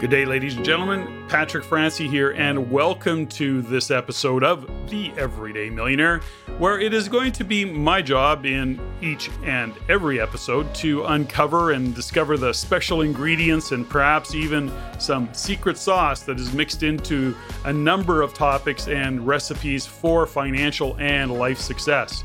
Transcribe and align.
Good 0.00 0.10
day, 0.10 0.24
ladies 0.24 0.54
and 0.54 0.64
gentlemen. 0.64 1.26
Patrick 1.28 1.64
Francey 1.64 2.06
here, 2.06 2.30
and 2.30 2.70
welcome 2.70 3.26
to 3.30 3.62
this 3.62 3.90
episode 3.90 4.44
of 4.44 4.64
The 4.88 5.10
Everyday 5.18 5.70
Millionaire, 5.70 6.20
where 6.58 6.78
it 6.78 6.94
is 6.94 7.08
going 7.08 7.32
to 7.32 7.42
be 7.42 7.64
my 7.64 8.00
job 8.00 8.46
in 8.46 8.80
each 9.02 9.28
and 9.42 9.74
every 9.88 10.20
episode 10.20 10.72
to 10.76 11.04
uncover 11.06 11.72
and 11.72 11.96
discover 11.96 12.36
the 12.36 12.52
special 12.52 13.00
ingredients 13.00 13.72
and 13.72 13.90
perhaps 13.90 14.36
even 14.36 14.70
some 15.00 15.34
secret 15.34 15.76
sauce 15.76 16.22
that 16.22 16.38
is 16.38 16.52
mixed 16.52 16.84
into 16.84 17.36
a 17.64 17.72
number 17.72 18.22
of 18.22 18.32
topics 18.32 18.86
and 18.86 19.26
recipes 19.26 19.84
for 19.84 20.28
financial 20.28 20.96
and 21.00 21.32
life 21.32 21.58
success. 21.58 22.22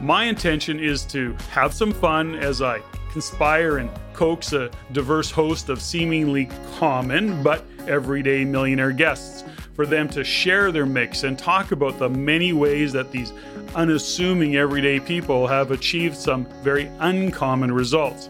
My 0.00 0.26
intention 0.26 0.78
is 0.78 1.04
to 1.06 1.36
have 1.50 1.74
some 1.74 1.92
fun 1.92 2.36
as 2.36 2.62
I 2.62 2.80
conspire 3.12 3.78
and 3.78 3.90
coax 4.12 4.52
a 4.52 4.70
diverse 4.92 5.30
host 5.30 5.68
of 5.68 5.80
seemingly 5.80 6.48
common 6.78 7.42
but 7.42 7.64
everyday 7.86 8.44
millionaire 8.44 8.92
guests 8.92 9.44
for 9.74 9.86
them 9.86 10.08
to 10.08 10.22
share 10.22 10.70
their 10.70 10.84
mix 10.84 11.22
and 11.22 11.38
talk 11.38 11.72
about 11.72 11.98
the 11.98 12.08
many 12.08 12.52
ways 12.52 12.92
that 12.92 13.10
these 13.10 13.32
unassuming 13.74 14.56
everyday 14.56 15.00
people 15.00 15.46
have 15.46 15.70
achieved 15.70 16.16
some 16.16 16.44
very 16.62 16.90
uncommon 16.98 17.72
results. 17.72 18.28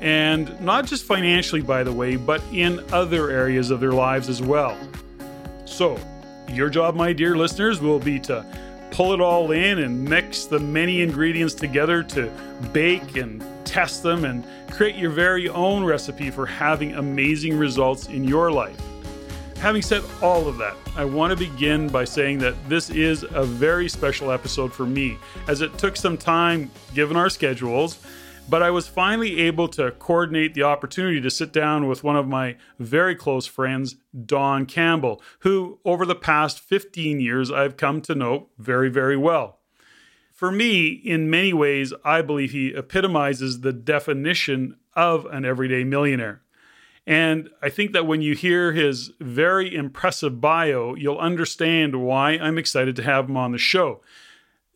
And 0.00 0.58
not 0.60 0.86
just 0.86 1.04
financially, 1.04 1.60
by 1.60 1.84
the 1.84 1.92
way, 1.92 2.16
but 2.16 2.42
in 2.52 2.80
other 2.92 3.30
areas 3.30 3.70
of 3.70 3.80
their 3.80 3.92
lives 3.92 4.28
as 4.30 4.40
well. 4.40 4.78
So, 5.66 6.00
your 6.48 6.70
job, 6.70 6.94
my 6.94 7.12
dear 7.12 7.36
listeners, 7.36 7.80
will 7.80 7.98
be 7.98 8.18
to 8.20 8.44
pull 8.90 9.12
it 9.12 9.20
all 9.20 9.52
in 9.52 9.80
and 9.80 10.02
mix 10.02 10.46
the 10.46 10.58
many 10.58 11.02
ingredients 11.02 11.54
together 11.54 12.02
to 12.04 12.32
bake 12.72 13.16
and 13.16 13.44
test 13.70 14.02
them 14.02 14.24
and 14.24 14.44
create 14.72 14.96
your 14.96 15.10
very 15.10 15.48
own 15.48 15.84
recipe 15.84 16.28
for 16.28 16.44
having 16.44 16.94
amazing 16.94 17.56
results 17.56 18.08
in 18.08 18.24
your 18.24 18.50
life. 18.50 18.76
Having 19.58 19.82
said 19.82 20.02
all 20.20 20.48
of 20.48 20.58
that, 20.58 20.74
I 20.96 21.04
want 21.04 21.30
to 21.30 21.36
begin 21.36 21.88
by 21.88 22.04
saying 22.04 22.38
that 22.38 22.56
this 22.68 22.90
is 22.90 23.24
a 23.30 23.44
very 23.44 23.88
special 23.88 24.32
episode 24.32 24.72
for 24.72 24.86
me, 24.86 25.18
as 25.46 25.60
it 25.60 25.78
took 25.78 25.96
some 25.96 26.16
time 26.16 26.68
given 26.94 27.16
our 27.16 27.30
schedules, 27.30 28.00
but 28.48 28.60
I 28.60 28.70
was 28.72 28.88
finally 28.88 29.38
able 29.42 29.68
to 29.68 29.92
coordinate 29.92 30.54
the 30.54 30.64
opportunity 30.64 31.20
to 31.20 31.30
sit 31.30 31.52
down 31.52 31.86
with 31.86 32.02
one 32.02 32.16
of 32.16 32.26
my 32.26 32.56
very 32.80 33.14
close 33.14 33.46
friends, 33.46 33.94
Don 34.26 34.66
Campbell, 34.66 35.22
who 35.40 35.78
over 35.84 36.04
the 36.04 36.16
past 36.16 36.58
15 36.58 37.20
years 37.20 37.52
I've 37.52 37.76
come 37.76 38.00
to 38.00 38.16
know 38.16 38.48
very, 38.58 38.88
very 38.88 39.16
well. 39.16 39.59
For 40.40 40.50
me, 40.50 40.88
in 40.88 41.28
many 41.28 41.52
ways, 41.52 41.92
I 42.02 42.22
believe 42.22 42.52
he 42.52 42.68
epitomizes 42.68 43.60
the 43.60 43.74
definition 43.74 44.78
of 44.96 45.26
an 45.26 45.44
everyday 45.44 45.84
millionaire. 45.84 46.40
And 47.06 47.50
I 47.60 47.68
think 47.68 47.92
that 47.92 48.06
when 48.06 48.22
you 48.22 48.34
hear 48.34 48.72
his 48.72 49.12
very 49.20 49.74
impressive 49.74 50.40
bio, 50.40 50.94
you'll 50.94 51.18
understand 51.18 52.02
why 52.02 52.38
I'm 52.38 52.56
excited 52.56 52.96
to 52.96 53.02
have 53.02 53.28
him 53.28 53.36
on 53.36 53.52
the 53.52 53.58
show. 53.58 54.00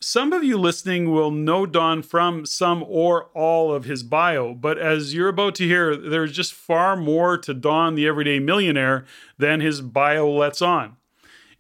Some 0.01 0.35
of 0.35 0.45
you 0.45 0.59
listening 0.59 1.11
will 1.11 1.31
know 1.31 1.65
Don 1.65 2.03
from 2.03 2.45
some 2.45 2.85
or 2.87 3.31
all 3.33 3.73
of 3.73 3.87
his 3.87 4.03
bio, 4.03 4.53
but 4.53 4.77
as 4.77 5.15
you're 5.15 5.29
about 5.29 5.55
to 5.55 5.67
hear, 5.67 5.97
there's 5.97 6.33
just 6.33 6.53
far 6.53 6.95
more 6.95 7.39
to 7.39 7.55
Don 7.55 7.95
the 7.95 8.07
Everyday 8.07 8.39
Millionaire 8.39 9.07
than 9.39 9.63
his 9.63 9.81
bio 9.81 10.31
lets 10.31 10.61
on. 10.61 10.99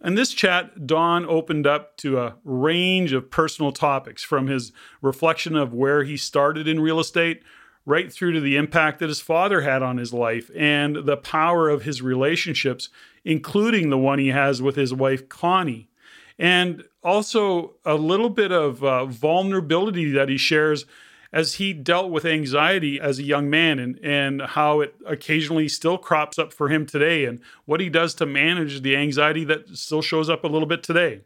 In 0.05 0.16
this 0.16 0.34
chat, 0.34 0.86
Don 0.86 1.24
opened 1.24 1.66
up 1.66 1.97
to 1.98 2.19
a 2.19 2.34
range 2.44 3.14
of 3.14 3.30
personal 3.30 3.72
topics 3.72 4.22
from 4.22 4.48
his 4.48 4.70
reflection 5.00 5.56
of 5.56 5.72
where 5.72 6.05
he 6.05 6.19
started 6.19 6.69
in 6.69 6.78
real 6.78 7.00
estate 7.00 7.42
right 7.86 8.12
through 8.12 8.33
to 8.33 8.41
the 8.41 8.56
impact 8.56 8.98
that 8.98 9.08
his 9.08 9.22
father 9.22 9.62
had 9.62 9.83
on 9.83 9.96
his 9.96 10.12
life 10.12 10.50
and 10.55 11.06
the 11.06 11.16
power 11.16 11.70
of 11.70 11.84
his 11.84 12.02
relationships, 12.02 12.91
including 13.24 13.88
the 13.88 13.96
one 13.96 14.19
he 14.19 14.28
has 14.28 14.61
with 14.61 14.77
his 14.77 14.92
wife, 14.92 15.27
Connie. 15.30 15.89
And 16.39 16.84
also 17.02 17.77
a 17.86 17.95
little 17.95 18.30
bit 18.30 18.52
of 18.52 18.84
uh, 18.84 19.07
vulnerability 19.07 20.11
that 20.11 20.28
he 20.28 20.36
shares 20.36 20.84
as 21.34 21.55
he 21.55 21.72
dealt 21.72 22.12
with 22.12 22.24
anxiety 22.24 23.00
as 23.00 23.18
a 23.18 23.24
young 23.24 23.50
man 23.50 23.80
and, 23.80 23.98
and 24.05 24.40
how 24.40 24.80
it 24.80 24.95
occasionally 25.05 25.68
still 25.68 25.98
crops 25.98 26.39
up 26.39 26.52
for 26.52 26.68
him 26.68 26.86
today 26.86 27.24
and 27.24 27.40
what 27.64 27.80
he 27.80 27.89
does 27.89 28.14
to 28.14 28.24
manage 28.24 28.83
the 28.83 28.96
anxiety 28.96 29.42
that 29.42 29.68
still 29.77 30.00
shows 30.00 30.30
up 30.30 30.45
a 30.45 30.46
little 30.46 30.68
bit 30.68 30.84
today. 30.84 31.22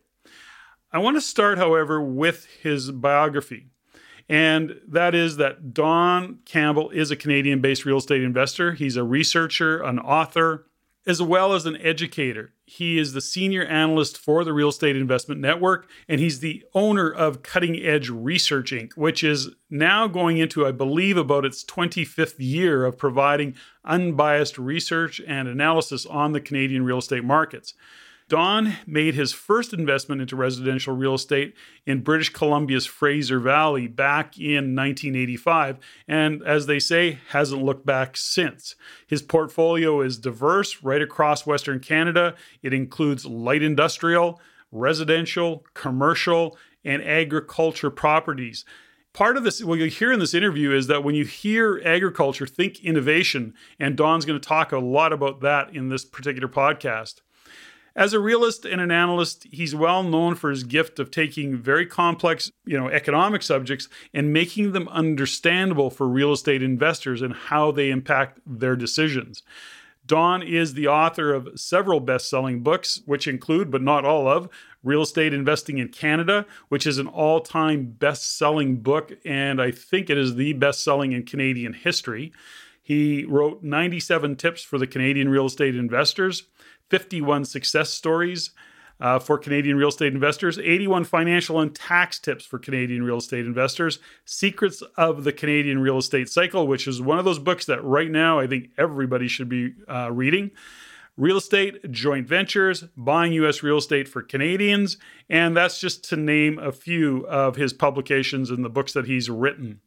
I 0.91 0.99
want 0.99 1.19
to 1.19 1.21
start, 1.21 1.59
however, 1.59 2.01
with 2.01 2.47
his 2.63 2.91
biography. 2.91 3.67
And 4.31 4.81
that 4.89 5.15
is 5.15 5.37
that 5.37 5.75
Don 5.75 6.39
Campbell 6.47 6.89
is 6.89 7.11
a 7.11 7.17
Canadian 7.17 7.61
based 7.61 7.85
real 7.85 7.99
estate 7.99 8.23
investor. 8.23 8.73
He's 8.73 8.97
a 8.97 9.05
researcher, 9.05 9.83
an 9.83 9.99
author, 9.99 10.68
as 11.09 11.23
well 11.23 11.55
as 11.55 11.65
an 11.65 11.79
educator. 11.79 12.53
He 12.67 12.99
is 12.99 13.15
the 13.15 13.23
senior 13.23 13.65
analyst 13.65 14.19
for 14.19 14.45
the 14.45 14.53
Real 14.53 14.69
Estate 14.69 14.95
Investment 14.95 15.41
Network, 15.41 15.89
and 16.07 16.21
he's 16.21 16.41
the 16.41 16.63
owner 16.75 17.11
of 17.11 17.43
Cutting 17.43 17.83
Edge 17.83 18.11
Research 18.11 18.73
Inc., 18.73 18.93
which 18.95 19.25
is 19.25 19.49
now 19.71 20.07
going 20.07 20.37
into, 20.37 20.67
I 20.67 20.73
believe, 20.73 21.17
about 21.17 21.47
its 21.47 21.65
25th 21.65 22.35
year 22.37 22.85
of 22.85 22.99
providing 22.99 23.55
unbiased 23.87 24.59
research 24.59 25.19
and 25.27 25.49
analysis 25.49 26.05
on 26.05 26.33
the 26.33 26.43
Canadian 26.43 26.85
real 26.85 26.99
estate 26.99 27.25
markets. 27.25 27.73
Don 28.29 28.75
made 28.87 29.15
his 29.15 29.33
first 29.33 29.73
investment 29.73 30.21
into 30.21 30.37
residential 30.37 30.95
real 30.95 31.15
estate 31.15 31.55
in 31.87 32.03
British 32.03 32.29
Columbia's 32.29 32.85
Fraser 32.85 33.41
Valley 33.41 33.87
back 33.87 34.39
in 34.39 34.77
1985, 34.77 35.79
and 36.07 36.43
as 36.43 36.67
they 36.67 36.79
say, 36.79 37.21
hasn't 37.31 37.63
looked 37.63 37.87
back 37.87 38.17
since. 38.17 38.77
His 39.07 39.23
portfolio 39.23 40.03
is 40.03 40.19
diverse 40.19 40.83
right 40.83 41.01
across 41.01 41.47
Western 41.47 41.81
Canada. 41.81 42.35
It 42.63 42.75
includes 42.75 43.25
light 43.25 43.63
industrial, 43.63 44.41
residential, 44.71 45.65
commercial, 45.73 46.59
and 46.85 47.03
agriculture 47.03 47.91
properties 47.91 48.65
part 49.19 49.37
of 49.37 49.43
this, 49.43 49.65
what 49.65 49.81
you'll 49.81 49.89
hear 49.89 50.13
in 50.13 50.21
this 50.21 50.33
interview 50.33 50.71
is 50.71 50.87
that 50.87 51.03
when 51.03 51.17
you 51.17 51.25
hear 51.25 51.83
agriculture, 51.85 52.47
think 52.47 52.85
innovation. 52.85 53.53
And 53.81 53.97
Don's 53.97 54.25
going 54.25 54.41
to 54.41 54.49
talk 54.49 54.71
a 54.71 54.79
lot 54.79 55.13
about 55.13 55.41
that 55.41 55.75
in 55.75 55.89
this 55.89 56.05
particular 56.05 56.47
podcast. 56.47 57.23
As 57.99 58.13
a 58.13 58.21
realist 58.21 58.65
and 58.65 58.81
an 58.81 58.93
analyst, 58.93 59.49
he's 59.51 59.75
well 59.75 60.05
known 60.05 60.37
for 60.37 60.51
his 60.51 60.63
gift 60.63 61.01
of 61.01 61.11
taking 61.11 61.57
very 61.57 61.85
complex, 61.85 62.49
you 62.65 62.79
know, 62.79 62.89
economic 62.89 63.43
subjects 63.43 63.89
and 64.15 64.33
making 64.33 64.71
them 64.71 64.87
understandable 64.91 65.91
for 65.91 66.07
real 66.07 66.33
estate 66.33 66.63
investors 66.63 67.23
and 67.23 67.35
how 67.35 67.73
they 67.73 67.91
impact 67.91 68.39
their 68.47 68.77
decisions. 68.77 69.43
Don 70.07 70.45
is 70.45 70.75
the 70.75 70.87
author 70.87 71.35
of 71.35 71.49
several 71.57 71.99
best 71.99 72.31
selling 72.31 72.63
books, 72.63 73.03
which 73.05 73.27
include, 73.27 73.69
but 73.69 73.83
not 73.83 74.05
all 74.05 74.29
of, 74.29 74.49
Real 74.85 75.03
Estate 75.03 75.35
Investing 75.35 75.79
in 75.79 75.89
Canada, 75.89 76.47
which 76.69 76.87
is 76.87 76.99
an 76.99 77.09
all 77.09 77.41
time 77.41 77.97
best 77.99 78.39
selling 78.39 78.77
book, 78.77 79.13
and 79.25 79.61
I 79.61 79.73
think 79.73 80.09
it 80.09 80.17
is 80.17 80.37
the 80.37 80.53
best 80.53 80.85
selling 80.85 81.11
in 81.11 81.25
Canadian 81.25 81.73
history. 81.73 82.33
He 82.81 83.25
wrote 83.25 83.65
97 83.65 84.37
tips 84.37 84.63
for 84.63 84.79
the 84.79 84.87
Canadian 84.87 85.29
real 85.29 85.47
estate 85.47 85.75
investors. 85.75 86.45
51 86.91 87.45
success 87.45 87.91
stories 87.91 88.51
uh, 89.01 89.19
for 89.19 89.39
Canadian 89.39 89.77
real 89.77 89.89
estate 89.89 90.13
investors, 90.13 90.59
81 90.59 91.05
financial 91.05 91.61
and 91.61 91.75
tax 91.75 92.19
tips 92.19 92.45
for 92.45 92.59
Canadian 92.59 93.03
real 93.03 93.19
estate 93.19 93.47
investors, 93.47 93.99
Secrets 94.25 94.83
of 94.97 95.25
the 95.25 95.33
Canadian 95.33 95.81
Real 95.81 95.99
Estate 95.99 96.29
Cycle, 96.29 96.67
which 96.67 96.89
is 96.89 97.01
one 97.01 97.19
of 97.19 97.25
those 97.25 97.39
books 97.39 97.67
that 97.67 97.83
right 97.85 98.11
now 98.11 98.41
I 98.41 98.47
think 98.47 98.71
everybody 98.77 99.29
should 99.29 99.49
be 99.49 99.75
uh, 99.89 100.11
reading. 100.11 100.51
Real 101.19 101.39
estate, 101.39 101.91
joint 101.91 102.29
ventures, 102.29 102.85
buying 102.97 103.33
US 103.33 103.61
real 103.61 103.79
estate 103.79 104.07
for 104.07 104.23
Canadians, 104.23 104.99
and 105.29 105.57
that's 105.57 105.81
just 105.81 106.09
to 106.11 106.17
name 106.17 106.61
a 106.61 106.71
few 106.71 107.27
of 107.27 107.57
his 107.57 107.73
publications 107.73 108.51
and 108.51 108.65
the 108.65 108.69
books 108.69 108.93
that 108.93 109.07
he's 109.07 109.29
written. 109.29 109.81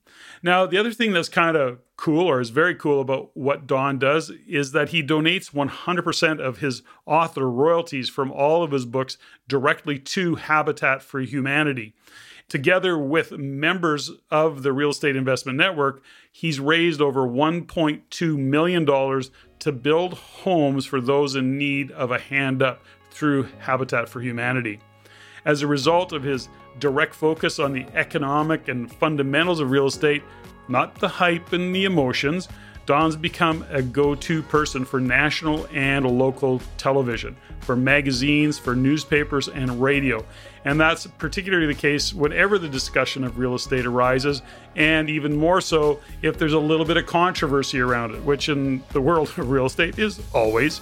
Now, 0.43 0.65
the 0.65 0.77
other 0.77 0.91
thing 0.91 1.13
that's 1.13 1.29
kind 1.29 1.55
of 1.55 1.79
cool 1.95 2.27
or 2.27 2.41
is 2.41 2.49
very 2.49 2.75
cool 2.75 2.99
about 2.99 3.31
what 3.33 3.65
Don 3.65 3.97
does 3.97 4.29
is 4.45 4.73
that 4.73 4.89
he 4.89 5.01
donates 5.01 5.53
100% 5.53 6.39
of 6.41 6.57
his 6.57 6.81
author 7.05 7.49
royalties 7.49 8.09
from 8.09 8.29
all 8.29 8.61
of 8.61 8.71
his 8.71 8.85
books 8.85 9.17
directly 9.47 9.99
to 9.99 10.35
Habitat 10.35 11.01
for 11.01 11.21
Humanity. 11.21 11.95
Together 12.51 12.97
with 12.97 13.31
members 13.31 14.11
of 14.29 14.61
the 14.61 14.73
Real 14.73 14.89
Estate 14.89 15.15
Investment 15.15 15.57
Network, 15.57 16.03
he's 16.33 16.59
raised 16.59 16.99
over 16.99 17.25
$1.2 17.25 18.37
million 18.37 18.85
to 19.59 19.71
build 19.71 20.13
homes 20.15 20.85
for 20.85 20.99
those 20.99 21.37
in 21.37 21.57
need 21.57 21.91
of 21.91 22.11
a 22.11 22.19
hand 22.19 22.61
up 22.61 22.83
through 23.09 23.47
Habitat 23.59 24.09
for 24.09 24.19
Humanity. 24.19 24.81
As 25.45 25.61
a 25.61 25.67
result 25.67 26.11
of 26.11 26.23
his 26.23 26.49
direct 26.77 27.15
focus 27.15 27.57
on 27.57 27.71
the 27.71 27.85
economic 27.93 28.67
and 28.67 28.93
fundamentals 28.95 29.61
of 29.61 29.71
real 29.71 29.87
estate, 29.87 30.21
not 30.67 30.95
the 30.95 31.07
hype 31.07 31.53
and 31.53 31.73
the 31.73 31.85
emotions, 31.85 32.49
Don's 32.85 33.15
become 33.15 33.65
a 33.69 33.81
go 33.81 34.15
to 34.15 34.41
person 34.43 34.85
for 34.85 34.99
national 34.99 35.67
and 35.71 36.05
local 36.05 36.61
television, 36.77 37.35
for 37.59 37.75
magazines, 37.75 38.57
for 38.57 38.75
newspapers, 38.75 39.47
and 39.47 39.81
radio. 39.81 40.25
And 40.65 40.79
that's 40.79 41.07
particularly 41.07 41.67
the 41.67 41.75
case 41.75 42.13
whenever 42.13 42.57
the 42.57 42.67
discussion 42.67 43.23
of 43.23 43.37
real 43.37 43.55
estate 43.55 43.85
arises, 43.85 44.41
and 44.75 45.09
even 45.09 45.35
more 45.35 45.61
so 45.61 45.99
if 46.21 46.37
there's 46.37 46.53
a 46.53 46.59
little 46.59 46.85
bit 46.85 46.97
of 46.97 47.05
controversy 47.05 47.79
around 47.79 48.15
it, 48.15 48.23
which 48.23 48.49
in 48.49 48.83
the 48.91 49.01
world 49.01 49.29
of 49.29 49.49
real 49.49 49.65
estate 49.65 49.99
is 49.99 50.19
always. 50.33 50.81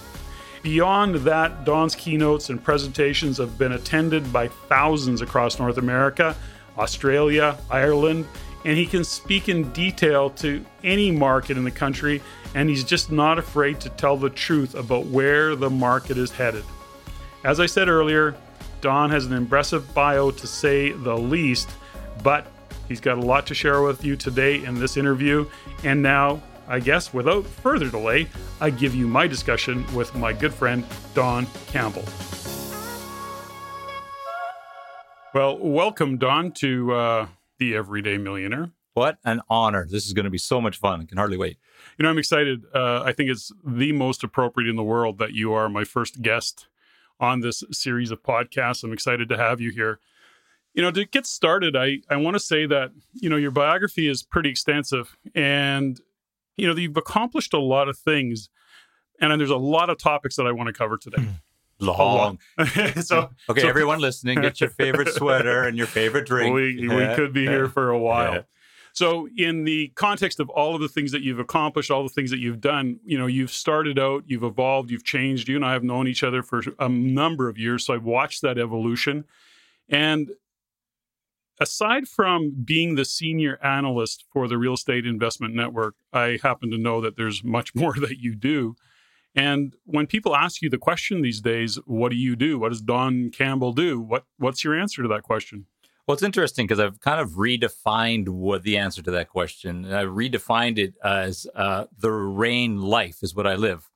Beyond 0.62 1.14
that, 1.16 1.64
Don's 1.64 1.94
keynotes 1.94 2.50
and 2.50 2.62
presentations 2.62 3.38
have 3.38 3.56
been 3.56 3.72
attended 3.72 4.30
by 4.32 4.48
thousands 4.48 5.22
across 5.22 5.58
North 5.58 5.78
America, 5.78 6.36
Australia, 6.76 7.56
Ireland, 7.70 8.26
and 8.64 8.76
he 8.76 8.86
can 8.86 9.04
speak 9.04 9.48
in 9.48 9.70
detail 9.72 10.30
to 10.30 10.64
any 10.84 11.10
market 11.10 11.56
in 11.56 11.64
the 11.64 11.70
country, 11.70 12.20
and 12.54 12.68
he's 12.68 12.84
just 12.84 13.10
not 13.10 13.38
afraid 13.38 13.80
to 13.80 13.88
tell 13.90 14.16
the 14.16 14.30
truth 14.30 14.74
about 14.74 15.06
where 15.06 15.56
the 15.56 15.70
market 15.70 16.18
is 16.18 16.30
headed. 16.30 16.64
As 17.44 17.58
I 17.60 17.66
said 17.66 17.88
earlier, 17.88 18.34
Don 18.80 19.10
has 19.10 19.26
an 19.26 19.32
impressive 19.32 19.92
bio 19.94 20.30
to 20.30 20.46
say 20.46 20.92
the 20.92 21.16
least, 21.16 21.70
but 22.22 22.46
he's 22.88 23.00
got 23.00 23.18
a 23.18 23.22
lot 23.22 23.46
to 23.46 23.54
share 23.54 23.82
with 23.82 24.04
you 24.04 24.16
today 24.16 24.64
in 24.64 24.74
this 24.74 24.96
interview. 24.96 25.46
And 25.84 26.02
now, 26.02 26.42
I 26.68 26.80
guess 26.80 27.12
without 27.12 27.46
further 27.46 27.88
delay, 27.88 28.28
I 28.60 28.70
give 28.70 28.94
you 28.94 29.06
my 29.06 29.26
discussion 29.26 29.84
with 29.94 30.14
my 30.14 30.32
good 30.32 30.54
friend, 30.54 30.84
Don 31.14 31.46
Campbell. 31.66 32.04
Well, 35.32 35.58
welcome, 35.58 36.16
Don, 36.18 36.52
to 36.52 36.92
uh, 36.92 37.26
The 37.60 37.76
Everyday 37.76 38.16
Millionaire. 38.16 38.70
What 38.94 39.18
an 39.24 39.42
honor. 39.48 39.86
This 39.88 40.06
is 40.06 40.14
going 40.14 40.24
to 40.24 40.30
be 40.30 40.38
so 40.38 40.60
much 40.60 40.78
fun. 40.78 41.02
I 41.02 41.04
can 41.04 41.18
hardly 41.18 41.36
wait. 41.36 41.58
You 41.96 42.02
know, 42.02 42.08
I'm 42.08 42.18
excited. 42.18 42.64
Uh, 42.74 43.02
I 43.04 43.12
think 43.12 43.30
it's 43.30 43.52
the 43.64 43.92
most 43.92 44.24
appropriate 44.24 44.68
in 44.68 44.76
the 44.76 44.82
world 44.82 45.18
that 45.18 45.34
you 45.34 45.52
are 45.52 45.68
my 45.68 45.84
first 45.84 46.22
guest 46.22 46.66
on 47.20 47.40
this 47.40 47.62
series 47.70 48.10
of 48.10 48.22
podcasts. 48.22 48.82
I'm 48.82 48.92
excited 48.92 49.28
to 49.28 49.36
have 49.36 49.60
you 49.60 49.70
here. 49.70 50.00
You 50.72 50.82
know, 50.82 50.90
to 50.90 51.04
get 51.04 51.26
started, 51.26 51.76
I, 51.76 51.98
I 52.08 52.16
want 52.16 52.34
to 52.34 52.40
say 52.40 52.64
that, 52.66 52.92
you 53.12 53.28
know, 53.28 53.36
your 53.36 53.50
biography 53.50 54.08
is 54.08 54.22
pretty 54.22 54.48
extensive 54.50 55.16
and, 55.34 56.00
you 56.56 56.66
know, 56.66 56.74
you've 56.74 56.96
accomplished 56.96 57.52
a 57.52 57.60
lot 57.60 57.88
of 57.88 57.98
things. 57.98 58.48
And 59.20 59.38
there's 59.38 59.50
a 59.50 59.56
lot 59.56 59.90
of 59.90 59.98
topics 59.98 60.36
that 60.36 60.46
I 60.46 60.52
want 60.52 60.68
to 60.68 60.72
cover 60.72 60.96
today. 60.96 61.24
Long. 61.80 62.38
so, 63.00 63.30
okay, 63.48 63.60
so- 63.60 63.68
everyone 63.68 64.00
listening, 64.00 64.40
get 64.40 64.60
your 64.60 64.70
favorite 64.70 65.08
sweater 65.14 65.64
and 65.64 65.76
your 65.76 65.86
favorite 65.86 66.26
drink. 66.26 66.54
we, 66.54 66.88
we 66.88 67.14
could 67.14 67.32
be 67.32 67.46
here 67.46 67.68
for 67.68 67.90
a 67.90 67.98
while. 67.98 68.34
Yeah. 68.34 68.42
So, 68.92 69.28
in 69.36 69.64
the 69.64 69.88
context 69.94 70.40
of 70.40 70.50
all 70.50 70.74
of 70.74 70.80
the 70.80 70.88
things 70.88 71.12
that 71.12 71.22
you've 71.22 71.38
accomplished, 71.38 71.90
all 71.90 72.02
the 72.02 72.08
things 72.08 72.30
that 72.30 72.40
you've 72.40 72.60
done, 72.60 72.98
you 73.04 73.16
know, 73.16 73.26
you've 73.26 73.52
started 73.52 73.98
out, 73.98 74.24
you've 74.26 74.42
evolved, 74.42 74.90
you've 74.90 75.04
changed. 75.04 75.48
You 75.48 75.56
and 75.56 75.64
I 75.64 75.72
have 75.72 75.84
known 75.84 76.08
each 76.08 76.24
other 76.24 76.42
for 76.42 76.62
a 76.78 76.88
number 76.88 77.48
of 77.48 77.56
years, 77.56 77.86
so 77.86 77.94
I've 77.94 78.04
watched 78.04 78.42
that 78.42 78.58
evolution. 78.58 79.24
And 79.88 80.32
aside 81.60 82.08
from 82.08 82.52
being 82.64 82.94
the 82.94 83.04
senior 83.04 83.58
analyst 83.62 84.24
for 84.32 84.48
the 84.48 84.58
Real 84.58 84.74
Estate 84.74 85.06
Investment 85.06 85.54
Network, 85.54 85.94
I 86.12 86.38
happen 86.42 86.70
to 86.70 86.78
know 86.78 87.00
that 87.00 87.16
there's 87.16 87.44
much 87.44 87.74
more 87.74 87.94
that 87.94 88.18
you 88.18 88.34
do. 88.34 88.76
And 89.34 89.74
when 89.84 90.06
people 90.06 90.34
ask 90.34 90.60
you 90.60 90.68
the 90.68 90.78
question 90.78 91.22
these 91.22 91.40
days, 91.40 91.78
what 91.86 92.10
do 92.10 92.16
you 92.16 92.34
do? 92.34 92.58
What 92.58 92.70
does 92.70 92.80
Don 92.80 93.30
Campbell 93.30 93.72
do? 93.72 94.00
What 94.00 94.24
what's 94.38 94.64
your 94.64 94.78
answer 94.78 95.02
to 95.02 95.08
that 95.08 95.22
question? 95.22 95.66
Well, 96.06 96.14
it's 96.14 96.24
interesting 96.24 96.66
because 96.66 96.80
I've 96.80 96.98
kind 96.98 97.20
of 97.20 97.32
redefined 97.32 98.28
what 98.28 98.64
the 98.64 98.76
answer 98.76 99.02
to 99.02 99.10
that 99.12 99.28
question. 99.28 99.92
I've 99.92 100.08
redefined 100.08 100.78
it 100.78 100.94
as 101.04 101.46
uh, 101.54 101.84
the 101.96 102.10
REIN 102.10 102.80
life 102.80 103.22
is 103.22 103.34
what 103.34 103.46
I 103.46 103.54
live. 103.54 103.88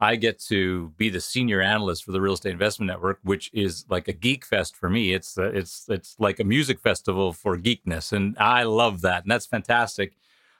I 0.00 0.14
get 0.14 0.38
to 0.44 0.92
be 0.96 1.08
the 1.08 1.20
senior 1.20 1.60
analyst 1.60 2.04
for 2.04 2.12
the 2.12 2.20
Real 2.20 2.34
Estate 2.34 2.52
Investment 2.52 2.86
Network, 2.86 3.18
which 3.24 3.50
is 3.52 3.84
like 3.88 4.06
a 4.06 4.12
geek 4.12 4.44
fest 4.44 4.76
for 4.76 4.88
me. 4.88 5.12
It's 5.12 5.36
uh, 5.36 5.50
it's 5.50 5.86
it's 5.88 6.14
like 6.20 6.38
a 6.38 6.44
music 6.44 6.78
festival 6.78 7.32
for 7.32 7.58
geekness, 7.58 8.12
and 8.12 8.36
I 8.38 8.62
love 8.62 9.00
that, 9.00 9.24
and 9.24 9.30
that's 9.30 9.46
fantastic. 9.46 10.12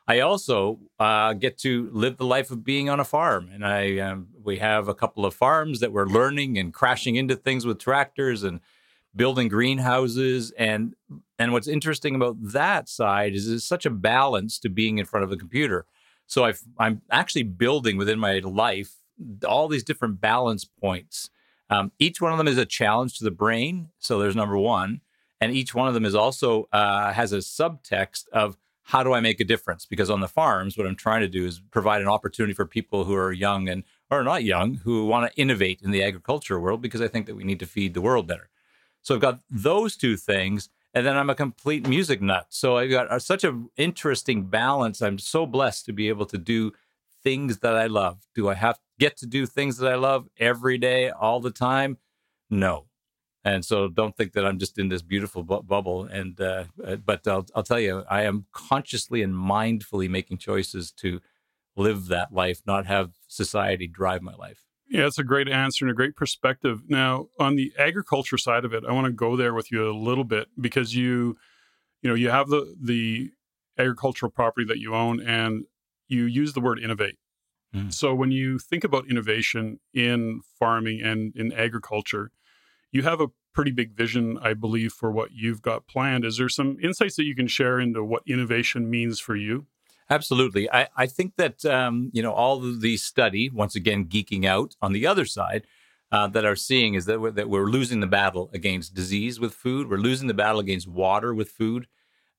I 0.09 0.21
also 0.21 0.81
uh, 0.99 1.35
get 1.35 1.59
to 1.59 1.91
live 1.93 2.17
the 2.17 2.25
life 2.25 2.51
of 2.51 2.65
being 2.65 2.89
on 2.89 2.99
a 2.99 3.05
farm, 3.05 3.51
and 3.53 3.65
I 3.65 3.99
um, 3.99 4.29
we 4.43 4.57
have 4.57 4.89
a 4.89 4.95
couple 4.95 5.27
of 5.27 5.35
farms 5.35 5.81
that 5.81 5.93
we're 5.93 6.07
learning 6.07 6.57
and 6.57 6.73
crashing 6.73 7.17
into 7.17 7.37
things 7.37 7.67
with 7.67 7.79
tractors 7.79 8.43
and 8.43 8.61
building 9.15 9.49
greenhouses 9.49 10.51
and 10.53 10.95
and 11.39 11.53
what's 11.53 11.69
interesting 11.69 12.15
about 12.15 12.37
that 12.41 12.89
side 12.89 13.35
is 13.35 13.49
it's 13.49 13.65
such 13.65 13.85
a 13.85 13.91
balance 13.91 14.59
to 14.61 14.71
being 14.71 14.99
in 14.99 15.05
front 15.05 15.25
of 15.25 15.33
a 15.33 15.37
computer. 15.37 15.85
So 16.27 16.45
i 16.47 16.55
i'm 16.79 17.03
actually 17.11 17.43
building 17.43 17.99
within 17.99 18.19
my 18.19 18.39
life 18.39 18.95
all 19.47 19.69
these 19.69 19.85
different 19.85 20.21
balance 20.21 20.65
points. 20.65 21.29
Um, 21.71 21.93
each 21.99 22.23
one 22.23 22.33
of 22.33 22.39
them 22.39 22.49
is 22.49 22.57
a 22.57 22.65
challenge 22.65 23.19
to 23.19 23.25
the 23.25 23.31
brain 23.31 23.91
so 23.99 24.19
there's 24.19 24.37
number 24.37 24.57
one 24.57 25.03
and 25.39 25.53
each 25.53 25.75
one 25.75 25.87
of 25.87 25.93
them 25.95 26.07
is 26.07 26.15
also 26.15 26.67
uh, 26.73 27.13
has 27.13 27.33
a 27.33 27.39
subtext 27.39 28.29
of 28.33 28.57
how 28.89 29.03
do 29.03 29.13
i 29.15 29.21
make 29.21 29.41
a 29.41 29.45
difference 29.45 29.87
because 29.87 30.11
on 30.11 30.21
the 30.21 30.29
farms 30.29 30.77
what 30.77 30.87
i'm 30.87 30.97
trying 30.97 31.21
to 31.21 31.29
do 31.29 31.47
is 31.47 31.61
provide 31.71 32.03
an 32.03 32.09
opportunity 32.09 32.53
for 32.53 32.67
people 32.67 33.05
who 33.05 33.15
are 33.15 33.33
young 33.33 33.69
and 33.69 33.85
or 34.11 34.23
not 34.23 34.45
young 34.45 34.75
who 34.85 35.07
want 35.07 35.31
to 35.31 35.41
innovate 35.41 35.81
in 35.83 35.91
the 35.91 36.03
agriculture 36.03 36.61
world 36.61 36.83
because 36.83 37.01
i 37.01 37.09
think 37.09 37.27
that 37.27 37.35
we 37.35 37.45
need 37.45 37.61
to 37.61 37.67
feed 37.67 37.95
the 37.95 38.03
world 38.03 38.27
better 38.27 38.51
so 39.03 39.15
I've 39.15 39.21
got 39.21 39.41
those 39.51 39.97
two 39.97 40.17
things, 40.17 40.69
and 40.95 41.07
then 41.07 41.17
I'm 41.17 41.31
a 41.31 41.35
complete 41.35 41.89
music 41.89 42.21
nut. 42.21 42.47
So 42.51 42.77
I've 42.77 42.91
got 42.91 43.11
uh, 43.11 43.19
such 43.19 43.45
an 43.45 43.71
interesting 43.77 44.45
balance. 44.45 45.01
I'm 45.01 45.19
so 45.19 45.47
blessed 45.47 45.87
to 45.87 45.93
be 45.93 46.09
able 46.09 46.27
to 46.27 46.39
do 46.39 46.73
things 47.23 47.59
that 47.61 47.75
I 47.75 47.87
love. 47.87 48.27
Do 48.35 48.49
I 48.49 48.55
have 48.55 48.79
get 48.99 49.17
to 49.19 49.27
do 49.27 49.47
things 49.47 49.79
that 49.79 49.91
I 49.91 49.95
love 49.95 50.29
every 50.39 50.79
day, 50.79 51.11
all 51.11 51.41
the 51.41 51.51
time? 51.51 51.99
No. 52.51 52.85
And 53.45 53.65
so 53.65 53.89
don't 53.89 54.17
think 54.17 54.33
that 54.33 54.45
I'm 54.45 54.59
just 54.59 54.79
in 54.79 54.89
this 54.89 55.03
beautiful 55.03 55.43
bu- 55.43 55.63
bubble. 55.63 56.05
And 56.05 56.41
uh, 56.41 56.65
but 57.05 57.27
I'll, 57.27 57.47
I'll 57.55 57.63
tell 57.63 57.81
you, 57.81 58.05
I 58.11 58.23
am 58.23 58.47
consciously 58.53 59.23
and 59.23 59.35
mindfully 59.35 60.09
making 60.09 60.39
choices 60.39 60.91
to 60.93 61.21
live 61.77 62.09
that 62.09 62.33
life, 62.33 62.63
not 62.67 62.87
have 62.87 63.13
society 63.29 63.87
drive 63.87 64.23
my 64.23 64.35
life. 64.35 64.65
Yeah, 64.91 65.07
it's 65.07 65.19
a 65.19 65.25
great 65.25 65.49
answer 65.49 65.85
and 65.85 65.93
a 65.93 65.95
great 65.95 66.17
perspective. 66.17 66.83
Now, 66.89 67.29
on 67.39 67.57
the 67.57 67.73
agriculture 67.79 68.39
side 68.39 68.65
of 68.65 68.73
it, 68.73 68.85
I 68.89 68.93
want 68.93 69.05
to 69.07 69.13
go 69.13 69.37
there 69.37 69.55
with 69.55 69.71
you 69.71 69.89
a 69.89 69.93
little 69.93 70.25
bit 70.25 70.49
because 70.59 70.95
you, 70.95 71.37
you 72.03 72.09
know, 72.09 72.15
you 72.15 72.31
have 72.31 72.49
the 72.49 72.75
the 72.81 73.31
agricultural 73.79 74.33
property 74.33 74.67
that 74.67 74.79
you 74.79 74.95
own, 74.95 75.21
and 75.21 75.65
you 76.09 76.25
use 76.25 76.55
the 76.55 76.61
word 76.61 76.81
innovate. 76.81 77.17
Mm. 77.75 77.93
So 77.93 78.15
when 78.15 78.33
you 78.33 78.59
think 78.59 78.83
about 78.83 79.09
innovation 79.09 79.79
in 79.93 80.41
farming 80.59 81.03
and 81.03 81.37
in 81.37 81.53
agriculture, 81.53 82.33
you 82.93 83.03
have 83.03 83.21
a 83.21 83.29
pretty 83.53 83.71
big 83.71 83.93
vision, 83.97 84.39
I 84.41 84.55
believe, 84.55 84.93
for 84.93 85.11
what 85.11 85.33
you've 85.33 85.63
got 85.63 85.87
planned. 85.87 86.25
Is 86.25 86.39
there 86.39 86.49
some 86.49 86.79
insights 86.83 87.17
that 87.17 87.25
you 87.25 87.35
can 87.35 87.49
share 87.49 87.81
into 87.81 88.05
what 88.05 88.23
innovation 88.27 88.89
means 88.89 89.19
for 89.21 89.37
you? 89.37 89.67
Absolutely. 90.11 90.71
I, 90.71 90.89
I 90.97 91.07
think 91.07 91.37
that, 91.37 91.65
um, 91.65 92.11
you 92.13 92.23
know, 92.23 92.33
all 92.33 92.65
of 92.65 92.81
the 92.81 92.97
study, 92.97 93.51
once 93.51 93.75
again, 93.75 94.07
geeking 94.07 94.45
out 94.47 94.75
on 94.81 94.93
the 94.93 95.07
other 95.07 95.25
side, 95.25 95.67
uh, 96.11 96.27
that 96.29 96.45
are 96.45 96.57
seeing 96.57 96.95
is 96.95 97.05
that 97.05 97.21
we're, 97.21 97.31
that 97.33 97.51
we're 97.51 97.67
losing 97.67 98.01
the 98.01 98.07
battle 98.07 98.49
against 98.55 98.95
disease 98.95 99.39
with 99.39 99.53
food. 99.53 99.91
We're 99.91 99.99
losing 99.99 100.27
the 100.27 100.35
battle 100.35 100.61
against 100.61 100.89
water 100.89 101.35
with 101.35 101.51
food. 101.51 101.87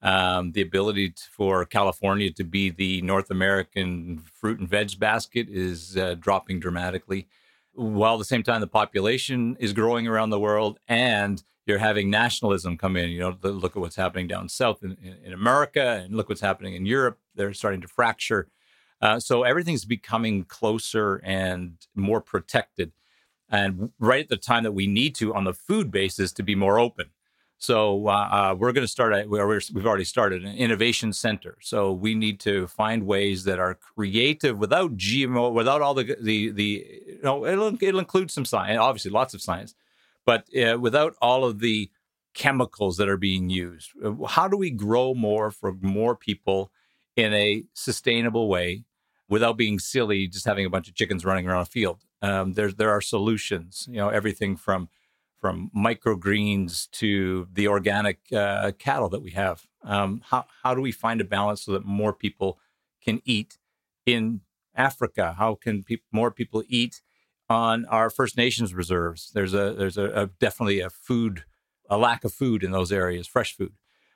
Um, 0.01 0.53
the 0.53 0.61
ability 0.61 1.11
to, 1.11 1.23
for 1.29 1.65
California 1.65 2.31
to 2.31 2.43
be 2.43 2.69
the 2.69 3.01
North 3.01 3.29
American 3.29 4.23
fruit 4.33 4.59
and 4.59 4.67
veg 4.67 4.97
basket 4.97 5.47
is 5.49 5.97
uh, 5.97 6.15
dropping 6.17 6.59
dramatically. 6.59 7.27
While 7.73 8.15
at 8.15 8.19
the 8.19 8.25
same 8.25 8.43
time, 8.43 8.61
the 8.61 8.67
population 8.67 9.55
is 9.59 9.73
growing 9.73 10.07
around 10.07 10.31
the 10.31 10.39
world 10.39 10.79
and 10.87 11.41
you're 11.65 11.77
having 11.77 12.09
nationalism 12.09 12.77
come 12.77 12.97
in. 12.97 13.09
You 13.09 13.19
know, 13.19 13.37
look 13.41 13.75
at 13.75 13.79
what's 13.79 13.95
happening 13.95 14.27
down 14.27 14.49
south 14.49 14.83
in, 14.83 14.97
in, 15.01 15.17
in 15.25 15.33
America 15.33 16.01
and 16.03 16.15
look 16.15 16.27
what's 16.27 16.41
happening 16.41 16.73
in 16.73 16.85
Europe. 16.85 17.19
They're 17.35 17.53
starting 17.53 17.81
to 17.81 17.87
fracture. 17.87 18.49
Uh, 19.01 19.19
so 19.19 19.43
everything's 19.43 19.85
becoming 19.85 20.43
closer 20.43 21.21
and 21.23 21.75
more 21.95 22.21
protected. 22.21 22.91
And 23.49 23.91
right 23.99 24.23
at 24.23 24.29
the 24.29 24.37
time 24.37 24.63
that 24.63 24.73
we 24.73 24.87
need 24.87 25.15
to, 25.15 25.33
on 25.33 25.43
the 25.43 25.53
food 25.53 25.89
basis, 25.91 26.31
to 26.33 26.43
be 26.43 26.55
more 26.55 26.79
open. 26.79 27.07
So 27.59 28.07
uh, 28.07 28.11
uh, 28.11 28.55
we're 28.57 28.71
going 28.71 28.85
to 28.85 28.91
start. 28.91 29.13
A, 29.13 29.25
we're, 29.27 29.45
we've 29.73 29.85
already 29.85 30.05
started 30.05 30.45
an 30.45 30.55
innovation 30.55 31.11
center. 31.11 31.57
So 31.61 31.91
we 31.91 32.15
need 32.15 32.39
to 32.41 32.67
find 32.67 33.05
ways 33.05 33.43
that 33.43 33.59
are 33.59 33.75
creative 33.75 34.57
without 34.57 34.95
GMO, 34.95 35.53
without 35.53 35.81
all 35.81 35.93
the 35.93 36.15
the 36.21 36.51
the. 36.51 36.85
You 37.07 37.19
know, 37.21 37.45
it'll 37.45 37.83
it'll 37.83 37.99
include 37.99 38.31
some 38.31 38.45
science, 38.45 38.79
obviously 38.79 39.11
lots 39.11 39.33
of 39.33 39.41
science, 39.41 39.75
but 40.25 40.45
uh, 40.55 40.79
without 40.79 41.15
all 41.21 41.43
of 41.43 41.59
the 41.59 41.91
chemicals 42.33 42.95
that 42.95 43.09
are 43.09 43.17
being 43.17 43.49
used. 43.49 43.91
Uh, 44.03 44.25
How 44.25 44.47
do 44.47 44.55
we 44.55 44.69
grow 44.71 45.13
more 45.13 45.51
for 45.51 45.73
more 45.81 46.15
people 46.15 46.71
in 47.17 47.33
a 47.33 47.65
sustainable 47.73 48.47
way 48.47 48.85
without 49.27 49.57
being 49.57 49.79
silly, 49.79 50.27
just 50.27 50.45
having 50.45 50.65
a 50.65 50.69
bunch 50.69 50.87
of 50.87 50.95
chickens 50.95 51.25
running 51.25 51.45
around 51.47 51.63
a 51.63 51.65
field? 51.65 52.05
Um, 52.21 52.53
there 52.53 52.71
there 52.71 52.91
are 52.91 53.01
solutions. 53.01 53.85
You 53.89 53.97
know, 53.97 54.09
everything 54.09 54.55
from 54.55 54.87
from 55.39 55.71
microgreens 55.75 56.89
to 56.91 57.47
the 57.51 57.67
organic 57.67 58.19
uh, 58.33 58.71
cattle 58.77 59.09
that 59.09 59.21
we 59.21 59.31
have. 59.31 59.65
Um, 59.83 60.21
how 60.25 60.45
how 60.63 60.75
do 60.75 60.81
we 60.81 60.91
find 60.91 61.21
a 61.21 61.25
balance 61.25 61.63
so 61.63 61.71
that 61.73 61.85
more 61.85 62.13
people 62.13 62.59
can 63.03 63.21
eat 63.25 63.57
in 64.05 64.41
Africa? 64.75 65.35
How 65.37 65.55
can 65.55 65.83
pe- 65.83 65.97
more 66.11 66.31
people 66.31 66.63
eat 66.67 67.01
on 67.49 67.85
our 67.85 68.09
First 68.09 68.37
Nations 68.37 68.73
reserves? 68.73 69.31
There's 69.33 69.53
a 69.53 69.73
there's 69.73 69.97
a, 69.97 70.05
a 70.05 70.27
definitely 70.39 70.81
a 70.81 70.89
food 70.89 71.45
a 71.89 71.97
lack 71.97 72.23
of 72.23 72.33
food 72.33 72.63
in 72.63 72.71
those 72.71 72.91
areas, 72.91 73.27
fresh 73.27 73.55
food. 73.55 73.73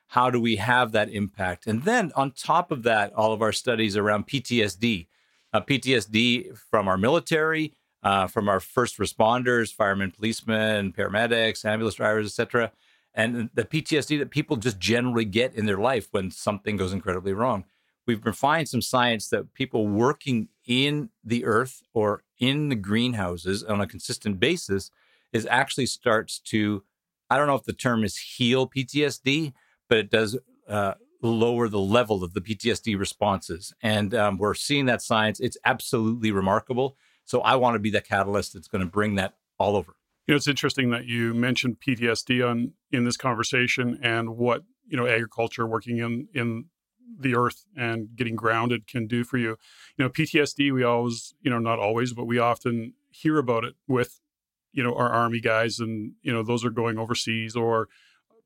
How 0.07 0.29
do 0.29 0.39
we 0.39 0.57
have 0.57 0.91
that 0.91 1.09
impact? 1.09 1.65
And 1.65 1.83
then 1.83 2.11
on 2.15 2.31
top 2.31 2.71
of 2.71 2.83
that, 2.83 3.11
all 3.13 3.33
of 3.33 3.41
our 3.41 3.51
studies 3.51 3.97
around 3.97 4.27
PTSD, 4.27 5.07
uh, 5.51 5.61
PTSD 5.61 6.55
from 6.57 6.87
our 6.87 6.97
military, 6.97 7.73
uh, 8.03 8.27
from 8.27 8.49
our 8.49 8.59
first 8.59 8.97
responders, 8.97 9.73
firemen, 9.73 10.11
policemen, 10.11 10.91
paramedics, 10.91 11.65
ambulance 11.65 11.95
drivers, 11.95 12.27
etc., 12.27 12.71
and 13.15 13.49
the 13.53 13.63
PTSD 13.63 14.17
that 14.19 14.31
people 14.31 14.57
just 14.57 14.79
generally 14.79 15.25
get 15.25 15.53
in 15.53 15.67
their 15.67 15.77
life 15.77 16.07
when 16.11 16.31
something 16.31 16.77
goes 16.77 16.93
incredibly 16.93 17.33
wrong. 17.33 17.63
We've 18.07 18.23
been 18.23 18.33
finding 18.33 18.65
some 18.65 18.81
science 18.81 19.29
that 19.29 19.53
people 19.53 19.87
working 19.87 20.49
in 20.65 21.09
the 21.23 21.45
earth 21.45 21.83
or 21.93 22.23
in 22.39 22.69
the 22.69 22.75
greenhouses 22.75 23.63
on 23.63 23.79
a 23.81 23.87
consistent 23.87 24.39
basis 24.39 24.89
is 25.31 25.47
actually 25.49 25.85
starts 25.85 26.39
to, 26.39 26.83
I 27.29 27.37
don't 27.37 27.47
know 27.47 27.55
if 27.55 27.63
the 27.63 27.73
term 27.73 28.03
is 28.03 28.17
heal 28.17 28.67
PTSD, 28.67 29.53
but 29.87 29.99
it 29.99 30.09
does 30.09 30.37
uh, 30.67 30.95
lower 31.21 31.69
the 31.69 31.79
level 31.79 32.23
of 32.23 32.33
the 32.33 32.41
PTSD 32.41 32.97
responses. 32.97 33.73
And 33.81 34.13
um, 34.13 34.37
we're 34.37 34.53
seeing 34.53 34.85
that 34.87 35.01
science. 35.01 35.39
It's 35.39 35.57
absolutely 35.65 36.31
remarkable. 36.31 36.97
So 37.25 37.41
I 37.41 37.55
want 37.55 37.75
to 37.75 37.79
be 37.79 37.89
the 37.89 38.01
catalyst 38.01 38.53
that's 38.53 38.67
going 38.67 38.83
to 38.83 38.89
bring 38.89 39.15
that 39.15 39.35
all 39.57 39.75
over. 39.75 39.95
You 40.27 40.33
know, 40.33 40.37
it's 40.37 40.47
interesting 40.47 40.89
that 40.91 41.05
you 41.05 41.33
mentioned 41.33 41.77
PTSD 41.85 42.47
on 42.47 42.73
in 42.91 43.03
this 43.03 43.17
conversation 43.17 43.99
and 44.01 44.37
what 44.37 44.63
you 44.87 44.97
know 44.97 45.07
agriculture, 45.07 45.67
working 45.67 45.97
in 45.97 46.27
in 46.33 46.65
the 47.19 47.35
earth 47.35 47.65
and 47.75 48.15
getting 48.15 48.35
grounded 48.35 48.87
can 48.87 49.07
do 49.07 49.23
for 49.23 49.37
you. 49.37 49.57
You 49.97 50.05
know, 50.05 50.09
PTSD. 50.09 50.73
We 50.73 50.83
always, 50.83 51.33
you 51.41 51.51
know, 51.51 51.59
not 51.59 51.79
always, 51.79 52.13
but 52.13 52.25
we 52.25 52.39
often 52.39 52.93
hear 53.11 53.37
about 53.37 53.65
it 53.65 53.75
with 53.87 54.21
you 54.71 54.83
know 54.83 54.95
our 54.95 55.09
army 55.09 55.41
guys, 55.41 55.79
and 55.79 56.13
you 56.21 56.31
know 56.31 56.43
those 56.43 56.63
are 56.63 56.69
going 56.69 56.97
overseas 56.97 57.55
or 57.55 57.89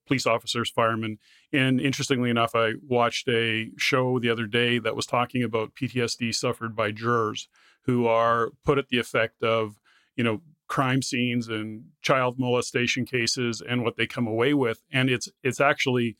police 0.07 0.25
officers, 0.25 0.69
firemen. 0.69 1.19
And 1.53 1.79
interestingly 1.79 2.29
enough, 2.29 2.55
I 2.55 2.73
watched 2.87 3.27
a 3.27 3.71
show 3.77 4.19
the 4.19 4.29
other 4.29 4.45
day 4.45 4.79
that 4.79 4.95
was 4.95 5.05
talking 5.05 5.43
about 5.43 5.75
PTSD 5.75 6.33
suffered 6.33 6.75
by 6.75 6.91
jurors 6.91 7.49
who 7.87 8.05
are 8.05 8.51
put 8.63 8.77
at 8.77 8.89
the 8.89 8.99
effect 8.99 9.41
of, 9.41 9.79
you 10.15 10.23
know, 10.23 10.41
crime 10.67 11.01
scenes 11.01 11.47
and 11.47 11.85
child 12.01 12.37
molestation 12.37 13.05
cases 13.05 13.61
and 13.67 13.83
what 13.83 13.95
they 13.95 14.05
come 14.05 14.27
away 14.27 14.53
with. 14.53 14.83
And 14.91 15.09
it's 15.09 15.29
it's 15.41 15.61
actually 15.61 16.17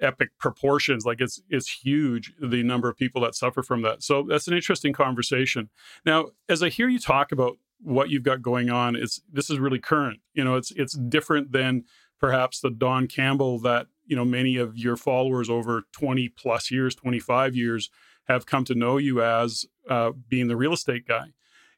epic 0.00 0.30
proportions. 0.38 1.06
Like 1.06 1.20
it's 1.20 1.40
it's 1.48 1.70
huge 1.70 2.34
the 2.40 2.62
number 2.62 2.88
of 2.90 2.96
people 2.96 3.22
that 3.22 3.34
suffer 3.34 3.62
from 3.62 3.82
that. 3.82 4.02
So 4.02 4.26
that's 4.28 4.48
an 4.48 4.54
interesting 4.54 4.92
conversation. 4.92 5.70
Now, 6.04 6.26
as 6.48 6.62
I 6.62 6.68
hear 6.68 6.88
you 6.88 6.98
talk 6.98 7.32
about 7.32 7.56
what 7.80 8.10
you've 8.10 8.24
got 8.24 8.42
going 8.42 8.68
on, 8.68 8.96
it's 8.96 9.22
this 9.32 9.48
is 9.48 9.60
really 9.60 9.78
current. 9.78 10.20
You 10.34 10.44
know, 10.44 10.56
it's 10.56 10.72
it's 10.72 10.94
different 10.94 11.52
than 11.52 11.84
perhaps 12.18 12.60
the 12.60 12.70
Don 12.70 13.06
Campbell 13.06 13.60
that 13.60 13.86
you 14.06 14.16
know 14.16 14.24
many 14.24 14.56
of 14.56 14.76
your 14.76 14.96
followers 14.96 15.48
over 15.48 15.84
20 15.92 16.28
plus 16.30 16.70
years 16.70 16.94
25 16.94 17.54
years 17.54 17.90
have 18.26 18.46
come 18.46 18.64
to 18.64 18.74
know 18.74 18.96
you 18.96 19.22
as 19.22 19.64
uh, 19.88 20.12
being 20.28 20.48
the 20.48 20.56
real 20.56 20.72
estate 20.72 21.06
guy. 21.06 21.32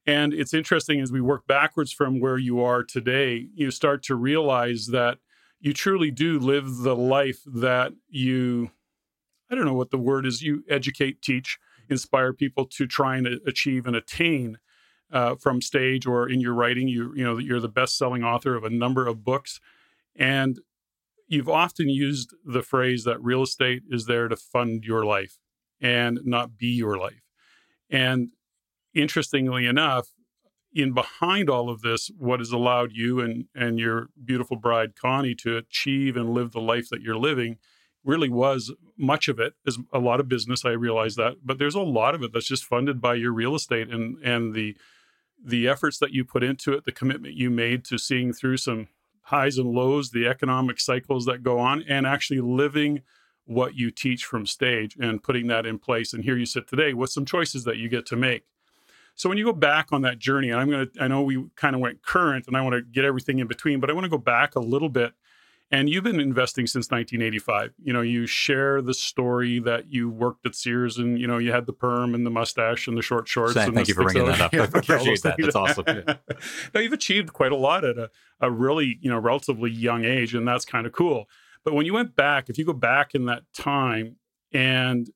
And 0.06 0.32
it's 0.32 0.54
interesting 0.54 1.00
as 1.00 1.12
we 1.12 1.20
work 1.20 1.46
backwards 1.46 1.92
from 1.92 2.20
where 2.20 2.38
you 2.38 2.62
are 2.62 2.82
today 2.82 3.48
you 3.54 3.70
start 3.70 4.02
to 4.04 4.14
realize 4.14 4.86
that 4.86 5.18
you 5.60 5.72
truly 5.72 6.10
do 6.10 6.38
live 6.38 6.78
the 6.78 6.96
life 6.96 7.40
that 7.44 7.92
you 8.08 8.70
i 9.50 9.54
don't 9.54 9.66
know 9.66 9.74
what 9.74 9.90
the 9.90 9.98
word 9.98 10.24
is 10.24 10.40
you 10.40 10.62
educate 10.68 11.20
teach 11.20 11.58
inspire 11.90 12.32
people 12.32 12.64
to 12.64 12.86
try 12.86 13.16
and 13.16 13.26
achieve 13.46 13.86
and 13.86 13.96
attain 13.96 14.58
uh, 15.10 15.34
from 15.36 15.62
stage 15.62 16.06
or 16.06 16.28
in 16.28 16.40
your 16.40 16.54
writing. 16.54 16.88
You 16.88 17.12
you 17.14 17.24
know 17.24 17.38
you're 17.38 17.60
the 17.60 17.68
best 17.68 17.96
selling 17.96 18.22
author 18.22 18.54
of 18.54 18.64
a 18.64 18.70
number 18.70 19.06
of 19.06 19.24
books. 19.24 19.60
And 20.16 20.60
you've 21.26 21.48
often 21.48 21.88
used 21.88 22.34
the 22.44 22.62
phrase 22.62 23.04
that 23.04 23.22
real 23.22 23.42
estate 23.42 23.82
is 23.90 24.06
there 24.06 24.28
to 24.28 24.36
fund 24.36 24.84
your 24.84 25.04
life 25.04 25.38
and 25.80 26.20
not 26.24 26.56
be 26.56 26.68
your 26.68 26.98
life. 26.98 27.22
And 27.90 28.30
interestingly 28.94 29.66
enough, 29.66 30.08
in 30.72 30.92
behind 30.92 31.48
all 31.48 31.70
of 31.70 31.80
this, 31.80 32.10
what 32.18 32.40
has 32.40 32.50
allowed 32.50 32.92
you 32.92 33.20
and, 33.20 33.46
and 33.54 33.78
your 33.78 34.08
beautiful 34.22 34.56
bride, 34.56 34.94
Connie, 34.94 35.34
to 35.36 35.56
achieve 35.56 36.16
and 36.16 36.30
live 36.30 36.52
the 36.52 36.60
life 36.60 36.88
that 36.90 37.02
you're 37.02 37.16
living 37.16 37.56
really 38.04 38.28
was 38.28 38.72
much 38.96 39.28
of 39.28 39.40
it 39.40 39.54
is 39.66 39.78
a 39.92 39.98
lot 39.98 40.20
of 40.20 40.28
business. 40.28 40.64
I 40.64 40.70
realize 40.70 41.16
that, 41.16 41.38
but 41.44 41.58
there's 41.58 41.74
a 41.74 41.80
lot 41.80 42.14
of 42.14 42.22
it 42.22 42.32
that's 42.32 42.48
just 42.48 42.64
funded 42.64 43.00
by 43.00 43.14
your 43.14 43.32
real 43.32 43.54
estate 43.54 43.88
and, 43.88 44.18
and 44.22 44.54
the, 44.54 44.76
the 45.44 45.68
efforts 45.68 45.98
that 45.98 46.12
you 46.12 46.24
put 46.24 46.42
into 46.42 46.72
it, 46.72 46.84
the 46.84 46.92
commitment 46.92 47.34
you 47.34 47.50
made 47.50 47.84
to 47.86 47.98
seeing 47.98 48.32
through 48.32 48.58
some 48.58 48.88
highs 49.22 49.58
and 49.58 49.70
lows, 49.70 50.10
the 50.10 50.26
economic 50.26 50.80
cycles 50.80 51.26
that 51.26 51.42
go 51.42 51.58
on, 51.58 51.82
and 51.88 52.06
actually 52.06 52.40
living 52.40 53.02
what 53.48 53.74
you 53.74 53.90
teach 53.90 54.24
from 54.24 54.46
stage 54.46 54.96
and 55.00 55.22
putting 55.22 55.46
that 55.48 55.66
in 55.66 55.78
place. 55.78 56.12
And 56.12 56.22
here 56.22 56.36
you 56.36 56.46
sit 56.46 56.68
today 56.68 56.92
with 56.92 57.10
some 57.10 57.24
choices 57.24 57.64
that 57.64 57.78
you 57.78 57.88
get 57.88 58.06
to 58.06 58.16
make. 58.16 58.44
So 59.14 59.28
when 59.28 59.38
you 59.38 59.44
go 59.44 59.52
back 59.52 59.88
on 59.90 60.02
that 60.02 60.18
journey, 60.18 60.50
and 60.50 60.60
I'm 60.60 60.70
going 60.70 60.88
to, 60.88 61.02
I 61.02 61.08
know 61.08 61.22
we 61.22 61.46
kind 61.56 61.74
of 61.74 61.80
went 61.80 62.02
current 62.02 62.46
and 62.46 62.56
I 62.56 62.60
want 62.60 62.74
to 62.74 62.82
get 62.82 63.04
everything 63.04 63.38
in 63.38 63.46
between, 63.46 63.80
but 63.80 63.90
I 63.90 63.92
want 63.92 64.04
to 64.04 64.10
go 64.10 64.18
back 64.18 64.54
a 64.54 64.60
little 64.60 64.88
bit 64.88 65.14
and 65.70 65.88
you've 65.90 66.04
been 66.04 66.20
investing 66.20 66.66
since 66.66 66.90
1985. 66.90 67.74
You 67.82 67.92
know, 67.92 68.00
you 68.00 68.26
share 68.26 68.80
the 68.80 68.94
story 68.94 69.58
that 69.60 69.92
you 69.92 70.08
worked 70.08 70.46
at 70.46 70.54
Sears 70.54 70.96
and, 70.96 71.18
you 71.18 71.26
know, 71.26 71.36
you 71.36 71.52
had 71.52 71.66
the 71.66 71.74
perm 71.74 72.14
and 72.14 72.24
the 72.24 72.30
mustache 72.30 72.88
and 72.88 72.96
the 72.96 73.02
short 73.02 73.28
shorts. 73.28 73.52
Thank, 73.52 73.74
thank 73.74 73.88
you 73.88 73.94
for 73.94 74.04
bringing 74.04 74.26
that 74.26 74.40
up. 74.40 74.54
I 74.54 74.64
appreciate 74.64 75.22
that. 75.22 75.36
That's 75.38 75.56
awesome. 75.56 75.84
now, 76.74 76.80
you've 76.80 76.94
achieved 76.94 77.32
quite 77.34 77.52
a 77.52 77.56
lot 77.56 77.84
at 77.84 77.98
a, 77.98 78.10
a 78.40 78.50
really, 78.50 78.98
you 79.02 79.10
know, 79.10 79.18
relatively 79.18 79.70
young 79.70 80.04
age, 80.04 80.34
and 80.34 80.48
that's 80.48 80.64
kind 80.64 80.86
of 80.86 80.92
cool. 80.92 81.28
But 81.68 81.74
when 81.74 81.84
you 81.84 81.92
went 81.92 82.16
back, 82.16 82.48
if 82.48 82.56
you 82.56 82.64
go 82.64 82.72
back 82.72 83.14
in 83.14 83.26
that 83.26 83.42
time, 83.52 84.16
and 84.54 85.10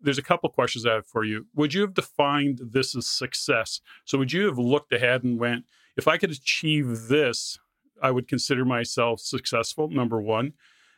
there's 0.00 0.16
a 0.16 0.22
couple 0.22 0.48
questions 0.48 0.86
I 0.86 0.94
have 0.94 1.06
for 1.06 1.22
you. 1.22 1.44
Would 1.54 1.74
you 1.74 1.82
have 1.82 1.92
defined 1.92 2.62
this 2.64 2.96
as 2.96 3.06
success? 3.06 3.82
So 4.06 4.16
would 4.16 4.32
you 4.32 4.46
have 4.46 4.56
looked 4.56 4.90
ahead 4.90 5.22
and 5.22 5.38
went, 5.38 5.66
if 5.98 6.08
I 6.08 6.16
could 6.16 6.30
achieve 6.30 7.08
this, 7.08 7.58
I 8.02 8.10
would 8.10 8.26
consider 8.26 8.64
myself 8.64 9.20
successful. 9.20 9.90
Number 9.90 10.18
one, 10.18 10.54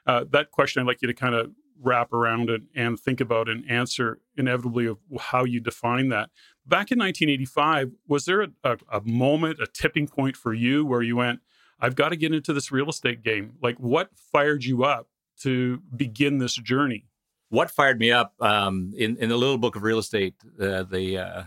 uh, 0.07 0.27
that 0.31 0.53
question 0.53 0.81
I'd 0.81 0.87
like 0.87 1.03
you 1.03 1.09
to 1.09 1.15
kind 1.15 1.35
of 1.35 1.51
wrap 1.83 2.13
around 2.13 2.49
it 2.49 2.63
and 2.77 2.97
think 2.97 3.21
about 3.21 3.49
and 3.49 3.69
answer 3.69 4.21
inevitably 4.37 4.87
of 4.87 4.99
how 5.19 5.43
you 5.43 5.59
define 5.59 6.09
that. 6.11 6.31
Back 6.65 6.93
in 6.93 7.01
1985, 7.01 7.91
was 8.07 8.27
there 8.27 8.43
a, 8.43 8.49
a, 8.63 8.77
a 8.93 9.01
moment, 9.01 9.61
a 9.61 9.67
tipping 9.67 10.07
point 10.07 10.37
for 10.37 10.55
you 10.55 10.87
where 10.87 11.03
you 11.03 11.17
went, 11.17 11.41
I've 11.81 11.97
got 11.97 12.11
to 12.11 12.17
get 12.17 12.35
into 12.35 12.53
this 12.53 12.71
real 12.71 12.89
estate 12.89 13.23
game? 13.23 13.55
Like, 13.63 13.77
what 13.79 14.11
fired 14.33 14.65
you 14.65 14.85
up 14.85 15.09
to 15.41 15.81
begin 15.97 16.39
this 16.39 16.55
journey? 16.55 17.07
What 17.49 17.71
fired 17.71 17.99
me 17.99 18.13
up 18.13 18.35
um, 18.41 18.93
in 18.97 19.17
in 19.17 19.29
the 19.29 19.37
little 19.37 19.59
book 19.59 19.77
of 19.77 19.83
real 19.83 19.99
estate, 19.99 20.35
uh, 20.61 20.85
the 20.85 21.19
uh, 21.19 21.43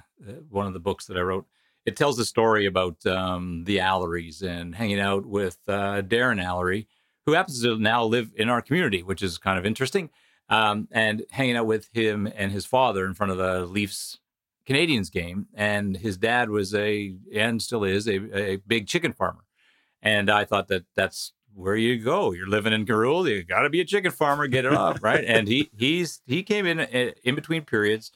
one 0.49 0.67
of 0.67 0.73
the 0.73 0.79
books 0.79 1.05
that 1.05 1.17
I 1.17 1.21
wrote, 1.21 1.45
it 1.85 1.95
tells 1.95 2.17
the 2.17 2.25
story 2.25 2.65
about 2.65 3.05
um, 3.05 3.63
the 3.65 3.79
Alleries 3.79 4.41
and 4.41 4.75
hanging 4.75 4.99
out 4.99 5.25
with 5.25 5.57
uh, 5.67 6.01
Darren 6.01 6.43
Allery, 6.43 6.87
who 7.25 7.33
happens 7.33 7.61
to 7.63 7.77
now 7.77 8.03
live 8.03 8.31
in 8.35 8.49
our 8.49 8.61
community, 8.61 9.03
which 9.03 9.21
is 9.21 9.37
kind 9.37 9.57
of 9.57 9.65
interesting. 9.65 10.09
Um, 10.49 10.89
and 10.91 11.23
hanging 11.31 11.55
out 11.55 11.65
with 11.65 11.89
him 11.93 12.27
and 12.35 12.51
his 12.51 12.65
father 12.65 13.05
in 13.05 13.13
front 13.13 13.31
of 13.31 13.37
the 13.37 13.65
Leafs 13.65 14.19
Canadiens 14.67 15.11
game. 15.11 15.47
And 15.53 15.97
his 15.97 16.17
dad 16.17 16.49
was 16.49 16.75
a, 16.75 17.15
and 17.33 17.61
still 17.61 17.83
is, 17.85 18.07
a, 18.07 18.37
a 18.37 18.55
big 18.57 18.87
chicken 18.87 19.13
farmer. 19.13 19.45
And 20.03 20.29
I 20.29 20.43
thought 20.43 20.67
that 20.67 20.83
that's 20.95 21.31
where 21.55 21.77
you 21.77 21.97
go. 21.97 22.33
You're 22.33 22.47
living 22.47 22.73
in 22.73 22.85
Garul. 22.85 23.27
You 23.27 23.43
got 23.43 23.61
to 23.61 23.69
be 23.69 23.79
a 23.79 23.85
chicken 23.85 24.11
farmer. 24.11 24.47
Get 24.47 24.65
it 24.65 24.73
up, 24.73 25.01
right? 25.01 25.23
And 25.25 25.47
he 25.47 25.71
he's 25.77 26.21
he 26.25 26.43
came 26.43 26.65
in 26.65 26.81
in 26.81 27.35
between 27.35 27.63
periods, 27.63 28.11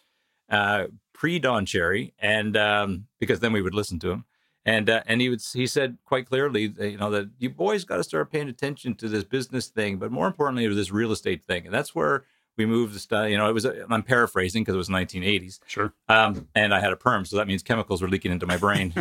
uh, 0.49 0.87
pre 1.13 1.39
Don 1.39 1.65
Cherry, 1.65 2.13
and 2.19 2.57
um, 2.57 3.07
because 3.19 3.39
then 3.39 3.53
we 3.53 3.61
would 3.61 3.73
listen 3.73 3.99
to 3.99 4.11
him. 4.11 4.25
And 4.65 4.89
uh, 4.89 5.01
and 5.05 5.21
he 5.21 5.29
would 5.29 5.41
he 5.53 5.65
said 5.65 5.97
quite 6.03 6.27
clearly, 6.27 6.73
you 6.77 6.97
know, 6.97 7.09
that 7.11 7.29
you 7.39 7.49
boys 7.49 7.85
got 7.85 7.97
to 7.97 8.03
start 8.03 8.33
paying 8.33 8.49
attention 8.49 8.95
to 8.95 9.07
this 9.07 9.23
business 9.23 9.67
thing, 9.67 9.95
but 9.97 10.11
more 10.11 10.27
importantly, 10.27 10.67
to 10.67 10.75
this 10.75 10.91
real 10.91 11.13
estate 11.13 11.45
thing. 11.45 11.65
And 11.65 11.73
that's 11.73 11.95
where 11.95 12.25
we 12.57 12.65
moved 12.65 12.93
the 12.93 12.99
stuff. 12.99 13.29
You 13.29 13.37
know, 13.37 13.49
it 13.49 13.53
was 13.53 13.65
I'm 13.65 14.03
paraphrasing 14.03 14.63
because 14.63 14.75
it 14.75 14.77
was 14.77 14.89
1980s. 14.89 15.59
Sure. 15.67 15.93
Um, 16.09 16.47
and 16.55 16.73
I 16.73 16.79
had 16.79 16.91
a 16.91 16.97
perm, 16.97 17.25
so 17.25 17.37
that 17.37 17.47
means 17.47 17.63
chemicals 17.63 18.01
were 18.01 18.09
leaking 18.09 18.31
into 18.31 18.47
my 18.47 18.57
brain. 18.57 18.93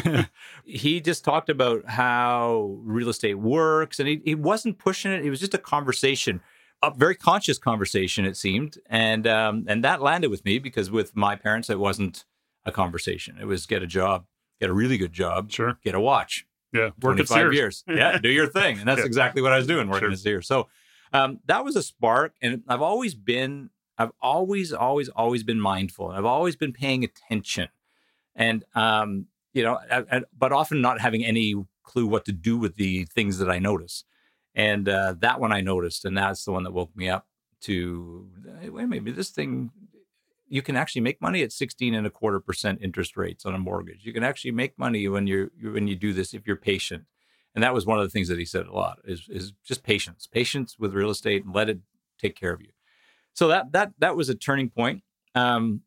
he 0.64 1.00
just 1.00 1.24
talked 1.24 1.48
about 1.48 1.86
how 1.86 2.76
real 2.82 3.08
estate 3.08 3.38
works, 3.38 3.98
and 3.98 4.08
he 4.08 4.20
he 4.24 4.34
wasn't 4.34 4.78
pushing 4.78 5.12
it. 5.12 5.24
It 5.24 5.30
was 5.30 5.40
just 5.40 5.54
a 5.54 5.58
conversation 5.58 6.40
a 6.82 6.92
very 6.94 7.14
conscious 7.14 7.58
conversation 7.58 8.24
it 8.24 8.36
seemed 8.36 8.78
and 8.86 9.26
um, 9.26 9.64
and 9.68 9.82
that 9.84 10.02
landed 10.02 10.30
with 10.30 10.44
me 10.44 10.58
because 10.58 10.90
with 10.90 11.16
my 11.16 11.34
parents 11.34 11.70
it 11.70 11.78
wasn't 11.78 12.24
a 12.64 12.72
conversation 12.72 13.36
it 13.40 13.46
was 13.46 13.66
get 13.66 13.82
a 13.82 13.86
job 13.86 14.26
get 14.60 14.70
a 14.70 14.72
really 14.72 14.98
good 14.98 15.12
job 15.12 15.50
sure 15.50 15.78
get 15.82 15.94
a 15.94 16.00
watch 16.00 16.46
yeah 16.72 16.90
work 17.00 17.18
at 17.18 17.26
five 17.26 17.52
years 17.52 17.84
yeah 17.88 18.18
do 18.18 18.28
your 18.28 18.46
thing 18.46 18.78
and 18.78 18.88
that's 18.88 18.98
yeah. 19.00 19.06
exactly 19.06 19.40
what 19.40 19.52
i 19.52 19.56
was 19.56 19.66
doing 19.66 19.88
working 19.88 20.08
sure. 20.08 20.12
at 20.12 20.18
Sears 20.18 20.46
so 20.46 20.68
um, 21.12 21.40
that 21.46 21.64
was 21.64 21.76
a 21.76 21.82
spark 21.82 22.34
and 22.42 22.62
i've 22.68 22.82
always 22.82 23.14
been 23.14 23.70
I've 23.98 24.12
always, 24.20 24.72
always, 24.72 25.08
always 25.08 25.42
been 25.42 25.60
mindful. 25.60 26.08
I've 26.08 26.24
always 26.24 26.56
been 26.56 26.72
paying 26.72 27.04
attention, 27.04 27.68
and 28.34 28.64
um, 28.74 29.26
you 29.52 29.62
know, 29.62 29.78
I, 29.90 30.04
I, 30.10 30.22
but 30.36 30.52
often 30.52 30.80
not 30.80 31.00
having 31.00 31.24
any 31.24 31.54
clue 31.82 32.06
what 32.06 32.24
to 32.26 32.32
do 32.32 32.58
with 32.58 32.76
the 32.76 33.04
things 33.04 33.38
that 33.38 33.50
I 33.50 33.58
notice. 33.58 34.04
And 34.54 34.88
uh, 34.88 35.14
that 35.20 35.40
one 35.40 35.52
I 35.52 35.60
noticed, 35.60 36.04
and 36.04 36.16
that's 36.16 36.44
the 36.44 36.52
one 36.52 36.64
that 36.64 36.72
woke 36.72 36.94
me 36.96 37.08
up 37.08 37.26
to 37.62 38.28
wait, 38.68 38.88
maybe 38.88 39.10
this 39.10 39.30
thing 39.30 39.70
you 40.48 40.62
can 40.62 40.76
actually 40.76 41.00
make 41.00 41.20
money 41.20 41.42
at 41.42 41.52
16 41.52 41.94
and 41.94 42.06
a 42.06 42.10
quarter 42.10 42.38
percent 42.38 42.78
interest 42.82 43.16
rates 43.16 43.44
on 43.44 43.54
a 43.54 43.58
mortgage. 43.58 44.04
You 44.04 44.12
can 44.12 44.22
actually 44.22 44.52
make 44.52 44.78
money 44.78 45.08
when 45.08 45.26
you're 45.26 45.50
when 45.62 45.88
you 45.88 45.96
do 45.96 46.12
this 46.12 46.34
if 46.34 46.46
you're 46.46 46.56
patient. 46.56 47.04
And 47.56 47.62
that 47.62 47.74
was 47.74 47.86
one 47.86 47.98
of 47.98 48.04
the 48.04 48.10
things 48.10 48.28
that 48.28 48.38
he 48.38 48.44
said 48.44 48.66
a 48.66 48.72
lot 48.72 48.98
is 49.04 49.26
is 49.28 49.52
just 49.64 49.82
patience, 49.82 50.28
patience 50.28 50.76
with 50.78 50.94
real 50.94 51.10
estate, 51.10 51.44
and 51.44 51.54
let 51.54 51.68
it 51.68 51.80
take 52.20 52.36
care 52.36 52.52
of 52.52 52.60
you. 52.60 52.68
So 53.32 53.48
that 53.48 53.72
that 53.72 53.92
that 53.98 54.14
was 54.14 54.28
a 54.28 54.34
turning 54.34 54.70
point. 54.70 55.02
Um, 55.34 55.80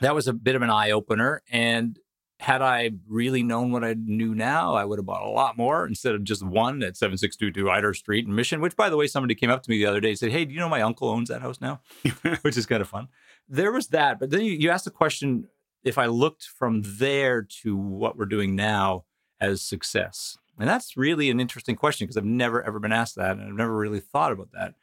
that 0.00 0.14
was 0.14 0.28
a 0.28 0.32
bit 0.32 0.54
of 0.54 0.62
an 0.62 0.70
eye 0.70 0.90
opener, 0.90 1.42
and 1.50 1.98
had 2.40 2.60
I 2.60 2.90
really 3.08 3.42
known 3.44 3.70
what 3.70 3.84
I 3.84 3.94
knew 3.94 4.34
now, 4.34 4.74
I 4.74 4.84
would 4.84 4.98
have 4.98 5.06
bought 5.06 5.22
a 5.22 5.30
lot 5.30 5.56
more 5.56 5.86
instead 5.86 6.16
of 6.16 6.24
just 6.24 6.44
one 6.44 6.82
at 6.82 6.96
7622 6.96 7.70
Ider 7.70 7.94
Street 7.94 8.26
in 8.26 8.34
Mission, 8.34 8.60
which, 8.60 8.74
by 8.74 8.90
the 8.90 8.96
way, 8.96 9.06
somebody 9.06 9.36
came 9.36 9.48
up 9.48 9.62
to 9.62 9.70
me 9.70 9.78
the 9.78 9.86
other 9.86 10.00
day 10.00 10.08
and 10.08 10.18
said, 10.18 10.32
Hey, 10.32 10.44
do 10.44 10.52
you 10.52 10.58
know 10.58 10.68
my 10.68 10.82
uncle 10.82 11.08
owns 11.08 11.28
that 11.28 11.40
house 11.40 11.60
now? 11.60 11.80
which 12.42 12.56
is 12.56 12.66
kind 12.66 12.82
of 12.82 12.88
fun. 12.88 13.08
There 13.48 13.70
was 13.70 13.88
that. 13.88 14.18
But 14.18 14.30
then 14.30 14.40
you, 14.40 14.52
you 14.52 14.70
asked 14.70 14.84
the 14.84 14.90
question 14.90 15.46
if 15.84 15.98
I 15.98 16.06
looked 16.06 16.44
from 16.44 16.82
there 16.84 17.46
to 17.62 17.76
what 17.76 18.18
we're 18.18 18.26
doing 18.26 18.56
now 18.56 19.04
as 19.40 19.62
success. 19.62 20.36
And 20.58 20.68
that's 20.68 20.96
really 20.96 21.30
an 21.30 21.40
interesting 21.40 21.76
question 21.76 22.06
because 22.06 22.16
I've 22.16 22.24
never, 22.24 22.62
ever 22.62 22.78
been 22.78 22.92
asked 22.92 23.16
that. 23.16 23.32
And 23.32 23.42
I've 23.42 23.56
never 23.56 23.76
really 23.76 24.00
thought 24.00 24.32
about 24.32 24.52
that. 24.52 24.74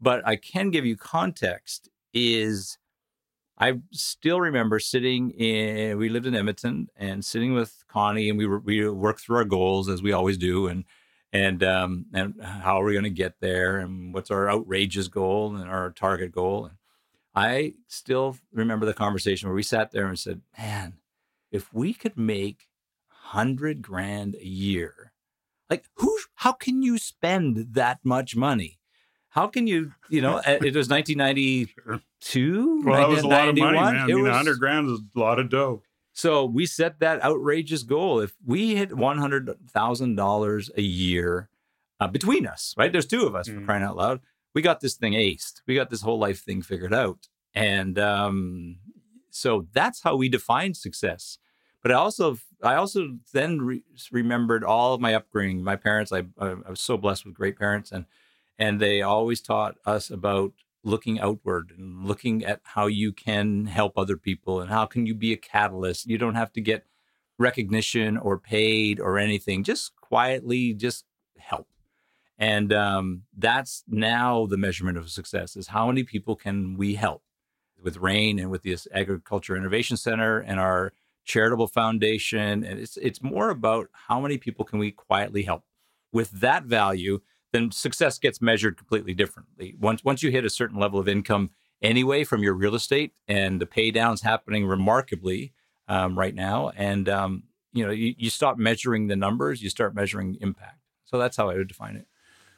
But 0.00 0.26
I 0.26 0.36
can 0.36 0.70
give 0.70 0.84
you 0.86 0.96
context 0.96 1.88
is 2.12 2.78
I 3.58 3.80
still 3.90 4.40
remember 4.40 4.78
sitting 4.78 5.30
in. 5.30 5.96
We 5.96 6.08
lived 6.08 6.26
in 6.26 6.34
Edmonton 6.34 6.88
and 6.96 7.24
sitting 7.24 7.54
with 7.54 7.84
Connie, 7.88 8.28
and 8.28 8.38
we 8.38 8.46
were 8.46 8.58
we 8.58 8.88
worked 8.88 9.20
through 9.20 9.36
our 9.36 9.44
goals 9.44 9.88
as 9.88 10.02
we 10.02 10.12
always 10.12 10.36
do, 10.36 10.66
and 10.66 10.84
and 11.32 11.62
um, 11.62 12.06
and 12.12 12.34
how 12.42 12.80
are 12.80 12.84
we 12.84 12.92
going 12.92 13.04
to 13.04 13.10
get 13.10 13.40
there, 13.40 13.78
and 13.78 14.12
what's 14.12 14.30
our 14.30 14.50
outrageous 14.50 15.08
goal 15.08 15.56
and 15.56 15.70
our 15.70 15.90
target 15.90 16.32
goal. 16.32 16.66
And 16.66 16.76
I 17.34 17.74
still 17.88 18.36
remember 18.52 18.84
the 18.84 18.94
conversation 18.94 19.48
where 19.48 19.56
we 19.56 19.62
sat 19.62 19.90
there 19.90 20.06
and 20.06 20.18
said, 20.18 20.42
"Man, 20.58 20.94
if 21.50 21.72
we 21.72 21.94
could 21.94 22.18
make 22.18 22.68
hundred 23.32 23.82
grand 23.82 24.34
a 24.36 24.46
year, 24.46 25.12
like 25.68 25.84
who? 25.94 26.18
How 26.36 26.52
can 26.52 26.82
you 26.82 26.98
spend 26.98 27.74
that 27.74 28.00
much 28.04 28.36
money?" 28.36 28.78
How 29.36 29.46
can 29.48 29.66
you, 29.66 29.92
you 30.08 30.22
know, 30.22 30.38
it 30.46 30.74
was 30.74 30.88
1992. 30.88 32.82
Well, 32.82 32.96
that 32.96 33.08
was 33.08 33.22
a 33.22 33.28
lot 33.28 33.50
of 33.50 33.58
money, 33.58 33.76
man. 33.76 33.96
I 33.96 34.06
mean, 34.06 34.22
was, 34.22 34.30
100 34.30 34.58
grand 34.58 34.88
is 34.88 35.00
a 35.14 35.18
lot 35.18 35.38
of 35.38 35.50
dough. 35.50 35.82
So 36.14 36.46
we 36.46 36.64
set 36.64 37.00
that 37.00 37.22
outrageous 37.22 37.82
goal. 37.82 38.20
If 38.20 38.32
we 38.42 38.76
hit 38.76 38.88
$100,000 38.92 40.70
a 40.74 40.82
year 40.82 41.50
uh, 42.00 42.08
between 42.08 42.46
us, 42.46 42.74
right? 42.78 42.90
There's 42.90 43.06
two 43.06 43.26
of 43.26 43.34
us 43.34 43.46
mm. 43.46 43.56
for 43.56 43.66
crying 43.66 43.82
out 43.82 43.96
loud. 43.96 44.20
We 44.54 44.62
got 44.62 44.80
this 44.80 44.94
thing 44.94 45.12
aced. 45.12 45.60
We 45.66 45.74
got 45.74 45.90
this 45.90 46.00
whole 46.00 46.18
life 46.18 46.42
thing 46.42 46.62
figured 46.62 46.94
out. 46.94 47.28
And 47.52 47.98
um, 47.98 48.78
so 49.28 49.66
that's 49.74 50.02
how 50.02 50.16
we 50.16 50.30
define 50.30 50.72
success. 50.72 51.36
But 51.86 51.92
I 51.92 51.98
also, 51.98 52.36
I 52.64 52.74
also 52.74 53.18
then 53.32 53.62
re- 53.62 53.84
remembered 54.10 54.64
all 54.64 54.94
of 54.94 55.00
my 55.00 55.14
upbringing. 55.14 55.62
My 55.62 55.76
parents, 55.76 56.10
I, 56.10 56.24
I 56.36 56.54
was 56.68 56.80
so 56.80 56.96
blessed 56.96 57.24
with 57.24 57.34
great 57.34 57.56
parents, 57.56 57.92
and 57.92 58.06
and 58.58 58.80
they 58.80 59.02
always 59.02 59.40
taught 59.40 59.76
us 59.86 60.10
about 60.10 60.52
looking 60.82 61.20
outward 61.20 61.72
and 61.78 62.04
looking 62.04 62.44
at 62.44 62.60
how 62.64 62.88
you 62.88 63.12
can 63.12 63.66
help 63.66 63.96
other 63.96 64.16
people 64.16 64.60
and 64.60 64.68
how 64.68 64.84
can 64.84 65.06
you 65.06 65.14
be 65.14 65.32
a 65.32 65.36
catalyst. 65.36 66.08
You 66.08 66.18
don't 66.18 66.34
have 66.34 66.52
to 66.54 66.60
get 66.60 66.86
recognition 67.38 68.16
or 68.16 68.36
paid 68.36 68.98
or 68.98 69.16
anything. 69.16 69.62
Just 69.62 69.94
quietly, 69.94 70.74
just 70.74 71.04
help. 71.38 71.68
And 72.36 72.72
um, 72.72 73.22
that's 73.38 73.84
now 73.86 74.46
the 74.46 74.58
measurement 74.58 74.98
of 74.98 75.08
success 75.08 75.54
is 75.54 75.68
how 75.68 75.86
many 75.86 76.02
people 76.02 76.34
can 76.34 76.76
we 76.76 76.96
help 76.96 77.22
with 77.80 77.98
REIN 77.98 78.40
and 78.40 78.50
with 78.50 78.64
this 78.64 78.88
Agriculture 78.92 79.56
Innovation 79.56 79.96
Center 79.96 80.40
and 80.40 80.58
our 80.58 80.92
charitable 81.26 81.66
foundation. 81.66 82.64
And 82.64 82.80
it's 82.80 82.96
it's 82.96 83.22
more 83.22 83.50
about 83.50 83.88
how 84.08 84.20
many 84.20 84.38
people 84.38 84.64
can 84.64 84.78
we 84.78 84.90
quietly 84.92 85.42
help. 85.42 85.64
With 86.12 86.30
that 86.40 86.64
value, 86.64 87.20
then 87.52 87.70
success 87.70 88.18
gets 88.18 88.40
measured 88.40 88.78
completely 88.78 89.12
differently. 89.12 89.74
Once 89.78 90.02
once 90.02 90.22
you 90.22 90.30
hit 90.30 90.46
a 90.46 90.50
certain 90.50 90.78
level 90.78 90.98
of 90.98 91.08
income 91.08 91.50
anyway 91.82 92.24
from 92.24 92.42
your 92.42 92.54
real 92.54 92.74
estate, 92.74 93.12
and 93.28 93.60
the 93.60 93.66
pay 93.66 93.90
down's 93.90 94.22
happening 94.22 94.64
remarkably 94.66 95.52
um, 95.88 96.18
right 96.18 96.34
now, 96.34 96.70
and 96.76 97.08
um, 97.08 97.42
you 97.72 97.84
know 97.84 97.92
you, 97.92 98.14
you 98.16 98.30
stop 98.30 98.56
measuring 98.56 99.08
the 99.08 99.16
numbers, 99.16 99.62
you 99.62 99.68
start 99.68 99.94
measuring 99.94 100.38
impact. 100.40 100.78
So 101.04 101.18
that's 101.18 101.36
how 101.36 101.50
I 101.50 101.54
would 101.54 101.68
define 101.68 101.96
it. 101.96 102.06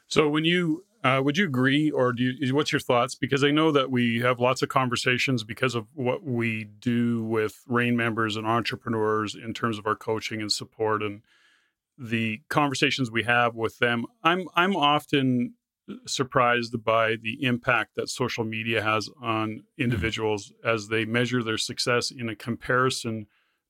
So 0.06 0.28
when 0.28 0.44
you 0.44 0.84
uh, 1.04 1.20
would 1.24 1.36
you 1.36 1.44
agree, 1.44 1.90
or 1.90 2.12
do 2.12 2.24
you, 2.24 2.54
what's 2.54 2.72
your 2.72 2.80
thoughts? 2.80 3.14
Because 3.14 3.44
I 3.44 3.50
know 3.50 3.70
that 3.70 3.90
we 3.90 4.20
have 4.20 4.40
lots 4.40 4.62
of 4.62 4.68
conversations 4.68 5.44
because 5.44 5.74
of 5.74 5.86
what 5.94 6.24
we 6.24 6.64
do 6.64 7.22
with 7.22 7.62
REIN 7.68 7.96
members 7.96 8.36
and 8.36 8.46
entrepreneurs 8.46 9.36
in 9.36 9.54
terms 9.54 9.78
of 9.78 9.86
our 9.86 9.94
coaching 9.94 10.40
and 10.40 10.50
support 10.50 11.02
and 11.02 11.22
the 11.96 12.40
conversations 12.48 13.10
we 13.10 13.24
have 13.24 13.54
with 13.54 13.78
them, 13.78 14.06
I'm 14.22 14.48
I'm 14.54 14.76
often 14.76 15.54
surprised 16.06 16.84
by 16.84 17.16
the 17.16 17.42
impact 17.42 17.96
that 17.96 18.08
social 18.08 18.44
media 18.44 18.82
has 18.82 19.08
on 19.20 19.48
mm-hmm. 19.48 19.82
individuals 19.82 20.50
mm-hmm. 20.52 20.68
as 20.68 20.88
they 20.88 21.04
measure 21.04 21.42
their 21.42 21.58
success 21.58 22.10
in 22.10 22.28
a 22.28 22.36
comparison 22.36 23.26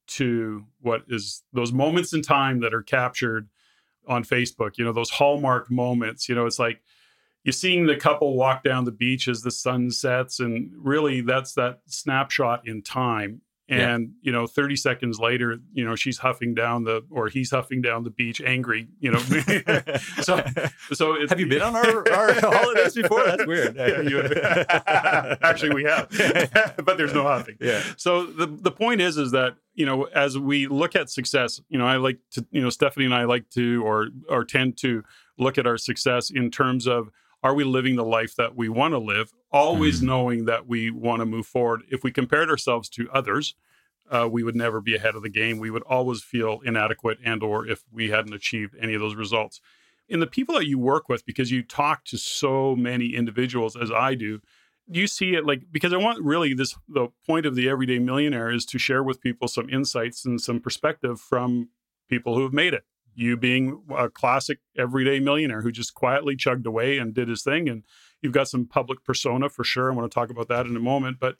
to 0.07 0.65
what 0.81 1.03
is 1.09 1.43
those 1.53 1.73
moments 1.73 2.13
in 2.13 2.23
time 2.23 2.61
that 2.61 2.75
are 2.75 2.83
captured 2.83 3.49
on 4.07 4.25
Facebook, 4.25 4.79
you 4.79 4.85
know, 4.85 4.93
those 4.93 5.11
hallmark 5.11 5.71
moments, 5.71 6.29
you 6.29 6.35
know, 6.35 6.47
it's 6.47 6.59
like 6.59 6.81
you're 7.49 7.53
seeing 7.55 7.87
the 7.87 7.97
couple 7.97 8.37
walk 8.37 8.63
down 8.63 8.85
the 8.85 8.93
beach 8.93 9.27
as 9.27 9.41
the 9.41 9.51
sun 9.51 9.91
sets 9.91 10.39
and 10.39 10.71
really 10.77 11.23
that's 11.23 11.55
that 11.55 11.81
snapshot 11.87 12.69
in 12.69 12.83
time. 12.83 13.41
And 13.71 14.03
yeah. 14.03 14.09
you 14.21 14.33
know 14.33 14.47
30 14.47 14.77
seconds 14.77 15.19
later 15.19 15.59
you 15.73 15.83
know 15.83 15.95
she's 15.95 16.19
huffing 16.19 16.55
down 16.55 16.85
the 16.85 17.07
or 17.11 17.29
he's 17.29 17.51
huffing 17.51 17.81
down 17.81 18.05
the 18.05 18.11
beach 18.11 18.43
angry 18.43 18.89
you 19.01 19.13
know. 19.13 19.19
So 20.23 20.45
so 20.93 21.27
have 21.27 21.41
you 21.41 21.47
been 21.47 21.63
on 21.63 21.75
our, 21.75 22.07
our 22.13 22.35
holidays 22.35 22.95
before? 22.95 23.25
That's 23.25 23.47
weird. 23.47 23.79
Actually 25.43 25.75
we 25.75 25.85
have. 25.85 26.11
But 26.85 26.99
there's 26.99 27.15
no 27.15 27.23
huffing. 27.23 27.57
Yeah. 27.63 27.83
So 27.97 28.27
the 28.27 28.47
the 28.47 28.73
point 28.73 29.01
is 29.01 29.17
is 29.17 29.31
that 29.31 29.57
you 29.73 29.87
know 29.87 30.05
as 30.05 30.37
we 30.37 30.67
look 30.67 30.95
at 30.97 31.09
success 31.09 31.63
you 31.71 31.79
know 31.79 31.87
i 31.87 31.97
like 31.97 32.19
to 32.33 32.45
you 32.51 32.61
know 32.61 32.69
stephanie 32.69 33.07
and 33.07 33.15
i 33.15 33.25
like 33.25 33.49
to 33.51 33.83
or 33.87 34.09
or 34.29 34.45
tend 34.45 34.77
to 34.79 35.03
look 35.39 35.57
at 35.57 35.67
our 35.67 35.79
success 35.79 36.31
in 36.31 36.51
terms 36.51 36.87
of 36.87 37.11
are 37.43 37.55
we 37.55 37.65
living 37.65 37.97
the 37.97 38.05
life 38.05 38.35
that 38.37 38.57
we 38.57 38.69
want 38.69 38.93
to 38.93 38.99
live? 38.99 39.33
Always 39.53 40.01
mm. 40.01 40.07
knowing 40.07 40.45
that 40.47 40.67
we 40.67 40.91
want 40.91 41.21
to 41.21 41.27
move 41.27 41.47
forward. 41.47 41.83
If 41.89 42.03
we 42.03 42.11
compared 42.11 42.51
ourselves 42.51 42.89
to 42.91 43.09
others 43.13 43.55
uh, 44.11 44.29
we 44.31 44.43
would 44.43 44.57
never 44.57 44.81
be 44.81 44.95
ahead 44.95 45.15
of 45.15 45.23
the 45.23 45.29
game. 45.29 45.59
We 45.59 45.71
would 45.71 45.83
always 45.83 46.23
feel 46.23 46.61
inadequate 46.65 47.19
and 47.25 47.43
or 47.43 47.67
if 47.67 47.85
we 47.93 48.11
hadn't 48.11 48.35
achieved 48.35 48.75
any 48.81 48.95
of 48.95 49.01
those 49.01 49.15
results. 49.15 49.61
In 50.09 50.21
the 50.21 50.27
people 50.27 50.55
that 50.55 50.67
you 50.67 50.79
work 50.79 51.09
with 51.09 51.27
because 51.27 51.51
you 51.51 51.63
talk 51.63 52.05
to 52.07 52.17
so 52.17 52.75
many 52.75 53.15
individuals 53.15 53.77
as 53.77 53.91
i 53.91 54.15
do 54.15 54.41
do 54.91 54.99
you 54.99 55.07
see 55.07 55.35
it 55.35 55.45
like 55.45 55.65
because 55.71 55.93
i 55.93 55.99
want 55.99 56.25
really 56.25 56.55
this 56.55 56.75
the 56.89 57.09
point 57.27 57.45
of 57.45 57.55
the 57.55 57.69
everyday 57.69 57.99
millionaire 57.99 58.51
is 58.51 58.65
to 58.65 58.79
share 58.79 59.03
with 59.03 59.21
people 59.21 59.49
some 59.49 59.69
insights 59.69 60.25
and 60.25 60.41
some 60.41 60.61
perspective 60.61 61.21
from 61.21 61.69
people 62.09 62.35
who 62.35 62.43
have 62.43 62.55
made 62.55 62.73
it 62.73 62.85
you 63.19 63.37
being 63.37 63.83
a 63.97 64.09
classic 64.09 64.61
everyday 64.77 65.19
millionaire 65.19 65.61
who 65.61 65.73
just 65.73 65.93
quietly 65.93 66.37
chugged 66.37 66.67
away 66.67 66.99
and 66.99 67.15
did 67.15 67.29
his 67.29 67.43
thing. 67.43 67.69
And 67.69 67.83
you've 68.23 68.33
got 68.33 68.49
some 68.49 68.65
public 68.65 69.05
persona 69.05 69.49
for 69.49 69.65
sure. 69.65 69.91
I 69.91 69.95
want 69.95 70.09
to 70.09 70.15
talk 70.15 70.31
about 70.31 70.47
that 70.49 70.67
in 70.67 70.77
a 70.77 70.81
moment. 70.81 71.19
But 71.19 71.37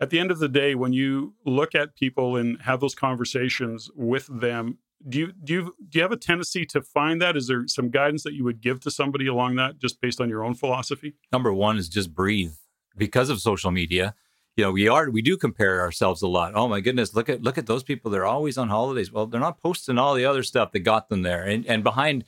at 0.00 0.08
the 0.08 0.18
end 0.18 0.30
of 0.30 0.38
the 0.38 0.48
day, 0.48 0.74
when 0.74 0.94
you 0.94 1.34
look 1.44 1.74
at 1.74 1.94
people 1.94 2.34
and 2.36 2.62
have 2.62 2.80
those 2.80 2.94
conversations 2.94 3.90
with 3.94 4.26
them, 4.40 4.78
do 5.06 5.18
you 5.18 5.32
do 5.44 5.52
you 5.52 5.74
do 5.88 5.98
you 5.98 6.02
have 6.02 6.12
a 6.12 6.16
tendency 6.16 6.64
to 6.66 6.80
find 6.80 7.20
that? 7.20 7.36
Is 7.36 7.46
there 7.46 7.68
some 7.68 7.90
guidance 7.90 8.22
that 8.22 8.32
you 8.32 8.42
would 8.44 8.62
give 8.62 8.80
to 8.80 8.90
somebody 8.90 9.26
along 9.26 9.56
that, 9.56 9.78
just 9.78 10.00
based 10.00 10.22
on 10.22 10.30
your 10.30 10.42
own 10.42 10.54
philosophy? 10.54 11.14
Number 11.30 11.52
one 11.52 11.76
is 11.76 11.90
just 11.90 12.14
breathe. 12.14 12.54
Because 12.96 13.28
of 13.28 13.38
social 13.38 13.70
media, 13.70 14.14
you 14.58 14.64
know, 14.64 14.72
we 14.72 14.88
are 14.88 15.08
we 15.08 15.22
do 15.22 15.36
compare 15.36 15.80
ourselves 15.80 16.20
a 16.20 16.26
lot. 16.26 16.52
Oh 16.56 16.66
my 16.66 16.80
goodness, 16.80 17.14
look 17.14 17.28
at 17.28 17.42
look 17.42 17.58
at 17.58 17.66
those 17.66 17.84
people. 17.84 18.10
They're 18.10 18.26
always 18.26 18.58
on 18.58 18.68
holidays. 18.68 19.12
Well, 19.12 19.26
they're 19.26 19.40
not 19.40 19.62
posting 19.62 19.98
all 19.98 20.14
the 20.14 20.24
other 20.24 20.42
stuff 20.42 20.72
that 20.72 20.80
got 20.80 21.08
them 21.08 21.22
there. 21.22 21.44
And 21.44 21.64
and 21.66 21.84
behind 21.84 22.24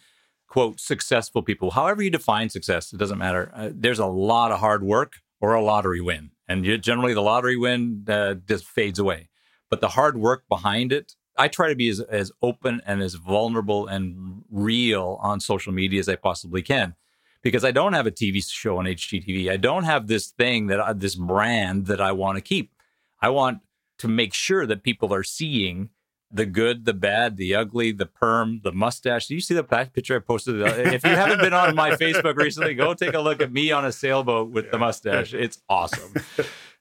quote 0.47 0.79
successful 0.79 1.43
people, 1.43 1.73
however 1.73 2.05
you 2.05 2.11
define 2.11 2.49
success, 2.49 2.93
it 2.93 2.99
doesn't 2.99 3.19
matter. 3.19 3.51
Uh, 3.53 3.71
there's 3.75 3.99
a 3.99 4.07
lot 4.07 4.53
of 4.53 4.61
hard 4.61 4.85
work 4.85 5.15
or 5.41 5.55
a 5.55 5.63
lottery 5.63 6.01
win, 6.01 6.31
and 6.47 6.65
generally 6.81 7.15
the 7.15 7.21
lottery 7.21 7.57
win 7.57 8.05
uh, 8.09 8.35
just 8.35 8.65
fades 8.65 9.01
away. 9.01 9.29
But 9.69 9.81
the 9.81 9.89
hard 9.89 10.17
work 10.17 10.45
behind 10.49 10.93
it, 10.93 11.17
I 11.37 11.49
try 11.49 11.69
to 11.69 11.75
be 11.75 11.89
as 11.89 11.99
as 11.99 12.31
open 12.43 12.81
and 12.87 13.03
as 13.03 13.15
vulnerable 13.15 13.89
and 13.89 14.45
real 14.49 15.19
on 15.21 15.41
social 15.41 15.73
media 15.73 15.99
as 15.99 16.09
I 16.09 16.15
possibly 16.15 16.63
can 16.63 16.95
because 17.43 17.65
I 17.65 17.71
don't 17.71 17.93
have 17.93 18.07
a 18.07 18.11
TV 18.11 18.45
show 18.47 18.79
on 18.79 18.85
HGTV. 18.85 19.51
I 19.51 19.57
don't 19.57 19.85
have 19.85 20.07
this 20.07 20.29
thing 20.29 20.67
that 20.69 20.81
I, 20.81 20.93
this 20.93 21.15
brand 21.15 21.87
that 21.87 22.01
I 22.01 22.13
want 22.13 22.37
to 22.37 22.43
keep. 22.43 22.73
I 23.21 23.31
want 23.31 23.61
to 23.99 24.09
make 24.09 24.35
sure 24.35 24.67
that 24.67 24.83
people 24.83 25.13
are 25.13 25.23
seeing 25.23 25.91
the 26.33 26.47
good, 26.47 26.85
the 26.85 26.95
bad, 26.95 27.37
the 27.37 27.55
ugly, 27.55 27.93
the 27.93 28.07
perm, 28.07 28.61
the 28.63 28.73
mustache. 28.73 29.27
Do 29.27 29.35
you 29.35 29.41
see 29.41 29.55
the 29.55 29.65
picture 29.65 30.17
I 30.17 30.21
posted? 30.21 30.61
If 30.61 31.05
you 31.05 31.11
haven't 31.11 31.41
been 31.41 31.53
on 31.53 31.75
my 31.75 31.91
Facebook 31.93 32.37
recently, 32.37 32.75
go 32.75 32.95
take 32.95 33.15
a 33.15 33.21
look 33.21 33.43
at 33.43 33.53
me 33.53 33.73
on 33.73 33.85
a 33.85 33.93
sailboat 33.93 34.51
with 34.51 34.71
the 34.71 34.79
mustache. 34.79 35.35
It's 35.35 35.61
awesome. 35.69 36.15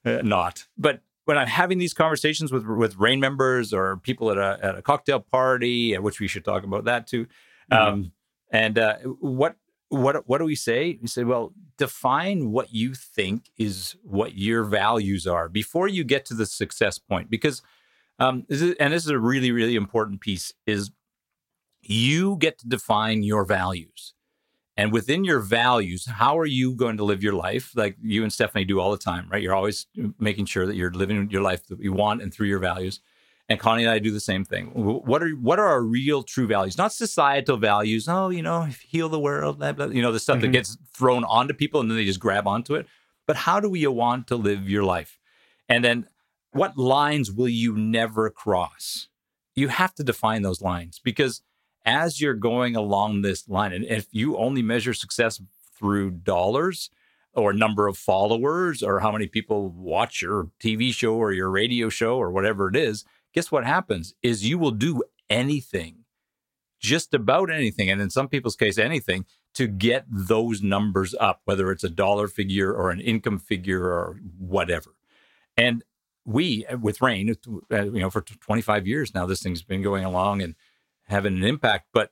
Uh, 0.06 0.22
not, 0.24 0.66
but 0.78 1.02
when 1.26 1.38
I'm 1.38 1.48
having 1.48 1.78
these 1.78 1.94
conversations 1.94 2.54
with 2.54 2.66
with 2.66 2.96
REIN 2.96 3.20
members 3.20 3.74
or 3.74 3.98
people 3.98 4.32
at 4.32 4.38
a 4.38 4.58
at 4.64 4.78
a 4.78 4.82
cocktail 4.82 5.20
party, 5.20 5.98
which 5.98 6.22
we 6.22 6.28
should 6.30 6.46
talk 6.46 6.64
about 6.64 6.86
that 6.86 7.06
too. 7.06 7.28
Mm-hmm. 7.70 7.74
Um, 7.74 8.12
and 8.50 8.80
uh, 8.80 8.96
what 9.20 9.58
what 9.90 10.28
what 10.28 10.38
do 10.38 10.46
we 10.46 10.56
say? 10.56 10.98
We 11.02 11.08
say, 11.08 11.24
well, 11.24 11.54
define 11.78 12.52
what 12.52 12.74
you 12.74 12.94
think 12.94 13.50
is 13.58 13.96
what 14.04 14.36
your 14.36 14.64
values 14.64 15.28
are 15.28 15.50
before 15.50 15.88
you 15.88 16.04
get 16.04 16.26
to 16.26 16.34
the 16.34 16.46
success 16.46 16.98
point, 16.98 17.30
because 17.30 17.62
um, 18.20 18.46
this 18.48 18.62
is, 18.62 18.76
and 18.80 18.94
this 18.94 19.04
is 19.04 19.12
a 19.12 19.20
really 19.20 19.52
really 19.52 19.76
important 19.76 20.22
piece 20.22 20.54
is 20.66 20.92
you 21.82 22.38
get 22.38 22.58
to 22.60 22.68
define 22.68 23.24
your 23.24 23.46
values. 23.46 24.14
And 24.78 24.94
within 24.94 25.26
your 25.26 25.42
values, 25.42 26.06
how 26.06 26.40
are 26.40 26.46
you 26.46 26.74
going 26.74 26.96
to 26.98 27.04
live 27.04 27.22
your 27.22 27.34
life? 27.34 27.76
Like 27.76 27.98
you 28.02 28.24
and 28.24 28.32
Stephanie 28.32 28.64
do 28.64 28.80
all 28.80 28.92
the 28.92 28.98
time, 28.98 29.28
right? 29.30 29.42
You're 29.42 29.56
always 29.56 29.88
making 30.18 30.46
sure 30.46 30.66
that 30.66 30.78
you're 30.78 30.92
living 30.92 31.30
your 31.30 31.42
life 31.42 31.68
that 31.68 31.82
you 31.82 31.92
want 31.92 32.22
and 32.22 32.34
through 32.34 32.48
your 32.48 32.60
values. 32.60 33.02
And 33.50 33.60
Connie 33.60 33.84
and 33.84 33.92
I 33.92 33.98
do 33.98 34.12
the 34.12 34.20
same 34.20 34.46
thing. 34.46 34.68
What 34.76 35.24
are 35.24 35.32
what 35.32 35.58
are 35.58 35.66
our 35.66 35.82
real 35.82 36.22
true 36.22 36.46
values? 36.46 36.78
Not 36.78 36.94
societal 36.94 37.58
values. 37.58 38.08
Oh, 38.08 38.30
you 38.30 38.44
know, 38.44 38.64
heal 38.64 39.10
the 39.10 39.20
world, 39.20 39.58
blah, 39.58 39.72
blah, 39.72 39.88
you 39.88 40.04
know, 40.04 40.12
the 40.12 40.20
stuff 40.20 40.36
mm-hmm. 40.36 40.44
that 40.44 40.52
gets 40.52 40.78
thrown 40.94 41.24
onto 41.24 41.56
people 41.56 41.82
and 41.82 41.90
then 41.90 41.98
they 41.98 42.06
just 42.06 42.20
grab 42.20 42.48
onto 42.48 42.76
it. 42.76 42.86
But 43.26 43.38
how 43.38 43.60
do 43.60 43.68
we 43.68 43.86
want 43.88 44.28
to 44.28 44.36
live 44.36 44.70
your 44.70 44.84
life? 44.84 45.20
And 45.68 45.84
then 45.84 46.08
what 46.52 46.78
lines 46.78 47.32
will 47.32 47.50
you 47.50 47.76
never 47.76 48.30
cross? 48.30 49.08
You 49.56 49.68
have 49.70 49.96
to 49.96 50.04
define 50.04 50.44
those 50.44 50.62
lines 50.62 51.00
because 51.04 51.42
as 51.86 52.22
you're 52.22 52.36
going 52.36 52.76
along 52.76 53.22
this 53.22 53.50
line, 53.50 53.74
and 53.74 53.84
if 53.86 54.08
you 54.12 54.38
only 54.38 54.62
measure 54.62 54.94
success 54.94 55.42
through 55.76 56.12
dollars 56.12 56.92
or 57.34 57.54
number 57.54 57.88
of 57.88 57.98
followers 57.98 58.84
or 58.84 59.00
how 59.00 59.12
many 59.12 59.28
people 59.28 59.70
watch 59.70 60.22
your 60.22 60.50
TV 60.60 60.94
show 60.94 61.16
or 61.16 61.32
your 61.32 61.50
radio 61.50 61.90
show 61.90 62.18
or 62.18 62.32
whatever 62.32 62.68
it 62.68 62.76
is, 62.76 63.06
guess 63.34 63.52
what 63.52 63.66
happens 63.66 64.14
is 64.22 64.48
you 64.48 64.58
will 64.58 64.72
do 64.72 65.04
anything, 65.30 66.06
just 66.80 67.14
about 67.14 67.52
anything, 67.52 67.90
and 67.90 68.02
in 68.02 68.10
some 68.10 68.28
people's 68.28 68.56
case, 68.56 68.78
anything 68.78 69.26
to 69.56 69.68
get 69.68 70.06
those 70.10 70.62
numbers 70.62 71.16
up, 71.20 71.42
whether 71.46 71.72
it's 71.72 71.84
a 71.84 71.90
dollar 71.90 72.28
figure 72.28 72.74
or 72.74 72.92
an 72.92 73.02
income 73.02 73.40
figure 73.40 73.86
or 73.86 74.20
whatever. 74.38 74.96
And 75.58 75.84
we 76.26 76.66
with 76.80 77.02
REIN, 77.02 77.36
uh, 77.72 77.84
you 77.84 78.00
know, 78.00 78.10
for 78.10 78.22
25 78.22 78.88
years 78.88 79.14
now, 79.14 79.26
this 79.26 79.42
thing's 79.42 79.64
been 79.64 79.82
going 79.82 80.06
along 80.06 80.42
and 80.42 80.56
having 81.08 81.36
an 81.38 81.44
impact, 81.44 81.88
but 81.94 82.12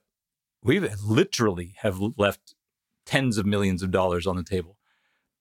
we 0.63 0.79
literally 0.79 1.75
have 1.77 1.99
left 2.17 2.55
tens 3.05 3.37
of 3.37 3.45
millions 3.45 3.83
of 3.83 3.91
dollars 3.91 4.25
on 4.25 4.35
the 4.35 4.43
table. 4.43 4.76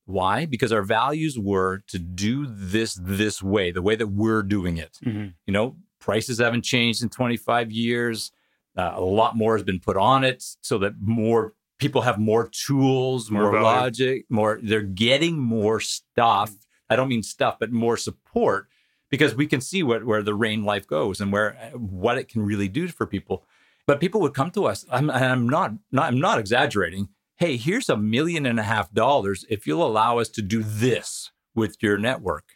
Why? 0.06 0.46
Because 0.46 0.72
our 0.72 0.82
values 0.82 1.38
were 1.38 1.82
to 1.88 1.98
do 1.98 2.46
this 2.48 2.98
this 3.00 3.42
way, 3.42 3.72
the 3.72 3.82
way 3.82 3.96
that 3.96 4.06
we're 4.06 4.42
doing 4.42 4.78
it. 4.78 4.98
Mm-hmm. 5.04 5.28
You 5.46 5.52
know, 5.52 5.76
prices 5.98 6.38
haven't 6.38 6.62
changed 6.62 7.02
in 7.02 7.08
25 7.08 7.72
years. 7.72 8.30
Uh, 8.76 8.92
a 8.94 9.00
lot 9.00 9.36
more 9.36 9.56
has 9.56 9.64
been 9.64 9.80
put 9.80 9.96
on 9.96 10.22
it 10.22 10.44
so 10.60 10.78
that 10.78 10.94
more 11.00 11.54
people 11.78 12.02
have 12.02 12.18
more 12.18 12.48
tools, 12.48 13.30
more, 13.30 13.50
more 13.50 13.62
logic, 13.62 14.26
more, 14.28 14.60
they're 14.62 14.80
getting 14.82 15.38
more 15.38 15.80
stuff. 15.80 16.52
I 16.88 16.94
don't 16.94 17.08
mean 17.08 17.22
stuff, 17.22 17.58
but 17.58 17.72
more 17.72 17.96
support 17.96 18.68
because 19.10 19.34
we 19.34 19.46
can 19.46 19.60
see 19.60 19.82
what, 19.82 20.04
where 20.04 20.22
the 20.22 20.34
REIN 20.34 20.64
life 20.64 20.86
goes 20.86 21.20
and 21.20 21.32
where 21.32 21.52
what 21.74 22.16
it 22.18 22.28
can 22.28 22.42
really 22.42 22.68
do 22.68 22.88
for 22.88 23.06
people. 23.06 23.44
But 23.86 24.00
people 24.00 24.20
would 24.20 24.34
come 24.34 24.50
to 24.52 24.66
us. 24.66 24.84
I'm, 24.90 25.10
I'm 25.10 25.48
not, 25.48 25.72
not 25.90 26.08
I'm 26.08 26.20
not 26.20 26.38
exaggerating. 26.38 27.08
Hey, 27.38 27.59
here's 27.59 27.90
a 27.90 27.99
million 27.99 28.46
and 28.46 28.59
a 28.59 28.62
half 28.62 28.90
dollars 28.92 29.44
if 29.51 29.66
you'll 29.66 29.87
allow 29.87 30.18
us 30.18 30.31
to 30.31 30.40
do 30.40 30.62
this 30.62 31.33
with 31.55 31.77
your 31.83 31.99
network, 31.99 32.53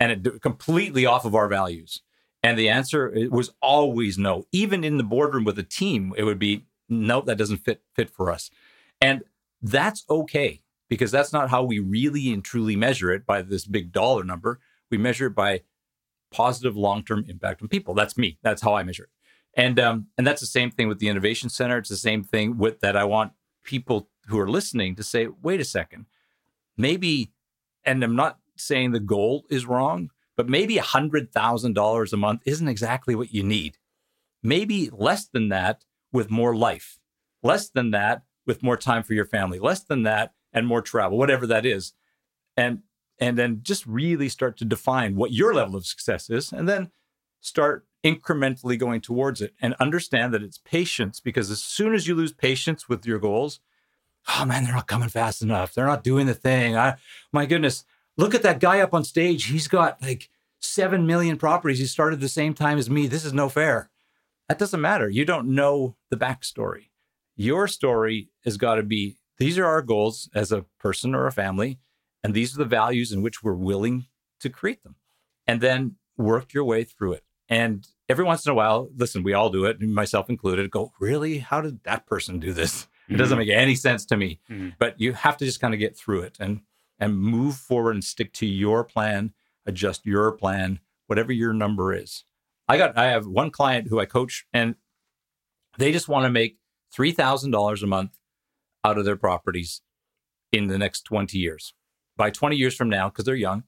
and 0.00 0.10
it 0.10 0.42
completely 0.42 1.06
off 1.06 1.24
of 1.24 1.36
our 1.36 1.46
values. 1.46 2.02
And 2.42 2.58
the 2.58 2.68
answer 2.68 3.28
was 3.30 3.52
always 3.62 4.18
no. 4.18 4.44
Even 4.50 4.82
in 4.82 4.98
the 4.98 5.04
boardroom 5.04 5.44
with 5.44 5.60
a 5.60 5.62
team, 5.62 6.12
it 6.16 6.24
would 6.24 6.40
be 6.40 6.64
no. 6.88 7.20
That 7.20 7.38
doesn't 7.38 7.58
fit 7.58 7.82
fit 7.94 8.10
for 8.10 8.32
us, 8.32 8.50
and 9.00 9.22
that's 9.62 10.04
okay 10.10 10.62
because 10.88 11.12
that's 11.12 11.32
not 11.32 11.50
how 11.50 11.62
we 11.62 11.78
really 11.78 12.32
and 12.32 12.44
truly 12.44 12.74
measure 12.74 13.12
it 13.12 13.26
by 13.26 13.42
this 13.42 13.64
big 13.64 13.92
dollar 13.92 14.24
number. 14.24 14.58
We 14.90 14.98
measure 14.98 15.26
it 15.26 15.36
by 15.36 15.62
positive 16.32 16.76
long-term 16.76 17.26
impact 17.28 17.62
on 17.62 17.68
people. 17.68 17.94
That's 17.94 18.18
me. 18.18 18.38
That's 18.42 18.62
how 18.62 18.74
I 18.74 18.82
measure 18.82 19.04
it. 19.04 19.10
And 19.54 19.78
um, 19.78 20.06
and 20.18 20.26
that's 20.26 20.40
the 20.40 20.48
same 20.48 20.72
thing 20.72 20.88
with 20.88 20.98
the 20.98 21.08
innovation 21.08 21.48
center. 21.48 21.78
It's 21.78 21.90
the 21.90 21.96
same 21.96 22.24
thing 22.24 22.58
with 22.58 22.80
that. 22.80 22.96
I 22.96 23.04
want 23.04 23.32
people 23.62 24.08
who 24.26 24.38
are 24.38 24.48
listening 24.48 24.94
to 24.96 25.02
say, 25.02 25.28
wait 25.42 25.60
a 25.60 25.64
second, 25.64 26.06
maybe, 26.76 27.32
and 27.84 28.02
I'm 28.02 28.16
not 28.16 28.38
saying 28.56 28.92
the 28.92 29.00
goal 29.00 29.44
is 29.50 29.66
wrong, 29.66 30.10
but 30.36 30.48
maybe 30.48 30.78
a 30.78 30.82
hundred 30.82 31.32
thousand 31.32 31.74
dollars 31.74 32.12
a 32.12 32.16
month 32.16 32.42
isn't 32.44 32.68
exactly 32.68 33.14
what 33.14 33.32
you 33.32 33.42
need. 33.42 33.78
Maybe 34.42 34.90
less 34.92 35.26
than 35.26 35.48
that 35.48 35.84
with 36.12 36.30
more 36.30 36.54
life, 36.54 36.98
less 37.42 37.68
than 37.68 37.90
that 37.90 38.22
with 38.46 38.62
more 38.62 38.76
time 38.76 39.02
for 39.02 39.14
your 39.14 39.24
family, 39.24 39.58
less 39.58 39.82
than 39.82 40.02
that 40.04 40.34
and 40.52 40.66
more 40.66 40.82
travel, 40.82 41.18
whatever 41.18 41.46
that 41.46 41.66
is. 41.66 41.92
And 42.56 42.82
and 43.18 43.38
then 43.38 43.60
just 43.62 43.86
really 43.86 44.28
start 44.28 44.58
to 44.58 44.64
define 44.64 45.16
what 45.16 45.32
your 45.32 45.54
level 45.54 45.76
of 45.76 45.86
success 45.86 46.28
is 46.28 46.52
and 46.52 46.68
then 46.68 46.90
start 47.40 47.86
incrementally 48.04 48.78
going 48.78 49.00
towards 49.00 49.40
it 49.40 49.54
and 49.60 49.74
understand 49.80 50.34
that 50.34 50.42
it's 50.42 50.58
patience 50.58 51.18
because 51.18 51.50
as 51.50 51.62
soon 51.62 51.94
as 51.94 52.06
you 52.06 52.14
lose 52.14 52.32
patience 52.32 52.88
with 52.88 53.06
your 53.06 53.18
goals 53.18 53.60
oh 54.28 54.44
man 54.44 54.64
they're 54.64 54.74
not 54.74 54.86
coming 54.86 55.08
fast 55.08 55.42
enough 55.42 55.74
they're 55.74 55.86
not 55.86 56.04
doing 56.04 56.26
the 56.26 56.34
thing 56.34 56.76
i 56.76 56.94
my 57.32 57.46
goodness 57.46 57.84
look 58.16 58.34
at 58.34 58.42
that 58.42 58.60
guy 58.60 58.80
up 58.80 58.94
on 58.94 59.04
stage 59.04 59.46
he's 59.46 59.68
got 59.68 60.00
like 60.02 60.28
7 60.60 61.06
million 61.06 61.36
properties 61.36 61.78
he 61.78 61.86
started 61.86 62.20
the 62.20 62.28
same 62.28 62.54
time 62.54 62.78
as 62.78 62.90
me 62.90 63.06
this 63.06 63.24
is 63.24 63.32
no 63.32 63.48
fair 63.48 63.90
that 64.48 64.58
doesn't 64.58 64.80
matter 64.80 65.08
you 65.08 65.24
don't 65.24 65.48
know 65.48 65.96
the 66.10 66.16
backstory 66.16 66.88
your 67.36 67.68
story 67.68 68.30
has 68.44 68.56
got 68.56 68.76
to 68.76 68.82
be 68.82 69.18
these 69.38 69.58
are 69.58 69.66
our 69.66 69.82
goals 69.82 70.30
as 70.34 70.50
a 70.50 70.64
person 70.78 71.14
or 71.14 71.26
a 71.26 71.32
family 71.32 71.78
and 72.26 72.34
these 72.34 72.52
are 72.52 72.58
the 72.58 72.64
values 72.64 73.12
in 73.12 73.22
which 73.22 73.44
we're 73.44 73.54
willing 73.54 74.06
to 74.40 74.50
create 74.50 74.82
them. 74.82 74.96
And 75.46 75.60
then 75.60 75.94
work 76.16 76.52
your 76.52 76.64
way 76.64 76.82
through 76.82 77.12
it. 77.12 77.22
And 77.48 77.86
every 78.08 78.24
once 78.24 78.44
in 78.44 78.50
a 78.50 78.54
while, 78.56 78.90
listen, 78.96 79.22
we 79.22 79.32
all 79.32 79.48
do 79.48 79.64
it, 79.64 79.80
myself 79.80 80.28
included, 80.28 80.72
go, 80.72 80.92
really? 80.98 81.38
How 81.38 81.60
did 81.60 81.84
that 81.84 82.04
person 82.04 82.40
do 82.40 82.52
this? 82.52 82.88
Mm-hmm. 83.06 83.14
It 83.14 83.18
doesn't 83.18 83.38
mm-hmm. 83.38 83.48
make 83.48 83.56
any 83.56 83.74
sense 83.74 84.04
to 84.06 84.16
me. 84.16 84.40
Mm-hmm. 84.50 84.70
But 84.78 85.00
you 85.00 85.12
have 85.12 85.36
to 85.38 85.44
just 85.44 85.60
kind 85.60 85.74
of 85.74 85.80
get 85.80 85.96
through 85.96 86.22
it 86.22 86.36
and 86.40 86.60
and 86.98 87.18
move 87.18 87.56
forward 87.56 87.94
and 87.94 88.04
stick 88.04 88.32
to 88.32 88.46
your 88.46 88.82
plan, 88.82 89.32
adjust 89.66 90.06
your 90.06 90.32
plan, 90.32 90.80
whatever 91.06 91.32
your 91.32 91.52
number 91.52 91.92
is. 91.94 92.24
I 92.68 92.78
got 92.78 92.96
I 92.96 93.06
have 93.06 93.26
one 93.26 93.50
client 93.50 93.88
who 93.88 94.00
I 94.00 94.06
coach 94.06 94.46
and 94.52 94.76
they 95.78 95.92
just 95.92 96.08
want 96.08 96.24
to 96.24 96.30
make 96.30 96.56
$3,000 96.96 97.82
a 97.82 97.86
month 97.86 98.18
out 98.82 98.96
of 98.96 99.04
their 99.04 99.16
properties 99.16 99.82
in 100.52 100.68
the 100.68 100.78
next 100.78 101.02
20 101.02 101.36
years 101.36 101.74
by 102.16 102.30
20 102.30 102.56
years 102.56 102.74
from 102.74 102.88
now, 102.88 103.08
because 103.08 103.24
they're 103.24 103.34
young, 103.34 103.64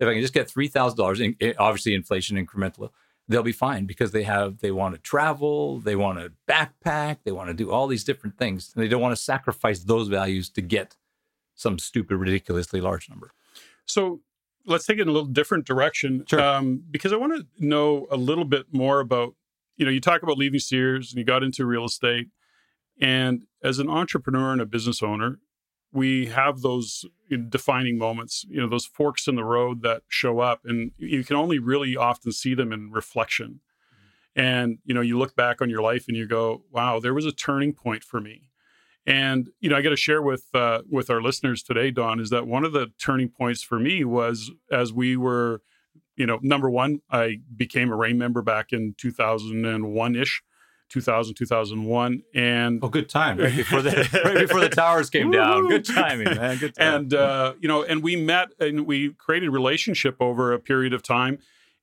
if 0.00 0.08
I 0.08 0.12
can 0.12 0.22
just 0.22 0.34
get 0.34 0.50
three 0.50 0.68
thousand 0.68 0.98
dollars, 0.98 1.20
obviously 1.58 1.94
inflation 1.94 2.36
incremental, 2.36 2.90
they'll 3.28 3.42
be 3.42 3.52
fine 3.52 3.86
because 3.86 4.12
they 4.12 4.24
have 4.24 4.58
they 4.58 4.70
want 4.70 4.94
to 4.94 5.00
travel, 5.00 5.78
they 5.78 5.96
want 5.96 6.18
to 6.18 6.32
backpack, 6.48 7.18
they 7.24 7.32
want 7.32 7.48
to 7.48 7.54
do 7.54 7.70
all 7.70 7.86
these 7.86 8.04
different 8.04 8.38
things, 8.38 8.72
and 8.74 8.82
they 8.82 8.88
don't 8.88 9.00
want 9.00 9.16
to 9.16 9.22
sacrifice 9.22 9.80
those 9.80 10.08
values 10.08 10.48
to 10.50 10.62
get 10.62 10.96
some 11.54 11.78
stupid, 11.78 12.16
ridiculously 12.16 12.80
large 12.80 13.08
number. 13.08 13.30
So 13.86 14.20
let's 14.66 14.86
take 14.86 14.98
it 14.98 15.02
in 15.02 15.08
a 15.08 15.12
little 15.12 15.28
different 15.28 15.66
direction, 15.66 16.24
sure. 16.26 16.40
um, 16.40 16.82
because 16.90 17.12
I 17.12 17.16
want 17.16 17.34
to 17.34 17.46
know 17.64 18.06
a 18.10 18.16
little 18.16 18.44
bit 18.44 18.66
more 18.72 19.00
about. 19.00 19.34
You 19.76 19.84
know, 19.84 19.90
you 19.90 20.00
talk 20.00 20.22
about 20.22 20.38
leaving 20.38 20.60
Sears 20.60 21.10
and 21.10 21.18
you 21.18 21.24
got 21.24 21.42
into 21.42 21.66
real 21.66 21.84
estate, 21.84 22.28
and 23.00 23.44
as 23.62 23.80
an 23.80 23.88
entrepreneur 23.88 24.52
and 24.52 24.60
a 24.60 24.66
business 24.66 25.02
owner, 25.02 25.40
we 25.94 26.26
have 26.26 26.60
those 26.60 27.06
defining 27.48 27.96
moments, 27.96 28.44
you 28.48 28.60
know, 28.60 28.68
those 28.68 28.84
forks 28.84 29.28
in 29.28 29.36
the 29.36 29.44
road 29.44 29.82
that 29.82 30.02
show 30.08 30.40
up, 30.40 30.60
and 30.64 30.90
you 30.98 31.22
can 31.22 31.36
only 31.36 31.60
really 31.60 31.96
often 31.96 32.32
see 32.32 32.54
them 32.54 32.72
in 32.72 32.90
reflection. 32.90 33.60
And 34.34 34.78
you 34.84 34.92
know, 34.92 35.00
you 35.00 35.16
look 35.16 35.36
back 35.36 35.62
on 35.62 35.70
your 35.70 35.80
life 35.80 36.06
and 36.08 36.16
you 36.16 36.26
go, 36.26 36.64
"Wow, 36.72 36.98
there 36.98 37.14
was 37.14 37.24
a 37.24 37.32
turning 37.32 37.72
point 37.72 38.02
for 38.02 38.20
me." 38.20 38.50
And 39.06 39.50
you 39.60 39.70
know, 39.70 39.76
I 39.76 39.82
got 39.82 39.90
to 39.90 39.96
share 39.96 40.20
with 40.20 40.46
uh, 40.52 40.82
with 40.90 41.10
our 41.10 41.22
listeners 41.22 41.62
today, 41.62 41.92
Don, 41.92 42.18
is 42.18 42.30
that 42.30 42.46
one 42.46 42.64
of 42.64 42.72
the 42.72 42.88
turning 42.98 43.28
points 43.28 43.62
for 43.62 43.78
me 43.78 44.04
was 44.04 44.50
as 44.72 44.92
we 44.92 45.16
were, 45.16 45.62
you 46.16 46.26
know, 46.26 46.40
number 46.42 46.68
one, 46.68 47.02
I 47.08 47.38
became 47.54 47.92
a 47.92 47.96
REIN 47.96 48.18
member 48.18 48.42
back 48.42 48.72
in 48.72 48.96
2001 48.98 50.16
ish. 50.16 50.42
2000, 50.90 51.34
2001. 51.34 52.22
And 52.34 52.80
oh, 52.82 52.88
good 52.88 53.08
time 53.08 53.38
right 53.38 53.54
before 53.54 53.82
the 53.82 53.90
right 54.24 54.38
before 54.38 54.60
the 54.60 54.68
towers 54.68 55.10
came 55.10 55.30
down. 55.30 55.68
Good 55.68 55.84
timing, 55.84 56.36
man. 56.36 56.58
Good 56.58 56.74
time. 56.74 56.94
And 56.94 57.14
uh, 57.14 57.54
you 57.60 57.68
know, 57.68 57.82
and 57.82 58.02
we 58.02 58.16
met 58.16 58.48
and 58.60 58.86
we 58.86 59.12
created 59.14 59.50
relationship 59.50 60.16
over 60.20 60.52
a 60.52 60.58
period 60.58 60.92
of 60.92 61.02
time. 61.02 61.38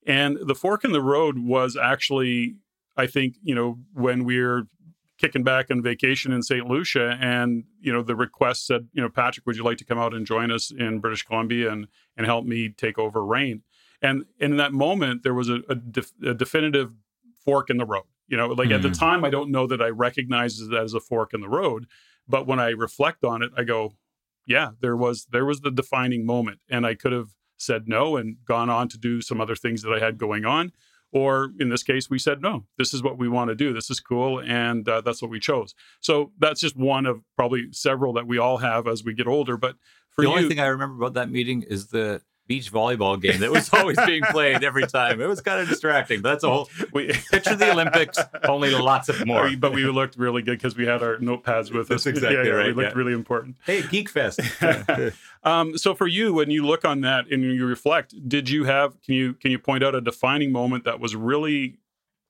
And 0.06 0.38
the 0.44 0.54
fork 0.54 0.84
in 0.84 0.92
the 0.92 1.02
road 1.02 1.38
was 1.38 1.76
actually, 1.76 2.56
I 2.96 3.06
think, 3.06 3.36
you 3.42 3.54
know, 3.54 3.78
when 3.92 4.24
we 4.24 4.36
we're 4.38 4.64
kicking 5.18 5.44
back 5.44 5.70
on 5.70 5.80
vacation 5.80 6.32
in 6.32 6.42
St. 6.42 6.66
Lucia, 6.66 7.16
and 7.20 7.64
you 7.80 7.92
know, 7.92 8.02
the 8.02 8.16
request 8.16 8.66
said, 8.66 8.88
you 8.92 9.00
know, 9.00 9.08
Patrick, 9.08 9.46
would 9.46 9.56
you 9.56 9.62
like 9.62 9.78
to 9.78 9.84
come 9.84 9.98
out 9.98 10.14
and 10.14 10.26
join 10.26 10.50
us 10.50 10.72
in 10.72 10.98
British 10.98 11.22
Columbia 11.22 11.70
and 11.70 11.86
and 12.16 12.26
help 12.26 12.44
me 12.44 12.68
take 12.68 12.98
over 12.98 13.24
REIN? 13.24 13.62
And 14.02 14.24
in 14.40 14.56
that 14.56 14.72
moment, 14.72 15.22
there 15.22 15.32
was 15.32 15.48
a, 15.48 15.60
a, 15.68 15.76
def, 15.76 16.10
a 16.24 16.34
definitive 16.34 16.92
fork 17.44 17.70
in 17.70 17.76
the 17.76 17.84
road. 17.84 18.02
You 18.32 18.38
know, 18.38 18.46
like 18.46 18.70
mm. 18.70 18.76
at 18.76 18.80
the 18.80 18.88
hmm. 18.88 18.94
time, 18.94 19.24
I 19.26 19.30
don't 19.30 19.50
know 19.50 19.66
that 19.66 19.82
I 19.82 19.88
recognize 19.88 20.58
it 20.58 20.72
as 20.72 20.94
a 20.94 21.00
fork 21.00 21.34
in 21.34 21.42
the 21.42 21.50
road, 21.50 21.86
but 22.26 22.46
when 22.46 22.58
I 22.58 22.70
reflect 22.70 23.24
on 23.24 23.42
it, 23.42 23.50
I 23.58 23.62
go, 23.62 23.92
yeah, 24.46 24.70
there 24.80 24.96
was 24.96 25.26
there 25.26 25.44
was 25.44 25.60
the 25.60 25.70
defining 25.70 26.24
moment, 26.24 26.60
and 26.70 26.86
I 26.86 26.94
could 26.94 27.12
have 27.12 27.28
said 27.58 27.88
no 27.88 28.16
and 28.16 28.38
gone 28.46 28.70
on 28.70 28.88
to 28.88 28.96
do 28.96 29.20
some 29.20 29.38
other 29.38 29.54
things 29.54 29.82
that 29.82 29.92
I 29.92 29.98
had 29.98 30.16
going 30.16 30.46
on. 30.46 30.72
Or 31.12 31.52
in 31.60 31.68
this 31.68 31.82
case, 31.82 32.08
we 32.08 32.18
said, 32.18 32.40
no, 32.40 32.64
this 32.78 32.94
is 32.94 33.02
what 33.02 33.18
we 33.18 33.28
want 33.28 33.50
to 33.50 33.54
do. 33.54 33.74
This 33.74 33.90
is 33.90 34.00
cool. 34.00 34.40
And 34.40 34.88
uh, 34.88 35.02
that's 35.02 35.20
what 35.20 35.30
we 35.30 35.38
chose. 35.38 35.74
So 36.00 36.32
that's 36.38 36.62
just 36.62 36.74
one 36.74 37.04
of 37.04 37.20
probably 37.36 37.66
several 37.70 38.14
that 38.14 38.26
we 38.26 38.38
all 38.38 38.56
have 38.56 38.88
as 38.88 39.04
we 39.04 39.12
get 39.12 39.26
older. 39.26 39.58
But 39.58 39.76
for 40.08 40.22
the 40.22 40.28
you, 40.28 40.34
only 40.34 40.48
thing 40.48 40.58
I 40.58 40.68
remember 40.68 40.96
about 40.96 41.12
that 41.14 41.30
meeting 41.30 41.64
is 41.64 41.88
the 41.88 42.22
beach 42.52 42.70
volleyball 42.70 43.18
game 43.18 43.40
that 43.40 43.50
was 43.50 43.72
always 43.72 43.96
being 44.04 44.20
played 44.24 44.62
every 44.62 44.86
time. 44.86 45.22
It 45.22 45.26
was 45.26 45.40
kind 45.40 45.58
of 45.58 45.70
distracting. 45.70 46.20
That's 46.20 46.44
a 46.44 46.50
whole 46.50 46.68
we, 46.92 47.06
picture 47.30 47.56
the 47.56 47.72
Olympics, 47.72 48.18
only 48.44 48.74
lots 48.74 49.08
of 49.08 49.26
more. 49.26 49.50
But 49.56 49.72
we 49.72 49.86
looked 49.86 50.18
really 50.18 50.42
good 50.42 50.58
because 50.58 50.76
we 50.76 50.84
had 50.84 51.02
our 51.02 51.16
notepads 51.16 51.72
with 51.72 51.88
that's 51.88 52.02
us. 52.02 52.06
Exactly 52.06 52.48
yeah, 52.48 52.52
right. 52.52 52.66
We 52.66 52.74
looked 52.74 52.94
yeah. 52.94 52.98
really 52.98 53.14
important. 53.14 53.56
Hey, 53.64 53.80
Geek 53.80 54.10
Fest. 54.10 54.38
um, 55.44 55.78
so 55.78 55.94
for 55.94 56.06
you, 56.06 56.34
when 56.34 56.50
you 56.50 56.66
look 56.66 56.84
on 56.84 57.00
that 57.00 57.24
and 57.30 57.42
you 57.42 57.64
reflect, 57.64 58.14
did 58.28 58.50
you 58.50 58.64
have? 58.64 59.00
Can 59.00 59.14
you 59.14 59.32
can 59.32 59.50
you 59.50 59.58
point 59.58 59.82
out 59.82 59.94
a 59.94 60.02
defining 60.02 60.52
moment 60.52 60.84
that 60.84 61.00
was 61.00 61.16
really 61.16 61.78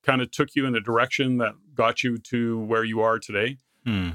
kind 0.03 0.21
of 0.21 0.31
took 0.31 0.55
you 0.55 0.65
in 0.65 0.71
the 0.71 0.79
direction 0.79 1.37
that 1.39 1.55
got 1.75 2.01
you 2.01 2.17
to 2.17 2.59
where 2.59 2.85
you 2.85 3.01
are 3.01 3.19
today? 3.19 3.57
Hmm. 3.85 4.09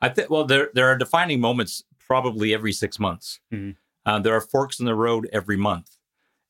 I 0.00 0.08
think. 0.08 0.28
Well, 0.28 0.44
there 0.44 0.70
there 0.74 0.88
are 0.88 0.98
defining 0.98 1.40
moments 1.40 1.84
probably 2.04 2.52
every 2.52 2.72
six 2.72 2.98
months. 2.98 3.38
Mm-hmm. 3.52 3.78
Uh, 4.06 4.18
there 4.18 4.34
are 4.34 4.40
forks 4.40 4.80
in 4.80 4.86
the 4.86 4.94
road 4.94 5.28
every 5.32 5.56
month. 5.56 5.90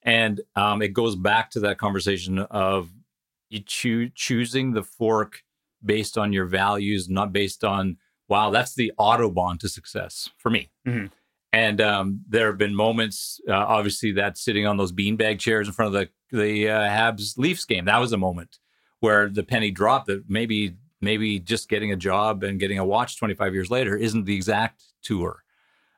And 0.02 0.40
um, 0.56 0.80
it 0.80 0.92
goes 0.92 1.16
back 1.16 1.50
to 1.50 1.60
that 1.60 1.78
conversation 1.78 2.38
of 2.38 2.90
you 3.50 3.60
choo- 3.60 4.10
choosing 4.14 4.72
the 4.72 4.82
fork 4.82 5.42
based 5.84 6.16
on 6.16 6.32
your 6.32 6.46
values, 6.46 7.08
not 7.08 7.32
based 7.32 7.64
on, 7.64 7.96
wow, 8.28 8.50
that's 8.50 8.74
the 8.74 8.92
Autobahn 8.98 9.58
to 9.60 9.68
success 9.68 10.30
for 10.38 10.50
me. 10.50 10.70
Mm-hmm. 10.86 11.06
And 11.52 11.80
um, 11.80 12.20
there 12.28 12.46
have 12.46 12.58
been 12.58 12.74
moments, 12.74 13.40
uh, 13.48 13.52
obviously, 13.54 14.12
that 14.12 14.36
sitting 14.36 14.66
on 14.66 14.76
those 14.76 14.92
beanbag 14.92 15.38
chairs 15.38 15.66
in 15.66 15.72
front 15.72 15.94
of 15.94 16.00
the 16.00 16.08
the 16.30 16.68
uh, 16.68 16.80
Habs 16.80 17.38
Leafs 17.38 17.64
game, 17.64 17.86
that 17.86 17.98
was 17.98 18.12
a 18.12 18.18
moment 18.18 18.58
where 19.00 19.30
the 19.30 19.42
penny 19.42 19.70
dropped. 19.70 20.08
That 20.08 20.24
maybe 20.28 20.76
maybe 21.00 21.38
just 21.38 21.70
getting 21.70 21.90
a 21.90 21.96
job 21.96 22.42
and 22.42 22.60
getting 22.60 22.78
a 22.78 22.84
watch 22.84 23.18
25 23.18 23.54
years 23.54 23.70
later 23.70 23.96
isn't 23.96 24.24
the 24.24 24.34
exact 24.34 24.82
tour. 25.02 25.42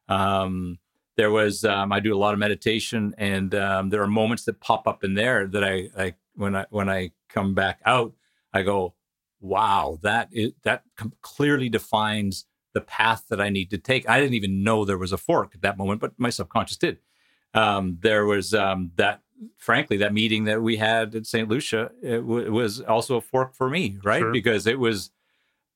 Um, 0.08 0.78
there 1.16 1.30
was 1.30 1.64
um, 1.64 1.92
I 1.92 2.00
do 2.00 2.14
a 2.14 2.18
lot 2.18 2.32
of 2.32 2.40
meditation, 2.40 3.14
and 3.18 3.54
um, 3.54 3.90
there 3.90 4.02
are 4.02 4.08
moments 4.08 4.44
that 4.44 4.60
pop 4.60 4.86
up 4.86 5.04
in 5.04 5.14
there 5.14 5.46
that 5.46 5.64
I, 5.64 5.90
I 5.96 6.14
when 6.34 6.56
I 6.56 6.66
when 6.70 6.88
I 6.88 7.12
come 7.28 7.54
back 7.54 7.80
out, 7.84 8.14
I 8.52 8.62
go, 8.62 8.94
wow, 9.40 9.98
that 10.02 10.28
is 10.32 10.52
that 10.62 10.84
clearly 11.22 11.68
defines 11.68 12.46
the 12.72 12.80
path 12.80 13.24
that 13.28 13.40
I 13.40 13.48
need 13.48 13.70
to 13.70 13.78
take. 13.78 14.08
I 14.08 14.20
didn't 14.20 14.34
even 14.34 14.62
know 14.62 14.84
there 14.84 14.98
was 14.98 15.12
a 15.12 15.18
fork 15.18 15.52
at 15.54 15.62
that 15.62 15.76
moment, 15.76 16.00
but 16.00 16.12
my 16.18 16.30
subconscious 16.30 16.76
did. 16.76 16.98
Um, 17.52 17.98
there 18.00 18.24
was 18.26 18.54
um, 18.54 18.92
that, 18.96 19.22
frankly, 19.56 19.96
that 19.98 20.14
meeting 20.14 20.44
that 20.44 20.62
we 20.62 20.76
had 20.76 21.14
at 21.14 21.26
St. 21.26 21.48
Lucia. 21.48 21.90
It, 22.00 22.18
w- 22.18 22.52
was 22.52 22.80
also 22.80 23.16
a 23.16 23.20
fork 23.20 23.56
for 23.56 23.68
me, 23.68 23.98
right? 24.04 24.20
Sure. 24.20 24.32
Because 24.32 24.66
it 24.66 24.78
was 24.78 25.10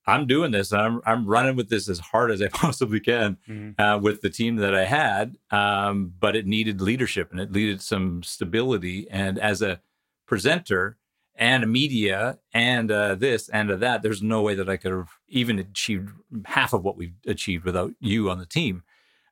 I'm 0.07 0.27
doing 0.27 0.51
this. 0.51 0.73
I'm 0.73 1.01
I'm 1.07 1.27
running 1.27 1.57
with 1.57 1.69
this 1.69 1.89
as 1.89 1.99
hard 1.99 2.31
as 2.31 2.43
I 2.43 2.49
possibly 2.53 3.01
can 3.01 3.39
mm-hmm. 3.49 3.81
uh, 3.81 3.99
with 3.99 4.21
the 4.21 4.31
team 4.31 4.57
that 4.57 4.75
I 4.75 4.85
had. 4.85 5.37
Um, 5.51 6.13
but 6.19 6.37
it 6.37 6.47
needed 6.47 6.81
leadership 6.81 7.31
and 7.31 7.41
it 7.41 7.51
needed 7.51 7.81
some 7.81 8.23
stability. 8.23 9.09
And 9.11 9.39
as 9.39 9.63
a 9.63 9.81
presenter 10.27 10.99
and 11.37 11.65
a 11.65 11.67
media 11.67 12.39
and 12.53 12.91
uh, 12.91 13.15
this 13.15 13.49
and 13.49 13.71
uh, 13.71 13.77
that, 13.77 14.03
there's 14.03 14.23
no 14.23 14.43
way 14.43 14.55
that 14.55 14.69
I 14.69 14.77
could 14.77 14.93
have 14.93 15.11
even 15.29 15.59
achieved 15.59 16.11
half 16.47 16.73
of 16.73 16.85
what 16.85 16.97
we've 16.97 17.17
achieved 17.27 17.65
without 17.65 17.93
you 18.01 18.31
on 18.31 18.39
the 18.39 18.47
team. 18.47 18.83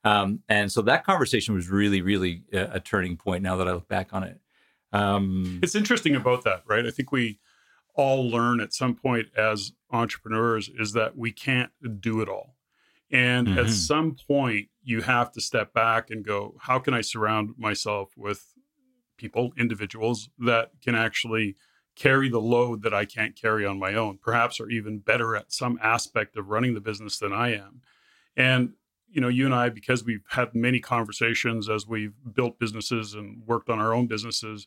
Um, 0.05 0.41
and 0.49 0.73
so 0.73 0.83
that 0.83 1.05
conversation 1.05 1.55
was 1.55 1.69
really, 1.69 2.03
really 2.03 2.43
a, 2.53 2.73
a, 2.73 2.81
turning 2.81 3.17
point. 3.17 3.45
Now 3.45 3.55
that 3.57 3.69
I 3.69 3.73
look 3.73 3.87
back 3.87 4.13
on 4.13 4.25
it, 4.25 4.41
um, 4.93 5.61
it's 5.63 5.77
interesting 5.77 6.17
about 6.17 6.43
that, 6.43 6.65
right? 6.67 6.85
I 6.85 6.91
think 6.91 7.13
we 7.13 7.39
all 7.95 8.29
learn 8.29 8.61
at 8.61 8.73
some 8.73 8.95
point 8.95 9.29
as 9.37 9.73
entrepreneurs 9.91 10.71
is 10.79 10.93
that 10.93 11.17
we 11.17 11.31
can't 11.33 11.71
do 12.01 12.21
it 12.21 12.29
all. 12.29 12.57
And 13.11 13.47
mm-hmm. 13.47 13.59
at 13.59 13.71
some 13.71 14.17
point, 14.27 14.69
you 14.83 15.03
have 15.03 15.33
to 15.33 15.41
step 15.41 15.75
back 15.75 16.11
and 16.11 16.25
go, 16.25 16.55
how 16.61 16.79
can 16.79 16.95
I 16.95 17.03
surround 17.03 17.51
myself 17.59 18.13
with 18.17 18.55
people, 19.19 19.53
individuals 19.57 20.31
that 20.39 20.71
can 20.83 20.95
actually 20.95 21.57
carry 21.95 22.29
the 22.29 22.41
load 22.41 22.83
that 22.83 22.95
I 22.95 23.05
can't 23.05 23.37
carry 23.37 23.67
on 23.67 23.79
my 23.79 23.95
own, 23.95 24.19
perhaps 24.21 24.59
are 24.61 24.71
even 24.71 24.99
better 24.99 25.37
at 25.37 25.53
some 25.53 25.79
aspect 25.83 26.37
of 26.37 26.49
running 26.49 26.75
the 26.75 26.81
business 26.81 27.19
than 27.19 27.33
I 27.33 27.55
am. 27.55 27.83
And, 28.37 28.73
you 29.11 29.21
know, 29.21 29.29
you 29.29 29.45
and 29.45 29.55
I, 29.55 29.69
because 29.69 30.03
we've 30.03 30.25
had 30.31 30.55
many 30.55 30.81
conversations 30.81 31.69
as 31.69 31.87
we've 31.87 32.15
built 32.35 32.59
businesses 32.59 33.13
and 33.13 33.43
worked 33.47 33.69
on 33.69 33.79
our 33.79 33.93
own 33.93 34.07
businesses, 34.07 34.67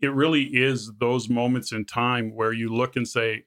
it 0.00 0.12
really 0.12 0.42
is 0.42 0.92
those 0.98 1.28
moments 1.28 1.72
in 1.72 1.84
time 1.84 2.34
where 2.34 2.52
you 2.52 2.68
look 2.68 2.96
and 2.96 3.06
say, 3.06 3.44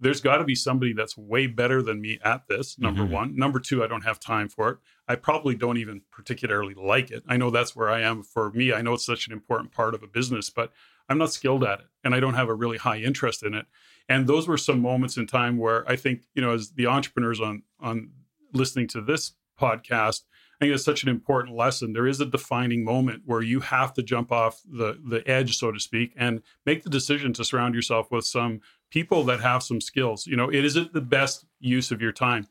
there's 0.00 0.20
got 0.20 0.36
to 0.36 0.44
be 0.44 0.54
somebody 0.54 0.92
that's 0.92 1.16
way 1.16 1.46
better 1.46 1.82
than 1.82 2.00
me 2.00 2.20
at 2.22 2.46
this. 2.48 2.78
Number 2.78 3.02
mm-hmm. 3.02 3.12
one. 3.12 3.36
Number 3.36 3.58
two, 3.58 3.82
I 3.82 3.88
don't 3.88 4.04
have 4.04 4.20
time 4.20 4.48
for 4.48 4.70
it. 4.70 4.78
I 5.08 5.16
probably 5.16 5.56
don't 5.56 5.78
even 5.78 6.02
particularly 6.12 6.74
like 6.74 7.10
it. 7.10 7.24
I 7.28 7.36
know 7.36 7.50
that's 7.50 7.74
where 7.74 7.90
I 7.90 8.02
am 8.02 8.22
for 8.22 8.52
me. 8.52 8.72
I 8.72 8.80
know 8.80 8.94
it's 8.94 9.06
such 9.06 9.26
an 9.26 9.32
important 9.32 9.72
part 9.72 9.94
of 9.94 10.02
a 10.02 10.06
business, 10.06 10.50
but 10.50 10.72
I'm 11.08 11.18
not 11.18 11.32
skilled 11.32 11.64
at 11.64 11.80
it 11.80 11.86
and 12.04 12.14
I 12.14 12.20
don't 12.20 12.34
have 12.34 12.48
a 12.48 12.54
really 12.54 12.78
high 12.78 12.98
interest 12.98 13.42
in 13.42 13.54
it. 13.54 13.66
And 14.08 14.26
those 14.26 14.46
were 14.46 14.56
some 14.56 14.80
moments 14.80 15.16
in 15.16 15.26
time 15.26 15.58
where 15.58 15.88
I 15.90 15.96
think, 15.96 16.22
you 16.34 16.42
know, 16.42 16.52
as 16.52 16.70
the 16.70 16.86
entrepreneurs 16.86 17.40
on 17.40 17.62
on 17.80 18.10
listening 18.52 18.88
to 18.88 19.00
this 19.00 19.32
podcast, 19.60 20.22
I 20.58 20.64
think 20.64 20.74
it's 20.74 20.84
such 20.84 21.04
an 21.04 21.08
important 21.08 21.56
lesson. 21.56 21.92
There 21.92 22.08
is 22.08 22.20
a 22.20 22.26
defining 22.26 22.84
moment 22.84 23.22
where 23.26 23.42
you 23.42 23.60
have 23.60 23.94
to 23.94 24.02
jump 24.02 24.32
off 24.32 24.60
the 24.68 24.98
the 25.04 25.28
edge, 25.30 25.56
so 25.56 25.70
to 25.70 25.78
speak, 25.78 26.12
and 26.16 26.42
make 26.66 26.82
the 26.82 26.90
decision 26.90 27.32
to 27.34 27.44
surround 27.44 27.76
yourself 27.76 28.10
with 28.10 28.24
some 28.24 28.60
people 28.90 29.22
that 29.24 29.40
have 29.40 29.62
some 29.62 29.80
skills. 29.80 30.26
You 30.26 30.36
know, 30.36 30.48
it 30.48 30.64
isn't 30.64 30.92
the 30.92 31.00
best 31.00 31.44
use 31.60 31.92
of 31.92 32.02
your 32.02 32.10
time. 32.10 32.48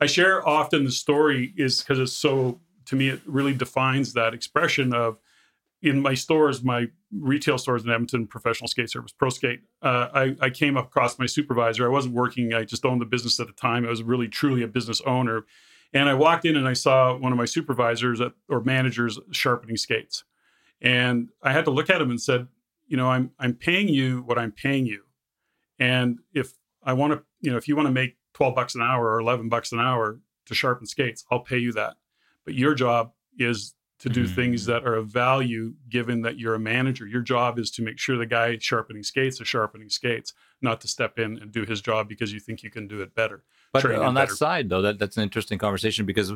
I 0.00 0.06
share 0.06 0.46
often 0.46 0.84
the 0.84 0.92
story 0.92 1.52
is 1.56 1.80
because 1.80 1.98
it's 1.98 2.12
so 2.12 2.60
to 2.86 2.96
me 2.96 3.08
it 3.08 3.20
really 3.26 3.54
defines 3.54 4.12
that 4.12 4.34
expression 4.34 4.94
of 4.94 5.18
in 5.82 6.00
my 6.00 6.14
stores, 6.14 6.62
my 6.62 6.86
retail 7.12 7.56
stores 7.56 7.84
in 7.84 7.90
Edmonton, 7.90 8.26
Professional 8.26 8.66
Skate 8.68 8.90
Service, 8.90 9.12
Pro 9.12 9.30
Skate. 9.30 9.62
Uh, 9.80 10.08
I, 10.12 10.36
I 10.40 10.50
came 10.50 10.76
across 10.76 11.18
my 11.18 11.26
supervisor. 11.26 11.86
I 11.86 11.90
wasn't 11.90 12.14
working; 12.14 12.54
I 12.54 12.64
just 12.64 12.84
owned 12.84 13.00
the 13.00 13.06
business 13.06 13.40
at 13.40 13.48
the 13.48 13.52
time. 13.52 13.84
I 13.84 13.90
was 13.90 14.02
really 14.02 14.28
truly 14.28 14.62
a 14.62 14.68
business 14.68 15.00
owner 15.02 15.44
and 15.92 16.08
I 16.08 16.14
walked 16.14 16.44
in 16.44 16.56
and 16.56 16.68
I 16.68 16.74
saw 16.74 17.16
one 17.16 17.32
of 17.32 17.38
my 17.38 17.44
supervisors 17.44 18.20
at, 18.20 18.32
or 18.48 18.60
managers 18.60 19.18
sharpening 19.32 19.76
skates. 19.76 20.24
And 20.80 21.28
I 21.42 21.52
had 21.52 21.64
to 21.64 21.70
look 21.70 21.90
at 21.90 22.00
him 22.00 22.10
and 22.10 22.20
said, 22.20 22.46
you 22.86 22.96
know, 22.96 23.10
I'm 23.10 23.30
I'm 23.38 23.54
paying 23.54 23.88
you 23.88 24.22
what 24.22 24.38
I'm 24.38 24.52
paying 24.52 24.86
you. 24.86 25.04
And 25.78 26.18
if 26.32 26.52
I 26.82 26.92
want 26.92 27.12
to, 27.12 27.22
you 27.40 27.50
know, 27.50 27.56
if 27.56 27.68
you 27.68 27.76
want 27.76 27.86
to 27.86 27.92
make 27.92 28.16
12 28.34 28.54
bucks 28.54 28.74
an 28.74 28.82
hour 28.82 29.06
or 29.06 29.20
11 29.20 29.48
bucks 29.48 29.72
an 29.72 29.80
hour 29.80 30.20
to 30.46 30.54
sharpen 30.54 30.86
skates, 30.86 31.24
I'll 31.30 31.40
pay 31.40 31.58
you 31.58 31.72
that. 31.72 31.96
But 32.44 32.54
your 32.54 32.74
job 32.74 33.12
is 33.38 33.74
to 34.00 34.08
do 34.08 34.24
mm-hmm. 34.24 34.34
things 34.34 34.64
that 34.66 34.84
are 34.86 34.94
of 34.94 35.08
value 35.08 35.74
given 35.88 36.22
that 36.22 36.38
you're 36.38 36.54
a 36.54 36.60
manager. 36.60 37.06
Your 37.06 37.20
job 37.20 37.58
is 37.58 37.70
to 37.72 37.82
make 37.82 37.98
sure 37.98 38.16
the 38.16 38.26
guy 38.26 38.56
sharpening 38.58 39.02
skates 39.02 39.40
is 39.40 39.48
sharpening 39.48 39.88
skates, 39.88 40.34
not 40.62 40.80
to 40.82 40.88
step 40.88 41.18
in 41.18 41.38
and 41.38 41.50
do 41.50 41.64
his 41.64 41.80
job 41.80 42.08
because 42.08 42.32
you 42.32 42.38
think 42.38 42.62
you 42.62 42.70
can 42.70 42.86
do 42.86 43.00
it 43.00 43.14
better. 43.14 43.42
But 43.72 43.84
on 43.94 44.14
that 44.14 44.26
better. 44.26 44.34
side, 44.34 44.68
though, 44.68 44.82
that, 44.82 44.98
that's 44.98 45.16
an 45.16 45.22
interesting 45.22 45.58
conversation 45.58 46.06
because 46.06 46.32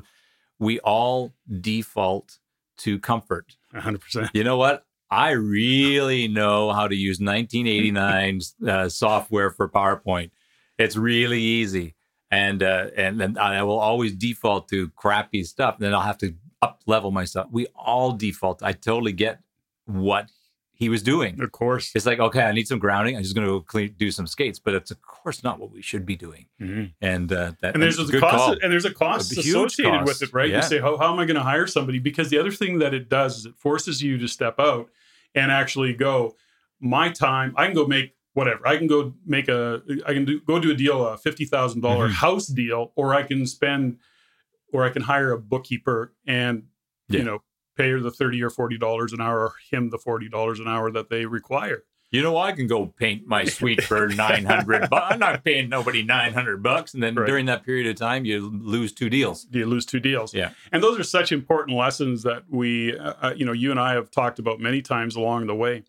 we 0.58 0.78
all 0.80 1.32
default 1.60 2.38
to 2.78 2.98
comfort. 2.98 3.56
100%. 3.74 4.30
You 4.34 4.44
know 4.44 4.56
what? 4.56 4.84
I 5.10 5.30
really 5.30 6.28
know 6.28 6.72
how 6.72 6.88
to 6.88 6.94
use 6.94 7.20
1989 7.20 8.40
uh, 8.66 8.88
software 8.88 9.50
for 9.50 9.68
PowerPoint. 9.68 10.30
It's 10.78 10.96
really 10.96 11.40
easy. 11.40 11.94
And, 12.30 12.62
uh, 12.62 12.86
and 12.96 13.20
and 13.20 13.38
I 13.38 13.62
will 13.62 13.78
always 13.78 14.14
default 14.14 14.68
to 14.68 14.88
crappy 14.90 15.44
stuff. 15.44 15.78
Then 15.78 15.92
I'll 15.92 16.00
have 16.00 16.16
to 16.18 16.34
up 16.62 16.80
level 16.86 17.10
myself. 17.10 17.48
We 17.50 17.66
all 17.76 18.12
default. 18.12 18.62
I 18.62 18.72
totally 18.72 19.12
get 19.12 19.40
what 19.84 20.30
he 20.82 20.88
was 20.88 21.02
doing. 21.02 21.40
Of 21.40 21.52
course. 21.52 21.92
It's 21.94 22.06
like, 22.06 22.18
okay, 22.18 22.42
I 22.42 22.52
need 22.52 22.66
some 22.66 22.78
grounding. 22.80 23.16
I'm 23.16 23.22
just 23.22 23.34
going 23.36 23.46
to 23.46 23.52
go 23.52 23.60
clean, 23.60 23.94
do 23.96 24.10
some 24.10 24.26
skates, 24.26 24.58
but 24.58 24.74
it's 24.74 24.90
of 24.90 25.00
course 25.02 25.44
not 25.44 25.60
what 25.60 25.70
we 25.70 25.80
should 25.82 26.04
be 26.04 26.16
doing. 26.16 26.46
Mm-hmm. 26.60 26.84
And 27.00 27.32
uh, 27.32 27.52
that 27.60 27.74
and 27.74 27.82
there's 27.82 27.98
a 27.98 28.18
cost 28.20 28.36
call. 28.36 28.52
and 28.62 28.72
there's 28.72 28.84
a 28.84 28.92
cost 28.92 29.36
A 29.36 29.40
associated 29.40 30.00
cost. 30.00 30.08
with 30.08 30.22
it, 30.28 30.34
right? 30.34 30.50
Yeah. 30.50 30.56
You 30.56 30.62
say, 30.62 30.80
how, 30.80 30.96
how 30.98 31.12
am 31.12 31.18
I 31.20 31.24
going 31.24 31.36
to 31.36 31.42
hire 31.42 31.66
somebody? 31.66 31.98
Because 32.00 32.30
the 32.30 32.38
other 32.38 32.50
thing 32.50 32.80
that 32.80 32.92
it 32.94 33.08
does 33.08 33.38
is 33.38 33.46
it 33.46 33.54
forces 33.56 34.02
you 34.02 34.18
to 34.18 34.26
step 34.26 34.58
out 34.58 34.90
and 35.34 35.50
actually 35.52 35.92
go, 35.94 36.34
my 36.80 37.10
time, 37.10 37.54
I 37.56 37.66
can 37.66 37.74
go 37.74 37.86
make 37.86 38.14
whatever. 38.34 38.66
I 38.66 38.76
can 38.78 38.86
go 38.88 39.14
make 39.24 39.48
a, 39.48 39.82
I 40.06 40.12
can 40.14 40.24
do, 40.24 40.40
go 40.40 40.58
do 40.58 40.70
a 40.72 40.74
deal, 40.74 41.06
a 41.06 41.16
fifty 41.16 41.44
thousand 41.44 41.80
dollar 41.82 42.08
Mhm. 42.08 42.12
house 42.14 42.46
deal, 42.48 42.92
or 42.96 43.14
I 43.14 43.22
can 43.22 43.46
spend, 43.46 43.98
or 44.72 44.84
I 44.84 44.90
can 44.90 45.02
hire 45.02 45.30
a 45.32 45.38
bookkeeper 45.38 46.12
and 46.26 46.64
Yeah. 47.08 47.18
you 47.20 47.24
know 47.24 47.38
pay 47.76 47.90
her 47.90 48.00
the 48.00 48.10
thirty 48.10 48.42
or 48.42 48.50
forty 48.50 48.78
dollars 48.78 49.12
an 49.12 49.20
hour, 49.20 49.40
or 49.40 49.54
him 49.70 49.90
the 49.90 49.98
forty 49.98 50.28
dollars 50.28 50.60
an 50.60 50.68
hour 50.68 50.90
that 50.92 51.08
they 51.10 51.26
require. 51.26 51.84
You 52.10 52.22
know, 52.22 52.36
I 52.36 52.52
can 52.52 52.66
go 52.66 52.86
paint 52.86 53.26
my 53.26 53.44
suite 53.46 53.82
for 53.84 54.06
900 54.06 54.90
but 54.90 55.02
I'm 55.04 55.18
not 55.18 55.42
paying 55.42 55.70
nobody 55.70 56.02
900 56.02 56.62
bucks. 56.62 56.92
And 56.92 57.02
then 57.02 57.14
Right. 57.14 57.26
during 57.26 57.46
that 57.46 57.64
period 57.64 57.86
of 57.86 57.96
time, 57.96 58.26
you 58.26 58.50
lose 58.50 58.92
two 58.92 59.08
deals. 59.08 59.46
you 59.50 59.64
lose 59.64 59.86
two 59.86 59.98
deals. 59.98 60.34
Yeah. 60.34 60.50
And 60.72 60.82
those 60.82 60.98
are 61.00 61.04
such 61.04 61.32
important 61.32 61.74
lessons 61.74 62.22
that 62.24 62.42
we, 62.50 62.94
uh, 62.98 63.14
uh, 63.22 63.34
you 63.34 63.46
know, 63.46 63.52
you 63.52 63.70
and 63.70 63.80
I 63.80 63.94
have 63.94 64.10
talked 64.10 64.38
about 64.38 64.60
many 64.60 64.82
times 64.82 65.16
along 65.16 65.46
the 65.46 65.54
way. 65.54 65.84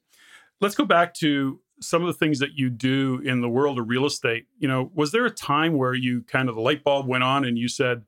Let's 0.61 0.75
go 0.75 0.85
back 0.85 1.13
to 1.15 1.59
some 1.81 2.01
of 2.01 2.07
the 2.07 2.13
things 2.13 2.39
that 2.39 2.53
you 2.53 2.69
do 2.69 3.19
in 3.25 3.41
the 3.41 3.49
world 3.49 3.77
of 3.77 3.89
real 3.89 4.05
estate. 4.05 4.45
You 4.57 4.69
know, 4.69 4.91
was 4.95 5.11
there 5.11 5.25
a 5.25 5.29
time 5.29 5.73
where 5.73 5.93
you 5.93 6.21
kind 6.23 6.47
of 6.47 6.55
the 6.55 6.61
light 6.61 6.85
bulb 6.85 7.05
went 7.05 7.25
on 7.25 7.43
and 7.43 7.57
you 7.57 7.67
said, 7.67 8.05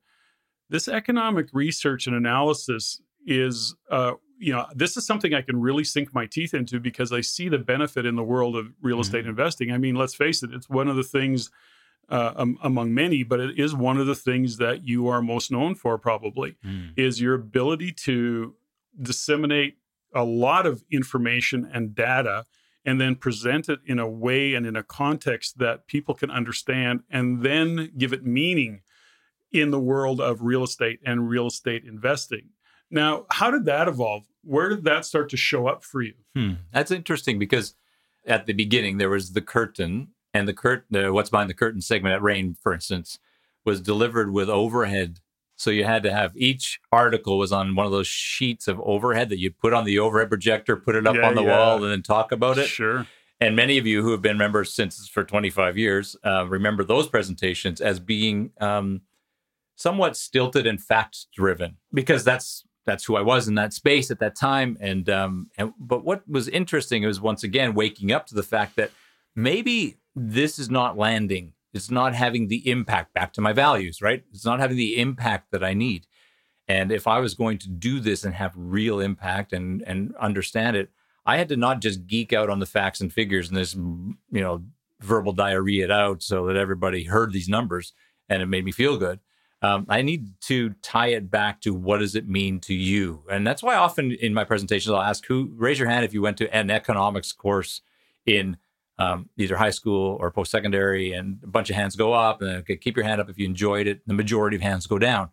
this 0.69 0.87
economic 0.87 1.49
research 1.51 2.07
and 2.07 2.15
analysis 2.15 3.01
is, 3.25 3.75
uh, 3.89 4.13
you 4.37 4.53
know, 4.53 4.65
this 4.73 4.97
is 4.97 5.05
something 5.05 5.33
I 5.33 5.41
can 5.41 5.59
really 5.59 5.83
sink 5.83 6.13
my 6.13 6.25
teeth 6.25 6.53
into 6.53 6.79
because 6.79 7.11
I 7.11 7.21
see 7.21 7.49
the 7.49 7.57
benefit 7.57 8.05
in 8.05 8.15
the 8.15 8.23
world 8.23 8.55
of 8.55 8.67
real 8.81 8.99
estate 8.99 9.25
investing. 9.25 9.71
I 9.71 9.77
mean, 9.77 9.95
let's 9.95 10.15
face 10.15 10.43
it, 10.43 10.51
it's 10.53 10.69
one 10.69 10.87
of 10.87 10.95
the 10.95 11.03
things 11.03 11.49
uh, 12.09 12.33
um, 12.35 12.57
among 12.61 12.93
many, 12.93 13.23
but 13.23 13.39
it 13.39 13.57
is 13.57 13.73
one 13.73 13.97
of 13.97 14.07
the 14.07 14.15
things 14.15 14.57
that 14.57 14.87
you 14.87 15.07
are 15.07 15.21
most 15.21 15.51
known 15.51 15.73
for, 15.75 15.97
probably, 15.97 16.55
is 16.95 17.19
your 17.19 17.33
ability 17.33 17.91
to 17.91 18.55
disseminate 19.01 19.77
a 20.13 20.23
lot 20.23 20.65
of 20.65 20.83
information 20.91 21.69
and 21.73 21.95
data 21.95 22.45
and 22.85 23.01
then 23.01 23.15
present 23.15 23.67
it 23.67 23.79
in 23.85 23.97
a 23.97 24.07
way 24.07 24.53
and 24.53 24.65
in 24.65 24.75
a 24.75 24.83
context 24.83 25.57
that 25.57 25.87
people 25.87 26.13
can 26.13 26.29
understand 26.29 27.01
and 27.09 27.41
then 27.41 27.91
give 27.97 28.13
it 28.13 28.23
meaning 28.23 28.81
in 29.51 29.71
the 29.71 29.79
world 29.79 30.21
of 30.21 30.41
real 30.41 30.63
estate 30.63 30.99
and 31.05 31.29
real 31.29 31.47
estate 31.47 31.83
investing. 31.83 32.49
Now, 32.91 33.25
how 33.31 33.51
did 33.51 33.65
that 33.65 33.87
evolve? 33.87 34.25
Where 34.43 34.69
did 34.69 34.83
that 34.85 35.05
start 35.05 35.29
to 35.29 35.37
show 35.37 35.67
up 35.67 35.83
for 35.83 36.01
you? 36.01 36.13
Hmm. 36.35 36.53
That's 36.71 36.91
interesting 36.91 37.39
because 37.39 37.73
at 38.25 38.45
the 38.45 38.53
beginning 38.53 38.97
there 38.97 39.09
was 39.09 39.33
the 39.33 39.41
curtain, 39.41 40.09
and 40.33 40.47
the 40.47 40.53
curtain, 40.53 41.05
uh, 41.05 41.13
what's 41.13 41.29
behind 41.29 41.49
the 41.49 41.53
curtain 41.55 41.81
segment 41.81 42.13
at 42.13 42.21
REIN, 42.21 42.55
for 42.61 42.73
instance, 42.73 43.19
was 43.63 43.81
delivered 43.81 44.31
with 44.31 44.49
overhead. 44.49 45.19
So 45.55 45.71
you 45.71 45.85
had 45.85 46.03
to 46.03 46.11
have 46.11 46.35
each 46.35 46.79
article 46.91 47.37
was 47.37 47.51
on 47.53 47.75
one 47.75 47.85
of 47.85 47.91
those 47.93 48.07
sheets 48.07 48.67
of 48.67 48.79
overhead 48.81 49.29
that 49.29 49.39
you 49.39 49.51
put 49.51 49.73
on 49.73 49.85
the 49.85 49.97
overhead 49.99 50.27
projector, 50.29 50.75
put 50.75 50.95
it 50.95 51.07
up 51.07 51.15
Yeah, 51.15 51.27
on 51.27 51.35
the 51.35 51.43
yeah. 51.43 51.57
wall, 51.57 51.81
and 51.83 51.91
then 51.91 52.01
talk 52.01 52.31
about 52.33 52.57
it. 52.57 52.67
Sure. 52.67 53.07
And 53.39 53.55
many 53.55 53.77
of 53.77 53.87
you 53.87 54.01
who 54.01 54.11
have 54.11 54.21
been 54.21 54.37
members 54.37 54.73
since 54.73 55.07
for 55.07 55.23
25 55.23 55.77
years 55.77 56.15
uh, 56.25 56.45
remember 56.47 56.83
those 56.83 57.07
presentations 57.07 57.79
as 57.81 57.99
being 57.99 58.51
um, 58.59 59.01
somewhat 59.75 60.15
stilted 60.17 60.65
and 60.67 60.81
fact 60.81 61.27
driven 61.33 61.77
because 61.93 62.23
that's 62.23 62.65
that's 62.85 63.05
who 63.05 63.15
I 63.15 63.21
was 63.21 63.47
in 63.47 63.55
that 63.55 63.73
space 63.73 64.11
at 64.11 64.19
that 64.19 64.35
time. 64.35 64.77
And 64.79 65.09
um, 65.09 65.49
and 65.57 65.73
but 65.79 66.03
what 66.03 66.27
was 66.27 66.47
interesting 66.47 67.03
was 67.03 67.19
once 67.19 67.43
again 67.43 67.73
waking 67.73 68.11
up 68.11 68.27
to 68.27 68.35
the 68.35 68.43
fact 68.43 68.75
that 68.75 68.91
maybe 69.35 69.97
this 70.15 70.59
is 70.59 70.69
not 70.69 70.97
landing. 70.97 71.53
It's 71.73 71.91
not 71.91 72.15
having 72.15 72.47
the 72.47 72.69
impact 72.69 73.13
back 73.13 73.33
to 73.33 73.41
my 73.41 73.51
values, 73.51 74.01
right? 74.01 74.23
It's 74.31 74.45
not 74.45 74.59
having 74.59 74.77
the 74.77 74.97
impact 74.97 75.51
that 75.51 75.63
I 75.63 75.73
need. 75.73 76.07
And 76.67 76.91
if 76.91 77.05
I 77.05 77.19
was 77.19 77.33
going 77.33 77.57
to 77.59 77.69
do 77.69 77.99
this 77.99 78.23
and 78.23 78.33
have 78.33 78.53
real 78.55 78.99
impact 78.99 79.53
and 79.53 79.83
and 79.85 80.15
understand 80.15 80.77
it, 80.77 80.89
I 81.25 81.37
had 81.37 81.49
to 81.49 81.57
not 81.57 81.81
just 81.81 82.07
geek 82.07 82.33
out 82.33 82.49
on 82.49 82.59
the 82.59 82.65
facts 82.65 83.01
and 83.01 83.11
figures 83.11 83.49
and 83.49 83.57
this, 83.57 83.73
you 83.73 84.15
know, 84.31 84.63
verbal 85.01 85.33
diarrhea 85.33 85.85
it 85.85 85.91
out 85.91 86.21
so 86.23 86.45
that 86.47 86.55
everybody 86.55 87.03
heard 87.03 87.33
these 87.33 87.49
numbers 87.49 87.93
and 88.29 88.41
it 88.41 88.47
made 88.47 88.65
me 88.65 88.71
feel 88.71 88.97
good. 88.97 89.19
Um, 89.65 89.85
I 89.89 90.03
need 90.03 90.39
to 90.41 90.75
tie 90.83 91.07
it 91.07 91.31
back 91.31 91.61
to 91.61 91.73
what 91.73 91.97
does 91.97 92.13
it 92.13 92.27
mean 92.27 92.59
to 92.61 92.73
you, 92.73 93.23
and 93.31 93.47
that's 93.47 93.63
why 93.63 93.75
often 93.75 94.11
in 94.11 94.31
my 94.33 94.43
presentations 94.43 94.93
I'll 94.93 95.01
ask 95.01 95.25
who 95.25 95.51
raise 95.55 95.79
your 95.79 95.89
hand 95.89 96.05
if 96.05 96.13
you 96.13 96.21
went 96.21 96.37
to 96.37 96.55
an 96.55 96.69
economics 96.69 97.31
course 97.31 97.81
in 98.27 98.57
um, 98.99 99.29
either 99.37 99.57
high 99.57 99.71
school 99.71 100.17
or 100.19 100.29
post 100.29 100.51
secondary, 100.51 101.13
and 101.13 101.39
a 101.43 101.47
bunch 101.47 101.71
of 101.71 101.75
hands 101.75 101.95
go 101.95 102.13
up, 102.13 102.41
and 102.43 102.57
okay, 102.57 102.77
keep 102.77 102.95
your 102.95 103.05
hand 103.05 103.19
up 103.19 103.29
if 103.29 103.39
you 103.39 103.45
enjoyed 103.45 103.87
it. 103.87 104.01
The 104.05 104.13
majority 104.13 104.55
of 104.55 104.61
hands 104.61 104.85
go 104.85 104.99
down. 104.99 105.29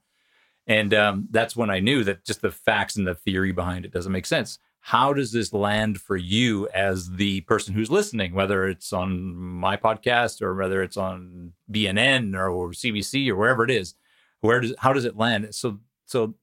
And 0.66 0.94
um, 0.94 1.28
that's 1.30 1.54
when 1.54 1.68
I 1.68 1.80
knew 1.80 2.02
that 2.04 2.24
just 2.24 2.40
the 2.40 2.52
facts 2.52 2.96
and 2.96 3.06
the 3.06 3.14
theory 3.14 3.52
behind 3.52 3.84
it 3.84 3.92
doesn't 3.92 4.12
make 4.12 4.26
sense. 4.26 4.58
How 4.80 5.12
does 5.12 5.32
this 5.32 5.52
land 5.52 6.00
for 6.00 6.16
you 6.16 6.68
as 6.74 7.10
the 7.10 7.42
person 7.42 7.74
who's 7.74 7.90
listening, 7.90 8.34
whether 8.34 8.66
it's 8.66 8.92
on 8.92 9.34
my 9.34 9.76
podcast 9.76 10.40
or 10.40 10.54
whether 10.54 10.82
it's 10.82 10.96
on 10.96 11.52
BNN 11.70 12.34
or, 12.34 12.48
or 12.48 12.70
CBC 12.70 13.28
or 13.28 13.36
wherever 13.36 13.64
it 13.64 13.70
is? 13.70 13.94
Where 14.42 14.60
does 14.60 14.74
how 14.78 14.92
does 14.92 15.06
it 15.06 15.16
land? 15.16 15.54
So 15.54 15.80
so 16.04 16.34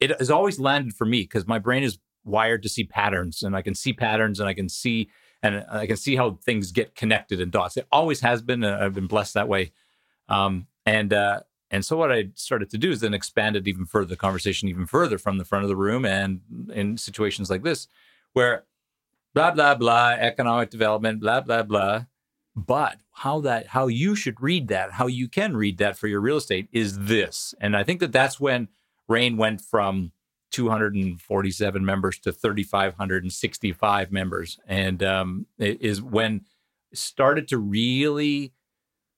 it 0.00 0.18
has 0.18 0.30
always 0.30 0.58
landed 0.58 0.94
for 0.94 1.04
me 1.04 1.22
because 1.22 1.46
my 1.46 1.58
brain 1.58 1.82
is 1.82 1.98
wired 2.24 2.62
to 2.62 2.68
see 2.68 2.84
patterns, 2.84 3.42
and 3.42 3.54
I 3.54 3.62
can 3.62 3.74
see 3.74 3.92
patterns, 3.92 4.40
and 4.40 4.48
I 4.48 4.54
can 4.54 4.68
see 4.68 5.10
and 5.42 5.64
I 5.70 5.86
can 5.86 5.96
see 5.96 6.16
how 6.16 6.38
things 6.44 6.72
get 6.72 6.94
connected 6.94 7.40
in 7.40 7.50
dots. 7.50 7.76
It 7.76 7.86
always 7.90 8.20
has 8.20 8.42
been. 8.42 8.62
And 8.62 8.82
I've 8.82 8.94
been 8.94 9.06
blessed 9.06 9.34
that 9.34 9.48
way. 9.48 9.72
Um, 10.28 10.66
and 10.86 11.12
uh, 11.12 11.40
and 11.70 11.84
so 11.84 11.96
what 11.96 12.12
I 12.12 12.28
started 12.34 12.70
to 12.70 12.78
do 12.78 12.90
is 12.90 13.00
then 13.00 13.14
expand 13.14 13.56
it 13.56 13.68
even 13.68 13.86
further, 13.86 14.06
the 14.06 14.16
conversation 14.16 14.68
even 14.68 14.86
further 14.86 15.18
from 15.18 15.38
the 15.38 15.44
front 15.44 15.64
of 15.64 15.68
the 15.68 15.76
room, 15.76 16.04
and 16.04 16.40
in 16.72 16.96
situations 16.96 17.50
like 17.50 17.62
this, 17.62 17.86
where 18.32 18.64
blah 19.34 19.52
blah 19.52 19.74
blah, 19.74 20.10
economic 20.10 20.70
development, 20.70 21.20
blah 21.20 21.40
blah 21.40 21.62
blah. 21.62 22.04
But 22.56 22.98
how 23.20 23.38
that 23.38 23.66
how 23.66 23.86
you 23.86 24.14
should 24.14 24.40
read 24.40 24.68
that, 24.68 24.92
how 24.92 25.06
you 25.06 25.28
can 25.28 25.54
read 25.54 25.76
that 25.76 25.94
for 25.94 26.08
your 26.08 26.22
real 26.22 26.38
estate 26.38 26.66
is 26.72 27.00
this, 27.00 27.54
and 27.60 27.76
I 27.76 27.84
think 27.84 28.00
that 28.00 28.12
that's 28.12 28.40
when 28.40 28.68
REIN 29.08 29.36
went 29.36 29.60
from 29.60 30.12
247 30.52 31.84
members 31.84 32.18
to 32.20 32.32
3,565 32.32 34.10
members, 34.10 34.58
and 34.66 35.02
um, 35.02 35.46
it 35.58 35.82
is 35.82 36.00
when 36.00 36.46
started 36.94 37.46
to 37.48 37.58
really, 37.58 38.54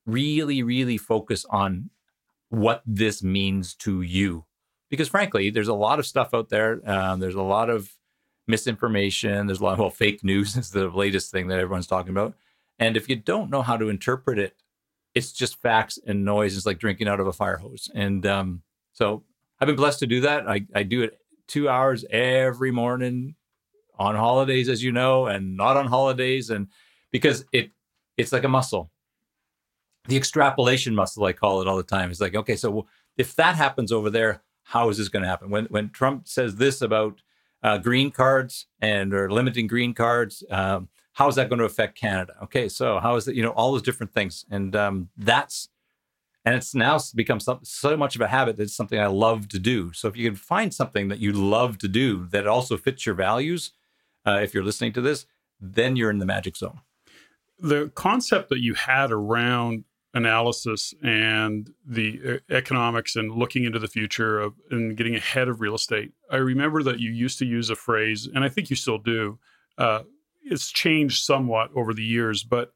really, 0.05 0.65
really 0.65 0.99
focus 0.99 1.47
on 1.49 1.91
what 2.49 2.83
this 2.85 3.23
means 3.23 3.73
to 3.77 4.03
you. 4.03 4.47
Because 4.91 5.09
frankly, 5.09 5.49
there's 5.49 5.69
a 5.69 5.75
lot 5.75 6.01
of 6.01 6.07
stuff 6.07 6.35
out 6.35 6.49
there. 6.49 6.81
Um, 6.91 7.21
there's 7.21 7.37
a 7.37 7.43
lot 7.43 7.71
of 7.71 7.93
misinformation. 8.49 9.47
There's 9.47 9.61
a 9.61 9.65
lot 9.65 9.75
of 9.75 9.79
well, 9.79 9.91
fake 9.91 10.25
news 10.25 10.57
is 10.57 10.71
the 10.73 10.88
latest 10.88 11.31
thing 11.31 11.47
that 11.47 11.61
everyone's 11.61 11.87
talking 11.87 12.11
about. 12.11 12.35
And 12.83 12.97
if 12.97 13.09
you 13.09 13.14
don't 13.14 13.49
know 13.49 13.62
how 13.62 13.77
to 13.77 13.90
interpret 13.90 14.40
it, 14.40 14.57
it's 15.14 15.31
just 15.31 15.62
facts 15.62 16.01
and 16.05 16.25
noise. 16.25 16.57
It's 16.57 16.66
like 16.66 16.81
drinking 16.81 17.07
out 17.07 17.21
of 17.21 17.29
a 17.29 17.33
fire 17.33 17.57
hose. 17.57 17.88
And 17.95 18.27
um, 18.27 18.62
so 18.92 19.23
I've 19.61 19.66
been 19.66 19.77
blessed 19.77 20.01
to 20.01 20.07
do 20.09 20.23
that. 20.23 20.49
I, 20.49 20.66
I 20.75 20.83
do 20.83 21.03
it 21.03 21.21
two 21.47 21.68
hours 21.68 22.05
every 22.11 22.73
morning 22.73 23.37
on 24.01 24.16
holidays, 24.16 24.68
as 24.68 24.83
you 24.83 24.90
know, 24.90 25.27
and 25.27 25.57
not 25.57 25.77
on 25.77 25.87
holidays. 25.87 26.51
And 26.51 26.66
because 27.12 27.45
it 27.53 27.71
it's 28.16 28.33
like 28.33 28.42
a 28.42 28.49
muscle. 28.49 28.90
The 30.09 30.16
extrapolation 30.16 30.92
muscle, 30.92 31.25
I 31.25 31.33
call 31.33 31.61
it 31.61 31.68
all 31.68 31.77
the 31.77 31.85
time, 31.85 32.11
is 32.11 32.21
like, 32.21 32.35
okay, 32.35 32.57
so 32.57 32.87
if 33.16 33.37
that 33.37 33.55
happens 33.55 33.92
over 33.92 34.11
there, 34.11 34.42
how 34.64 34.88
is 34.88 34.99
this 34.99 35.09
going 35.09 35.23
to 35.23 35.29
happen? 35.29 35.51
When 35.51 35.66
when 35.66 35.90
Trump 35.90 36.27
says 36.27 36.57
this 36.57 36.83
about 36.83 37.23
uh, 37.62 37.79
green 37.79 38.11
cards 38.11 38.66
and 38.81 39.14
or 39.14 39.31
limiting 39.31 39.68
green 39.68 39.95
cards, 39.95 40.42
um, 40.51 40.88
how 41.12 41.29
is 41.29 41.35
that 41.35 41.48
going 41.48 41.59
to 41.59 41.64
affect 41.64 41.98
Canada? 41.98 42.35
Okay, 42.44 42.68
so 42.68 42.98
how 43.01 43.16
is 43.16 43.29
it? 43.29 43.35
You 43.35 43.42
know, 43.42 43.51
all 43.51 43.72
those 43.72 43.83
different 43.83 44.12
things, 44.12 44.44
and 44.51 44.75
um, 44.75 45.09
that's 45.16 45.68
and 46.44 46.57
it's 46.57 46.75
now 46.75 46.98
become 47.14 47.38
so, 47.38 47.61
so 47.62 47.96
much 47.96 48.16
of 48.16 48.20
a 48.20 48.27
habit 48.27 48.57
that 48.57 48.64
it's 48.64 48.75
something 48.75 48.98
I 48.98 49.07
love 49.07 49.48
to 49.51 49.59
do. 49.61 49.92
So 49.92 50.09
if 50.09 50.16
you 50.16 50.29
can 50.29 50.35
find 50.37 50.75
something 50.75 51.07
that 51.09 51.20
you 51.20 51.33
love 51.33 51.79
to 51.79 51.88
do 51.88 52.27
that 52.33 52.48
also 52.48 52.77
fits 52.77 53.07
your 53.07 53.14
values, 53.14 53.70
uh, 54.27 54.40
if 54.42 54.53
you're 54.53 54.64
listening 54.64 54.92
to 54.94 55.01
this, 55.01 55.27
then 55.61 55.94
you're 55.94 56.11
in 56.11 56.18
the 56.18 56.27
magic 56.27 56.57
zone. 56.57 56.81
the 57.62 57.90
concept 57.94 58.48
that 58.51 58.61
you 58.61 58.75
had 58.75 59.11
around 59.12 59.85
analysis 60.14 60.92
and 61.03 61.72
the 61.87 62.20
uh, 62.51 62.55
economics 62.55 63.16
and 63.16 63.33
looking 63.33 63.64
into 63.64 63.79
the 63.79 63.88
future 63.88 64.40
of 64.40 64.54
and 64.71 64.96
getting 64.96 65.15
ahead 65.15 65.48
of 65.48 65.60
real 65.60 65.75
estate. 65.75 66.13
I 66.31 66.37
remember 66.37 66.83
that 66.83 66.98
you 66.98 67.10
used 67.10 67.38
to 67.38 67.46
use 67.46 67.71
a 67.71 67.77
phrase, 67.77 68.29
and 68.33 68.44
I 68.44 68.48
think 68.48 68.69
you 68.69 68.77
still 68.77 68.98
do. 68.98 69.38
Uh, 69.79 70.02
it's 70.45 70.71
changed 70.71 71.25
somewhat 71.25 71.71
over 71.75 71.95
the 71.95 72.05
years, 72.05 72.43
but 72.43 72.73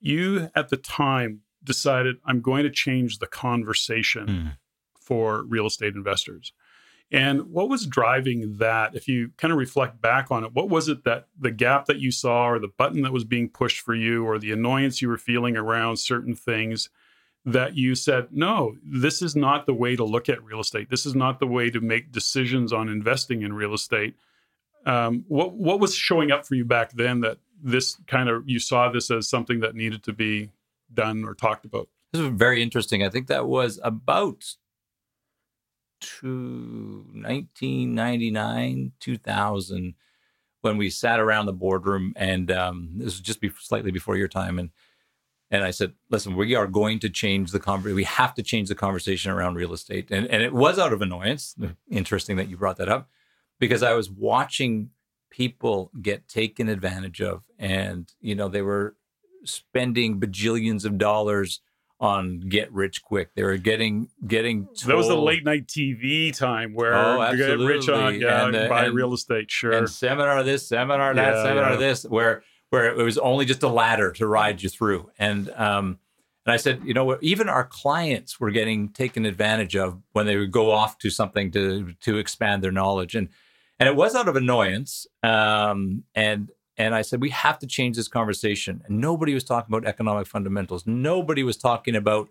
you 0.00 0.50
at 0.54 0.68
the 0.68 0.76
time 0.76 1.40
decided 1.62 2.16
I'm 2.24 2.40
going 2.40 2.64
to 2.64 2.70
change 2.70 3.18
the 3.18 3.26
conversation 3.26 4.28
hmm. 4.28 4.48
for 5.00 5.42
real 5.44 5.66
estate 5.66 5.94
investors. 5.94 6.52
And 7.10 7.52
what 7.52 7.68
was 7.68 7.86
driving 7.86 8.56
that? 8.58 8.94
If 8.94 9.08
you 9.08 9.30
kind 9.36 9.52
of 9.52 9.58
reflect 9.58 10.00
back 10.00 10.30
on 10.30 10.42
it, 10.44 10.52
what 10.52 10.68
was 10.68 10.88
it 10.88 11.04
that 11.04 11.28
the 11.38 11.50
gap 11.50 11.86
that 11.86 11.98
you 11.98 12.10
saw, 12.10 12.48
or 12.48 12.58
the 12.58 12.68
button 12.68 13.02
that 13.02 13.12
was 13.12 13.24
being 13.24 13.48
pushed 13.48 13.80
for 13.80 13.94
you, 13.94 14.24
or 14.26 14.38
the 14.38 14.52
annoyance 14.52 15.00
you 15.00 15.08
were 15.08 15.18
feeling 15.18 15.56
around 15.56 15.98
certain 15.98 16.34
things 16.34 16.88
that 17.44 17.76
you 17.76 17.94
said, 17.94 18.28
no, 18.30 18.76
this 18.82 19.20
is 19.20 19.36
not 19.36 19.66
the 19.66 19.74
way 19.74 19.96
to 19.96 20.04
look 20.04 20.28
at 20.28 20.42
real 20.42 20.60
estate. 20.60 20.88
This 20.88 21.04
is 21.04 21.14
not 21.14 21.40
the 21.40 21.46
way 21.46 21.70
to 21.70 21.80
make 21.80 22.10
decisions 22.10 22.72
on 22.72 22.88
investing 22.88 23.42
in 23.42 23.52
real 23.52 23.74
estate. 23.74 24.16
Um, 24.86 25.24
what 25.28 25.52
what 25.54 25.80
was 25.80 25.94
showing 25.94 26.30
up 26.30 26.46
for 26.46 26.54
you 26.54 26.64
back 26.64 26.92
then 26.92 27.20
that 27.20 27.38
this 27.62 27.96
kind 28.06 28.28
of 28.28 28.48
you 28.48 28.58
saw 28.58 28.90
this 28.90 29.10
as 29.10 29.28
something 29.28 29.60
that 29.60 29.74
needed 29.74 30.02
to 30.04 30.12
be 30.12 30.50
done 30.92 31.24
or 31.24 31.34
talked 31.34 31.64
about? 31.64 31.88
This 32.12 32.22
was 32.22 32.32
very 32.32 32.62
interesting. 32.62 33.02
I 33.02 33.08
think 33.08 33.26
that 33.28 33.46
was 33.46 33.80
about 33.82 34.44
to 36.00 37.06
1999, 37.14 38.92
2000, 39.00 39.94
when 40.60 40.76
we 40.76 40.90
sat 40.90 41.20
around 41.20 41.46
the 41.46 41.52
boardroom, 41.52 42.12
and 42.16 42.50
um, 42.50 42.90
this 42.96 43.06
was 43.06 43.20
just 43.20 43.40
be- 43.40 43.50
slightly 43.58 43.90
before 43.90 44.16
your 44.16 44.28
time, 44.28 44.58
and 44.58 44.70
and 45.50 45.62
I 45.62 45.70
said, 45.70 45.92
"Listen, 46.10 46.36
we 46.36 46.54
are 46.54 46.66
going 46.66 46.98
to 47.00 47.10
change 47.10 47.52
the 47.52 47.60
conversation. 47.60 47.96
We 47.96 48.04
have 48.04 48.34
to 48.34 48.42
change 48.42 48.68
the 48.68 48.74
conversation 48.74 49.30
around 49.30 49.54
real 49.56 49.72
estate." 49.72 50.10
And 50.10 50.26
and 50.26 50.42
it 50.42 50.52
was 50.52 50.78
out 50.78 50.92
of 50.92 51.02
annoyance. 51.02 51.54
Interesting 51.90 52.36
that 52.36 52.48
you 52.48 52.56
brought 52.56 52.76
that 52.78 52.88
up, 52.88 53.08
because 53.64 53.82
I 53.82 53.94
was 53.94 54.10
watching 54.10 54.90
people 55.30 55.90
get 56.00 56.28
taken 56.28 56.68
advantage 56.68 57.20
of, 57.20 57.42
and 57.58 58.10
you 58.20 58.34
know 58.34 58.48
they 58.48 58.62
were 58.62 58.96
spending 59.44 60.20
bajillions 60.20 60.84
of 60.84 60.98
dollars 60.98 61.60
on 62.00 62.40
get 62.40 62.72
rich 62.72 63.02
quick. 63.02 63.34
They 63.34 63.42
were 63.42 63.56
getting 63.56 64.08
getting. 64.26 64.66
Told, 64.66 64.86
that 64.86 64.96
was 64.96 65.08
the 65.08 65.16
late 65.16 65.44
night 65.44 65.66
TV 65.66 66.36
time 66.36 66.74
where 66.74 66.94
oh, 66.94 67.30
you 67.30 67.36
get 67.36 67.58
rich 67.58 67.88
on 67.88 68.20
yeah, 68.20 68.46
and, 68.46 68.56
uh, 68.56 68.68
buy 68.68 68.86
and, 68.86 68.94
real 68.94 69.14
estate. 69.14 69.50
Sure, 69.50 69.72
and 69.72 69.88
seminar 69.88 70.42
this, 70.42 70.68
seminar 70.68 71.14
that, 71.14 71.34
Yeah, 71.34 71.42
seminar 71.42 71.72
yeah. 71.72 71.76
this, 71.76 72.04
where 72.04 72.42
where 72.70 72.86
it 72.86 73.02
was 73.02 73.18
only 73.18 73.44
just 73.44 73.62
a 73.62 73.68
ladder 73.68 74.12
to 74.12 74.26
ride 74.26 74.62
you 74.62 74.68
through. 74.68 75.10
And 75.18 75.50
um, 75.50 75.98
and 76.46 76.52
I 76.52 76.56
said, 76.56 76.82
you 76.84 76.92
know 76.92 77.04
what? 77.04 77.22
Even 77.22 77.48
our 77.48 77.64
clients 77.64 78.38
were 78.38 78.50
getting 78.50 78.90
taken 78.90 79.24
advantage 79.24 79.76
of 79.76 80.02
when 80.12 80.26
they 80.26 80.36
would 80.36 80.52
go 80.52 80.70
off 80.70 80.98
to 80.98 81.10
something 81.10 81.50
to 81.52 81.94
to 82.02 82.18
expand 82.18 82.62
their 82.62 82.72
knowledge. 82.72 83.14
And 83.14 83.28
and 83.78 83.88
it 83.88 83.96
was 83.96 84.14
out 84.14 84.28
of 84.28 84.36
annoyance. 84.36 85.06
Um, 85.22 86.04
and 86.14 86.50
and 86.76 86.94
I 86.94 87.02
said, 87.02 87.20
we 87.20 87.30
have 87.30 87.58
to 87.60 87.66
change 87.66 87.96
this 87.96 88.08
conversation. 88.08 88.82
And 88.86 88.98
nobody 89.00 89.32
was 89.32 89.44
talking 89.44 89.72
about 89.72 89.88
economic 89.88 90.26
fundamentals. 90.26 90.86
Nobody 90.86 91.44
was 91.44 91.56
talking 91.56 91.94
about 91.94 92.28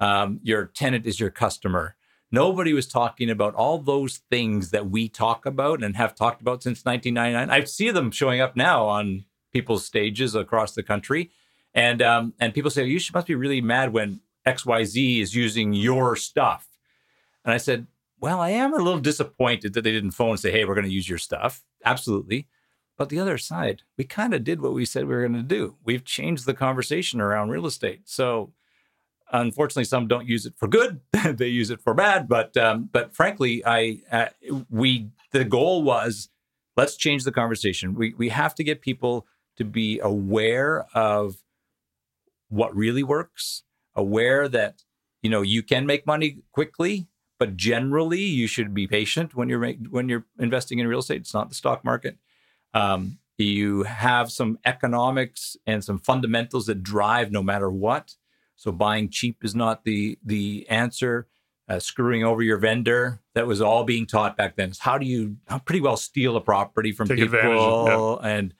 um, 0.00 0.40
your 0.42 0.66
tenant 0.66 1.06
is 1.06 1.20
your 1.20 1.30
customer. 1.30 1.94
Nobody 2.32 2.72
was 2.72 2.88
talking 2.88 3.30
about 3.30 3.54
all 3.54 3.78
those 3.78 4.22
things 4.28 4.70
that 4.70 4.90
we 4.90 5.08
talk 5.08 5.46
about 5.46 5.84
and 5.84 5.96
have 5.96 6.14
talked 6.16 6.40
about 6.40 6.62
since 6.62 6.84
1999. 6.84 7.50
I 7.50 7.64
see 7.64 7.90
them 7.90 8.10
showing 8.10 8.40
up 8.40 8.56
now 8.56 8.86
on 8.86 9.24
people's 9.52 9.86
stages 9.86 10.34
across 10.34 10.74
the 10.74 10.82
country, 10.82 11.30
and 11.72 12.02
um, 12.02 12.34
and 12.40 12.52
people 12.52 12.70
say 12.70 12.84
you 12.84 12.98
should, 12.98 13.14
must 13.14 13.28
be 13.28 13.36
really 13.36 13.60
mad 13.60 13.92
when 13.92 14.20
X 14.44 14.66
Y 14.66 14.82
Z 14.84 15.20
is 15.20 15.36
using 15.36 15.72
your 15.72 16.16
stuff. 16.16 16.66
And 17.44 17.54
I 17.54 17.58
said, 17.58 17.86
well, 18.20 18.40
I 18.40 18.50
am 18.50 18.72
a 18.72 18.78
little 18.78 19.00
disappointed 19.00 19.74
that 19.74 19.82
they 19.82 19.92
didn't 19.92 20.12
phone 20.12 20.30
and 20.30 20.40
say, 20.40 20.50
hey, 20.50 20.64
we're 20.64 20.74
going 20.74 20.86
to 20.86 20.92
use 20.92 21.08
your 21.08 21.18
stuff. 21.18 21.64
Absolutely. 21.84 22.48
But 22.96 23.10
the 23.10 23.20
other 23.20 23.36
side, 23.36 23.82
we 23.98 24.04
kind 24.04 24.32
of 24.32 24.42
did 24.42 24.60
what 24.60 24.72
we 24.72 24.86
said 24.86 25.06
we 25.06 25.14
were 25.14 25.26
going 25.26 25.34
to 25.34 25.42
do. 25.42 25.76
We've 25.84 26.04
changed 26.04 26.46
the 26.46 26.54
conversation 26.54 27.20
around 27.20 27.50
real 27.50 27.66
estate. 27.66 28.02
So 28.04 28.52
unfortunately, 29.32 29.84
some 29.84 30.08
don't 30.08 30.26
use 30.26 30.46
it 30.46 30.54
for 30.56 30.66
good; 30.66 31.00
they 31.24 31.48
use 31.48 31.70
it 31.70 31.82
for 31.82 31.94
bad. 31.94 32.28
But 32.28 32.56
um, 32.56 32.88
but 32.90 33.14
frankly, 33.14 33.62
I 33.66 34.00
uh, 34.10 34.26
we 34.70 35.10
the 35.32 35.44
goal 35.44 35.82
was 35.82 36.30
let's 36.76 36.96
change 36.96 37.24
the 37.24 37.32
conversation. 37.32 37.94
We 37.94 38.14
we 38.16 38.30
have 38.30 38.54
to 38.56 38.64
get 38.64 38.80
people 38.80 39.26
to 39.56 39.64
be 39.64 39.98
aware 39.98 40.86
of 40.94 41.36
what 42.48 42.74
really 42.76 43.02
works, 43.02 43.62
aware 43.94 44.48
that 44.48 44.84
you 45.22 45.30
know 45.30 45.42
you 45.42 45.62
can 45.62 45.86
make 45.86 46.06
money 46.06 46.38
quickly, 46.52 47.08
but 47.38 47.56
generally 47.56 48.22
you 48.22 48.46
should 48.46 48.72
be 48.74 48.86
patient 48.86 49.34
when 49.34 49.48
you're 49.48 49.58
make, 49.58 49.78
when 49.90 50.08
you're 50.08 50.24
investing 50.38 50.78
in 50.78 50.86
real 50.86 51.00
estate. 51.00 51.20
It's 51.20 51.34
not 51.34 51.48
the 51.48 51.54
stock 51.54 51.84
market. 51.84 52.16
Um, 52.74 53.18
you 53.38 53.82
have 53.82 54.30
some 54.32 54.58
economics 54.64 55.56
and 55.66 55.84
some 55.84 55.98
fundamentals 55.98 56.66
that 56.66 56.82
drive 56.82 57.30
no 57.30 57.42
matter 57.42 57.70
what. 57.70 58.14
So 58.56 58.72
buying 58.72 59.10
cheap 59.10 59.44
is 59.44 59.54
not 59.54 59.84
the 59.84 60.18
the 60.24 60.66
answer. 60.68 61.28
Uh, 61.68 61.80
screwing 61.80 62.22
over 62.22 62.44
your 62.44 62.58
vendor 62.58 63.20
that 63.34 63.44
was 63.44 63.60
all 63.60 63.82
being 63.82 64.06
taught 64.06 64.36
back 64.36 64.54
then. 64.54 64.68
It's 64.68 64.78
how 64.78 64.98
do 64.98 65.04
you 65.04 65.36
how 65.48 65.58
pretty 65.58 65.80
well 65.80 65.96
steal 65.96 66.36
a 66.36 66.40
property 66.40 66.92
from 66.92 67.08
Take 67.08 67.18
people 67.18 67.88
of- 67.88 68.24
and 68.24 68.54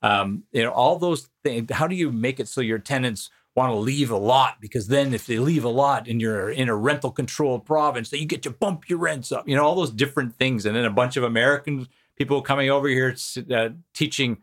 um, 0.00 0.44
you 0.52 0.62
know 0.62 0.70
all 0.70 0.96
those 0.98 1.28
things. 1.42 1.70
How 1.72 1.88
do 1.88 1.96
you 1.96 2.12
make 2.12 2.38
it 2.38 2.48
so 2.48 2.60
your 2.60 2.78
tenants 2.78 3.30
want 3.54 3.70
to 3.70 3.76
leave 3.76 4.10
a 4.10 4.16
lot? 4.16 4.60
Because 4.60 4.88
then 4.88 5.12
if 5.12 5.26
they 5.26 5.38
leave 5.38 5.64
a 5.64 5.68
lot 5.68 6.08
and 6.08 6.20
you're 6.20 6.50
in 6.50 6.68
a 6.68 6.74
rental 6.74 7.10
controlled 7.10 7.64
province, 7.66 8.10
then 8.10 8.20
you 8.20 8.26
get 8.26 8.42
to 8.42 8.50
bump 8.50 8.88
your 8.88 8.98
rents 8.98 9.32
up. 9.32 9.48
You 9.48 9.56
know 9.56 9.64
all 9.64 9.74
those 9.74 9.90
different 9.90 10.36
things, 10.36 10.66
and 10.66 10.74
then 10.74 10.84
a 10.84 10.90
bunch 10.90 11.16
of 11.16 11.24
American 11.24 11.88
people 12.16 12.42
coming 12.42 12.70
over 12.70 12.88
here 12.88 13.14
uh, 13.54 13.70
teaching 13.94 14.38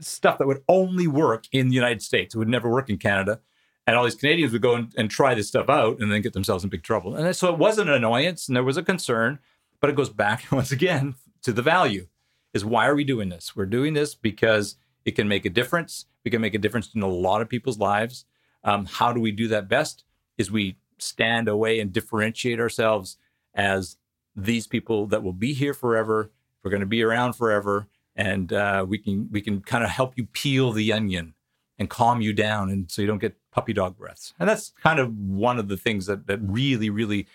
stuff 0.00 0.38
that 0.38 0.46
would 0.46 0.62
only 0.68 1.06
work 1.06 1.46
in 1.52 1.68
the 1.68 1.74
United 1.74 2.02
States. 2.02 2.34
It 2.34 2.38
would 2.38 2.48
never 2.48 2.70
work 2.70 2.90
in 2.90 2.98
Canada. 2.98 3.40
And 3.86 3.96
all 3.96 4.04
these 4.04 4.16
Canadians 4.16 4.52
would 4.52 4.62
go 4.62 4.74
and, 4.74 4.92
and 4.96 5.10
try 5.10 5.34
this 5.34 5.48
stuff 5.48 5.68
out 5.68 6.00
and 6.00 6.10
then 6.10 6.20
get 6.20 6.32
themselves 6.32 6.64
in 6.64 6.70
big 6.70 6.82
trouble. 6.82 7.14
And 7.14 7.34
so 7.36 7.52
it 7.52 7.58
was 7.58 7.78
an 7.78 7.88
annoyance 7.88 8.48
and 8.48 8.56
there 8.56 8.64
was 8.64 8.76
a 8.76 8.82
concern, 8.82 9.38
but 9.80 9.88
it 9.88 9.96
goes 9.96 10.10
back 10.10 10.44
once 10.50 10.72
again 10.72 11.14
to 11.42 11.52
the 11.52 11.62
value 11.62 12.08
is 12.52 12.64
why 12.64 12.86
are 12.86 12.94
we 12.94 13.04
doing 13.04 13.28
this? 13.28 13.54
We're 13.54 13.66
doing 13.66 13.94
this 13.94 14.14
because 14.14 14.76
it 15.04 15.12
can 15.12 15.28
make 15.28 15.44
a 15.44 15.50
difference. 15.50 16.06
We 16.24 16.30
can 16.30 16.40
make 16.40 16.54
a 16.54 16.58
difference 16.58 16.90
in 16.94 17.02
a 17.02 17.08
lot 17.08 17.42
of 17.42 17.48
people's 17.48 17.78
lives. 17.78 18.24
Um, 18.66 18.84
how 18.84 19.12
do 19.12 19.20
we 19.20 19.30
do 19.32 19.48
that 19.48 19.68
best? 19.68 20.04
Is 20.36 20.50
we 20.50 20.76
stand 20.98 21.48
away 21.48 21.80
and 21.80 21.92
differentiate 21.92 22.60
ourselves 22.60 23.16
as 23.54 23.96
these 24.34 24.66
people 24.66 25.06
that 25.06 25.22
will 25.22 25.32
be 25.32 25.54
here 25.54 25.72
forever. 25.72 26.30
We're 26.62 26.70
going 26.70 26.80
to 26.80 26.86
be 26.86 27.02
around 27.02 27.34
forever, 27.34 27.86
and 28.14 28.52
uh, 28.52 28.84
we 28.86 28.98
can 28.98 29.28
we 29.30 29.40
can 29.40 29.60
kind 29.62 29.84
of 29.84 29.90
help 29.90 30.12
you 30.18 30.26
peel 30.26 30.72
the 30.72 30.92
onion 30.92 31.34
and 31.78 31.88
calm 31.88 32.20
you 32.20 32.32
down, 32.32 32.70
and 32.70 32.90
so 32.90 33.00
you 33.02 33.08
don't 33.08 33.20
get 33.20 33.36
puppy 33.52 33.72
dog 33.72 33.96
breaths. 33.96 34.34
And 34.38 34.48
that's 34.48 34.72
kind 34.82 34.98
of 34.98 35.16
one 35.16 35.58
of 35.58 35.68
the 35.68 35.76
things 35.76 36.06
that 36.06 36.26
that 36.26 36.40
really 36.42 36.90
really 36.90 37.26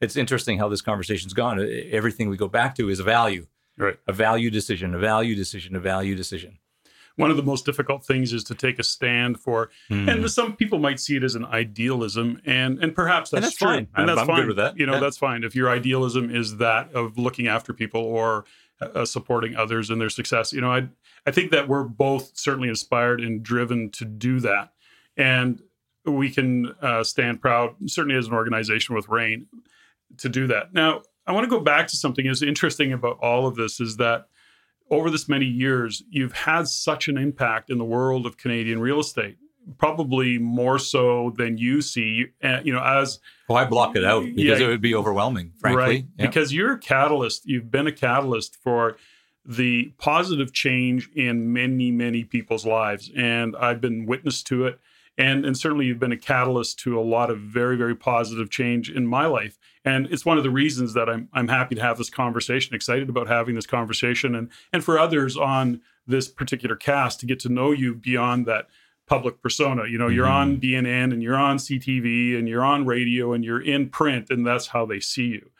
it's 0.00 0.16
interesting 0.16 0.58
how 0.58 0.68
this 0.68 0.82
conversation's 0.82 1.32
gone. 1.34 1.58
Everything 1.90 2.28
we 2.28 2.36
go 2.36 2.48
back 2.48 2.74
to 2.76 2.88
is 2.88 3.00
a 3.00 3.02
value, 3.04 3.46
Right. 3.76 3.98
a 4.06 4.12
value 4.12 4.50
decision, 4.50 4.94
a 4.94 4.98
value 4.98 5.34
decision, 5.34 5.74
a 5.74 5.80
value 5.80 6.14
decision. 6.14 6.58
One 7.16 7.30
of 7.30 7.36
the 7.38 7.42
most 7.42 7.64
difficult 7.64 8.04
things 8.04 8.32
is 8.34 8.44
to 8.44 8.54
take 8.54 8.78
a 8.78 8.82
stand 8.82 9.40
for, 9.40 9.70
Hmm. 9.88 10.08
and 10.08 10.30
some 10.30 10.54
people 10.54 10.78
might 10.78 11.00
see 11.00 11.16
it 11.16 11.24
as 11.24 11.34
an 11.34 11.44
idealism, 11.46 12.40
and 12.44 12.78
and 12.82 12.94
perhaps 12.94 13.30
that's, 13.30 13.38
And 13.38 13.44
that's 13.44 13.56
true, 13.56 13.68
fine. 13.68 13.78
and 13.78 13.88
I'm- 13.96 14.06
that's 14.06 14.20
I'm 14.20 14.26
fine. 14.26 14.36
good 14.42 14.46
with 14.48 14.56
that. 14.58 14.78
You 14.78 14.86
know, 14.86 14.94
Yeah. 14.94 15.00
that's 15.00 15.16
fine. 15.18 15.42
If 15.44 15.54
your 15.54 15.70
idealism 15.70 16.34
is 16.34 16.58
that 16.58 16.92
of 16.92 17.16
looking 17.18 17.46
after 17.48 17.72
people 17.72 18.00
or 18.02 18.44
uh, 18.82 19.06
supporting 19.06 19.56
others 19.56 19.88
in 19.88 19.98
their 19.98 20.10
success, 20.10 20.52
you 20.52 20.60
know, 20.60 20.70
I 20.70 20.88
I 21.26 21.30
think 21.32 21.50
that 21.50 21.66
we're 21.66 21.82
both 21.84 22.32
certainly 22.36 22.68
inspired 22.68 23.20
and 23.20 23.42
driven 23.42 23.90
to 23.92 24.04
do 24.04 24.38
that, 24.40 24.72
and 25.16 25.60
we 26.04 26.30
can 26.30 26.66
uh, 26.82 27.02
stand 27.02 27.40
proud, 27.40 27.74
certainly 27.86 28.16
as 28.16 28.26
an 28.28 28.34
organization 28.34 28.94
with 28.94 29.08
REIN, 29.08 29.46
to 30.18 30.28
do 30.28 30.46
that. 30.48 30.72
Now, 30.72 31.02
I 31.26 31.32
want 31.32 31.44
to 31.44 31.50
go 31.50 31.58
back 31.60 31.88
to 31.88 31.96
something 31.96 32.26
that's 32.26 32.42
interesting 32.42 32.92
about 32.92 33.18
all 33.20 33.46
of 33.48 33.56
this 33.56 33.80
is 33.80 33.96
that 33.96 34.28
over 34.90 35.10
this 35.10 35.28
many 35.28 35.46
years, 35.46 36.02
you've 36.10 36.32
had 36.32 36.68
such 36.68 37.08
an 37.08 37.18
impact 37.18 37.70
in 37.70 37.78
the 37.78 37.84
world 37.84 38.26
of 38.26 38.36
Canadian 38.36 38.78
real 38.80 39.00
estate, 39.00 39.36
probably 39.78 40.38
more 40.38 40.78
so 40.78 41.32
than 41.36 41.58
you 41.58 41.82
see. 41.82 42.26
Uh, 42.42 42.60
you 42.64 42.72
know, 42.72 42.82
as 42.82 43.18
Well, 43.48 43.58
I 43.58 43.64
block 43.64 43.96
it 43.96 44.04
out 44.04 44.24
because 44.34 44.60
Yeah. 44.60 44.66
it 44.66 44.68
would 44.68 44.80
be 44.80 44.94
overwhelming, 44.94 45.52
frankly. 45.58 45.82
right, 45.82 46.04
Yeah. 46.18 46.26
because 46.26 46.52
you're 46.52 46.72
a 46.72 46.78
catalyst. 46.78 47.46
You've 47.46 47.70
been 47.70 47.86
a 47.86 47.92
catalyst 47.92 48.56
for 48.62 48.96
the 49.44 49.92
positive 49.98 50.52
change 50.52 51.08
in 51.14 51.52
many, 51.52 51.90
many 51.92 52.24
people's 52.24 52.66
lives, 52.66 53.10
and 53.16 53.54
I've 53.56 53.80
been 53.80 54.06
witness 54.06 54.42
to 54.44 54.66
it. 54.66 54.80
And 55.18 55.46
and 55.46 55.56
certainly 55.56 55.86
you've 55.86 55.98
been 56.00 56.12
a 56.12 56.16
catalyst 56.16 56.78
to 56.80 56.98
a 56.98 57.00
lot 57.00 57.30
of 57.30 57.38
very, 57.38 57.76
very 57.76 57.94
positive 57.96 58.50
change 58.50 58.90
in 58.90 59.06
my 59.06 59.26
life. 59.26 59.56
And 59.86 60.06
it's 60.06 60.26
one 60.26 60.36
of 60.36 60.42
the 60.42 60.50
reasons 60.50 60.94
that 60.94 61.08
I'm 61.08 61.28
I'm 61.32 61.48
happy 61.48 61.76
to 61.76 61.80
have 61.80 61.96
this 61.96 62.10
conversation, 62.10 62.74
excited 62.74 63.08
about 63.08 63.28
having 63.28 63.54
this 63.54 63.66
conversation, 63.66 64.34
and 64.34 64.50
and 64.72 64.84
for 64.84 64.98
others 64.98 65.36
on 65.36 65.80
this 66.06 66.28
particular 66.28 66.74
cast 66.76 67.20
to 67.20 67.26
get 67.26 67.38
to 67.40 67.48
know 67.48 67.70
you 67.70 67.94
beyond 67.94 68.46
that 68.46 68.66
public 69.06 69.40
persona. 69.40 69.86
You 69.86 69.96
know, 69.96 70.08
you're 70.08 70.26
on 70.26 70.58
mm-hmm. 70.60 70.86
BNN 70.86 71.12
and 71.12 71.22
you're 71.22 71.36
on 71.36 71.58
CTV 71.58 72.36
and 72.36 72.48
you're 72.48 72.64
on 72.64 72.84
radio 72.84 73.32
and 73.32 73.44
you're 73.44 73.62
in 73.62 73.88
print, 73.88 74.28
and 74.28 74.44
that's 74.44 74.66
how 74.66 74.84
they 74.84 74.98
see 74.98 75.26
you. 75.26 75.50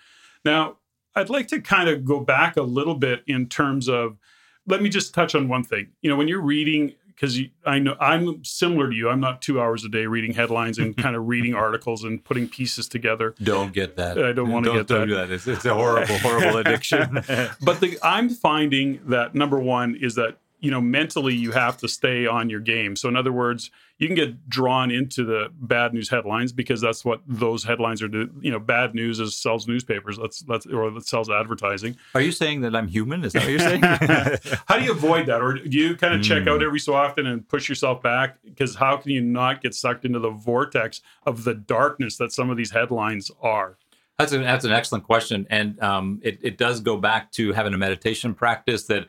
Now, 0.44 0.78
I'd 1.14 1.30
like 1.30 1.46
to 1.48 1.60
kind 1.60 1.88
of 1.88 2.04
go 2.04 2.18
back 2.20 2.56
a 2.56 2.62
little 2.62 2.96
bit 2.96 3.22
in 3.28 3.48
terms 3.48 3.88
of 3.88 4.18
let 4.66 4.82
me 4.82 4.88
just 4.88 5.14
touch 5.14 5.36
on 5.36 5.46
one 5.46 5.62
thing. 5.62 5.92
You 6.02 6.10
know, 6.10 6.16
when 6.16 6.26
you're 6.26 6.42
reading 6.42 6.94
because 7.16 7.38
I 7.64 7.78
know 7.78 7.96
I'm 7.98 8.44
similar 8.44 8.90
to 8.90 8.94
you. 8.94 9.08
I'm 9.08 9.20
not 9.20 9.40
two 9.40 9.60
hours 9.60 9.84
a 9.84 9.88
day 9.88 10.06
reading 10.06 10.34
headlines 10.34 10.78
and 10.78 10.96
kind 11.04 11.16
of 11.16 11.26
reading 11.26 11.54
articles 11.54 12.04
and 12.04 12.22
putting 12.22 12.48
pieces 12.48 12.88
together. 12.88 13.34
Don't 13.42 13.72
get 13.72 13.96
that. 13.96 14.22
I 14.22 14.32
don't 14.32 14.50
want 14.50 14.66
to 14.66 14.72
get 14.72 14.86
don't 14.86 15.00
that. 15.00 15.06
do 15.06 15.14
that. 15.14 15.30
It's, 15.30 15.46
it's 15.46 15.64
a 15.64 15.74
horrible, 15.74 16.18
horrible 16.18 16.58
addiction. 16.58 17.22
But 17.62 17.80
the, 17.80 17.98
I'm 18.02 18.28
finding 18.28 19.00
that 19.06 19.34
number 19.34 19.58
one 19.58 19.96
is 19.96 20.14
that 20.16 20.38
you 20.60 20.70
know 20.70 20.80
mentally 20.80 21.34
you 21.34 21.52
have 21.52 21.76
to 21.78 21.88
stay 21.88 22.26
on 22.26 22.48
your 22.50 22.60
game. 22.60 22.96
So 22.96 23.08
in 23.08 23.16
other 23.16 23.32
words, 23.32 23.70
you 23.98 24.06
can 24.08 24.16
get 24.16 24.48
drawn 24.48 24.90
into 24.90 25.24
the 25.24 25.48
bad 25.60 25.94
news 25.94 26.08
headlines 26.08 26.52
because 26.52 26.80
that's 26.80 27.04
what 27.04 27.20
those 27.26 27.64
headlines 27.64 28.02
are. 28.02 28.08
Do, 28.08 28.30
you 28.40 28.50
know, 28.50 28.58
bad 28.58 28.94
news 28.94 29.20
is 29.20 29.36
sells 29.36 29.66
newspapers. 29.68 30.18
That's 30.18 30.40
that's 30.40 30.66
or 30.66 30.90
that 30.90 31.06
sells 31.06 31.30
advertising. 31.30 31.96
Are 32.14 32.20
you 32.20 32.32
saying 32.32 32.62
that 32.62 32.74
I'm 32.76 32.88
human? 32.88 33.24
Is 33.24 33.32
that 33.34 33.42
what 33.42 33.50
you're 33.50 33.58
saying? 33.58 33.82
How 34.66 34.78
do 34.78 34.84
you 34.84 34.92
avoid 34.92 35.26
that, 35.26 35.40
or 35.42 35.54
do 35.54 35.76
you 35.76 35.96
kind 35.96 36.14
of 36.14 36.22
check 36.22 36.42
Hmm. 36.44 36.48
out 36.50 36.62
every 36.62 36.80
so 36.80 36.94
often 36.94 37.26
and 37.26 37.46
push 37.48 37.68
yourself 37.68 38.02
back? 38.02 38.38
Because 38.44 38.74
how 38.76 38.96
can 38.96 39.10
you 39.12 39.20
not 39.22 39.62
get 39.62 39.74
sucked 39.74 40.04
into 40.04 40.18
the 40.18 40.30
vortex 40.30 41.00
of 41.26 41.44
the 41.44 41.54
darkness 41.54 42.16
that 42.18 42.32
some 42.32 42.50
of 42.50 42.56
these 42.56 42.70
headlines 42.70 43.30
are? 43.42 43.76
That's 44.18 44.32
an 44.32 44.42
that's 44.42 44.64
an 44.64 44.72
excellent 44.72 45.04
question, 45.04 45.46
and 45.50 45.78
um, 45.82 46.20
it 46.22 46.38
it 46.42 46.56
does 46.56 46.80
go 46.80 46.96
back 46.96 47.30
to 47.32 47.52
having 47.52 47.74
a 47.74 47.78
meditation 47.78 48.34
practice 48.34 48.84
that 48.84 49.06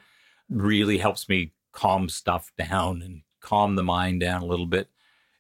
really 0.50 0.98
helps 0.98 1.28
me 1.30 1.54
calm 1.72 2.10
stuff 2.10 2.52
down 2.58 3.02
and 3.02 3.22
calm 3.40 3.76
the 3.76 3.84
mind 3.84 4.20
down 4.20 4.42
a 4.42 4.46
little 4.46 4.66
bit. 4.66 4.90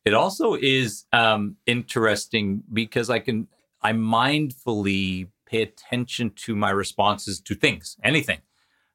It 0.05 0.13
also 0.13 0.55
is 0.55 1.05
um, 1.11 1.57
interesting 1.65 2.63
because 2.71 3.09
I 3.09 3.19
can 3.19 3.47
I 3.81 3.91
mindfully 3.91 5.29
pay 5.45 5.61
attention 5.61 6.31
to 6.35 6.55
my 6.55 6.69
responses 6.69 7.39
to 7.41 7.55
things, 7.55 7.97
anything, 8.03 8.39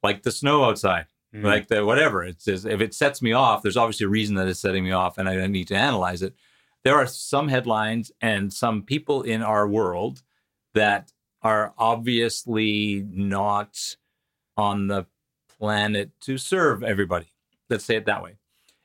like 0.03 0.23
the 0.23 0.33
snow 0.33 0.65
outside, 0.65 1.07
like 1.33 1.69
the 1.69 1.85
whatever. 1.85 2.25
It's 2.25 2.45
just, 2.45 2.67
if 2.67 2.81
it 2.81 2.95
sets 2.95 3.23
me 3.23 3.33
off, 3.33 3.63
there's 3.63 3.77
obviously 3.77 4.07
a 4.07 4.11
reason 4.11 4.35
that 4.37 4.49
it's 4.49 4.61
setting 4.61 4.85
me 4.85 4.93
off, 4.93 5.19
and 5.19 5.29
I 5.29 5.47
need 5.47 5.69
to 5.69 5.77
analyze 5.77 6.23
it. 6.23 6.35
There 6.85 6.97
are 6.97 7.07
some 7.07 7.49
headlines 7.49 8.11
and 8.21 8.53
some 8.53 8.83
people 8.83 9.23
in 9.23 9.43
our 9.43 9.69
world 9.69 10.23
that 10.75 11.13
are 11.43 11.75
obviously 11.79 13.07
not 13.09 13.97
on 14.57 14.89
the 14.89 15.07
planet 15.63 16.11
to 16.21 16.37
serve 16.37 16.83
everybody. 16.83 17.33
Let's 17.71 17.85
say 17.85 17.95
it 17.95 18.07
that 18.07 18.21
way. 18.21 18.35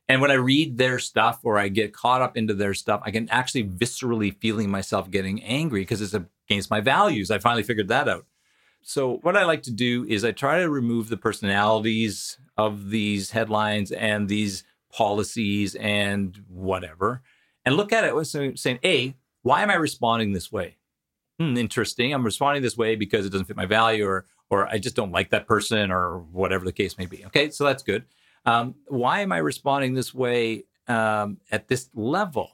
And 0.08 0.22
when 0.22 0.30
I 0.30 0.36
read 0.36 0.78
their 0.78 1.00
stuff 1.00 1.40
or 1.44 1.58
I 1.58 1.70
get 1.70 1.92
caught 1.92 2.22
up 2.22 2.38
into 2.38 2.54
their 2.54 2.76
stuff, 2.76 3.02
I 3.04 3.10
can 3.10 3.28
actually 3.30 3.64
viscerally 3.64 4.38
feeling 4.40 4.70
myself 4.70 5.10
getting 5.10 5.42
angry 5.42 5.82
because 5.82 6.02
it's 6.04 6.14
against 6.14 6.70
my 6.70 6.80
values. 6.80 7.32
I 7.32 7.40
finally 7.40 7.64
figured 7.64 7.88
that 7.88 8.08
out. 8.08 8.28
So 8.84 9.18
what 9.24 9.36
I 9.36 9.44
like 9.44 9.64
to 9.64 9.72
do 9.72 10.06
is 10.08 10.24
I 10.24 10.32
try 10.32 10.60
to 10.60 10.70
remove 10.70 11.10
the 11.10 11.18
personalities 11.18 12.38
of 12.58 12.92
these 12.92 13.32
headlines 13.32 13.92
and 13.92 14.30
these 14.30 14.64
policies 14.94 15.74
and 15.74 16.40
whatever, 16.48 17.24
and 17.66 17.76
look 17.76 17.92
at 17.92 18.04
it 18.04 18.16
with 18.16 18.28
saying, 18.28 18.80
"A, 18.84 19.16
why 19.42 19.64
am 19.64 19.72
I 19.72 19.76
responding 19.76 20.34
this 20.34 20.52
way? 20.52 20.78
Hmm, 21.40 21.58
interesting. 21.58 22.14
I'm 22.14 22.24
responding 22.24 22.62
this 22.62 22.78
way 22.78 22.96
because 22.96 23.26
it 23.26 23.32
doesn't 23.32 23.48
fit 23.48 23.58
my 23.58 23.66
value, 23.66 24.06
or 24.06 24.26
or 24.50 24.68
I 24.68 24.78
just 24.78 24.96
don't 24.96 25.12
like 25.12 25.30
that 25.32 25.48
person, 25.48 25.92
or 25.92 26.20
whatever 26.20 26.66
the 26.66 26.72
case 26.72 26.98
may 26.98 27.06
be. 27.06 27.26
Okay, 27.26 27.50
so 27.50 27.64
that's 27.64 27.84
good. 27.84 28.06
Um, 28.46 28.76
why 28.88 29.22
am 29.22 29.32
I 29.32 29.38
responding 29.38 29.94
this 29.94 30.14
way 30.14 30.66
um, 30.88 31.38
at 31.52 31.68
this 31.68 31.90
level? 31.94 32.52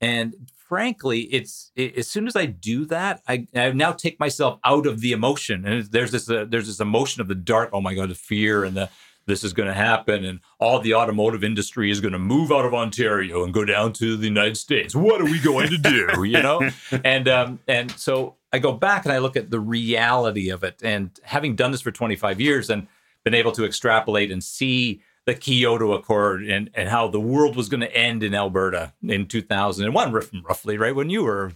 And 0.00 0.34
frankly, 0.68 1.20
it's 1.20 1.70
it, 1.76 1.96
as 1.96 2.08
soon 2.08 2.26
as 2.26 2.36
I 2.36 2.46
do 2.46 2.84
that, 2.86 3.22
I, 3.26 3.46
I 3.54 3.70
now 3.72 3.92
take 3.92 4.20
myself 4.20 4.58
out 4.64 4.86
of 4.86 5.00
the 5.00 5.12
emotion, 5.12 5.66
and 5.66 5.84
there's 5.84 6.10
this 6.10 6.28
uh, 6.28 6.44
there's 6.48 6.66
this 6.66 6.80
emotion 6.80 7.20
of 7.20 7.28
the 7.28 7.34
dark. 7.34 7.70
Oh 7.72 7.80
my 7.80 7.94
god, 7.94 8.10
the 8.10 8.14
fear 8.14 8.64
and 8.64 8.76
the 8.76 8.90
this 9.26 9.42
is 9.42 9.52
going 9.52 9.68
to 9.68 9.74
happen, 9.74 10.24
and 10.24 10.40
all 10.58 10.80
the 10.80 10.94
automotive 10.94 11.42
industry 11.42 11.90
is 11.90 12.00
going 12.00 12.12
to 12.12 12.18
move 12.18 12.52
out 12.52 12.66
of 12.66 12.74
Ontario 12.74 13.44
and 13.44 13.54
go 13.54 13.64
down 13.64 13.92
to 13.94 14.16
the 14.16 14.26
United 14.26 14.56
States. 14.56 14.94
What 14.94 15.20
are 15.20 15.24
we 15.24 15.40
going 15.40 15.70
to 15.70 15.78
do? 15.78 16.24
You 16.24 16.42
know, 16.42 16.70
and 17.04 17.28
um, 17.28 17.60
and 17.66 17.90
so 17.92 18.36
I 18.54 18.60
go 18.60 18.70
back 18.70 19.04
and 19.04 19.12
I 19.12 19.18
look 19.18 19.36
at 19.36 19.50
the 19.50 19.58
reality 19.58 20.48
of 20.48 20.62
it, 20.62 20.80
and 20.80 21.10
having 21.24 21.56
done 21.56 21.72
this 21.72 21.80
for 21.80 21.90
25 21.90 22.40
years 22.40 22.70
and 22.70 22.86
been 23.24 23.34
able 23.34 23.50
to 23.50 23.64
extrapolate 23.64 24.30
and 24.30 24.44
see 24.44 25.02
the 25.24 25.34
Kyoto 25.34 25.92
Accord 25.92 26.44
and, 26.44 26.70
and 26.72 26.88
how 26.88 27.08
the 27.08 27.18
world 27.18 27.56
was 27.56 27.68
going 27.68 27.80
to 27.80 27.92
end 27.92 28.22
in 28.22 28.32
Alberta 28.32 28.92
in 29.02 29.26
2001, 29.26 30.12
roughly, 30.44 30.78
right 30.78 30.94
when 30.94 31.10
you 31.10 31.24
were 31.24 31.52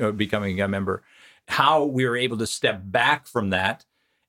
uh, 0.00 0.10
becoming 0.12 0.58
a 0.58 0.68
member, 0.68 1.02
how 1.48 1.84
we 1.84 2.06
were 2.06 2.16
able 2.16 2.38
to 2.38 2.46
step 2.46 2.80
back 2.82 3.26
from 3.26 3.50
that 3.50 3.84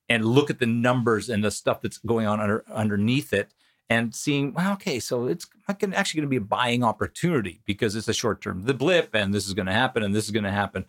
and 0.10 0.26
look 0.26 0.50
at 0.50 0.60
the 0.60 0.66
numbers 0.66 1.30
and 1.30 1.42
the 1.42 1.52
stuff 1.52 1.80
that's 1.80 2.00
going 2.00 2.28
on 2.28 2.42
under, 2.42 2.66
underneath 2.70 3.32
it 3.32 3.54
and 3.90 4.14
seeing, 4.14 4.54
well, 4.54 4.74
okay, 4.74 5.00
so 5.00 5.28
it's 5.28 5.48
actually 5.70 6.20
going 6.20 6.28
to 6.28 6.28
be 6.28 6.36
a 6.36 6.42
buying 6.42 6.84
opportunity 6.84 7.62
because 7.64 7.96
it's 7.96 8.10
a 8.10 8.14
short 8.14 8.42
term 8.42 8.66
the 8.66 8.74
blip 8.74 9.16
and 9.16 9.34
this 9.34 9.48
is 9.48 9.54
going 9.54 9.68
to 9.68 9.72
happen 9.72 10.04
and 10.04 10.14
this 10.14 10.26
is 10.26 10.32
going 10.32 10.44
to 10.44 10.52
happen. 10.52 10.84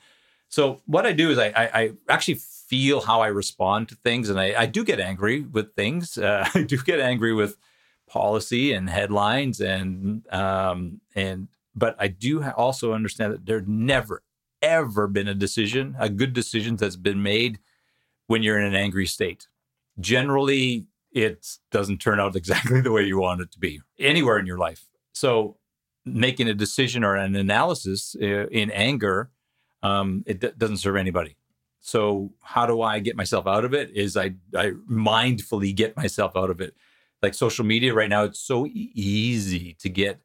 So 0.51 0.83
what 0.85 1.07
I 1.07 1.13
do 1.13 1.31
is 1.31 1.39
I, 1.39 1.47
I, 1.47 1.81
I, 1.81 1.93
actually 2.09 2.35
feel 2.35 3.01
how 3.01 3.21
I 3.21 3.29
respond 3.29 3.89
to 3.89 3.95
things, 3.95 4.29
and 4.29 4.39
I, 4.39 4.63
I 4.63 4.67
do 4.67 4.85
get 4.85 4.99
angry 4.99 5.43
with 5.43 5.75
things. 5.75 6.19
Uh, 6.19 6.47
I 6.55 6.65
do 6.65 6.77
get 6.77 7.01
angry 7.01 7.33
with 7.33 7.57
policy 8.09 8.73
and 8.73 8.91
headlines, 8.91 9.61
and 9.61 10.27
um, 10.33 11.01
and 11.15 11.49
but 11.75 11.95
I 11.99 12.09
do 12.09 12.43
also 12.43 12.93
understand 12.93 13.33
that 13.33 13.47
there's 13.47 13.67
never 13.67 14.23
ever 14.61 15.07
been 15.07 15.29
a 15.29 15.35
decision, 15.35 15.97
a 15.99 16.11
good 16.11 16.33
decision 16.33 16.77
that's 16.77 16.97
been 16.97 17.23
made 17.23 17.61
when 18.27 18.43
you're 18.43 18.59
in 18.59 18.67
an 18.67 18.75
angry 18.75 19.07
state. 19.07 19.47
Generally, 19.99 20.87
it 21.13 21.47
doesn't 21.71 21.99
turn 21.99 22.21
out 22.21 22.37
exactly 22.43 22.81
the 22.81 22.93
way 22.93 23.05
you 23.05 23.19
want 23.19 23.41
it 23.41 23.53
to 23.53 23.59
be 23.59 23.81
anywhere 23.99 24.39
in 24.39 24.47
your 24.47 24.59
life. 24.59 24.89
So 25.13 25.57
making 26.05 26.49
a 26.49 26.55
decision 26.55 27.05
or 27.05 27.15
an 27.15 27.37
analysis 27.37 28.17
uh, 28.21 28.47
in 28.49 28.71
anger 28.73 29.31
um, 29.83 30.25
it 30.27 30.41
d- 30.41 30.51
doesn't 30.57 30.79
serve 30.79 30.97
anybody. 30.97 31.37
So 31.81 32.33
how 32.43 32.67
do 32.67 32.83
I 32.83 33.01
get 33.01 33.17
myself 33.17 33.47
out 33.47 33.65
of 33.65 33.75
it? 33.75 33.91
Is 33.97 34.17
I 34.17 34.35
I 34.55 34.73
mindfully 34.91 35.75
get 35.75 35.97
myself 35.97 36.37
out 36.37 36.51
of 36.51 36.61
it. 36.61 36.75
Like 37.23 37.35
social 37.35 37.65
media 37.65 37.95
right 37.95 38.09
now, 38.09 38.25
it's 38.25 38.41
so 38.41 38.67
easy 38.67 39.75
to 39.81 39.89
get 39.89 40.21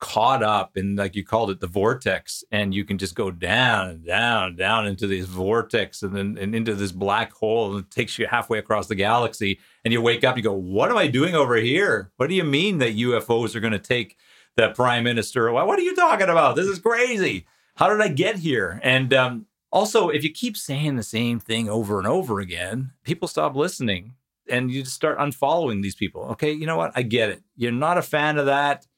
caught 0.00 0.42
up 0.44 0.76
in 0.76 0.94
like 0.94 1.16
you 1.16 1.24
called 1.24 1.50
it 1.50 1.60
the 1.60 1.66
vortex, 1.66 2.44
and 2.52 2.74
you 2.74 2.84
can 2.84 2.98
just 2.98 3.14
go 3.14 3.30
down 3.30 4.02
down 4.04 4.56
down 4.56 4.86
into 4.86 5.06
this 5.06 5.26
vortex 5.26 6.02
and 6.02 6.14
then 6.14 6.38
and 6.38 6.54
into 6.54 6.74
this 6.74 6.92
black 6.92 7.32
hole, 7.32 7.74
and 7.74 7.84
it 7.84 7.90
takes 7.90 8.18
you 8.18 8.26
halfway 8.26 8.58
across 8.58 8.86
the 8.86 8.94
galaxy. 8.94 9.58
And 9.84 9.92
you 9.92 10.00
wake 10.02 10.24
up, 10.24 10.36
and 10.36 10.44
you 10.44 10.50
go, 10.50 10.56
"What 10.56 10.90
am 10.90 10.98
I 10.98 11.06
doing 11.08 11.34
over 11.34 11.56
here? 11.56 12.12
What 12.16 12.28
do 12.28 12.34
you 12.34 12.44
mean 12.44 12.78
that 12.78 12.96
UFOs 12.96 13.54
are 13.54 13.60
going 13.60 13.72
to 13.72 13.78
take 13.78 14.16
the 14.56 14.70
prime 14.70 15.04
minister? 15.04 15.50
What 15.52 15.78
are 15.78 15.82
you 15.82 15.96
talking 15.96 16.28
about? 16.28 16.56
This 16.56 16.66
is 16.66 16.78
crazy." 16.78 17.46
How 17.78 17.88
did 17.88 18.00
I 18.00 18.08
get 18.08 18.38
here? 18.38 18.80
And 18.82 19.14
um, 19.14 19.46
also, 19.70 20.08
if 20.08 20.24
you 20.24 20.32
keep 20.32 20.56
saying 20.56 20.96
the 20.96 21.02
same 21.04 21.38
thing 21.38 21.68
over 21.68 21.98
and 21.98 22.08
over 22.08 22.40
again, 22.40 22.90
people 23.04 23.28
stop 23.28 23.54
listening 23.54 24.14
and 24.48 24.68
you 24.68 24.82
just 24.82 24.96
start 24.96 25.16
unfollowing 25.16 25.80
these 25.80 25.94
people. 25.94 26.22
Okay, 26.32 26.50
you 26.50 26.66
know 26.66 26.76
what? 26.76 26.90
I 26.96 27.02
get 27.02 27.30
it. 27.30 27.44
You're 27.54 27.70
not 27.70 27.96
a 27.96 28.02
fan 28.02 28.36
of 28.36 28.46
that. 28.46 28.88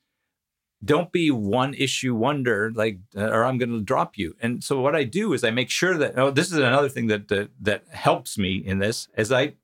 Don't 0.83 1.13
be 1.13 1.31
one 1.31 1.75
issue 1.75 2.15
wonder, 2.15 2.73
like, 2.75 3.01
uh, 3.15 3.29
or 3.29 3.45
I'm 3.45 3.59
going 3.59 3.69
to 3.69 3.83
drop 3.83 4.17
you. 4.17 4.35
And 4.41 4.65
so, 4.65 4.81
what 4.81 4.97
I 4.97 5.05
do 5.05 5.35
is 5.35 5.45
I 5.45 5.51
make 5.51 5.69
sure 5.69 5.99
that. 5.99 6.19
Oh, 6.19 6.31
this 6.31 6.51
is 6.51 6.57
another 6.57 6.89
thing 6.89 7.09
that 7.09 7.29
that, 7.29 7.51
that 7.61 7.85
helps 7.93 8.39
me 8.39 8.63
in 8.65 8.79
this, 8.79 9.09
is 9.15 9.31
I 9.31 9.57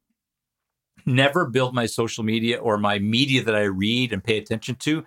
never 1.07 1.47
build 1.47 1.75
my 1.75 1.87
social 1.87 2.23
media 2.23 2.59
or 2.59 2.77
my 2.77 2.99
media 2.99 3.43
that 3.45 3.55
I 3.55 3.63
read 3.63 4.13
and 4.13 4.23
pay 4.23 4.37
attention 4.37 4.75
to 4.81 5.07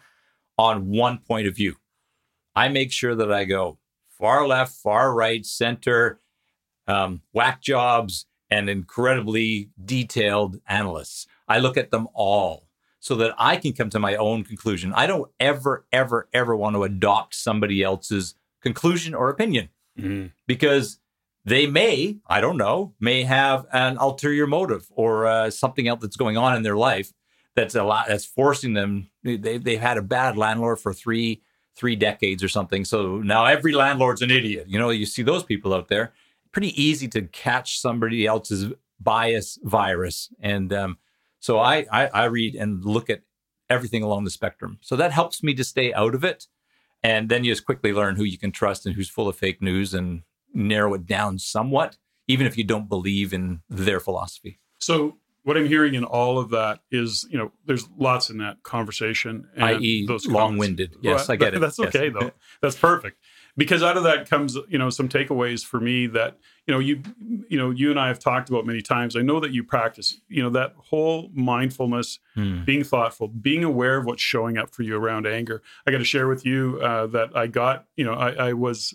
on 0.57 0.89
one 0.89 1.19
point 1.19 1.47
of 1.47 1.55
view. 1.55 1.75
I 2.55 2.69
make 2.69 2.91
sure 2.91 3.13
that 3.13 3.31
I 3.31 3.43
go 3.45 3.77
far 4.19 4.47
left, 4.47 4.73
far 4.73 5.13
right, 5.13 5.45
center, 5.45 6.19
um, 6.87 7.21
whack 7.33 7.61
jobs, 7.61 8.25
and 8.51 8.69
incredibly 8.69 9.69
detailed 9.83 10.59
analysts. 10.67 11.27
I 11.47 11.59
look 11.59 11.77
at 11.77 11.91
them 11.91 12.07
all 12.13 12.67
so 12.99 13.15
that 13.15 13.33
I 13.37 13.55
can 13.55 13.73
come 13.73 13.89
to 13.91 13.99
my 13.99 14.15
own 14.15 14.43
conclusion. 14.43 14.91
I 14.93 15.07
don't 15.07 15.31
ever, 15.39 15.85
ever, 15.91 16.27
ever 16.33 16.55
want 16.55 16.75
to 16.75 16.83
adopt 16.83 17.33
somebody 17.35 17.81
else's 17.81 18.35
conclusion 18.61 19.13
or 19.15 19.29
opinion 19.29 19.69
Mhm. 19.97 20.31
because 20.47 20.99
they 21.45 21.65
may, 21.65 22.17
I 22.27 22.41
don't 22.41 22.57
know, 22.57 22.93
may 22.99 23.23
have 23.23 23.65
an 23.71 23.97
ulterior 23.97 24.45
motive 24.47 24.87
or 24.91 25.25
uh, 25.27 25.49
something 25.49 25.87
else 25.87 26.01
that's 26.01 26.17
going 26.17 26.35
on 26.37 26.55
in 26.57 26.63
their 26.63 26.75
life 26.75 27.13
that's 27.55 27.75
a 27.75 27.83
lot 27.83 28.07
that's 28.09 28.25
forcing 28.25 28.73
them. 28.73 29.09
They, 29.23 29.57
they've 29.57 29.79
had 29.79 29.97
a 29.97 30.01
bad 30.01 30.37
landlord 30.37 30.79
for 30.79 30.93
three 30.93 31.41
three 31.79 31.95
decades 31.95 32.43
or 32.43 32.49
something. 32.49 32.83
So 32.83 33.19
now 33.19 33.45
every 33.45 33.71
landlord's 33.71 34.21
an 34.21 34.31
idiot. 34.31 34.65
You 34.67 34.77
know, 34.77 34.89
you 34.89 35.05
see 35.05 35.23
those 35.23 35.43
people 35.43 35.73
out 35.73 35.87
there. 35.87 36.11
Pretty 36.51 36.79
easy 36.81 37.07
to 37.07 37.21
catch 37.21 37.79
somebody 37.79 38.25
else's 38.25 38.73
bias 38.99 39.57
virus. 39.63 40.29
And 40.41 40.73
um, 40.73 40.97
so 41.39 41.59
I, 41.59 41.85
I 41.91 42.07
I 42.07 42.23
read 42.25 42.55
and 42.55 42.83
look 42.83 43.09
at 43.09 43.21
everything 43.69 44.03
along 44.03 44.25
the 44.25 44.29
spectrum. 44.29 44.77
So 44.81 44.95
that 44.97 45.13
helps 45.13 45.41
me 45.41 45.53
to 45.53 45.63
stay 45.63 45.93
out 45.93 46.15
of 46.15 46.23
it. 46.23 46.47
And 47.01 47.29
then 47.29 47.45
you 47.45 47.51
just 47.51 47.65
quickly 47.65 47.93
learn 47.93 48.17
who 48.17 48.25
you 48.25 48.37
can 48.37 48.51
trust 48.51 48.85
and 48.85 48.95
who's 48.95 49.09
full 49.09 49.29
of 49.29 49.37
fake 49.37 49.61
news 49.61 49.93
and 49.93 50.23
narrow 50.53 50.93
it 50.95 51.05
down 51.05 51.39
somewhat, 51.39 51.97
even 52.27 52.45
if 52.45 52.57
you 52.57 52.65
don't 52.65 52.89
believe 52.89 53.31
in 53.33 53.61
their 53.69 54.01
philosophy. 54.01 54.59
So 54.79 55.17
what 55.49 55.57
I'm 55.57 55.65
hearing 55.65 55.95
in 55.95 56.03
all 56.03 56.37
of 56.37 56.51
that 56.51 56.81
is, 56.91 57.27
you 57.31 57.39
know, 57.39 57.51
there's 57.65 57.89
lots 57.97 58.29
in 58.29 58.37
that 58.37 58.61
conversation. 58.61 59.47
I.e., 59.57 60.05
those 60.05 60.27
long-winded. 60.27 60.97
Yes, 61.01 61.27
well, 61.27 61.33
I 61.33 61.37
get 61.37 61.53
it. 61.55 61.59
That's 61.59 61.79
okay 61.79 62.11
yes. 62.11 62.15
though. 62.19 62.31
That's 62.61 62.75
perfect 62.75 63.17
because 63.57 63.81
out 63.81 63.97
of 63.97 64.03
that 64.03 64.29
comes 64.29 64.55
you 64.67 64.77
know 64.77 64.91
some 64.91 65.09
takeaways 65.09 65.65
for 65.65 65.79
me 65.79 66.05
that 66.05 66.37
you 66.67 66.73
know 66.73 66.79
you 66.79 67.01
you 67.49 67.57
know 67.57 67.71
you 67.71 67.89
and 67.89 67.99
I 67.99 68.09
have 68.09 68.19
talked 68.19 68.49
about 68.49 68.67
many 68.67 68.83
times. 68.83 69.15
I 69.15 69.23
know 69.23 69.39
that 69.39 69.51
you 69.51 69.63
practice 69.63 70.21
you 70.27 70.43
know 70.43 70.51
that 70.51 70.75
whole 70.77 71.31
mindfulness, 71.33 72.19
hmm. 72.35 72.63
being 72.63 72.83
thoughtful, 72.83 73.27
being 73.27 73.63
aware 73.63 73.97
of 73.97 74.05
what's 74.05 74.21
showing 74.21 74.59
up 74.59 74.69
for 74.69 74.83
you 74.83 74.95
around 74.95 75.25
anger. 75.25 75.63
I 75.87 75.89
got 75.89 75.97
to 75.97 76.03
share 76.03 76.27
with 76.27 76.45
you 76.45 76.79
uh, 76.83 77.07
that 77.07 77.35
I 77.35 77.47
got 77.47 77.85
you 77.95 78.05
know 78.05 78.13
I, 78.13 78.49
I 78.49 78.53
was 78.53 78.93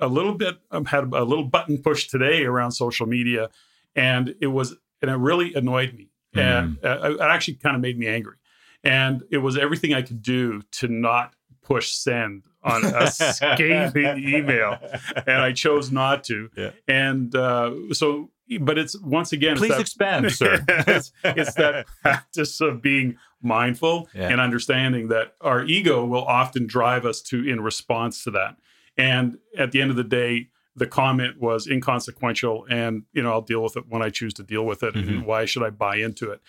a 0.00 0.08
little 0.08 0.34
bit 0.34 0.58
um, 0.72 0.86
had 0.86 1.04
a 1.12 1.22
little 1.22 1.44
button 1.44 1.80
push 1.80 2.08
today 2.08 2.44
around 2.44 2.72
social 2.72 3.06
media, 3.06 3.50
and 3.94 4.34
it 4.40 4.48
was 4.48 4.74
and 5.02 5.10
it 5.10 5.16
really 5.16 5.52
annoyed 5.54 5.92
me, 5.94 6.08
hmm. 6.32 6.40
and 6.40 6.78
uh, 6.84 7.14
it 7.14 7.20
actually 7.20 7.54
kind 7.54 7.76
of 7.76 7.82
made 7.82 7.98
me 7.98 8.06
angry. 8.06 8.36
And 8.84 9.22
it 9.30 9.38
was 9.38 9.56
everything 9.58 9.94
I 9.94 10.02
could 10.02 10.22
do 10.22 10.62
to 10.72 10.88
not 10.88 11.34
push 11.62 11.90
send 11.90 12.44
on 12.62 12.84
a 12.84 13.06
scathing 13.10 14.18
email, 14.18 14.78
and 15.26 15.42
I 15.42 15.52
chose 15.52 15.90
not 15.90 16.24
to. 16.24 16.50
Yeah. 16.56 16.70
And 16.88 17.34
uh, 17.34 17.72
so, 17.92 18.30
but 18.60 18.78
it's 18.78 18.98
once 19.00 19.32
again, 19.32 19.56
please 19.56 19.70
that, 19.70 19.80
expand, 19.80 20.32
sir. 20.32 20.64
it's, 20.68 21.12
it's, 21.24 21.54
that 21.54 21.86
practice 22.02 22.60
of 22.60 22.82
being 22.82 23.16
mindful 23.40 24.08
yeah. 24.14 24.28
and 24.28 24.40
understanding 24.40 25.08
that 25.08 25.34
our 25.40 25.64
ego 25.64 26.04
will 26.04 26.24
often 26.24 26.66
drive 26.66 27.04
us 27.04 27.20
to 27.22 27.48
in 27.48 27.60
response 27.60 28.24
to 28.24 28.30
that. 28.32 28.56
And 28.96 29.38
at 29.56 29.72
the 29.72 29.80
end 29.80 29.90
of 29.90 29.96
the 29.96 30.04
day, 30.04 30.48
the 30.74 30.86
comment 30.86 31.40
was 31.40 31.66
inconsequential, 31.66 32.66
and 32.68 33.04
you 33.12 33.22
know 33.22 33.32
I'll 33.32 33.42
deal 33.42 33.62
with 33.62 33.76
it 33.76 33.84
when 33.88 34.02
I 34.02 34.10
choose 34.10 34.34
to 34.34 34.42
deal 34.42 34.64
with 34.64 34.82
it. 34.82 34.94
Mm-hmm. 34.94 35.08
And 35.08 35.26
why 35.26 35.44
should 35.44 35.62
I 35.62 35.70
buy 35.70 35.96
into 35.96 36.30
it? 36.30 36.40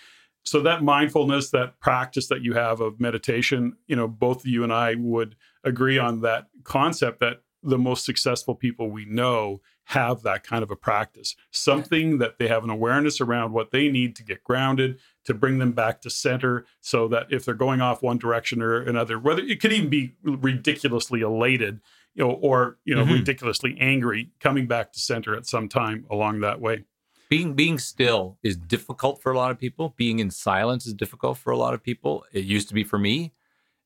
So 0.46 0.62
that 0.62 0.84
mindfulness, 0.84 1.52
that 1.52 1.80
practice 1.80 2.28
that 2.28 2.42
you 2.42 2.54
have 2.54 2.82
of 2.82 3.00
meditation, 3.00 3.78
you 3.88 3.96
know, 3.96 4.08
both 4.08 4.46
you 4.46 4.64
and 4.64 4.74
I 4.74 4.96
would 4.96 5.36
agree 5.64 5.98
on 5.98 6.22
that 6.22 6.48
concept 6.64 7.20
that 7.22 7.42
the 7.64 7.78
most 7.78 8.04
successful 8.06 8.56
people 8.56 8.92
we 8.92 9.06
know 9.06 9.62
have 9.86 10.22
that 10.24 10.44
kind 10.44 10.64
of 10.64 10.72
a 10.72 10.76
practice, 10.76 11.36
something 11.52 12.18
that 12.18 12.38
they 12.38 12.48
have 12.48 12.64
an 12.64 12.70
awareness 12.70 13.20
around 13.20 13.52
what 13.54 13.72
they 13.72 13.90
need 13.90 14.16
to 14.16 14.24
get 14.24 14.44
grounded, 14.44 15.00
to 15.26 15.34
bring 15.34 15.60
them 15.60 15.72
back 15.72 16.02
to 16.02 16.10
center, 16.10 16.66
so 16.82 17.08
that 17.08 17.28
if 17.30 17.46
they're 17.46 17.54
going 17.54 17.82
off 17.82 18.04
one 18.04 18.18
direction 18.18 18.62
or 18.62 18.82
another, 18.82 19.18
whether 19.18 19.42
it 19.42 19.62
could 19.62 19.74
even 19.74 19.90
be 19.90 20.14
ridiculously 20.24 21.22
elated, 21.22 21.80
you 22.16 22.24
know, 22.24 22.32
or 22.32 22.78
you 22.86 22.95
know, 22.95 23.03
mm-hmm. 23.03 23.14
ridiculously 23.14 23.78
angry, 23.80 24.32
coming 24.39 24.68
back 24.68 24.93
to 24.93 24.99
center 24.99 25.36
at 25.36 25.45
some 25.45 25.68
time 25.68 26.05
along 26.09 26.41
that 26.41 26.61
way 26.61 26.86
being 27.34 27.55
being 27.55 27.80
still 27.80 28.38
is 28.43 28.55
difficult 28.55 29.20
for 29.20 29.32
a 29.32 29.36
lot 29.36 29.49
of 29.49 29.57
people. 29.57 29.95
Being 29.97 30.20
in 30.20 30.30
silence 30.30 30.86
is 30.86 30.93
difficult 30.93 31.39
for 31.39 31.51
a 31.51 31.57
lot 31.57 31.74
of 31.74 31.82
people. 31.82 32.26
It 32.32 32.45
used 32.45 32.68
to 32.68 32.76
be 32.76 32.84
for 32.84 32.99
me, 32.99 33.34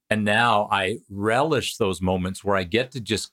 and 0.10 0.26
now 0.26 0.68
I 0.70 1.00
relish 1.10 1.78
those 1.78 2.02
moments 2.02 2.44
where 2.44 2.58
I 2.58 2.64
get 2.64 2.92
to 2.92 3.00
just 3.00 3.32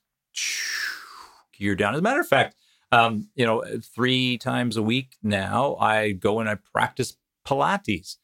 gear 1.53 1.75
down. 1.75 1.95
As 1.95 1.99
a 1.99 2.03
matter 2.03 2.21
of 2.21 2.29
fact, 2.29 2.55
um, 2.93 3.29
you 3.35 3.45
know, 3.45 3.65
three 3.83 4.39
times 4.39 4.77
a 4.77 4.85
week 4.85 5.17
now 5.21 5.75
I 5.81 6.13
go 6.13 6.39
and 6.39 6.49
I 6.49 6.57
practice 6.57 7.17
Pilates. 7.45 8.19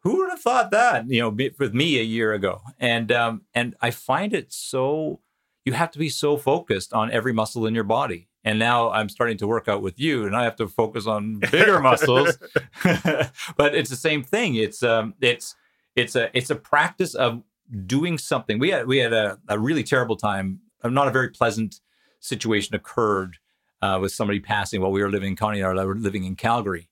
Who 0.00 0.20
would 0.20 0.30
have 0.30 0.40
thought 0.40 0.70
that? 0.70 1.10
You 1.10 1.20
know, 1.20 1.28
with 1.58 1.74
me 1.74 1.98
a 1.98 2.02
year 2.02 2.32
ago, 2.32 2.62
and 2.78 3.12
um, 3.12 3.42
and 3.54 3.74
I 3.82 3.90
find 3.90 4.32
it 4.32 4.50
so. 4.50 5.20
You 5.64 5.72
have 5.72 5.90
to 5.92 5.98
be 5.98 6.08
so 6.08 6.36
focused 6.36 6.92
on 6.92 7.10
every 7.10 7.32
muscle 7.32 7.66
in 7.66 7.74
your 7.74 7.84
body 7.84 8.28
and 8.44 8.58
now 8.58 8.90
I'm 8.90 9.08
starting 9.08 9.38
to 9.38 9.46
work 9.46 9.68
out 9.68 9.80
with 9.80 9.98
you, 9.98 10.26
and 10.26 10.36
I 10.36 10.44
have 10.44 10.56
to 10.56 10.68
focus 10.68 11.06
on 11.06 11.38
bigger 11.50 11.80
muscles. 11.80 12.36
but 12.82 13.74
it's 13.74 13.90
the 13.90 13.96
same 13.96 14.22
thing. 14.22 14.54
It's 14.54 14.82
um, 14.82 15.14
it's 15.20 15.56
it's 15.96 16.14
a 16.14 16.36
it's 16.36 16.50
a 16.50 16.54
practice 16.54 17.14
of 17.14 17.42
doing 17.86 18.18
something. 18.18 18.58
We 18.58 18.70
had 18.70 18.86
we 18.86 18.98
had 18.98 19.14
a, 19.14 19.38
a 19.48 19.58
really 19.58 19.82
terrible 19.82 20.16
time. 20.16 20.60
Uh, 20.82 20.90
not 20.90 21.08
a 21.08 21.10
very 21.10 21.30
pleasant 21.30 21.80
situation 22.20 22.74
occurred 22.74 23.38
uh, 23.80 23.98
with 24.00 24.12
somebody 24.12 24.40
passing 24.40 24.82
while 24.82 24.92
we 24.92 25.02
were 25.02 25.10
living 25.10 25.30
in 25.30 25.36
Connie 25.36 25.60
and 25.60 25.80
I 25.80 25.84
were 25.84 25.96
living 25.96 26.24
in 26.24 26.36
Calgary, 26.36 26.90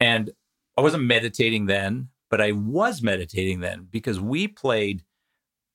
and 0.00 0.30
I 0.78 0.80
wasn't 0.80 1.04
meditating 1.04 1.66
then, 1.66 2.08
but 2.30 2.40
I 2.40 2.52
was 2.52 3.02
meditating 3.02 3.60
then 3.60 3.88
because 3.90 4.18
we 4.18 4.48
played 4.48 5.02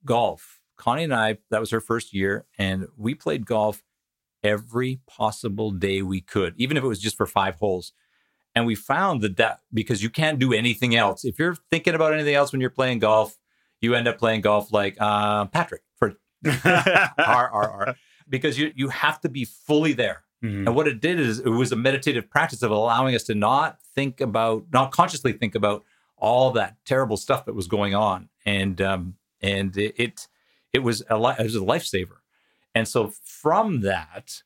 golf. 0.06 0.60
Connie 0.84 1.06
and 1.06 1.14
I, 1.14 1.38
that 1.50 1.62
was 1.62 1.72
her 1.72 1.80
first 1.80 2.14
year, 2.14 2.46
and 2.58 2.88
we 2.98 3.16
played 3.16 3.46
golf 3.46 3.82
every 4.44 5.00
possible 5.08 5.72
day 5.72 6.02
we 6.02 6.20
could, 6.20 6.54
even 6.58 6.76
if 6.76 6.84
it 6.84 6.88
was 6.88 7.00
just 7.00 7.16
for 7.16 7.26
five 7.26 7.56
holes. 7.56 7.94
And 8.54 8.66
we 8.66 8.76
found 8.76 9.22
that 9.22 9.38
that 9.38 9.62
because 9.74 10.04
you 10.04 10.10
can't 10.10 10.40
do 10.40 10.52
anything 10.52 10.94
else. 10.94 11.24
If 11.24 11.40
you're 11.40 11.56
thinking 11.72 11.96
about 11.96 12.14
anything 12.14 12.36
else 12.36 12.52
when 12.52 12.60
you're 12.60 12.70
playing 12.70 13.00
golf, 13.00 13.38
you 13.80 13.96
end 13.96 14.10
up 14.10 14.18
playing 14.18 14.42
golf 14.42 14.74
like 14.74 14.98
uh, 15.00 15.46
Patrick 15.46 15.84
for 15.96 16.16
R 16.46 17.14
R 17.18 17.72
R 17.72 17.96
because 18.28 18.60
you 18.60 18.74
you 18.76 18.90
have 18.90 19.22
to 19.22 19.30
be 19.30 19.46
fully 19.46 19.94
there. 19.94 20.26
Mm-hmm. 20.44 20.68
And 20.68 20.76
what 20.76 20.90
it 20.90 21.00
did 21.00 21.18
is 21.18 21.40
it 21.40 21.48
was 21.48 21.72
a 21.72 21.78
meditative 21.78 22.30
practice 22.30 22.62
of 22.62 22.72
allowing 22.72 23.16
us 23.16 23.24
to 23.24 23.36
not 23.36 23.78
think 23.96 24.20
about, 24.20 24.66
not 24.74 24.92
consciously 24.92 25.32
think 25.32 25.56
about 25.56 25.86
all 26.18 26.52
that 26.52 26.76
terrible 26.86 27.16
stuff 27.16 27.46
that 27.46 27.56
was 27.56 27.68
going 27.68 27.96
on, 27.96 28.28
and 28.46 28.82
um, 28.82 29.16
and 29.42 29.78
it, 29.78 29.96
it 29.98 30.28
it 30.74 30.84
was 30.84 31.04
a 31.10 31.18
li- 31.18 31.36
it 31.40 31.44
was 31.44 31.56
a 31.56 31.60
lifesaver. 31.60 32.18
And 32.76 32.88
so 32.88 33.14
from 33.24 33.82
that, 33.82 34.42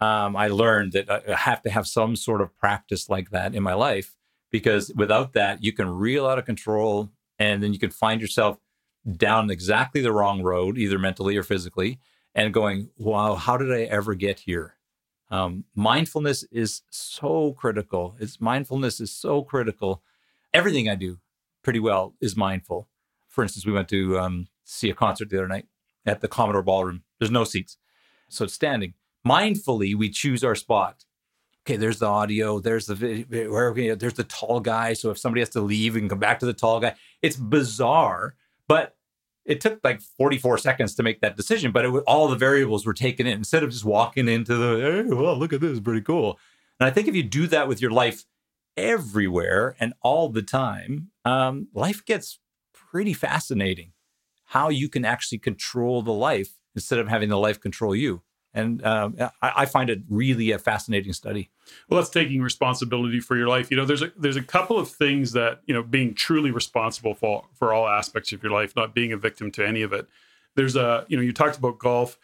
um, 0.00 0.36
I 0.36 0.48
learned 0.48 0.92
that 0.92 1.10
I 1.10 1.34
have 1.34 1.62
to 1.62 1.70
have 1.70 1.86
some 1.86 2.16
sort 2.16 2.40
of 2.40 2.56
practice 2.56 3.08
like 3.08 3.30
that 3.30 3.54
in 3.54 3.62
my 3.62 3.74
life 3.74 4.16
because 4.50 4.92
without 4.94 5.32
that, 5.32 5.64
you 5.64 5.72
can 5.72 5.88
reel 5.88 6.26
out 6.26 6.38
of 6.38 6.44
control 6.44 7.10
and 7.38 7.62
then 7.62 7.72
you 7.72 7.78
can 7.78 7.90
find 7.90 8.20
yourself 8.20 8.58
down 9.16 9.50
exactly 9.50 10.00
the 10.00 10.12
wrong 10.12 10.42
road, 10.42 10.78
either 10.78 10.98
mentally 10.98 11.36
or 11.36 11.42
physically, 11.42 11.98
and 12.34 12.54
going, 12.54 12.90
wow, 12.98 13.34
how 13.34 13.56
did 13.56 13.72
I 13.72 13.82
ever 13.82 14.14
get 14.14 14.40
here? 14.40 14.74
Um, 15.30 15.64
mindfulness 15.74 16.44
is 16.52 16.82
so 16.90 17.52
critical. 17.52 18.16
It's 18.20 18.40
mindfulness 18.40 19.00
is 19.00 19.12
so 19.12 19.42
critical. 19.42 20.02
Everything 20.54 20.88
I 20.88 20.94
do 20.94 21.18
pretty 21.62 21.80
well 21.80 22.14
is 22.20 22.36
mindful. 22.36 22.88
For 23.28 23.42
instance, 23.42 23.66
we 23.66 23.72
went 23.72 23.88
to 23.88 24.18
um, 24.18 24.48
see 24.66 24.90
a 24.90 24.94
concert 24.94 25.30
the 25.30 25.38
other 25.38 25.48
night 25.48 25.66
at 26.04 26.20
the 26.20 26.28
Commodore 26.28 26.62
Ballroom 26.62 27.02
there's 27.18 27.30
no 27.30 27.44
seats. 27.44 27.78
So 28.28 28.44
it's 28.44 28.54
standing. 28.54 28.94
Mindfully, 29.26 29.94
we 29.94 30.10
choose 30.10 30.44
our 30.44 30.54
spot. 30.54 31.04
Okay, 31.62 31.76
there's 31.76 31.98
the 31.98 32.06
audio, 32.06 32.60
there's 32.60 32.86
the 32.86 32.94
video, 32.94 33.50
where 33.50 33.96
there's 33.96 34.14
the 34.14 34.24
tall 34.24 34.60
guy. 34.60 34.92
So 34.92 35.10
if 35.10 35.18
somebody 35.18 35.40
has 35.40 35.48
to 35.50 35.60
leave, 35.60 35.94
we 35.94 36.00
can 36.00 36.08
come 36.08 36.20
back 36.20 36.38
to 36.40 36.46
the 36.46 36.52
tall 36.52 36.78
guy. 36.78 36.94
It's 37.22 37.36
bizarre, 37.36 38.36
but 38.68 38.96
it 39.44 39.60
took 39.60 39.80
like 39.82 40.00
44 40.00 40.58
seconds 40.58 40.94
to 40.94 41.02
make 41.02 41.20
that 41.22 41.36
decision. 41.36 41.72
But 41.72 41.84
it, 41.84 41.88
all 42.06 42.28
the 42.28 42.36
variables 42.36 42.86
were 42.86 42.94
taken 42.94 43.26
in 43.26 43.38
instead 43.38 43.64
of 43.64 43.70
just 43.70 43.84
walking 43.84 44.28
into 44.28 44.54
the, 44.54 44.80
hey, 44.80 45.14
well, 45.14 45.36
look 45.36 45.52
at 45.52 45.60
this, 45.60 45.80
pretty 45.80 46.02
cool. 46.02 46.38
And 46.78 46.86
I 46.86 46.90
think 46.90 47.08
if 47.08 47.16
you 47.16 47.24
do 47.24 47.48
that 47.48 47.66
with 47.66 47.80
your 47.80 47.90
life 47.90 48.24
everywhere 48.76 49.74
and 49.80 49.92
all 50.02 50.28
the 50.28 50.42
time, 50.42 51.10
um, 51.24 51.68
life 51.74 52.04
gets 52.04 52.38
pretty 52.72 53.12
fascinating. 53.12 53.92
How 54.46 54.68
you 54.68 54.88
can 54.88 55.04
actually 55.04 55.38
control 55.38 56.02
the 56.02 56.12
life 56.12 56.54
instead 56.74 56.98
of 56.98 57.08
having 57.08 57.28
the 57.28 57.38
life 57.38 57.60
control 57.60 57.94
you. 57.94 58.22
And 58.54 58.84
um, 58.86 59.16
I, 59.42 59.52
I, 59.56 59.66
find 59.66 59.90
it 59.90 60.00
really 60.08 60.50
a 60.50 60.58
fascinating 60.58 61.12
study. 61.12 61.50
Well, 61.90 62.00
that's 62.00 62.08
taking 62.08 62.40
responsibility 62.40 63.20
for 63.20 63.36
your 63.36 63.48
life. 63.48 63.70
You 63.70 63.76
know, 63.76 63.84
there's 63.84 64.00
a 64.00 64.10
there's 64.16 64.36
a 64.36 64.42
couple 64.42 64.78
of 64.78 64.88
things 64.88 65.32
that 65.32 65.60
you 65.66 65.74
know 65.74 65.82
being 65.82 66.14
truly 66.14 66.50
responsible 66.50 67.14
for 67.14 67.44
for 67.52 67.74
all 67.74 67.86
aspects 67.86 68.32
of 68.32 68.42
your 68.42 68.52
life, 68.52 68.74
not 68.74 68.94
being 68.94 69.12
a 69.12 69.18
victim 69.18 69.50
to 69.52 69.66
any 69.66 69.82
of 69.82 69.92
it. 69.92 70.08
There's 70.54 70.74
a 70.74 71.04
you 71.08 71.18
know 71.18 71.22
you 71.22 71.34
talked 71.34 71.58
about 71.58 71.78
golf. 71.78 72.18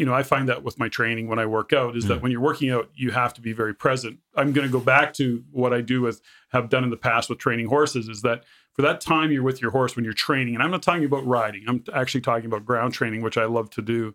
You 0.00 0.06
know, 0.06 0.14
I 0.14 0.22
find 0.22 0.48
that 0.48 0.62
with 0.62 0.78
my 0.78 0.88
training 0.88 1.28
when 1.28 1.38
I 1.38 1.44
work 1.44 1.72
out 1.72 1.94
is 1.94 2.06
mm. 2.06 2.08
that 2.08 2.22
when 2.22 2.32
you're 2.32 2.40
working 2.40 2.70
out, 2.70 2.90
you 2.94 3.10
have 3.10 3.34
to 3.34 3.40
be 3.40 3.52
very 3.52 3.74
present. 3.74 4.18
I'm 4.34 4.52
going 4.52 4.66
to 4.66 4.72
go 4.72 4.80
back 4.80 5.12
to 5.14 5.44
what 5.52 5.74
I 5.74 5.82
do 5.82 6.00
with 6.00 6.22
have 6.52 6.70
done 6.70 6.84
in 6.84 6.90
the 6.90 6.96
past 6.96 7.28
with 7.28 7.38
training 7.38 7.66
horses. 7.66 8.08
Is 8.08 8.22
that 8.22 8.44
for 8.72 8.82
that 8.82 9.02
time 9.02 9.30
you're 9.30 9.42
with 9.42 9.60
your 9.60 9.72
horse 9.72 9.96
when 9.96 10.04
you're 10.04 10.14
training, 10.14 10.54
and 10.54 10.62
I'm 10.62 10.70
not 10.70 10.82
talking 10.82 11.04
about 11.04 11.26
riding, 11.26 11.64
I'm 11.68 11.84
actually 11.92 12.22
talking 12.22 12.46
about 12.46 12.64
ground 12.64 12.94
training, 12.94 13.20
which 13.20 13.36
I 13.36 13.44
love 13.44 13.68
to 13.70 13.82
do, 13.82 14.14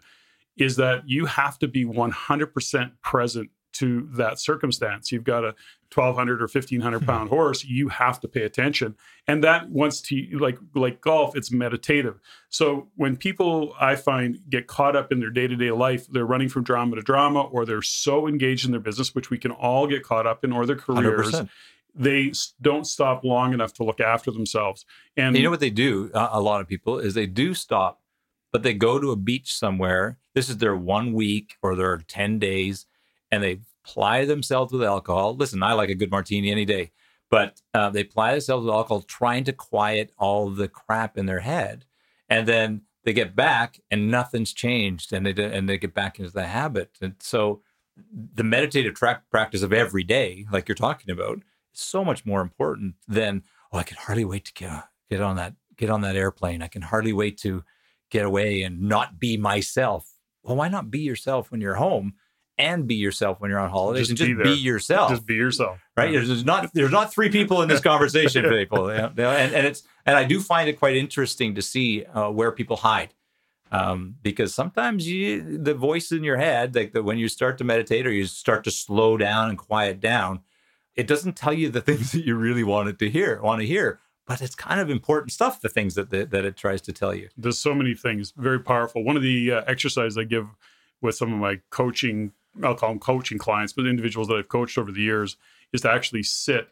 is 0.57 0.75
that 0.77 1.07
you 1.07 1.27
have 1.27 1.59
to 1.59 1.67
be 1.67 1.85
100% 1.85 2.91
present 3.03 3.51
to 3.75 4.07
that 4.13 4.39
circumstance. 4.39 5.11
You've 5.11 5.23
got 5.23 5.43
a 5.43 5.55
1200 5.93 6.41
or 6.41 6.45
1500 6.45 6.99
hmm. 6.99 7.05
pound 7.05 7.29
horse, 7.29 7.63
you 7.63 7.89
have 7.89 8.19
to 8.19 8.27
pay 8.27 8.41
attention. 8.43 8.95
And 9.27 9.43
that 9.43 9.69
wants 9.69 10.01
to 10.01 10.37
like 10.39 10.57
like 10.73 11.01
golf, 11.01 11.35
it's 11.35 11.51
meditative. 11.51 12.19
So 12.49 12.89
when 12.95 13.15
people 13.15 13.75
I 13.79 13.95
find 13.95 14.39
get 14.49 14.67
caught 14.67 14.95
up 14.95 15.11
in 15.11 15.19
their 15.19 15.29
day-to-day 15.29 15.71
life, 15.71 16.07
they're 16.07 16.25
running 16.25 16.49
from 16.49 16.63
drama 16.63 16.95
to 16.95 17.01
drama 17.01 17.41
or 17.41 17.65
they're 17.65 17.81
so 17.81 18.27
engaged 18.27 18.65
in 18.65 18.71
their 18.71 18.79
business, 18.79 19.15
which 19.15 19.29
we 19.29 19.37
can 19.37 19.51
all 19.51 19.87
get 19.87 20.03
caught 20.03 20.27
up 20.27 20.43
in 20.43 20.51
or 20.51 20.65
their 20.65 20.75
careers. 20.75 21.31
100% 21.31 21.49
they 21.95 22.33
don't 22.61 22.85
stop 22.85 23.23
long 23.23 23.53
enough 23.53 23.73
to 23.73 23.83
look 23.83 23.99
after 23.99 24.29
themselves. 24.29 24.85
And 25.15 25.35
you 25.35 25.43
know 25.43 25.49
what 25.49 25.61
they 25.61 25.69
do? 25.69 26.11
A 26.13 26.41
lot 26.41 26.61
of 26.61 26.67
people 26.67 26.99
is 26.99 27.13
they 27.13 27.25
do 27.25 27.53
stop, 27.53 28.01
but 28.51 28.63
they 28.63 28.73
go 28.73 28.99
to 28.99 29.11
a 29.11 29.15
beach 29.15 29.53
somewhere. 29.53 30.17
This 30.33 30.49
is 30.49 30.57
their 30.57 30.75
one 30.75 31.13
week 31.13 31.55
or 31.61 31.75
their 31.75 31.97
10 31.97 32.37
days, 32.37 32.85
and 33.35 33.43
they 33.43 33.59
ply 33.83 34.25
themselves 34.25 34.71
with 34.71 34.81
alcohol. 34.81 35.35
Listen, 35.35 35.61
I 35.61 35.73
like 35.73 35.89
a 35.89 35.95
good 35.95 36.09
martini 36.09 36.49
any 36.49 36.63
day, 36.63 36.91
but 37.29 37.61
uh, 37.73 37.89
they 37.89 38.03
ply 38.03 38.31
themselves 38.31 38.65
with 38.65 38.73
alcohol, 38.73 39.01
trying 39.01 39.43
to 39.43 39.53
quiet 39.53 40.13
all 40.17 40.49
the 40.49 40.69
crap 40.69 41.17
in 41.17 41.25
their 41.25 41.41
head, 41.41 41.85
and 42.29 42.47
then 42.47 42.81
they 43.03 43.13
get 43.13 43.35
back 43.35 43.79
and 43.91 44.09
nothing's 44.09 44.53
changed, 44.53 45.11
and 45.11 45.25
they 45.25 45.43
and 45.43 45.67
they 45.67 45.77
get 45.77 45.93
back 45.93 46.17
into 46.17 46.31
the 46.31 46.47
habit. 46.47 46.97
And 47.01 47.15
so, 47.19 47.61
the 48.33 48.43
meditative 48.43 48.95
track 48.95 49.29
practice 49.29 49.61
of 49.61 49.73
every 49.73 50.03
day, 50.03 50.45
like 50.51 50.67
you're 50.67 50.75
talking 50.75 51.11
about, 51.11 51.39
is 51.73 51.81
so 51.81 52.05
much 52.05 52.25
more 52.25 52.41
important 52.41 52.95
than 53.07 53.43
oh, 53.71 53.77
I 53.77 53.83
can 53.83 53.97
hardly 53.97 54.25
wait 54.25 54.45
to 54.45 54.53
get 54.53 54.85
get 55.09 55.21
on 55.21 55.35
that 55.35 55.55
get 55.75 55.89
on 55.89 56.01
that 56.01 56.15
airplane. 56.15 56.61
I 56.61 56.67
can 56.67 56.81
hardly 56.81 57.13
wait 57.13 57.37
to 57.39 57.63
get 58.09 58.25
away 58.25 58.61
and 58.61 58.81
not 58.81 59.19
be 59.19 59.35
myself. 59.35 60.09
Well, 60.41 60.55
why 60.55 60.69
not 60.69 60.89
be 60.89 60.99
yourself 60.99 61.51
when 61.51 61.59
you're 61.59 61.75
home? 61.75 62.13
And 62.57 62.87
be 62.87 62.95
yourself 62.95 63.39
when 63.39 63.51
you're 63.51 63.59
on 63.59 63.69
holidays 63.69 64.07
just 64.07 64.11
and 64.11 64.17
just 64.17 64.43
be, 64.43 64.55
be, 64.55 64.61
yourself. 64.61 65.09
Just 65.09 65.25
be 65.25 65.35
yourself. 65.35 65.79
Right. 65.97 66.11
Yeah. 66.11 66.21
There's 66.21 66.45
not 66.45 66.73
there's 66.73 66.91
not 66.91 67.13
three 67.13 67.29
people 67.29 67.61
in 67.61 67.69
this 67.69 67.81
conversation, 67.81 68.49
people. 68.49 68.93
You 68.93 69.11
know, 69.15 69.31
and, 69.31 69.53
and 69.53 69.67
it's 69.67 69.83
and 70.05 70.15
I 70.15 70.23
do 70.23 70.39
find 70.39 70.69
it 70.69 70.79
quite 70.79 70.95
interesting 70.95 71.55
to 71.55 71.61
see 71.61 72.05
uh, 72.05 72.29
where 72.29 72.51
people 72.51 72.77
hide. 72.77 73.13
Um, 73.71 74.15
because 74.21 74.53
sometimes 74.53 75.07
you 75.07 75.57
the 75.57 75.73
voice 75.73 76.11
in 76.11 76.23
your 76.23 76.37
head, 76.37 76.75
like 76.75 76.93
the, 76.93 77.03
when 77.03 77.17
you 77.17 77.27
start 77.27 77.57
to 77.57 77.63
meditate 77.63 78.05
or 78.05 78.11
you 78.11 78.25
start 78.25 78.63
to 78.65 78.71
slow 78.71 79.17
down 79.17 79.49
and 79.49 79.57
quiet 79.57 79.99
down, 79.99 80.41
it 80.95 81.07
doesn't 81.07 81.35
tell 81.35 81.53
you 81.53 81.69
the 81.69 81.81
things 81.89 82.11
that 82.11 82.25
you 82.25 82.35
really 82.35 82.63
wanted 82.63 82.99
to 82.99 83.09
hear, 83.09 83.41
want 83.41 83.61
to 83.61 83.67
hear 83.67 83.99
but 84.27 84.41
it's 84.41 84.55
kind 84.55 84.81
of 84.81 84.89
important 84.89 85.31
stuff 85.31 85.61
the 85.61 85.69
things 85.69 85.93
that 85.95 86.09
the, 86.09 86.25
that 86.25 86.45
it 86.45 86.57
tries 86.57 86.81
to 86.81 86.91
tell 86.91 87.13
you 87.13 87.29
there's 87.37 87.59
so 87.59 87.75
many 87.75 87.93
things 87.93 88.33
very 88.35 88.59
powerful 88.59 89.03
one 89.03 89.15
of 89.15 89.21
the 89.21 89.51
uh, 89.51 89.61
exercises 89.67 90.17
i 90.17 90.23
give 90.23 90.47
with 91.01 91.15
some 91.15 91.31
of 91.31 91.39
my 91.39 91.59
coaching 91.69 92.31
i'll 92.63 92.75
call 92.75 92.89
them 92.89 92.99
coaching 92.99 93.37
clients 93.37 93.73
but 93.73 93.85
individuals 93.85 94.27
that 94.27 94.35
i've 94.35 94.49
coached 94.49 94.77
over 94.77 94.91
the 94.91 95.01
years 95.01 95.37
is 95.73 95.81
to 95.81 95.91
actually 95.91 96.23
sit 96.23 96.69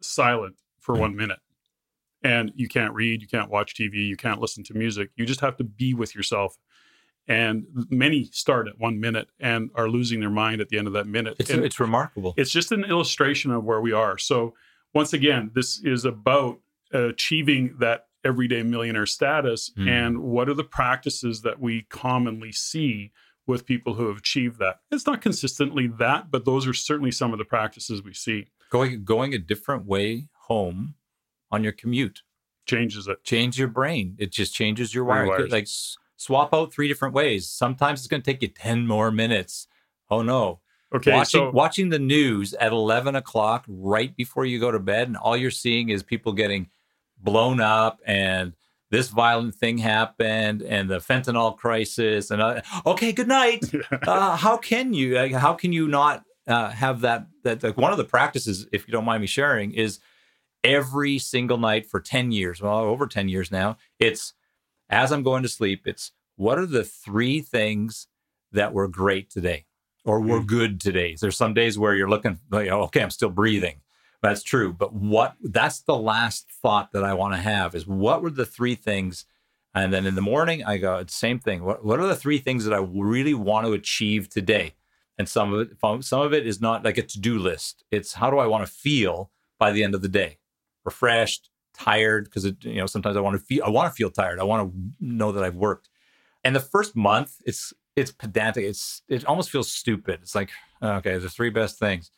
silent 0.00 0.56
for 0.78 0.94
mm-hmm. 0.94 1.02
one 1.02 1.16
minute. 1.16 1.38
And 2.22 2.52
you 2.56 2.68
can't 2.68 2.94
read 2.94 3.22
you 3.22 3.28
can't 3.28 3.50
watch 3.50 3.74
tv 3.74 3.94
you 3.94 4.16
can't 4.16 4.40
listen 4.40 4.64
to 4.64 4.74
music. 4.74 5.10
You 5.16 5.26
just 5.26 5.40
have 5.40 5.56
to 5.58 5.64
be 5.64 5.94
with 5.94 6.14
yourself. 6.14 6.56
And 7.28 7.66
many 7.90 8.24
start 8.32 8.68
at 8.68 8.78
one 8.78 9.00
minute 9.00 9.28
and 9.40 9.70
are 9.74 9.88
losing 9.88 10.20
their 10.20 10.30
mind 10.30 10.60
at 10.60 10.68
the 10.68 10.78
end 10.78 10.86
of 10.86 10.92
that 10.92 11.08
minute. 11.08 11.36
It's, 11.40 11.50
it's 11.50 11.80
remarkable. 11.80 12.34
it's 12.36 12.52
just 12.52 12.70
an 12.70 12.84
illustration 12.84 13.50
of 13.50 13.64
where 13.64 13.80
we 13.80 13.92
are. 13.92 14.16
So 14.18 14.54
once 14.94 15.12
again 15.12 15.50
this 15.54 15.80
is 15.80 16.04
about 16.04 16.60
achieving 16.92 17.76
that 17.78 18.06
everyday 18.24 18.62
millionaire 18.62 19.06
status 19.06 19.70
mm. 19.76 19.88
and 19.88 20.18
what 20.18 20.48
are 20.48 20.54
the 20.54 20.64
practices 20.64 21.42
that 21.42 21.60
we 21.60 21.82
commonly 21.82 22.50
see 22.50 23.12
with 23.46 23.66
people 23.66 23.94
who 23.94 24.08
have 24.08 24.18
achieved 24.18 24.58
that. 24.58 24.80
It's 24.90 25.06
not 25.06 25.20
consistently 25.20 25.86
that 25.98 26.30
but 26.30 26.44
those 26.44 26.66
are 26.66 26.74
certainly 26.74 27.12
some 27.12 27.32
of 27.32 27.38
the 27.38 27.44
practices 27.44 28.02
we 28.02 28.14
see. 28.14 28.46
Going 28.70 29.04
going 29.04 29.34
a 29.34 29.38
different 29.38 29.86
way 29.86 30.26
home 30.46 30.94
on 31.50 31.62
your 31.62 31.72
commute 31.72 32.22
changes 32.66 33.06
it. 33.06 33.22
change 33.24 33.58
your 33.58 33.68
brain. 33.68 34.16
It 34.18 34.32
just 34.32 34.54
changes 34.54 34.94
your 34.94 35.04
wire 35.04 35.48
like 35.48 35.68
swap 36.16 36.52
out 36.52 36.72
three 36.72 36.88
different 36.88 37.14
ways. 37.14 37.48
Sometimes 37.48 38.00
it's 38.00 38.08
going 38.08 38.22
to 38.22 38.30
take 38.30 38.42
you 38.42 38.48
10 38.48 38.86
more 38.86 39.10
minutes. 39.10 39.68
Oh 40.10 40.22
no. 40.22 40.60
Okay, 40.94 41.12
watching 41.12 41.40
so, 41.40 41.50
watching 41.50 41.88
the 41.88 41.98
news 41.98 42.54
at 42.54 42.72
eleven 42.72 43.16
o'clock 43.16 43.64
right 43.66 44.16
before 44.16 44.44
you 44.44 44.60
go 44.60 44.70
to 44.70 44.78
bed, 44.78 45.08
and 45.08 45.16
all 45.16 45.36
you're 45.36 45.50
seeing 45.50 45.88
is 45.88 46.04
people 46.04 46.32
getting 46.32 46.68
blown 47.18 47.60
up 47.60 47.98
and 48.06 48.52
this 48.90 49.08
violent 49.08 49.54
thing 49.54 49.78
happened 49.78 50.62
and 50.62 50.88
the 50.88 50.98
fentanyl 50.98 51.56
crisis 51.56 52.30
and 52.30 52.40
uh, 52.40 52.60
okay 52.84 53.12
good 53.12 53.28
night. 53.28 53.64
Uh, 54.06 54.36
how 54.36 54.56
can 54.56 54.94
you 54.94 55.14
like, 55.14 55.32
how 55.32 55.52
can 55.52 55.72
you 55.72 55.88
not 55.88 56.22
uh, 56.46 56.70
have 56.70 57.00
that 57.00 57.26
that 57.42 57.62
like 57.62 57.76
one 57.76 57.92
of 57.92 57.98
the 57.98 58.04
practices 58.04 58.66
if 58.72 58.86
you 58.86 58.92
don't 58.92 59.04
mind 59.04 59.20
me 59.20 59.26
sharing 59.26 59.72
is 59.72 59.98
every 60.62 61.18
single 61.18 61.58
night 61.58 61.86
for 61.86 62.00
10 62.00 62.32
years 62.32 62.60
well 62.60 62.78
over 62.78 63.06
10 63.06 63.28
years 63.28 63.50
now 63.50 63.76
it's 63.98 64.34
as 64.90 65.12
i'm 65.12 65.22
going 65.22 65.42
to 65.42 65.48
sleep 65.48 65.82
it's 65.86 66.12
what 66.36 66.58
are 66.58 66.66
the 66.66 66.84
three 66.84 67.40
things 67.40 68.06
that 68.52 68.72
were 68.72 68.88
great 68.88 69.30
today 69.30 69.64
or 70.04 70.20
were 70.20 70.40
mm. 70.40 70.46
good 70.46 70.80
today? 70.80 71.16
There's 71.20 71.36
some 71.36 71.52
days 71.52 71.78
where 71.78 71.94
you're 71.94 72.08
looking 72.08 72.38
like 72.50 72.68
okay 72.68 73.02
i'm 73.02 73.10
still 73.10 73.30
breathing 73.30 73.80
that's 74.22 74.42
true. 74.42 74.72
But 74.72 74.92
what 74.92 75.34
that's 75.42 75.80
the 75.80 75.96
last 75.96 76.50
thought 76.50 76.92
that 76.92 77.04
I 77.04 77.14
want 77.14 77.34
to 77.34 77.40
have 77.40 77.74
is 77.74 77.86
what 77.86 78.22
were 78.22 78.30
the 78.30 78.46
three 78.46 78.74
things? 78.74 79.24
And 79.74 79.92
then 79.92 80.06
in 80.06 80.14
the 80.14 80.22
morning, 80.22 80.64
I 80.64 80.78
go, 80.78 81.04
same 81.06 81.38
thing. 81.38 81.62
What, 81.62 81.84
what 81.84 82.00
are 82.00 82.06
the 82.06 82.16
three 82.16 82.38
things 82.38 82.64
that 82.64 82.72
I 82.72 82.78
really 82.78 83.34
want 83.34 83.66
to 83.66 83.74
achieve 83.74 84.28
today? 84.28 84.74
And 85.18 85.28
some 85.28 85.52
of 85.52 85.60
it, 85.60 86.04
some 86.04 86.20
of 86.20 86.32
it 86.32 86.46
is 86.46 86.60
not 86.60 86.84
like 86.84 86.98
a 86.98 87.02
to-do 87.02 87.38
list. 87.38 87.84
It's 87.90 88.14
how 88.14 88.30
do 88.30 88.38
I 88.38 88.46
want 88.46 88.66
to 88.66 88.72
feel 88.72 89.30
by 89.58 89.72
the 89.72 89.82
end 89.82 89.94
of 89.94 90.02
the 90.02 90.08
day? 90.08 90.38
Refreshed, 90.84 91.50
tired, 91.74 92.24
because 92.24 92.44
you 92.44 92.76
know 92.76 92.86
sometimes 92.86 93.16
I 93.16 93.20
want 93.20 93.38
to 93.38 93.44
feel 93.44 93.64
I 93.64 93.70
want 93.70 93.90
to 93.90 93.96
feel 93.96 94.10
tired. 94.10 94.40
I 94.40 94.44
want 94.44 94.70
to 94.70 94.78
know 95.00 95.32
that 95.32 95.42
I've 95.42 95.56
worked. 95.56 95.88
And 96.44 96.54
the 96.54 96.60
first 96.60 96.96
month, 96.96 97.36
it's 97.44 97.72
it's 97.96 98.12
pedantic. 98.12 98.64
It's 98.64 99.02
it 99.08 99.24
almost 99.24 99.50
feels 99.50 99.70
stupid. 99.70 100.20
It's 100.22 100.34
like 100.34 100.50
okay, 100.82 101.18
the 101.18 101.30
three 101.30 101.50
best 101.50 101.78
things 101.78 102.10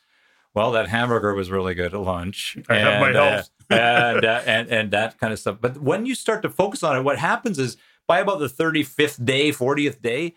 well, 0.59 0.73
that 0.73 0.89
hamburger 0.89 1.35
was 1.35 1.53
really 1.53 1.75
good 1.75 1.95
at 1.95 2.01
lunch. 2.01 2.59
I 2.69 2.77
and, 2.77 2.89
have 2.89 3.01
my 3.01 3.13
health. 3.13 3.51
Uh, 3.71 3.75
and, 3.77 4.25
uh, 4.25 4.43
and, 4.45 4.69
and 4.69 4.91
that 4.91 5.17
kind 5.17 5.33
of 5.33 5.39
stuff. 5.39 5.59
But 5.61 5.81
when 5.81 6.05
you 6.05 6.17
start 6.17 6.43
to 6.43 6.49
focus 6.49 6.83
on 6.83 6.97
it, 6.97 7.03
what 7.03 7.17
happens 7.17 7.61
is 7.61 7.77
by 8.09 8.19
about 8.19 8.41
the 8.41 8.49
35th 8.49 9.25
day, 9.25 9.51
40th 9.51 10.03
day, 10.03 10.35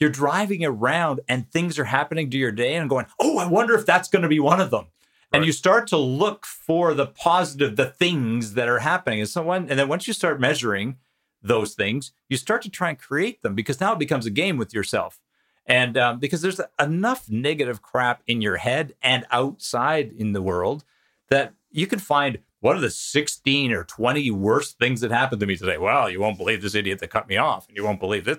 you're 0.00 0.08
driving 0.08 0.64
around 0.64 1.20
and 1.28 1.52
things 1.52 1.78
are 1.78 1.84
happening 1.84 2.30
to 2.30 2.38
your 2.38 2.50
day 2.50 2.76
and 2.76 2.88
going, 2.88 3.04
oh, 3.20 3.36
I 3.36 3.46
wonder 3.46 3.74
if 3.74 3.84
that's 3.84 4.08
going 4.08 4.22
to 4.22 4.28
be 4.28 4.40
one 4.40 4.58
of 4.58 4.70
them. 4.70 4.86
Right. 5.32 5.40
And 5.40 5.44
you 5.44 5.52
start 5.52 5.86
to 5.88 5.98
look 5.98 6.46
for 6.46 6.94
the 6.94 7.06
positive, 7.06 7.76
the 7.76 7.90
things 7.90 8.54
that 8.54 8.70
are 8.70 8.78
happening. 8.78 9.20
And 9.20 9.28
so 9.28 9.42
when, 9.42 9.68
and 9.68 9.78
then 9.78 9.88
once 9.88 10.08
you 10.08 10.14
start 10.14 10.40
measuring 10.40 10.96
those 11.42 11.74
things, 11.74 12.12
you 12.30 12.38
start 12.38 12.62
to 12.62 12.70
try 12.70 12.88
and 12.88 12.98
create 12.98 13.42
them 13.42 13.54
because 13.54 13.80
now 13.80 13.92
it 13.92 13.98
becomes 13.98 14.24
a 14.24 14.30
game 14.30 14.56
with 14.56 14.72
yourself. 14.72 15.20
And 15.68 15.98
um, 15.98 16.18
because 16.18 16.40
there's 16.40 16.60
enough 16.80 17.28
negative 17.28 17.82
crap 17.82 18.22
in 18.26 18.40
your 18.40 18.56
head 18.56 18.94
and 19.02 19.26
outside 19.30 20.12
in 20.16 20.32
the 20.32 20.42
world 20.42 20.84
that 21.28 21.52
you 21.70 21.86
can 21.86 21.98
find 21.98 22.38
what 22.60 22.76
are 22.76 22.80
the 22.80 22.90
16 22.90 23.72
or 23.72 23.84
20 23.84 24.30
worst 24.32 24.78
things 24.78 25.00
that 25.00 25.10
happened 25.10 25.40
to 25.40 25.46
me 25.46 25.56
today? 25.56 25.78
Well, 25.78 26.10
you 26.10 26.20
won't 26.20 26.38
believe 26.38 26.62
this 26.62 26.74
idiot 26.74 26.98
that 26.98 27.10
cut 27.10 27.28
me 27.28 27.36
off, 27.36 27.68
and 27.68 27.76
you 27.76 27.84
won't 27.84 28.00
believe 28.00 28.24
this, 28.24 28.38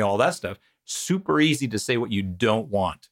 all 0.00 0.16
that 0.16 0.34
stuff. 0.34 0.58
Super 0.84 1.40
easy 1.40 1.68
to 1.68 1.78
say 1.78 1.96
what 1.96 2.10
you 2.10 2.22
don't 2.22 2.68
want. 2.68 3.08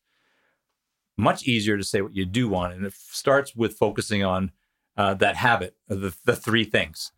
Much 1.19 1.47
easier 1.47 1.77
to 1.77 1.85
say 1.85 2.01
what 2.01 2.15
you 2.15 2.25
do 2.25 2.49
want. 2.49 2.73
And 2.73 2.87
it 2.87 2.95
starts 2.95 3.55
with 3.55 3.77
focusing 3.77 4.25
on 4.25 4.53
uh, 4.97 5.15
that 5.15 5.37
habit 5.37 5.77
the, 5.87 6.15
the 6.25 6.37
three 6.37 6.65
things. 6.65 7.13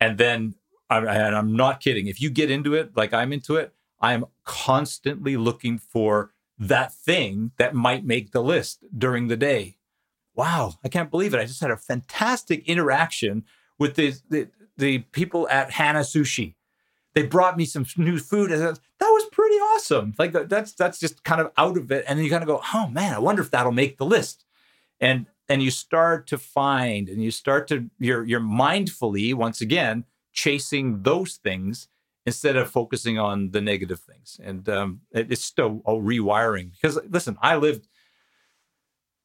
And 0.00 0.18
then, 0.18 0.54
and 0.90 1.08
I'm 1.08 1.54
not 1.54 1.80
kidding, 1.80 2.08
if 2.08 2.20
you 2.20 2.28
get 2.28 2.50
into 2.50 2.74
it 2.74 2.96
like 2.96 3.14
I'm 3.14 3.32
into 3.32 3.56
it, 3.56 3.72
I'm 4.04 4.26
constantly 4.44 5.38
looking 5.38 5.78
for 5.78 6.34
that 6.58 6.92
thing 6.92 7.52
that 7.56 7.74
might 7.74 8.04
make 8.04 8.32
the 8.32 8.42
list 8.42 8.84
during 8.96 9.28
the 9.28 9.36
day. 9.36 9.78
Wow, 10.34 10.74
I 10.84 10.88
can't 10.88 11.10
believe 11.10 11.32
it. 11.32 11.40
I 11.40 11.46
just 11.46 11.62
had 11.62 11.70
a 11.70 11.76
fantastic 11.78 12.68
interaction 12.68 13.44
with 13.78 13.94
the, 13.94 14.14
the, 14.28 14.48
the 14.76 14.98
people 14.98 15.48
at 15.48 15.70
Hana 15.70 16.00
Sushi. 16.00 16.54
They 17.14 17.22
brought 17.22 17.56
me 17.56 17.64
some 17.64 17.86
new 17.96 18.18
food 18.18 18.52
and 18.52 18.60
that 18.60 18.78
was 19.00 19.24
pretty 19.32 19.54
awesome. 19.54 20.12
Like 20.18 20.32
that's 20.32 20.74
that's 20.74 20.98
just 20.98 21.24
kind 21.24 21.40
of 21.40 21.50
out 21.56 21.78
of 21.78 21.90
it. 21.90 22.04
And 22.06 22.18
then 22.18 22.24
you 22.24 22.30
kind 22.30 22.42
of 22.42 22.48
go, 22.48 22.60
oh 22.74 22.88
man, 22.88 23.14
I 23.14 23.20
wonder 23.20 23.40
if 23.40 23.52
that'll 23.52 23.72
make 23.72 23.96
the 23.96 24.04
list. 24.04 24.44
And 25.00 25.26
and 25.48 25.62
you 25.62 25.70
start 25.70 26.26
to 26.26 26.38
find 26.38 27.08
and 27.08 27.22
you 27.22 27.30
start 27.30 27.68
to 27.68 27.88
you're 27.98 28.24
you're 28.24 28.40
mindfully 28.40 29.32
once 29.32 29.60
again 29.60 30.04
chasing 30.32 31.04
those 31.04 31.36
things 31.36 31.88
instead 32.26 32.56
of 32.56 32.70
focusing 32.70 33.18
on 33.18 33.50
the 33.50 33.60
negative 33.60 34.00
things. 34.00 34.40
And 34.42 34.68
um, 34.68 35.00
it, 35.12 35.30
it's 35.30 35.44
still 35.44 35.82
a 35.86 35.92
rewiring 35.92 36.72
because 36.72 36.98
listen, 37.08 37.36
I 37.40 37.56
lived. 37.56 37.88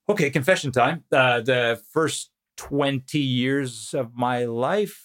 Okay, 0.08 0.30
confession 0.30 0.72
time. 0.72 1.04
Uh, 1.12 1.41
the 1.41 1.82
first 1.91 2.32
twenty 2.58 3.20
years 3.20 3.93
of 3.93 4.16
my 4.16 4.45
life, 4.45 5.04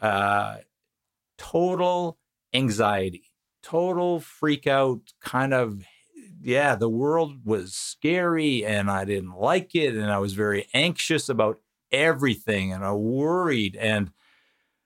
uh, 0.00 0.56
total 1.36 2.18
anxiety, 2.54 3.30
total 3.62 4.20
freak 4.20 4.66
out, 4.66 5.00
kind 5.20 5.54
of. 5.54 5.82
Yeah, 6.40 6.76
the 6.76 6.88
world 6.88 7.44
was 7.44 7.74
scary 7.74 8.64
and 8.64 8.88
I 8.88 9.04
didn't 9.04 9.36
like 9.36 9.74
it. 9.74 9.96
And 9.96 10.08
I 10.08 10.18
was 10.18 10.34
very 10.34 10.68
anxious 10.72 11.28
about 11.28 11.58
everything 11.90 12.72
and 12.72 12.84
I 12.84 12.92
worried. 12.92 13.74
And 13.74 14.12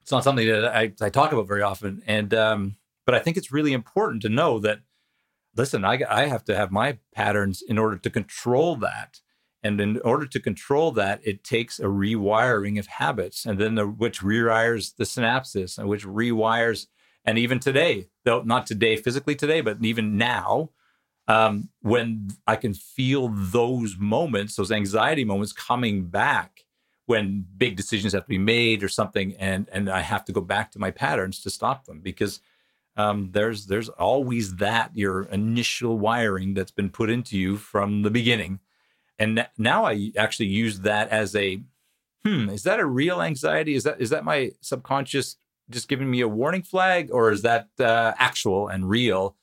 it's 0.02 0.12
not 0.12 0.24
something 0.24 0.46
that 0.46 0.66
I, 0.66 0.92
I 1.00 1.08
talk 1.08 1.32
about 1.32 1.48
very 1.48 1.62
often. 1.62 2.02
And 2.06 2.34
um, 2.34 2.76
but 3.06 3.14
I 3.14 3.20
think 3.20 3.36
it's 3.36 3.52
really 3.52 3.72
important 3.72 4.22
to 4.22 4.28
know 4.28 4.58
that 4.58 4.80
listen, 5.56 5.84
I 5.84 6.00
I 6.08 6.26
have 6.26 6.44
to 6.44 6.56
have 6.56 6.70
my 6.70 6.98
patterns 7.14 7.62
in 7.62 7.78
order 7.78 7.96
to 7.96 8.10
control 8.10 8.76
that. 8.76 9.20
And 9.64 9.80
in 9.80 10.00
order 10.00 10.26
to 10.26 10.40
control 10.40 10.90
that, 10.92 11.20
it 11.22 11.44
takes 11.44 11.78
a 11.78 11.84
rewiring 11.84 12.80
of 12.80 12.88
habits, 12.88 13.46
and 13.46 13.60
then 13.60 13.76
the, 13.76 13.86
which 13.86 14.20
rewires 14.20 14.96
the 14.96 15.04
synapses, 15.04 15.78
and 15.78 15.88
which 15.88 16.04
rewires, 16.04 16.88
and 17.24 17.38
even 17.38 17.60
today, 17.60 18.08
though 18.24 18.42
not 18.42 18.66
today 18.66 18.96
physically 18.96 19.36
today, 19.36 19.60
but 19.60 19.78
even 19.80 20.18
now, 20.18 20.70
um, 21.28 21.68
when 21.80 22.30
I 22.44 22.56
can 22.56 22.74
feel 22.74 23.28
those 23.28 23.96
moments, 23.96 24.56
those 24.56 24.72
anxiety 24.72 25.24
moments 25.24 25.52
coming 25.52 26.06
back, 26.06 26.64
when 27.06 27.44
big 27.56 27.76
decisions 27.76 28.12
have 28.12 28.24
to 28.24 28.28
be 28.28 28.38
made 28.38 28.82
or 28.82 28.88
something, 28.88 29.34
and 29.38 29.68
and 29.72 29.90
I 29.90 30.00
have 30.00 30.24
to 30.26 30.32
go 30.32 30.40
back 30.40 30.70
to 30.72 30.78
my 30.78 30.90
patterns 30.90 31.40
to 31.40 31.50
stop 31.50 31.84
them 31.84 32.00
because 32.00 32.40
um, 32.96 33.30
there's 33.32 33.66
there's 33.66 33.88
always 33.88 34.56
that 34.56 34.92
your 34.94 35.22
initial 35.24 35.98
wiring 35.98 36.54
that's 36.54 36.70
been 36.70 36.90
put 36.90 37.10
into 37.10 37.38
you 37.38 37.56
from 37.56 38.02
the 38.02 38.10
beginning, 38.10 38.60
and 39.18 39.46
now 39.58 39.84
I 39.84 40.12
actually 40.16 40.48
use 40.48 40.80
that 40.80 41.08
as 41.08 41.34
a 41.34 41.62
hmm 42.24 42.48
is 42.50 42.62
that 42.64 42.80
a 42.80 42.86
real 42.86 43.20
anxiety? 43.20 43.74
Is 43.74 43.84
that 43.84 44.00
is 44.00 44.10
that 44.10 44.24
my 44.24 44.52
subconscious 44.60 45.36
just 45.70 45.88
giving 45.88 46.10
me 46.10 46.20
a 46.20 46.28
warning 46.28 46.62
flag 46.62 47.08
or 47.12 47.30
is 47.30 47.42
that 47.42 47.68
uh, 47.80 48.12
actual 48.18 48.68
and 48.68 48.88
real 48.88 49.36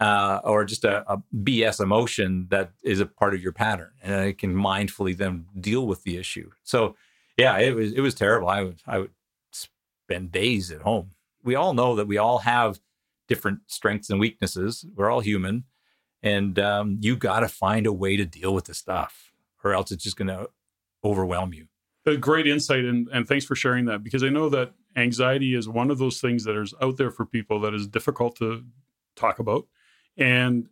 uh, 0.00 0.40
or 0.44 0.64
just 0.64 0.84
a, 0.84 1.10
a, 1.12 1.22
BS 1.34 1.80
emotion 1.80 2.46
that 2.50 2.72
is 2.82 3.00
a 3.00 3.06
part 3.06 3.34
of 3.34 3.42
your 3.42 3.52
pattern, 3.52 3.90
and 4.02 4.14
I 4.14 4.32
can 4.32 4.54
mindfully 4.54 5.16
then 5.16 5.44
deal 5.60 5.86
with 5.86 6.04
the 6.04 6.16
issue. 6.16 6.50
So, 6.62 6.96
yeah, 7.36 7.58
it 7.58 7.74
was 7.74 7.92
it 7.92 8.00
was 8.00 8.14
terrible. 8.14 8.48
I 8.48 8.62
would 8.62 8.82
I 8.86 8.98
would 8.98 9.10
spend 9.52 10.32
days 10.32 10.70
at 10.70 10.82
home. 10.82 11.10
We 11.44 11.54
all 11.54 11.74
know 11.74 11.96
that 11.96 12.06
we 12.06 12.16
all 12.16 12.38
have 12.38 12.80
different 13.28 13.60
strengths 13.66 14.10
and 14.10 14.18
weaknesses. 14.18 14.86
We're 14.96 15.10
all 15.10 15.20
human, 15.20 15.64
and 16.22 16.58
um, 16.58 16.96
you 17.00 17.14
got 17.16 17.40
to 17.40 17.48
find 17.48 17.86
a 17.86 17.92
way 17.92 18.16
to 18.16 18.24
deal 18.24 18.54
with 18.54 18.64
the 18.64 18.74
stuff, 18.74 19.32
or 19.62 19.74
else 19.74 19.92
it's 19.92 20.04
just 20.04 20.16
going 20.16 20.28
to 20.28 20.48
overwhelm 21.04 21.52
you. 21.52 21.66
A 22.06 22.16
great 22.16 22.46
insight, 22.46 22.84
and, 22.84 23.06
and 23.12 23.28
thanks 23.28 23.44
for 23.44 23.54
sharing 23.54 23.84
that 23.84 24.02
because 24.02 24.24
I 24.24 24.30
know 24.30 24.48
that 24.48 24.72
anxiety 24.96 25.54
is 25.54 25.68
one 25.68 25.90
of 25.90 25.98
those 25.98 26.20
things 26.22 26.44
that 26.44 26.56
is 26.56 26.72
out 26.80 26.96
there 26.96 27.10
for 27.10 27.26
people 27.26 27.60
that 27.60 27.74
is 27.74 27.86
difficult 27.86 28.36
to 28.36 28.64
talk 29.14 29.38
about 29.38 29.66
and 30.20 30.68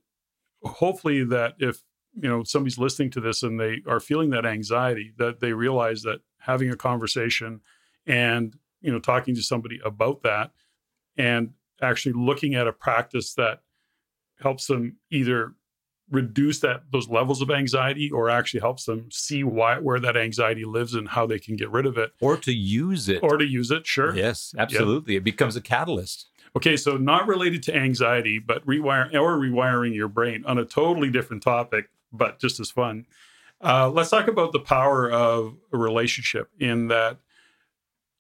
hopefully 0.62 1.24
that 1.24 1.54
if 1.58 1.82
you 2.14 2.28
know 2.28 2.44
somebody's 2.44 2.78
listening 2.78 3.10
to 3.10 3.20
this 3.20 3.42
and 3.42 3.58
they 3.58 3.82
are 3.86 4.00
feeling 4.00 4.30
that 4.30 4.46
anxiety 4.46 5.12
that 5.18 5.40
they 5.40 5.52
realize 5.52 6.02
that 6.02 6.20
having 6.38 6.70
a 6.70 6.76
conversation 6.76 7.60
and 8.06 8.56
you 8.80 8.92
know 8.92 9.00
talking 9.00 9.34
to 9.34 9.42
somebody 9.42 9.80
about 9.84 10.22
that 10.22 10.52
and 11.16 11.50
actually 11.82 12.12
looking 12.12 12.54
at 12.54 12.68
a 12.68 12.72
practice 12.72 13.34
that 13.34 13.62
helps 14.40 14.66
them 14.66 14.96
either 15.10 15.54
reduce 16.10 16.60
that 16.60 16.82
those 16.90 17.08
levels 17.08 17.42
of 17.42 17.50
anxiety 17.50 18.10
or 18.10 18.30
actually 18.30 18.60
helps 18.60 18.84
them 18.84 19.08
see 19.10 19.44
why 19.44 19.78
where 19.78 20.00
that 20.00 20.16
anxiety 20.16 20.64
lives 20.64 20.94
and 20.94 21.08
how 21.08 21.26
they 21.26 21.38
can 21.38 21.54
get 21.54 21.70
rid 21.70 21.84
of 21.84 21.98
it. 21.98 22.12
Or 22.20 22.36
to 22.38 22.52
use 22.52 23.08
it. 23.10 23.22
Or 23.22 23.36
to 23.36 23.44
use 23.44 23.70
it 23.70 23.86
sure. 23.86 24.16
Yes 24.16 24.54
absolutely. 24.56 25.16
It 25.16 25.24
becomes 25.24 25.54
a 25.54 25.60
catalyst 25.60 26.28
Okay, 26.56 26.76
so 26.76 26.96
not 26.96 27.28
related 27.28 27.62
to 27.64 27.74
anxiety, 27.74 28.38
but 28.38 28.66
rewire 28.66 29.12
or 29.14 29.38
rewiring 29.38 29.94
your 29.94 30.08
brain 30.08 30.44
on 30.46 30.58
a 30.58 30.64
totally 30.64 31.10
different 31.10 31.42
topic, 31.42 31.90
but 32.12 32.38
just 32.38 32.58
as 32.60 32.70
fun. 32.70 33.06
Uh, 33.60 33.90
let's 33.90 34.10
talk 34.10 34.28
about 34.28 34.52
the 34.52 34.60
power 34.60 35.10
of 35.10 35.56
a 35.72 35.76
relationship 35.76 36.50
in 36.58 36.88
that 36.88 37.18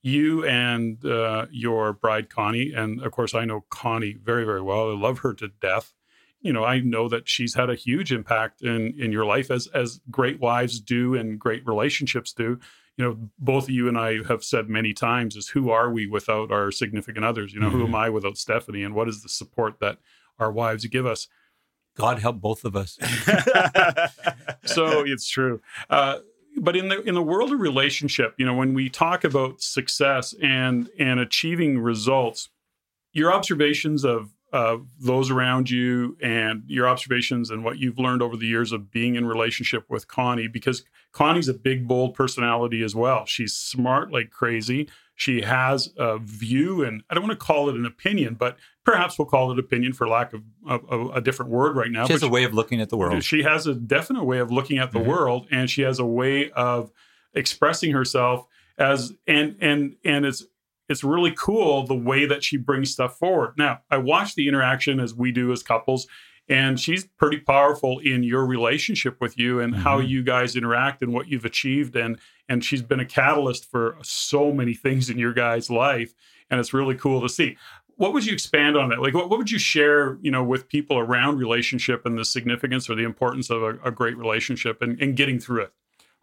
you 0.02 0.44
and 0.44 1.04
uh, 1.04 1.46
your 1.50 1.92
bride 1.92 2.30
Connie, 2.30 2.72
and 2.72 3.00
of 3.02 3.12
course 3.12 3.34
I 3.34 3.44
know 3.44 3.64
Connie 3.70 4.16
very 4.22 4.44
very 4.44 4.62
well. 4.62 4.90
I 4.90 4.94
love 4.94 5.20
her 5.20 5.34
to 5.34 5.48
death. 5.60 5.94
You 6.40 6.52
know, 6.52 6.64
I 6.64 6.80
know 6.80 7.08
that 7.08 7.28
she's 7.28 7.54
had 7.54 7.68
a 7.68 7.74
huge 7.74 8.12
impact 8.12 8.62
in 8.62 8.94
in 8.98 9.12
your 9.12 9.24
life 9.24 9.50
as 9.50 9.66
as 9.68 10.00
great 10.10 10.40
wives 10.40 10.80
do 10.80 11.14
and 11.14 11.38
great 11.38 11.66
relationships 11.66 12.32
do 12.32 12.58
you 12.98 13.04
know, 13.04 13.30
both 13.38 13.64
of 13.64 13.70
you 13.70 13.86
and 13.86 13.96
I 13.96 14.24
have 14.24 14.42
said 14.42 14.68
many 14.68 14.92
times 14.92 15.36
is 15.36 15.48
who 15.48 15.70
are 15.70 15.88
we 15.88 16.08
without 16.08 16.50
our 16.50 16.72
significant 16.72 17.24
others? 17.24 17.54
You 17.54 17.60
know, 17.60 17.68
mm-hmm. 17.68 17.78
who 17.78 17.86
am 17.86 17.94
I 17.94 18.10
without 18.10 18.36
Stephanie? 18.36 18.82
And 18.82 18.92
what 18.92 19.08
is 19.08 19.22
the 19.22 19.28
support 19.28 19.78
that 19.78 19.98
our 20.40 20.50
wives 20.50 20.84
give 20.86 21.06
us? 21.06 21.28
God 21.96 22.18
help 22.18 22.40
both 22.40 22.64
of 22.64 22.74
us. 22.74 22.98
so 24.64 25.04
it's 25.06 25.28
true. 25.28 25.60
Uh, 25.88 26.18
but 26.56 26.76
in 26.76 26.88
the 26.88 27.00
in 27.02 27.14
the 27.14 27.22
world 27.22 27.52
of 27.52 27.60
relationship, 27.60 28.34
you 28.36 28.44
know, 28.44 28.54
when 28.54 28.74
we 28.74 28.88
talk 28.88 29.22
about 29.22 29.60
success 29.60 30.34
and 30.42 30.90
and 30.98 31.20
achieving 31.20 31.78
results, 31.78 32.48
your 33.12 33.32
observations 33.32 34.04
of 34.04 34.30
of 34.52 34.88
those 34.98 35.30
around 35.30 35.70
you 35.70 36.16
and 36.22 36.62
your 36.66 36.88
observations 36.88 37.50
and 37.50 37.64
what 37.64 37.78
you've 37.78 37.98
learned 37.98 38.22
over 38.22 38.36
the 38.36 38.46
years 38.46 38.72
of 38.72 38.90
being 38.90 39.14
in 39.14 39.26
relationship 39.26 39.84
with 39.88 40.08
Connie 40.08 40.48
because 40.48 40.84
Connie's 41.12 41.48
a 41.48 41.54
big 41.54 41.86
bold 41.86 42.14
personality 42.14 42.82
as 42.82 42.94
well. 42.94 43.26
She's 43.26 43.54
smart 43.54 44.12
like 44.12 44.30
crazy. 44.30 44.88
She 45.14 45.42
has 45.42 45.90
a 45.98 46.18
view 46.18 46.82
and 46.84 47.02
I 47.10 47.14
don't 47.14 47.26
want 47.26 47.38
to 47.38 47.44
call 47.44 47.68
it 47.68 47.74
an 47.74 47.84
opinion, 47.84 48.34
but 48.34 48.56
perhaps 48.84 49.18
we'll 49.18 49.26
call 49.26 49.52
it 49.52 49.58
opinion 49.58 49.92
for 49.92 50.08
lack 50.08 50.32
of, 50.32 50.42
of, 50.66 51.10
a 51.14 51.20
different 51.20 51.50
word 51.50 51.76
right 51.76 51.90
now. 51.90 52.06
She 52.06 52.12
has 52.12 52.22
a 52.22 52.28
way 52.28 52.44
of 52.44 52.54
looking 52.54 52.80
at 52.80 52.88
the 52.88 52.96
world. 52.96 53.22
She 53.24 53.42
has 53.42 53.66
a 53.66 53.74
definite 53.74 54.24
way 54.24 54.38
of 54.38 54.50
looking 54.50 54.78
at 54.78 54.92
the 54.92 54.98
mm-hmm. 54.98 55.08
world 55.08 55.46
and 55.50 55.68
she 55.68 55.82
has 55.82 55.98
a 55.98 56.06
way 56.06 56.50
of 56.50 56.90
expressing 57.34 57.90
herself 57.92 58.46
as 58.78 59.12
and 59.26 59.56
and 59.60 59.96
and 60.04 60.24
it's 60.24 60.46
it's 60.88 61.04
really 61.04 61.32
cool 61.32 61.86
the 61.86 61.94
way 61.94 62.26
that 62.26 62.42
she 62.42 62.56
brings 62.56 62.90
stuff 62.90 63.18
forward. 63.18 63.54
Now, 63.56 63.80
I 63.90 63.98
watch 63.98 64.34
the 64.34 64.48
interaction 64.48 65.00
as 65.00 65.14
we 65.14 65.32
do 65.32 65.52
as 65.52 65.62
couples, 65.62 66.06
and 66.48 66.80
she's 66.80 67.04
pretty 67.04 67.38
powerful 67.38 67.98
in 67.98 68.22
your 68.22 68.46
relationship 68.46 69.20
with 69.20 69.38
you 69.38 69.60
and 69.60 69.74
mm-hmm. 69.74 69.82
how 69.82 69.98
you 69.98 70.22
guys 70.22 70.56
interact 70.56 71.02
and 71.02 71.12
what 71.12 71.28
you've 71.28 71.44
achieved. 71.44 71.94
And 71.94 72.18
and 72.48 72.64
she's 72.64 72.82
been 72.82 73.00
a 73.00 73.04
catalyst 73.04 73.70
for 73.70 73.98
so 74.02 74.52
many 74.52 74.72
things 74.72 75.10
in 75.10 75.18
your 75.18 75.34
guys' 75.34 75.68
life, 75.68 76.14
and 76.50 76.58
it's 76.58 76.72
really 76.72 76.94
cool 76.94 77.20
to 77.20 77.28
see. 77.28 77.56
What 77.96 78.12
would 78.12 78.24
you 78.24 78.32
expand 78.32 78.76
on 78.76 78.90
that? 78.90 79.02
Like, 79.02 79.12
what, 79.12 79.28
what 79.28 79.38
would 79.38 79.50
you 79.50 79.58
share, 79.58 80.18
you 80.22 80.30
know, 80.30 80.44
with 80.44 80.68
people 80.68 80.98
around 80.98 81.38
relationship 81.38 82.06
and 82.06 82.16
the 82.16 82.24
significance 82.24 82.88
or 82.88 82.94
the 82.94 83.02
importance 83.02 83.50
of 83.50 83.60
a, 83.60 83.78
a 83.84 83.90
great 83.90 84.16
relationship 84.16 84.80
and, 84.80 85.02
and 85.02 85.16
getting 85.16 85.40
through 85.40 85.62
it? 85.62 85.72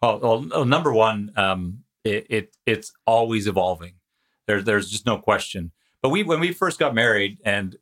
Well, 0.02 0.20
well 0.20 0.66
number 0.66 0.94
one, 0.94 1.34
um, 1.36 1.84
it, 2.06 2.26
it 2.30 2.58
it's 2.66 2.94
always 3.06 3.46
evolving 3.46 3.96
there, 4.48 4.62
there's 4.62 4.90
just 4.90 5.06
no 5.06 5.18
question. 5.18 5.72
But 6.02 6.10
we 6.10 6.24
when 6.24 6.40
we 6.40 6.52
first 6.52 6.80
got 6.80 6.94
married, 6.94 7.40
and 7.44 7.76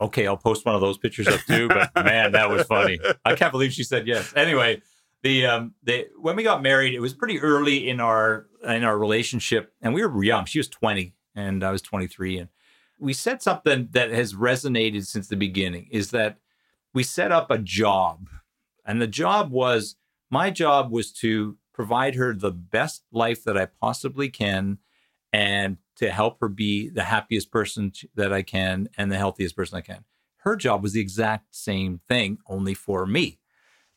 okay, 0.00 0.26
I'll 0.26 0.36
post 0.36 0.64
one 0.64 0.74
of 0.74 0.80
those 0.80 0.98
pictures 0.98 1.26
up 1.26 1.40
too. 1.46 1.68
But 1.68 1.90
man, 2.04 2.32
that 2.32 2.50
was 2.50 2.66
funny. 2.66 2.98
I 3.24 3.34
can't 3.34 3.52
believe 3.52 3.72
she 3.72 3.84
said 3.84 4.06
yes. 4.06 4.32
Anyway, 4.36 4.82
the 5.22 5.46
um 5.46 5.74
the 5.82 6.06
when 6.20 6.36
we 6.36 6.42
got 6.42 6.62
married, 6.62 6.94
it 6.94 7.00
was 7.00 7.14
pretty 7.14 7.40
early 7.40 7.88
in 7.88 8.00
our 8.00 8.46
in 8.62 8.84
our 8.84 8.98
relationship, 8.98 9.72
and 9.80 9.94
we 9.94 10.04
were 10.04 10.22
young. 10.22 10.44
She 10.44 10.58
was 10.58 10.68
20, 10.68 11.14
and 11.34 11.64
I 11.64 11.72
was 11.72 11.82
23, 11.82 12.38
and 12.38 12.48
we 12.98 13.12
said 13.12 13.42
something 13.42 13.88
that 13.92 14.10
has 14.10 14.34
resonated 14.34 15.06
since 15.06 15.28
the 15.28 15.36
beginning. 15.36 15.88
Is 15.90 16.10
that 16.10 16.38
we 16.94 17.02
set 17.02 17.32
up 17.32 17.50
a 17.50 17.58
job, 17.58 18.28
and 18.84 19.02
the 19.02 19.06
job 19.06 19.50
was 19.50 19.96
my 20.30 20.50
job 20.50 20.90
was 20.90 21.12
to 21.12 21.56
provide 21.72 22.14
her 22.14 22.32
the 22.32 22.52
best 22.52 23.02
life 23.12 23.44
that 23.44 23.56
I 23.56 23.66
possibly 23.66 24.30
can 24.30 24.78
and 25.32 25.76
to 25.96 26.10
help 26.10 26.40
her 26.40 26.48
be 26.48 26.88
the 26.88 27.04
happiest 27.04 27.50
person 27.50 27.92
that 28.14 28.32
I 28.32 28.42
can 28.42 28.88
and 28.96 29.10
the 29.10 29.16
healthiest 29.16 29.56
person 29.56 29.78
I 29.78 29.80
can. 29.80 30.04
Her 30.38 30.56
job 30.56 30.82
was 30.82 30.92
the 30.92 31.00
exact 31.00 31.54
same 31.54 32.00
thing, 32.08 32.38
only 32.48 32.74
for 32.74 33.06
me. 33.06 33.38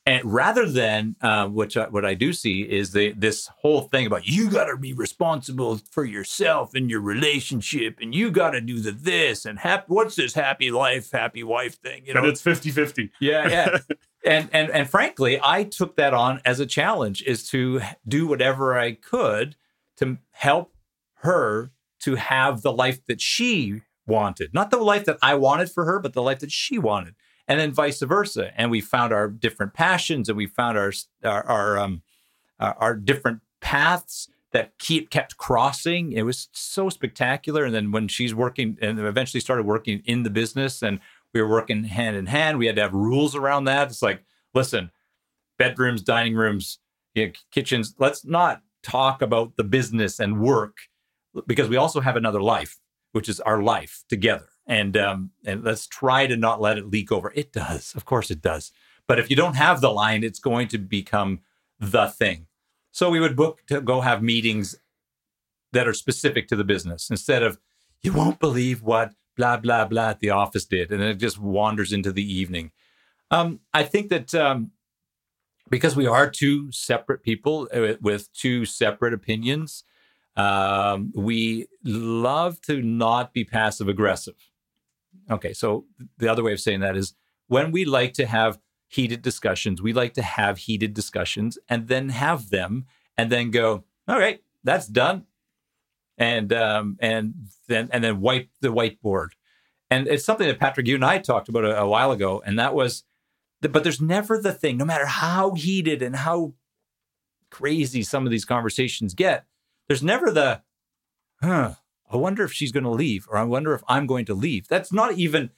And 0.05 0.33
rather 0.33 0.67
than 0.67 1.15
uh, 1.21 1.47
which 1.47 1.77
I, 1.77 1.87
what 1.87 2.03
I 2.03 2.15
do 2.15 2.33
see 2.33 2.61
is 2.61 2.93
the 2.93 3.11
this 3.11 3.47
whole 3.59 3.81
thing 3.81 4.07
about 4.07 4.27
you 4.27 4.49
got 4.49 4.65
to 4.65 4.75
be 4.75 4.91
responsible 4.91 5.79
for 5.91 6.03
yourself 6.03 6.73
and 6.73 6.89
your 6.89 7.01
relationship, 7.01 7.99
and 8.01 8.15
you 8.15 8.31
got 8.31 8.51
to 8.51 8.61
do 8.61 8.79
the 8.79 8.91
this 8.91 9.45
and 9.45 9.59
happy. 9.59 9.85
What's 9.87 10.15
this 10.15 10.33
happy 10.33 10.71
life, 10.71 11.11
happy 11.11 11.43
wife 11.43 11.75
thing? 11.79 12.07
You 12.07 12.15
know, 12.15 12.21
but 12.21 12.29
it's 12.29 12.41
50-50. 12.41 13.11
Yeah, 13.19 13.49
yeah. 13.49 13.77
and 14.25 14.49
and 14.51 14.71
and 14.71 14.89
frankly, 14.89 15.39
I 15.43 15.63
took 15.65 15.95
that 15.97 16.15
on 16.15 16.41
as 16.43 16.59
a 16.59 16.65
challenge: 16.65 17.21
is 17.21 17.47
to 17.49 17.81
do 18.07 18.25
whatever 18.25 18.79
I 18.79 18.93
could 18.93 19.57
to 19.97 20.17
help 20.31 20.73
her 21.17 21.71
to 22.01 22.15
have 22.15 22.61
the 22.61 22.71
life 22.71 23.05
that 23.05 23.21
she 23.21 23.81
wanted, 24.07 24.53
not 24.53 24.71
the 24.71 24.77
life 24.77 25.05
that 25.05 25.17
I 25.21 25.35
wanted 25.35 25.71
for 25.71 25.85
her, 25.85 25.99
but 25.99 26.13
the 26.13 26.21
life 26.21 26.39
that 26.39 26.51
she 26.51 26.77
wanted, 26.77 27.15
and 27.47 27.59
then 27.59 27.71
vice 27.71 28.01
versa. 28.01 28.51
And 28.57 28.71
we 28.71 28.81
found 28.81 29.13
our 29.13 29.27
different 29.27 29.73
passions, 29.73 30.29
and 30.29 30.37
we 30.37 30.47
found 30.47 30.77
our 30.77 30.91
our 31.23 31.45
our, 31.45 31.77
um, 31.79 32.01
our 32.59 32.95
different 32.95 33.41
paths 33.61 34.29
that 34.51 34.77
keep 34.79 35.09
kept 35.09 35.37
crossing. 35.37 36.11
It 36.11 36.23
was 36.23 36.49
so 36.51 36.89
spectacular. 36.89 37.65
And 37.65 37.75
then 37.75 37.91
when 37.91 38.07
she's 38.07 38.33
working, 38.33 38.77
and 38.81 38.99
eventually 38.99 39.41
started 39.41 39.65
working 39.65 40.01
in 40.05 40.23
the 40.23 40.29
business, 40.29 40.81
and 40.81 40.99
we 41.33 41.41
were 41.41 41.49
working 41.49 41.83
hand 41.83 42.15
in 42.15 42.25
hand, 42.25 42.57
we 42.57 42.65
had 42.65 42.75
to 42.77 42.81
have 42.81 42.93
rules 42.93 43.35
around 43.35 43.65
that. 43.65 43.89
It's 43.89 44.01
like, 44.01 44.23
listen, 44.53 44.91
bedrooms, 45.57 46.01
dining 46.01 46.35
rooms, 46.35 46.79
you 47.13 47.27
know, 47.27 47.33
kitchens. 47.51 47.93
Let's 47.99 48.25
not 48.25 48.61
talk 48.81 49.21
about 49.21 49.55
the 49.55 49.63
business 49.63 50.19
and 50.19 50.41
work 50.41 50.77
because 51.47 51.69
we 51.69 51.77
also 51.77 52.01
have 52.01 52.15
another 52.15 52.41
life, 52.41 52.77
which 53.11 53.29
is 53.29 53.39
our 53.41 53.61
life 53.61 54.03
together. 54.09 54.47
And 54.67 54.95
um, 54.95 55.31
and 55.45 55.63
let's 55.63 55.87
try 55.87 56.27
to 56.27 56.37
not 56.37 56.61
let 56.61 56.77
it 56.77 56.87
leak 56.87 57.11
over. 57.11 57.31
It 57.35 57.51
does, 57.51 57.93
of 57.95 58.05
course, 58.05 58.29
it 58.29 58.41
does. 58.41 58.71
But 59.07 59.19
if 59.19 59.29
you 59.29 59.35
don't 59.35 59.55
have 59.55 59.81
the 59.81 59.89
line, 59.89 60.23
it's 60.23 60.39
going 60.39 60.67
to 60.69 60.77
become 60.77 61.39
the 61.79 62.07
thing. 62.07 62.45
So 62.91 63.09
we 63.09 63.19
would 63.19 63.35
book 63.35 63.61
to 63.67 63.81
go 63.81 64.01
have 64.01 64.21
meetings 64.21 64.75
that 65.71 65.87
are 65.87 65.93
specific 65.93 66.47
to 66.49 66.55
the 66.55 66.63
business 66.63 67.09
instead 67.09 67.43
of 67.43 67.59
you 68.01 68.13
won't 68.13 68.39
believe 68.39 68.81
what 68.81 69.13
blah 69.35 69.57
blah 69.57 69.85
blah 69.85 70.09
at 70.09 70.19
the 70.19 70.29
office 70.29 70.65
did, 70.65 70.91
and 70.91 71.01
it 71.01 71.17
just 71.17 71.39
wanders 71.39 71.91
into 71.91 72.11
the 72.11 72.33
evening. 72.33 72.71
Um, 73.31 73.61
I 73.73 73.83
think 73.83 74.09
that 74.09 74.35
um, 74.35 74.71
because 75.69 75.95
we 75.95 76.07
are 76.07 76.29
two 76.29 76.71
separate 76.71 77.23
people 77.23 77.67
uh, 77.73 77.93
with 78.01 78.31
two 78.33 78.65
separate 78.65 79.13
opinions. 79.13 79.83
Um, 80.35 81.11
we 81.15 81.67
love 81.83 82.61
to 82.61 82.81
not 82.81 83.33
be 83.33 83.43
passive 83.43 83.87
aggressive. 83.87 84.35
Okay, 85.29 85.53
so 85.53 85.85
the 86.17 86.29
other 86.29 86.43
way 86.43 86.53
of 86.53 86.59
saying 86.59 86.79
that 86.79 86.95
is 86.95 87.13
when 87.47 87.71
we 87.71 87.85
like 87.85 88.13
to 88.13 88.25
have 88.25 88.59
heated 88.87 89.21
discussions, 89.21 89.81
we 89.81 89.93
like 89.93 90.13
to 90.13 90.21
have 90.21 90.59
heated 90.59 90.93
discussions 90.93 91.57
and 91.67 91.87
then 91.87 92.09
have 92.09 92.49
them 92.49 92.85
and 93.17 93.31
then 93.31 93.51
go, 93.51 93.83
all 94.07 94.17
right, 94.17 94.41
that's 94.63 94.87
done. 94.87 95.25
And 96.17 96.51
um, 96.51 96.97
and 96.99 97.33
then 97.67 97.89
and 97.91 98.03
then 98.03 98.19
wipe 98.19 98.49
the 98.61 98.69
whiteboard. 98.69 99.29
And 99.89 100.07
it's 100.07 100.25
something 100.25 100.47
that 100.47 100.59
Patrick, 100.59 100.87
you 100.87 100.95
and 100.95 101.05
I 101.05 101.17
talked 101.17 101.49
about 101.49 101.65
a, 101.65 101.81
a 101.81 101.87
while 101.87 102.11
ago, 102.11 102.41
and 102.45 102.59
that 102.59 102.73
was 102.73 103.03
but 103.61 103.83
there's 103.83 104.01
never 104.01 104.39
the 104.39 104.53
thing, 104.53 104.77
no 104.77 104.85
matter 104.85 105.05
how 105.05 105.53
heated 105.53 106.01
and 106.01 106.15
how 106.15 106.53
crazy 107.49 108.03
some 108.03 108.25
of 108.25 108.31
these 108.31 108.45
conversations 108.45 109.13
get, 109.13 109.45
there's 109.89 110.03
never 110.03 110.31
the, 110.31 110.61
huh, 111.41 111.73
I 112.09 112.15
wonder 112.15 112.43
if 112.43 112.53
she's 112.53 112.71
going 112.71 112.85
to 112.85 112.89
leave 112.89 113.27
or 113.29 113.37
I 113.37 113.43
wonder 113.43 113.73
if 113.73 113.83
I'm 113.87 114.05
going 114.07 114.25
to 114.25 114.33
leave. 114.33 114.67
That's 114.67 114.93
not 114.93 115.13
even 115.13 115.49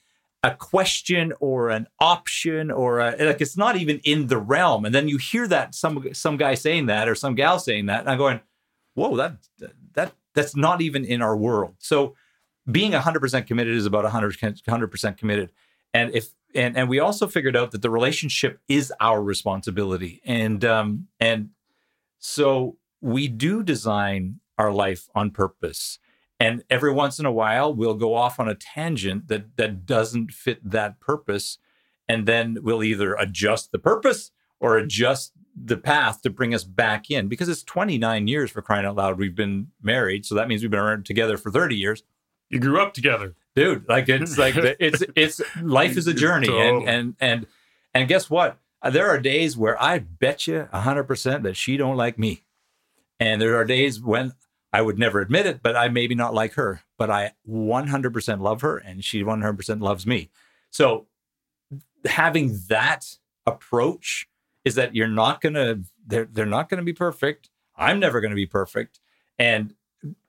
a 0.42 0.54
question 0.54 1.32
or 1.38 1.68
an 1.68 1.86
option 2.00 2.70
or 2.70 2.98
a, 2.98 3.14
like 3.18 3.40
it's 3.40 3.56
not 3.56 3.76
even 3.76 4.00
in 4.04 4.26
the 4.26 4.38
realm. 4.38 4.84
And 4.84 4.94
then 4.94 5.06
you 5.06 5.18
hear 5.18 5.46
that 5.48 5.74
some 5.74 6.12
some 6.14 6.36
guy 6.36 6.54
saying 6.54 6.86
that 6.86 7.08
or 7.08 7.14
some 7.14 7.34
gal 7.34 7.58
saying 7.60 7.86
that, 7.86 8.00
and 8.00 8.10
I'm 8.10 8.18
going, 8.18 8.40
whoa, 8.94 9.16
that 9.16 9.36
that 9.92 10.12
that's 10.34 10.56
not 10.56 10.80
even 10.80 11.04
in 11.04 11.22
our 11.22 11.36
world. 11.36 11.76
So 11.78 12.16
being 12.70 12.92
100% 12.92 13.46
committed 13.46 13.76
is 13.76 13.86
about 13.86 14.04
100 14.04 14.38
100% 14.38 15.16
committed. 15.16 15.52
And 15.94 16.14
if 16.14 16.30
and 16.54 16.76
and 16.76 16.88
we 16.88 16.98
also 16.98 17.26
figured 17.26 17.56
out 17.56 17.70
that 17.72 17.82
the 17.82 17.90
relationship 17.90 18.60
is 18.68 18.92
our 19.00 19.22
responsibility 19.22 20.20
and 20.24 20.64
um 20.64 21.08
and 21.20 21.50
so 22.18 22.76
we 23.02 23.28
do 23.28 23.62
design 23.62 24.40
our 24.56 24.72
life 24.72 25.08
on 25.14 25.30
purpose. 25.30 25.98
And 26.40 26.64
every 26.70 26.92
once 26.92 27.18
in 27.18 27.26
a 27.26 27.32
while 27.32 27.74
we'll 27.74 27.94
go 27.94 28.14
off 28.14 28.40
on 28.40 28.48
a 28.48 28.54
tangent 28.54 29.28
that 29.28 29.56
that 29.56 29.84
doesn't 29.84 30.32
fit 30.32 30.58
that 30.68 31.00
purpose. 31.00 31.58
And 32.08 32.26
then 32.26 32.58
we'll 32.62 32.82
either 32.82 33.14
adjust 33.14 33.72
the 33.72 33.78
purpose 33.78 34.30
or 34.60 34.78
adjust 34.78 35.32
the 35.54 35.76
path 35.76 36.22
to 36.22 36.30
bring 36.30 36.54
us 36.54 36.64
back 36.64 37.10
in. 37.10 37.28
Because 37.28 37.48
it's 37.48 37.62
29 37.62 38.26
years 38.26 38.50
for 38.50 38.62
crying 38.62 38.86
out 38.86 38.96
loud 38.96 39.18
we've 39.18 39.36
been 39.36 39.68
married. 39.82 40.24
So 40.24 40.34
that 40.36 40.48
means 40.48 40.62
we've 40.62 40.70
been 40.70 41.02
together 41.02 41.36
for 41.36 41.50
30 41.50 41.76
years. 41.76 42.02
You 42.48 42.58
grew 42.60 42.80
up 42.80 42.94
together. 42.94 43.34
Dude. 43.54 43.88
Like 43.88 44.08
it's 44.08 44.38
like 44.38 44.54
it's 44.56 45.02
it's 45.14 45.40
life 45.60 45.96
is 45.96 46.06
a 46.06 46.14
journey, 46.24 46.48
and 46.48 46.88
and 46.88 47.16
and 47.20 47.46
and 47.94 48.08
guess 48.08 48.30
what? 48.30 48.58
There 48.90 49.08
are 49.08 49.18
days 49.18 49.56
where 49.56 49.80
I 49.82 49.98
bet 49.98 50.46
you 50.46 50.68
hundred 50.72 51.04
percent 51.04 51.42
that 51.44 51.56
she 51.56 51.76
don't 51.76 51.96
like 51.96 52.18
me, 52.18 52.44
and 53.22 53.40
there 53.40 53.56
are 53.56 53.64
days 53.64 54.00
when 54.00 54.32
I 54.72 54.82
would 54.82 54.98
never 54.98 55.20
admit 55.20 55.46
it, 55.46 55.62
but 55.62 55.76
I 55.76 55.88
maybe 55.88 56.16
not 56.16 56.34
like 56.34 56.54
her, 56.54 56.82
but 56.98 57.08
I 57.08 57.32
one 57.44 57.86
hundred 57.86 58.12
percent 58.12 58.42
love 58.42 58.62
her, 58.62 58.78
and 58.78 59.04
she 59.04 59.22
one 59.22 59.40
hundred 59.40 59.58
percent 59.58 59.80
loves 59.80 60.06
me. 60.06 60.28
So 60.70 61.06
having 62.04 62.58
that 62.68 63.06
approach 63.46 64.26
is 64.64 64.74
that 64.74 64.96
you're 64.96 65.06
not 65.06 65.40
gonna 65.40 65.82
they're 66.04 66.24
they're 66.24 66.46
not 66.46 66.68
gonna 66.68 66.82
be 66.82 66.92
perfect. 66.92 67.48
I'm 67.76 68.00
never 68.00 68.20
gonna 68.20 68.34
be 68.34 68.46
perfect, 68.46 68.98
and 69.38 69.74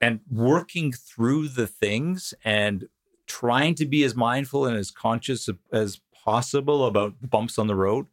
and 0.00 0.20
working 0.30 0.92
through 0.92 1.48
the 1.48 1.66
things 1.66 2.32
and 2.44 2.88
trying 3.26 3.74
to 3.74 3.86
be 3.86 4.04
as 4.04 4.14
mindful 4.14 4.66
and 4.66 4.76
as 4.76 4.92
conscious 4.92 5.48
as 5.72 6.00
possible 6.24 6.86
about 6.86 7.14
bumps 7.28 7.58
on 7.58 7.66
the 7.66 7.74
road. 7.74 8.06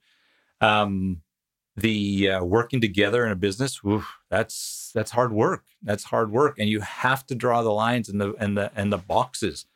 Um, 0.60 1.22
the 1.76 2.30
uh, 2.30 2.44
working 2.44 2.82
together 2.82 3.26
in 3.26 3.32
a 3.32 3.36
business, 3.36 3.82
that's 4.32 4.92
that's 4.96 5.12
hard 5.12 5.32
work. 5.32 5.66
That's 5.84 6.06
hard 6.06 6.32
work, 6.32 6.58
and 6.58 6.68
you 6.68 6.80
have 6.80 7.28
to 7.28 7.36
draw 7.36 7.62
the 7.62 7.70
lines 7.70 8.10
and 8.10 8.20
the 8.20 8.34
and 8.40 8.58
the 8.58 8.72
and 8.76 8.92
the 8.92 8.98
boxes, 8.98 9.68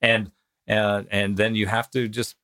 and 0.00 0.30
uh, 0.68 1.02
and 1.10 1.36
then 1.36 1.56
you 1.56 1.66
have 1.66 1.90
to 1.90 2.06
just 2.06 2.36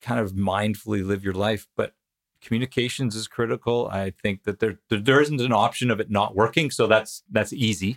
kind 0.00 0.20
of 0.20 0.32
mindfully 0.32 1.04
live 1.04 1.24
your 1.24 1.34
life. 1.34 1.66
But 1.76 1.94
communications 2.40 3.16
is 3.16 3.26
critical. 3.26 3.88
I 3.90 4.10
think 4.10 4.44
that 4.44 4.60
there 4.60 4.78
there, 4.88 5.00
there 5.00 5.20
isn't 5.20 5.40
an 5.40 5.52
option 5.52 5.90
of 5.90 5.98
it 5.98 6.10
not 6.10 6.36
working, 6.36 6.70
so 6.70 6.86
that's 6.86 7.24
that's 7.28 7.52
easy, 7.52 7.96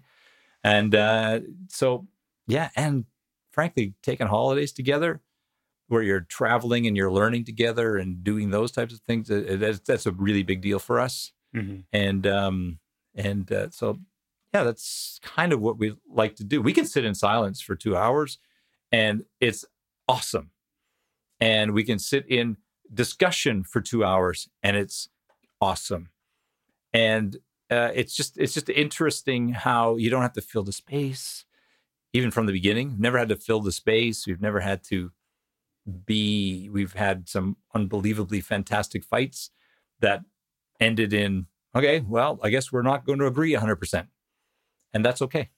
and 0.64 0.96
uh, 0.96 1.42
so 1.68 2.08
yeah, 2.48 2.70
and 2.76 3.06
frankly, 3.52 3.94
taking 4.02 4.28
holidays 4.28 4.72
together 4.72 5.22
where 5.88 6.04
you're 6.04 6.22
traveling 6.22 6.86
and 6.86 6.96
you're 6.96 7.12
learning 7.12 7.44
together 7.46 7.98
and 7.98 8.24
doing 8.24 8.52
those 8.52 8.72
types 8.72 8.94
of 8.94 9.00
things, 9.00 9.30
that's, 9.30 9.80
that's 9.80 10.06
a 10.06 10.12
really 10.12 10.44
big 10.44 10.62
deal 10.62 10.80
for 10.80 11.00
us. 11.00 11.32
Mm-hmm. 11.56 11.80
And, 11.94 12.28
um, 12.28 12.80
and 13.18 13.52
uh, 13.52 13.70
so, 13.72 14.00
yeah, 14.54 14.64
that's 14.64 15.20
kind 15.24 15.52
of 15.52 15.60
what 15.60 15.78
we 15.78 15.98
like 16.08 16.36
to 16.38 16.44
do. 16.44 16.62
We 16.62 16.72
can 16.72 16.86
sit 16.86 17.04
in 17.04 17.16
silence 17.16 17.60
for 17.60 17.76
two 17.76 17.98
hours 17.98 18.38
and 18.92 19.26
it's 19.42 19.66
awesome. 20.08 20.52
And 21.40 21.74
we 21.74 21.84
can 21.84 22.00
sit 22.00 22.26
in 22.30 22.58
discussion 22.94 23.64
for 23.64 23.82
two 23.82 24.06
hours 24.06 24.48
and 24.64 24.78
it's 24.78 25.10
awesome. 25.60 26.10
And 26.94 27.38
uh, 27.70 27.92
it's 27.94 28.16
just 28.16 28.38
it's 28.38 28.54
just 28.54 28.70
interesting 28.70 29.50
how 29.50 29.98
you 29.98 30.10
don't 30.10 30.22
have 30.22 30.34
to 30.34 30.42
fill 30.42 30.64
the 30.64 30.72
space 30.72 31.44
even 32.14 32.32
from 32.32 32.46
the 32.46 32.54
beginning. 32.54 32.96
Never 32.98 33.18
had 33.18 33.30
to 33.30 33.36
fill 33.36 33.60
the 33.60 33.72
space. 33.72 34.26
We've 34.26 34.42
never 34.42 34.62
had 34.62 34.84
to 34.86 35.12
be. 36.06 36.70
We've 36.70 36.94
had 36.94 37.28
some 37.28 37.58
unbelievably 37.76 38.42
fantastic 38.42 39.04
fights 39.04 39.52
that 40.00 40.22
ended 40.80 41.12
in 41.12 41.48
okay. 41.78 42.00
Well, 42.00 42.40
I 42.44 42.50
guess 42.50 42.72
we're 42.72 42.82
not 42.82 43.06
going 43.06 43.20
to 43.20 43.28
agree 43.28 43.54
100, 43.54 43.76
percent 43.78 44.08
and 44.94 45.06
that's 45.06 45.22
okay. 45.22 45.50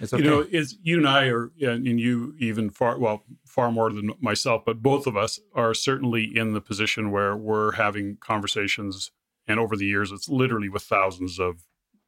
It's 0.00 0.12
okay. 0.12 0.22
You 0.22 0.30
know, 0.30 0.46
is 0.48 0.78
you 0.82 0.98
and 0.98 1.08
I 1.08 1.26
are, 1.26 1.50
and 1.60 2.00
you 2.00 2.34
even 2.38 2.70
far 2.70 2.98
well, 2.98 3.24
far 3.46 3.72
more 3.72 3.92
than 3.92 4.12
myself, 4.20 4.62
but 4.64 4.80
both 4.80 5.06
of 5.06 5.16
us 5.16 5.40
are 5.54 5.74
certainly 5.74 6.24
in 6.24 6.52
the 6.52 6.60
position 6.60 7.10
where 7.10 7.36
we're 7.36 7.72
having 7.72 8.16
conversations, 8.20 9.10
and 9.46 9.58
over 9.58 9.76
the 9.76 9.86
years, 9.86 10.12
it's 10.12 10.28
literally 10.28 10.68
with 10.68 10.82
thousands 10.82 11.40
of 11.40 11.64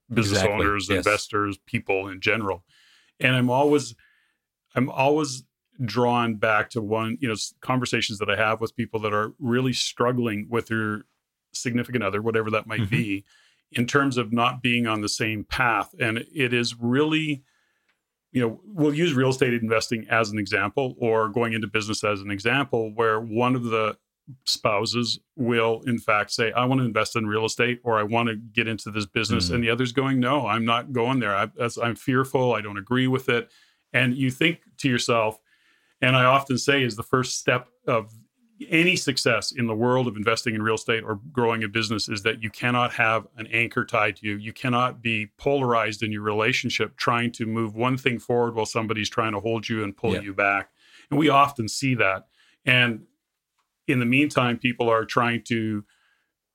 business 0.09 0.39
exactly. 0.39 0.67
owners, 0.67 0.89
yes. 0.89 0.99
investors, 0.99 1.59
people 1.67 2.09
in 2.09 2.21
general 2.21 2.65
and 3.21 3.37
i'm 3.37 3.51
always 3.51 3.95
i'm 4.75 4.89
always 4.91 5.45
drawn 5.85 6.35
back 6.35 6.71
to 6.71 6.81
one 6.81 7.17
you 7.21 7.29
know 7.29 7.35
conversations 7.61 8.19
that 8.19 8.31
i 8.31 8.37
have 8.37 8.61
with 8.61 8.75
people 8.75 9.01
that 9.01 9.13
are 9.13 9.33
really 9.39 9.73
struggling 9.73 10.47
with 10.51 10.67
their 10.67 11.05
significant 11.53 12.05
other 12.05 12.23
whatever 12.23 12.51
that 12.51 12.67
might 12.67 12.81
mm-hmm. 12.81 12.97
be 12.97 13.25
in 13.73 13.87
terms 13.87 14.17
of 14.17 14.33
not 14.33 14.63
being 14.63 14.87
on 14.87 15.01
the 15.01 15.09
same 15.09 15.45
path 15.45 15.95
and 16.01 16.25
it 16.35 16.53
is 16.53 16.75
really 16.79 17.43
you 18.33 18.41
know 18.41 18.61
we'll 18.65 18.95
use 18.95 19.15
real 19.15 19.31
estate 19.31 19.55
investing 19.55 20.07
as 20.11 20.31
an 20.31 20.39
example 20.39 20.95
or 20.99 21.29
going 21.29 21.53
into 21.53 21.67
business 21.67 22.05
as 22.05 22.21
an 22.21 22.31
example 22.31 22.93
where 22.95 23.21
one 23.21 23.55
of 23.55 23.65
the 23.65 23.97
spouses 24.45 25.19
will 25.37 25.83
in 25.87 25.99
fact 25.99 26.31
say 26.31 26.53
i 26.53 26.65
want 26.65 26.81
to 26.81 26.85
invest 26.85 27.17
in 27.17 27.27
real 27.27 27.45
estate 27.45 27.81
or 27.83 27.99
i 27.99 28.03
want 28.03 28.29
to 28.29 28.37
get 28.37 28.69
into 28.69 28.91
this 28.91 29.07
business 29.07 29.47
mm-hmm. 29.47 29.57
and 29.57 29.65
the 29.65 29.71
other's 29.71 29.93
going 29.93 30.21
no 30.21 30.47
i'm 30.47 30.65
not 30.65 30.93
going 30.93 31.19
there 31.19 31.35
I, 31.35 31.49
i'm 31.83 31.97
fearful 31.97 32.55
i 32.55 32.61
don't 32.61 32.79
agree 32.79 33.09
with 33.09 33.29
it 33.29 33.51
and 33.93 34.17
you 34.17 34.31
think 34.31 34.61
to 34.79 34.89
yourself 34.89 35.41
and 36.01 36.15
i 36.15 36.25
often 36.25 36.59
say 36.59 36.85
is 36.85 36.95
the 36.95 37.03
first 37.03 37.39
step 37.39 37.69
of 37.89 38.13
any 38.69 38.95
success 38.95 39.53
in 39.53 39.67
the 39.67 39.75
world 39.75 40.07
of 40.07 40.17
investing 40.17 40.55
in 40.55 40.63
real 40.63 40.75
estate 40.75 41.03
or 41.03 41.19
growing 41.33 41.65
a 41.65 41.69
business 41.69 42.09
is 42.09 42.23
that 42.23 42.43
you 42.43 42.51
cannot 42.51 42.93
have 42.93 43.27
an 43.37 43.47
anchor 43.47 43.85
tied 43.85 44.17
to 44.17 44.27
you 44.27 44.37
you 44.37 44.53
cannot 44.53 45.01
be 45.01 45.31
polarized 45.39 46.03
in 46.03 46.13
your 46.13 46.23
relationship 46.23 46.97
trying 46.97 47.33
to 47.33 47.47
move 47.47 47.75
one 47.75 47.97
thing 47.97 48.19
forward 48.19 48.55
while 48.55 48.67
somebody's 48.67 49.09
trying 49.09 49.33
to 49.33 49.41
hold 49.41 49.69
you 49.69 49.83
and 49.83 49.97
pull 49.97 50.15
yeah. 50.15 50.21
you 50.21 50.35
back 50.35 50.71
and 51.11 51.19
we 51.19 51.29
often 51.29 51.69
see 51.69 51.95
that 51.95 52.27
and 52.65 53.03
in 53.91 53.99
the 53.99 54.07
meantime, 54.07 54.59
people 54.59 54.89
are 54.89 55.05
trying 55.05 55.43
to 55.45 55.85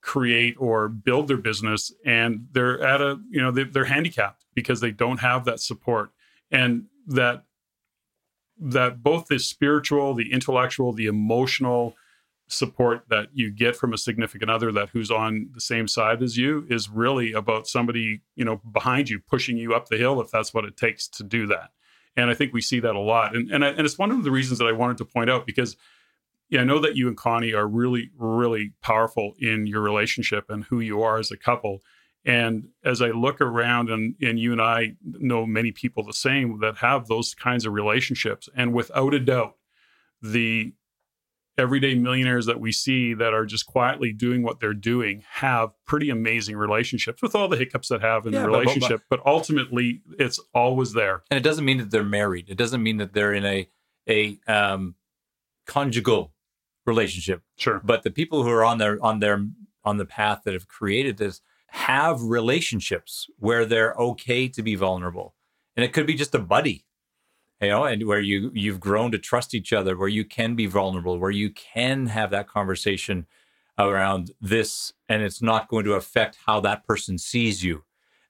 create 0.01 0.55
or 0.59 0.87
build 0.87 1.27
their 1.27 1.37
business 1.37 1.91
and 2.05 2.47
they're 2.51 2.81
at 2.81 3.01
a, 3.01 3.19
you 3.29 3.41
know, 3.41 3.51
they're 3.51 3.85
handicapped 3.85 4.45
because 4.53 4.79
they 4.79 4.91
don't 4.91 5.19
have 5.19 5.45
that 5.45 5.59
support. 5.59 6.11
And 6.51 6.85
that, 7.07 7.43
that 8.59 9.03
both 9.03 9.27
the 9.27 9.39
spiritual, 9.39 10.13
the 10.13 10.31
intellectual, 10.31 10.93
the 10.93 11.07
emotional 11.07 11.95
support 12.47 13.03
that 13.09 13.27
you 13.33 13.51
get 13.51 13.75
from 13.75 13.91
a 13.91 13.97
significant 13.97 14.51
other 14.51 14.71
that 14.71 14.89
who's 14.89 15.09
on 15.09 15.49
the 15.53 15.61
same 15.61 15.87
side 15.87 16.21
as 16.21 16.37
you 16.37 16.65
is 16.69 16.89
really 16.89 17.33
about 17.33 17.67
somebody, 17.67 18.21
you 18.35 18.45
know, 18.45 18.61
behind 18.71 19.09
you, 19.09 19.19
pushing 19.19 19.57
you 19.57 19.73
up 19.73 19.87
the 19.87 19.97
hill 19.97 20.21
if 20.21 20.29
that's 20.29 20.53
what 20.53 20.63
it 20.63 20.77
takes 20.77 21.07
to 21.07 21.23
do 21.23 21.47
that. 21.47 21.71
And 22.15 22.29
I 22.29 22.33
think 22.33 22.53
we 22.53 22.61
see 22.61 22.79
that 22.79 22.95
a 22.95 22.99
lot. 22.99 23.35
And, 23.35 23.51
and, 23.51 23.65
I, 23.65 23.69
and 23.69 23.81
it's 23.81 23.97
one 23.97 24.11
of 24.11 24.23
the 24.23 24.31
reasons 24.31 24.59
that 24.59 24.67
I 24.67 24.71
wanted 24.71 24.97
to 24.97 25.05
point 25.05 25.29
out 25.29 25.45
because 25.45 25.75
yeah, 26.49 26.61
I 26.61 26.63
know 26.63 26.79
that 26.79 26.95
you 26.95 27.07
and 27.07 27.17
Connie 27.17 27.53
are 27.53 27.67
really, 27.67 28.11
really 28.17 28.73
powerful 28.81 29.33
in 29.39 29.65
your 29.65 29.81
relationship 29.81 30.45
and 30.49 30.63
who 30.65 30.79
you 30.79 31.01
are 31.01 31.17
as 31.17 31.31
a 31.31 31.37
couple. 31.37 31.81
And 32.25 32.69
as 32.83 33.01
I 33.01 33.09
look 33.09 33.39
around, 33.39 33.89
and, 33.89 34.15
and 34.21 34.39
you 34.39 34.51
and 34.51 34.61
I 34.61 34.93
know 35.03 35.45
many 35.45 35.71
people 35.71 36.03
the 36.03 36.13
same 36.13 36.59
that 36.61 36.77
have 36.77 37.07
those 37.07 37.35
kinds 37.35 37.65
of 37.65 37.73
relationships. 37.73 38.49
And 38.55 38.73
without 38.73 39.13
a 39.13 39.19
doubt, 39.19 39.55
the 40.21 40.73
everyday 41.57 41.93
millionaires 41.95 42.47
that 42.47 42.59
we 42.59 42.71
see 42.71 43.13
that 43.13 43.33
are 43.33 43.45
just 43.45 43.65
quietly 43.65 44.11
doing 44.11 44.43
what 44.43 44.59
they're 44.59 44.73
doing 44.73 45.23
have 45.29 45.69
pretty 45.85 46.09
amazing 46.09 46.57
relationships 46.57 47.21
with 47.21 47.33
all 47.35 47.47
the 47.47 47.55
hiccups 47.57 47.87
that 47.89 48.01
have 48.01 48.25
in 48.25 48.33
Yeah, 48.33 48.41
the 48.41 48.47
but- 48.47 48.51
but- 48.51 48.59
relationship. 48.59 49.01
But, 49.09 49.21
ultimately, 49.25 50.01
it's 50.19 50.39
always 50.53 50.93
there. 50.93 51.23
and 51.29 51.37
it 51.37 51.43
doesn't 51.43 51.63
mean 51.63 51.77
that 51.77 51.91
they're 51.91 52.03
married. 52.03 52.49
It 52.49 52.57
doesn't 52.57 52.81
mean 52.83 52.97
that 52.97 53.13
they're 53.13 53.33
in 53.33 53.45
a 53.45 53.69
a 54.07 54.39
um, 54.47 54.95
conjugal 55.65 56.33
relationship. 56.85 57.41
Sure. 57.57 57.81
But 57.83 58.03
the 58.03 58.11
people 58.11 58.43
who 58.43 58.49
are 58.49 58.63
on 58.63 58.77
their 58.77 59.03
on 59.03 59.19
their 59.19 59.47
on 59.83 59.97
the 59.97 60.05
path 60.05 60.41
that 60.45 60.53
have 60.53 60.67
created 60.67 61.17
this 61.17 61.41
have 61.75 62.21
relationships 62.21 63.27
where 63.37 63.65
they're 63.65 63.93
okay 63.95 64.47
to 64.47 64.63
be 64.63 64.75
vulnerable, 64.75 65.35
and 65.75 65.83
it 65.83 65.91
could 65.91 66.07
be 66.07 66.13
just 66.13 66.33
a 66.33 66.39
buddy, 66.39 66.85
you 67.61 67.67
know, 67.67 67.83
and 67.83 68.07
where 68.07 68.21
you 68.21 68.49
you've 68.53 68.79
grown 68.79 69.11
to 69.11 69.17
trust 69.17 69.53
each 69.53 69.73
other, 69.73 69.97
where 69.97 70.07
you 70.07 70.23
can 70.23 70.55
be 70.55 70.67
vulnerable, 70.67 71.19
where 71.19 71.31
you 71.31 71.49
can 71.49 72.07
have 72.07 72.31
that 72.31 72.47
conversation 72.47 73.25
around 73.77 74.31
this, 74.39 74.93
and 75.09 75.21
it's 75.21 75.41
not 75.41 75.67
going 75.67 75.83
to 75.83 75.93
affect 75.93 76.37
how 76.45 76.61
that 76.61 76.85
person 76.85 77.17
sees 77.17 77.61
you. 77.61 77.83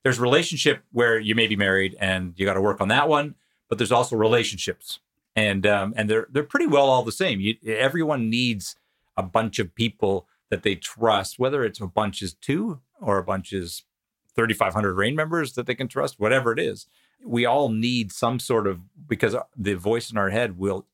There's 0.04 0.20
relationship 0.20 0.84
where 0.92 1.20
you 1.20 1.36
may 1.36 1.46
be 1.46 1.56
married 1.56 1.96
and 2.00 2.34
you 2.36 2.48
got 2.48 2.56
to 2.56 2.62
work 2.62 2.82
on 2.82 2.88
that 2.88 3.08
one, 3.08 3.36
but 3.70 3.78
there's 3.78 3.92
also 3.92 4.16
relationships, 4.16 5.00
and 5.36 5.68
um, 5.68 5.94
and 5.96 6.10
they're 6.10 6.28
they're 6.32 6.44
pretty 6.44 6.68
well 6.68 6.90
all 6.90 7.04
the 7.04 7.12
same. 7.12 7.40
You, 7.40 7.56
everyone 7.68 8.28
needs 8.28 8.76
a 9.16 9.24
bunch 9.24 9.60
of 9.60 9.76
people 9.76 10.28
that 10.50 10.64
they 10.64 10.74
trust, 10.74 11.38
whether 11.38 11.64
it's 11.64 11.80
a 11.80 11.88
bunch 11.88 12.24
is 12.24 12.34
two 12.34 12.82
or 13.02 13.18
a 13.18 13.24
bunch 13.24 13.54
is 13.54 13.84
3,500 14.36 14.96
REIN 14.96 15.16
members 15.16 15.54
that 15.54 15.66
they 15.66 15.76
can 15.76 15.88
trust, 15.88 16.20
whatever 16.20 16.52
it 16.52 16.60
is. 16.60 16.88
We 17.26 17.46
all 17.46 17.70
need 17.70 18.12
some 18.12 18.40
sort 18.40 18.68
of, 18.68 18.82
because 19.08 19.36
the 19.56 19.76
voice 19.76 20.12
in 20.12 20.18
our 20.18 20.30
head 20.30 20.58
will 20.58 20.86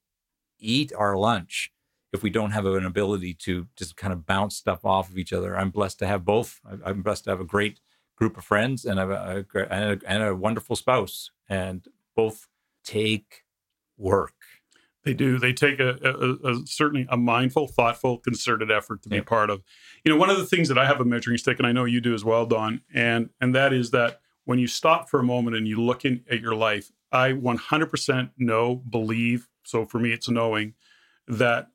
eat 0.59 0.93
our 0.95 1.17
lunch 1.17 1.71
if 2.13 2.21
we 2.21 2.29
don't 2.29 2.51
have 2.51 2.65
an 2.65 2.85
ability 2.85 3.33
to 3.33 3.67
just 3.75 3.95
kind 3.95 4.13
of 4.13 4.25
bounce 4.25 4.55
stuff 4.55 4.85
off 4.85 5.09
of 5.09 5.17
each 5.17 5.33
other. 5.33 5.57
I'm 5.57 5.69
blessed 5.69 5.99
to 5.99 6.07
have 6.07 6.25
both. 6.25 6.59
I'm 6.85 7.01
blessed 7.01 7.23
to 7.25 7.29
have 7.31 7.39
a 7.39 7.45
great 7.45 7.79
group 8.15 8.37
of 8.37 8.43
friends 8.43 8.85
and 8.85 8.99
a, 8.99 9.45
and 9.55 9.83
a, 9.83 9.99
and 10.07 10.23
a 10.23 10.35
wonderful 10.35 10.75
spouse, 10.75 11.31
and 11.49 11.87
both 12.15 12.47
take 12.83 13.43
work. 13.97 14.33
They 15.03 15.13
do. 15.13 15.39
They 15.39 15.51
take 15.53 15.79
a, 15.79 15.97
a, 16.03 16.49
a 16.51 16.61
certainly 16.65 17.07
a 17.09 17.17
mindful, 17.17 17.67
thoughtful, 17.67 18.19
concerted 18.19 18.69
effort 18.71 19.01
to 19.03 19.09
be 19.09 19.21
part 19.21 19.49
of. 19.49 19.63
You 20.05 20.11
know, 20.11 20.17
one 20.19 20.29
of 20.29 20.37
the 20.37 20.45
things 20.45 20.67
that 20.69 20.77
I 20.77 20.85
have 20.85 21.01
a 21.01 21.05
measuring 21.05 21.37
stick, 21.37 21.57
and 21.57 21.65
I 21.67 21.71
know 21.71 21.85
you 21.85 22.01
do 22.01 22.13
as 22.13 22.23
well, 22.23 22.45
Don, 22.45 22.81
and 22.93 23.29
and 23.39 23.55
that 23.55 23.73
is 23.73 23.89
that 23.91 24.19
when 24.45 24.59
you 24.59 24.67
stop 24.67 25.09
for 25.09 25.19
a 25.19 25.23
moment 25.23 25.55
and 25.55 25.67
you 25.67 25.81
look 25.81 26.05
in, 26.05 26.23
at 26.29 26.39
your 26.39 26.55
life, 26.55 26.91
I 27.11 27.31
100% 27.31 28.31
know, 28.37 28.75
believe. 28.89 29.47
So 29.63 29.85
for 29.85 29.99
me, 29.99 30.11
it's 30.11 30.29
knowing 30.29 30.73
that 31.27 31.67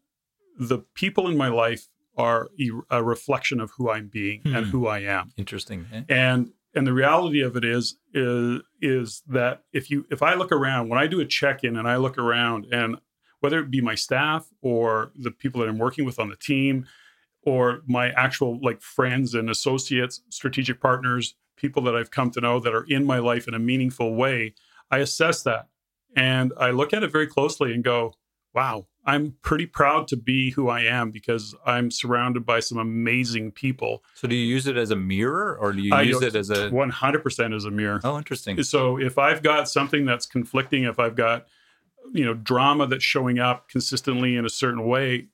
the 0.58 0.78
people 0.94 1.28
in 1.28 1.36
my 1.36 1.48
life 1.48 1.88
are 2.16 2.48
a 2.90 3.02
reflection 3.04 3.60
of 3.60 3.72
who 3.76 3.90
I'm 3.90 4.08
being 4.08 4.40
and 4.44 4.66
Hmm. 4.66 4.70
who 4.70 4.86
I 4.86 5.00
am 5.00 5.32
Interesting. 5.36 5.86
eh? 5.92 6.02
and 6.08 6.52
and 6.74 6.86
the 6.86 6.92
reality 6.92 7.42
of 7.42 7.56
it 7.56 7.64
is 7.64 7.98
is 8.14 8.60
is 8.80 9.22
that 9.28 9.62
if 9.72 9.90
you 9.90 10.06
if 10.10 10.22
i 10.22 10.34
look 10.34 10.50
around 10.52 10.88
when 10.90 10.98
i 10.98 11.06
do 11.06 11.20
a 11.20 11.24
check-in 11.26 11.76
and 11.76 11.86
i 11.88 11.96
look 11.96 12.18
around 12.18 12.66
and 12.70 12.96
whether 13.40 13.60
it 13.60 13.70
be 13.70 13.80
my 13.80 13.94
staff 13.94 14.48
or 14.62 15.12
the 15.14 15.30
people 15.30 15.60
that 15.60 15.68
i'm 15.68 15.78
working 15.78 16.04
with 16.04 16.18
on 16.18 16.28
the 16.28 16.36
team 16.36 16.86
or 17.42 17.82
my 17.86 18.10
actual 18.10 18.58
like 18.62 18.80
friends 18.80 19.34
and 19.34 19.48
associates 19.48 20.22
strategic 20.28 20.80
partners 20.80 21.34
people 21.56 21.82
that 21.82 21.94
i've 21.94 22.10
come 22.10 22.30
to 22.30 22.40
know 22.40 22.60
that 22.60 22.74
are 22.74 22.84
in 22.84 23.04
my 23.04 23.18
life 23.18 23.46
in 23.48 23.54
a 23.54 23.58
meaningful 23.58 24.14
way 24.14 24.54
i 24.90 24.98
assess 24.98 25.42
that. 25.42 25.68
And 26.14 26.52
i 26.58 26.70
look 26.70 26.92
at 26.92 27.02
it 27.02 27.12
very 27.12 27.26
closely 27.26 27.72
and 27.72 27.84
go 27.84 28.14
wow 28.54 28.86
i'm 29.04 29.36
pretty 29.42 29.66
proud 29.66 30.08
to 30.08 30.16
be 30.16 30.50
who 30.50 30.68
i 30.68 30.80
am 30.80 31.10
because 31.10 31.54
i'm 31.66 31.90
surrounded 31.90 32.44
by 32.44 32.58
some 32.58 32.78
amazing 32.78 33.52
people. 33.52 34.02
So 34.14 34.26
do 34.26 34.34
you 34.34 34.46
use 34.46 34.66
it 34.66 34.76
as 34.76 34.90
a 34.90 34.96
mirror 34.96 35.56
or 35.60 35.72
do 35.72 35.82
you 35.82 35.94
I 35.94 36.02
use 36.02 36.22
it 36.22 36.34
as 36.34 36.50
a 36.50 36.70
100% 36.70 37.54
as 37.54 37.64
a 37.64 37.70
mirror. 37.70 38.00
Oh, 38.02 38.16
interesting. 38.16 38.62
so 38.62 38.98
if 38.98 39.18
I've 39.18 39.42
got 39.42 39.68
something 39.68 40.06
that's 40.06 40.26
conflicting, 40.26 40.84
if 40.84 40.98
I've 40.98 41.16
got 41.16 41.46
you 42.12 42.24
know 42.24 42.34
drama 42.34 42.86
that's 42.86 43.04
showing 43.04 43.38
up 43.38 43.68
consistently 43.68 44.36
in 44.36 44.44
a 44.44 44.50
certain 44.50 44.84
way, 44.86 45.26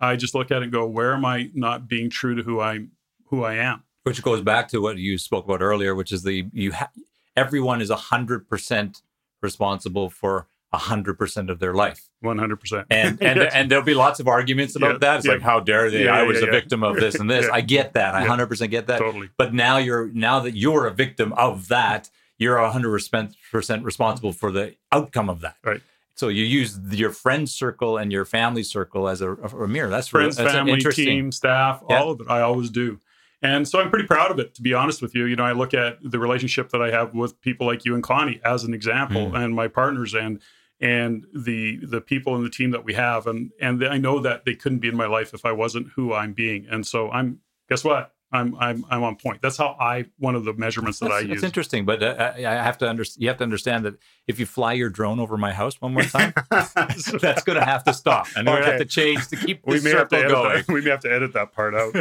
I 0.00 0.16
just 0.16 0.34
look 0.34 0.50
at 0.50 0.58
it 0.58 0.64
and 0.64 0.72
go, 0.72 0.86
where 0.86 1.12
am 1.14 1.24
I 1.24 1.50
not 1.54 1.88
being 1.88 2.10
true 2.10 2.34
to 2.34 2.42
who 2.42 2.60
I 2.60 2.86
who 3.26 3.44
I 3.44 3.54
am? 3.54 3.82
Which 4.04 4.22
goes 4.22 4.42
back 4.42 4.68
to 4.68 4.80
what 4.80 4.98
you 4.98 5.16
spoke 5.18 5.44
about 5.46 5.62
earlier, 5.62 5.94
which 5.94 6.12
is 6.12 6.22
the 6.22 6.46
you 6.52 6.72
ha- 6.72 6.90
everyone 7.36 7.80
is 7.80 7.90
100% 7.90 9.02
responsible 9.42 10.10
for 10.10 10.46
100% 10.72 11.50
of 11.50 11.58
their 11.60 11.72
life. 11.74 12.08
100%. 12.24 12.84
And 12.90 13.18
and 13.22 13.38
Yes. 13.40 13.52
and 13.54 13.70
there'll 13.70 13.84
be 13.84 13.94
lots 13.94 14.18
of 14.20 14.26
arguments 14.28 14.74
about 14.76 14.94
Yeah, 14.94 14.98
that. 14.98 15.16
It's 15.18 15.26
yeah. 15.26 15.32
like 15.34 15.42
how 15.42 15.60
dare 15.60 15.90
they? 15.90 16.04
Yeah, 16.04 16.16
I 16.16 16.22
was 16.24 16.42
a 16.42 16.46
victim 16.46 16.82
of 16.82 16.96
this 16.96 17.14
and 17.14 17.30
this. 17.30 17.48
I 17.52 17.60
get 17.60 17.92
that. 17.94 18.14
I 18.14 18.24
Yeah. 18.24 18.36
100% 18.36 18.70
get 18.70 18.86
that. 18.88 18.98
totally. 18.98 19.30
But 19.38 19.54
now 19.54 19.76
you're 19.78 20.08
now 20.08 20.40
that 20.40 20.56
you're 20.56 20.86
a 20.86 20.90
victim 20.92 21.32
of 21.34 21.68
that, 21.68 22.10
you're 22.38 22.56
100% 22.58 23.84
responsible 23.84 24.32
for 24.32 24.50
the 24.50 24.74
outcome 24.90 25.28
of 25.30 25.40
that. 25.42 25.56
Right. 25.64 25.80
So 26.16 26.28
you 26.28 26.44
use 26.44 26.78
your 26.92 27.10
friend 27.10 27.48
circle 27.48 27.98
and 27.98 28.12
your 28.12 28.24
family 28.24 28.62
circle 28.62 29.08
as 29.08 29.20
a, 29.20 29.32
a 29.34 29.66
mirror. 29.66 29.90
That's 29.90 30.08
Friends, 30.08 30.36
that's 30.36 30.52
family, 30.52 30.80
team, 30.80 31.32
staff, 31.32 31.82
Yeah. 31.88 32.00
all 32.00 32.10
of 32.12 32.20
it. 32.20 32.26
I 32.28 32.40
always 32.42 32.70
do. 32.70 33.00
And 33.42 33.68
so 33.68 33.78
I'm 33.80 33.90
pretty 33.90 34.06
proud 34.06 34.30
of 34.30 34.38
it, 34.38 34.54
to 34.54 34.62
be 34.62 34.72
honest 34.72 35.02
with 35.02 35.14
you. 35.14 35.26
You 35.26 35.36
know, 35.36 35.44
I 35.44 35.52
look 35.52 35.74
at 35.74 35.98
the 36.02 36.18
relationship 36.18 36.70
that 36.70 36.80
I 36.80 36.90
have 36.90 37.14
with 37.14 37.38
people 37.42 37.66
like 37.66 37.84
you 37.84 37.94
and 37.94 38.02
Connie 38.02 38.40
as 38.44 38.64
an 38.64 38.72
example, 38.72 39.26
Mm. 39.32 39.44
and 39.44 39.54
my 39.54 39.68
partners 39.68 40.14
and 40.14 40.40
and 40.80 41.26
the 41.34 41.76
the 41.84 42.00
people 42.00 42.34
in 42.36 42.42
the 42.42 42.48
team 42.50 42.70
that 42.70 42.84
we 42.84 42.94
have, 42.94 43.26
and 43.26 43.50
and 43.60 43.84
I 43.84 43.98
know 43.98 44.18
that 44.20 44.44
they 44.44 44.54
couldn't 44.54 44.78
be 44.78 44.88
in 44.88 44.96
my 44.96 45.06
life 45.06 45.34
if 45.34 45.44
I 45.44 45.52
wasn't 45.52 45.88
who 45.94 46.14
I'm 46.14 46.32
being. 46.32 46.66
And 46.70 46.86
so 46.86 47.10
I'm 47.10 47.40
guess 47.68 47.84
what? 47.84 48.13
I'm 48.34 48.56
I'm 48.56 48.84
I'm 48.90 49.02
on 49.04 49.16
point. 49.16 49.40
That's 49.40 49.56
how 49.56 49.76
I 49.80 50.06
one 50.18 50.34
of 50.34 50.44
the 50.44 50.52
measurements 50.52 50.98
that 50.98 51.06
That's, 51.10 51.22
I 51.24 51.26
that's 51.26 51.34
use. 51.34 51.44
interesting, 51.44 51.84
but 51.86 52.02
uh, 52.02 52.32
I 52.36 52.46
I 52.46 52.54
have 52.54 52.76
to 52.78 52.88
understand. 52.88 53.22
You 53.22 53.28
have 53.28 53.38
to 53.38 53.44
understand 53.44 53.84
that 53.84 53.94
if 54.26 54.38
you 54.40 54.46
fly 54.46 54.72
your 54.72 54.90
drone 54.90 55.20
over 55.20 55.36
my 55.36 55.52
house 55.52 55.80
one 55.80 55.94
more 55.94 56.02
time, 56.02 56.32
that's 56.50 57.44
going 57.44 57.58
to 57.58 57.64
have 57.64 57.84
to 57.84 57.94
stop, 57.94 58.26
and 58.36 58.46
we're 58.46 58.54
going 58.54 58.64
to 58.64 58.70
have 58.72 58.80
to 58.80 58.84
change 58.86 59.28
to 59.28 59.36
keep 59.36 59.62
we 59.66 59.78
the 59.78 59.84
may 59.84 59.96
have 59.96 60.08
to 60.08 60.16
circle 60.16 60.34
going. 60.42 60.56
that, 60.56 60.68
we 60.72 60.80
may 60.80 60.90
have 60.90 61.00
to 61.00 61.12
edit 61.12 61.32
that 61.34 61.52
part 61.52 61.74
out. 61.74 61.94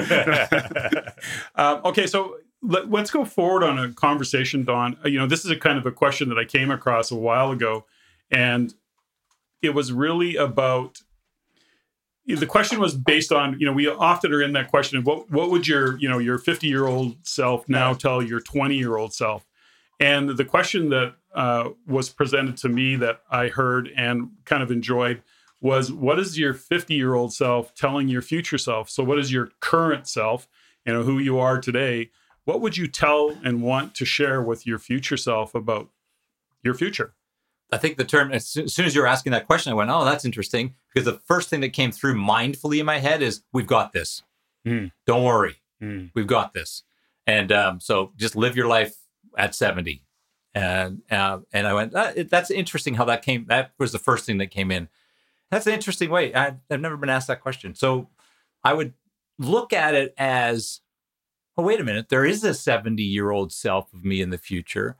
um, 1.55 1.81
okay, 1.85 2.07
so 2.07 2.37
let, 2.61 2.91
us 2.93 3.11
go 3.11 3.25
forward 3.25 3.63
on 3.63 3.77
a 3.77 3.93
conversation, 3.93 4.63
Don. 4.63 4.97
Uh, 5.03 5.09
You 5.09 5.19
know, 5.19 5.27
this 5.27 5.45
is 5.45 5.51
a 5.51 5.55
kind 5.57 5.77
of 5.77 5.85
a 5.85 5.91
question 5.91 6.29
that 6.29 6.37
I 6.39 6.45
came 6.45 6.71
across 6.71 7.11
a 7.11 7.15
while 7.15 7.51
ago, 7.51 7.85
and 8.31 8.73
it 9.61 9.71
was 9.73 9.91
really 9.93 10.35
about. 10.35 10.99
The 12.25 12.45
question 12.45 12.79
was 12.79 12.95
based 12.95 13.31
on, 13.33 13.59
you 13.59 13.65
know, 13.65 13.73
we 13.73 13.87
often 13.87 14.31
are 14.33 14.41
in 14.41 14.53
that 14.53 14.69
question 14.69 14.97
of 14.97 15.05
what 15.05 15.29
what 15.29 15.51
would 15.51 15.67
your, 15.67 15.97
you 15.97 16.07
know, 16.07 16.19
your 16.19 16.37
50 16.37 16.67
year 16.67 16.87
old 16.87 17.17
self 17.25 17.67
now 17.67 17.93
tell 17.93 18.21
your 18.21 18.39
20 18.39 18.75
year 18.75 18.95
old 18.95 19.13
self? 19.13 19.45
And 19.99 20.29
the 20.29 20.45
question 20.45 20.89
that 20.89 21.15
uh, 21.35 21.69
was 21.87 22.09
presented 22.09 22.57
to 22.57 22.69
me 22.69 22.95
that 22.97 23.21
I 23.29 23.47
heard 23.47 23.89
and 23.95 24.31
kind 24.45 24.63
of 24.63 24.71
enjoyed 24.71 25.21
was 25.61 25.91
what 25.91 26.19
is 26.19 26.37
your 26.37 26.53
50 26.53 26.93
year 26.93 27.15
old 27.15 27.33
self 27.33 27.73
telling 27.73 28.07
your 28.07 28.21
future 28.21 28.57
self? 28.57 28.89
So, 28.89 29.03
what 29.03 29.17
is 29.17 29.31
your 29.31 29.49
current 29.59 30.07
self, 30.07 30.47
you 30.85 30.93
know, 30.93 31.03
who 31.03 31.19
you 31.19 31.39
are 31.39 31.59
today? 31.59 32.11
What 32.45 32.59
would 32.61 32.75
you 32.75 32.87
tell 32.87 33.37
and 33.43 33.63
want 33.63 33.95
to 33.95 34.05
share 34.05 34.41
with 34.41 34.67
your 34.67 34.77
future 34.77 35.17
self 35.17 35.55
about 35.55 35.89
your 36.63 36.73
future? 36.73 37.13
I 37.73 37.77
think 37.77 37.97
the 37.97 38.05
term, 38.05 38.31
as 38.31 38.47
soon 38.47 38.85
as 38.85 38.95
you 38.95 39.01
were 39.01 39.07
asking 39.07 39.31
that 39.31 39.45
question, 39.47 39.71
I 39.71 39.75
went, 39.75 39.89
oh, 39.89 40.05
that's 40.05 40.25
interesting. 40.25 40.75
Because 40.93 41.05
the 41.05 41.19
first 41.25 41.49
thing 41.49 41.61
that 41.61 41.69
came 41.73 41.91
through 41.91 42.15
mindfully 42.15 42.79
in 42.79 42.85
my 42.85 42.99
head 42.99 43.21
is, 43.21 43.43
we've 43.51 43.67
got 43.67 43.93
this. 43.93 44.21
Hmm. 44.65 44.87
Don't 45.05 45.23
worry. 45.23 45.55
Hmm. 45.81 46.05
We've 46.13 46.27
got 46.27 46.53
this. 46.53 46.83
And 47.27 47.51
um, 47.51 47.79
so 47.79 48.11
just 48.15 48.35
live 48.35 48.55
your 48.55 48.67
life 48.67 48.95
at 49.37 49.55
70. 49.55 50.03
And 50.55 51.01
uh, 51.09 51.39
and 51.51 51.65
I 51.65 51.73
went, 51.73 51.93
"That- 51.93 52.29
that's 52.29 52.51
interesting 52.51 52.93
how 52.93 53.05
that 53.05 53.23
came. 53.23 53.45
That 53.47 53.71
was 53.79 53.91
the 53.91 53.97
first 53.97 54.25
thing 54.25 54.37
that 54.37 54.51
came 54.51 54.69
in. 54.71 54.87
That's 55.49 55.65
an 55.65 55.73
interesting 55.73 56.11
way. 56.11 56.33
I, 56.35 56.55
I've 56.69 56.79
never 56.81 56.97
been 56.97 57.09
asked 57.09 57.27
that 57.27 57.41
question. 57.41 57.73
So 57.73 58.09
I 58.63 58.73
would 58.73 58.93
look 59.39 59.73
at 59.73 59.95
it 59.95 60.13
as, 60.17 60.81
oh, 61.57 61.63
wait 61.63 61.79
a 61.79 61.83
minute. 61.83 62.09
There 62.09 62.25
is 62.25 62.43
a 62.43 62.53
70 62.53 63.01
year 63.01 63.31
old 63.31 63.51
self 63.51 63.91
of 63.93 64.05
me 64.05 64.21
in 64.21 64.29
the 64.29 64.37
future. 64.37 64.97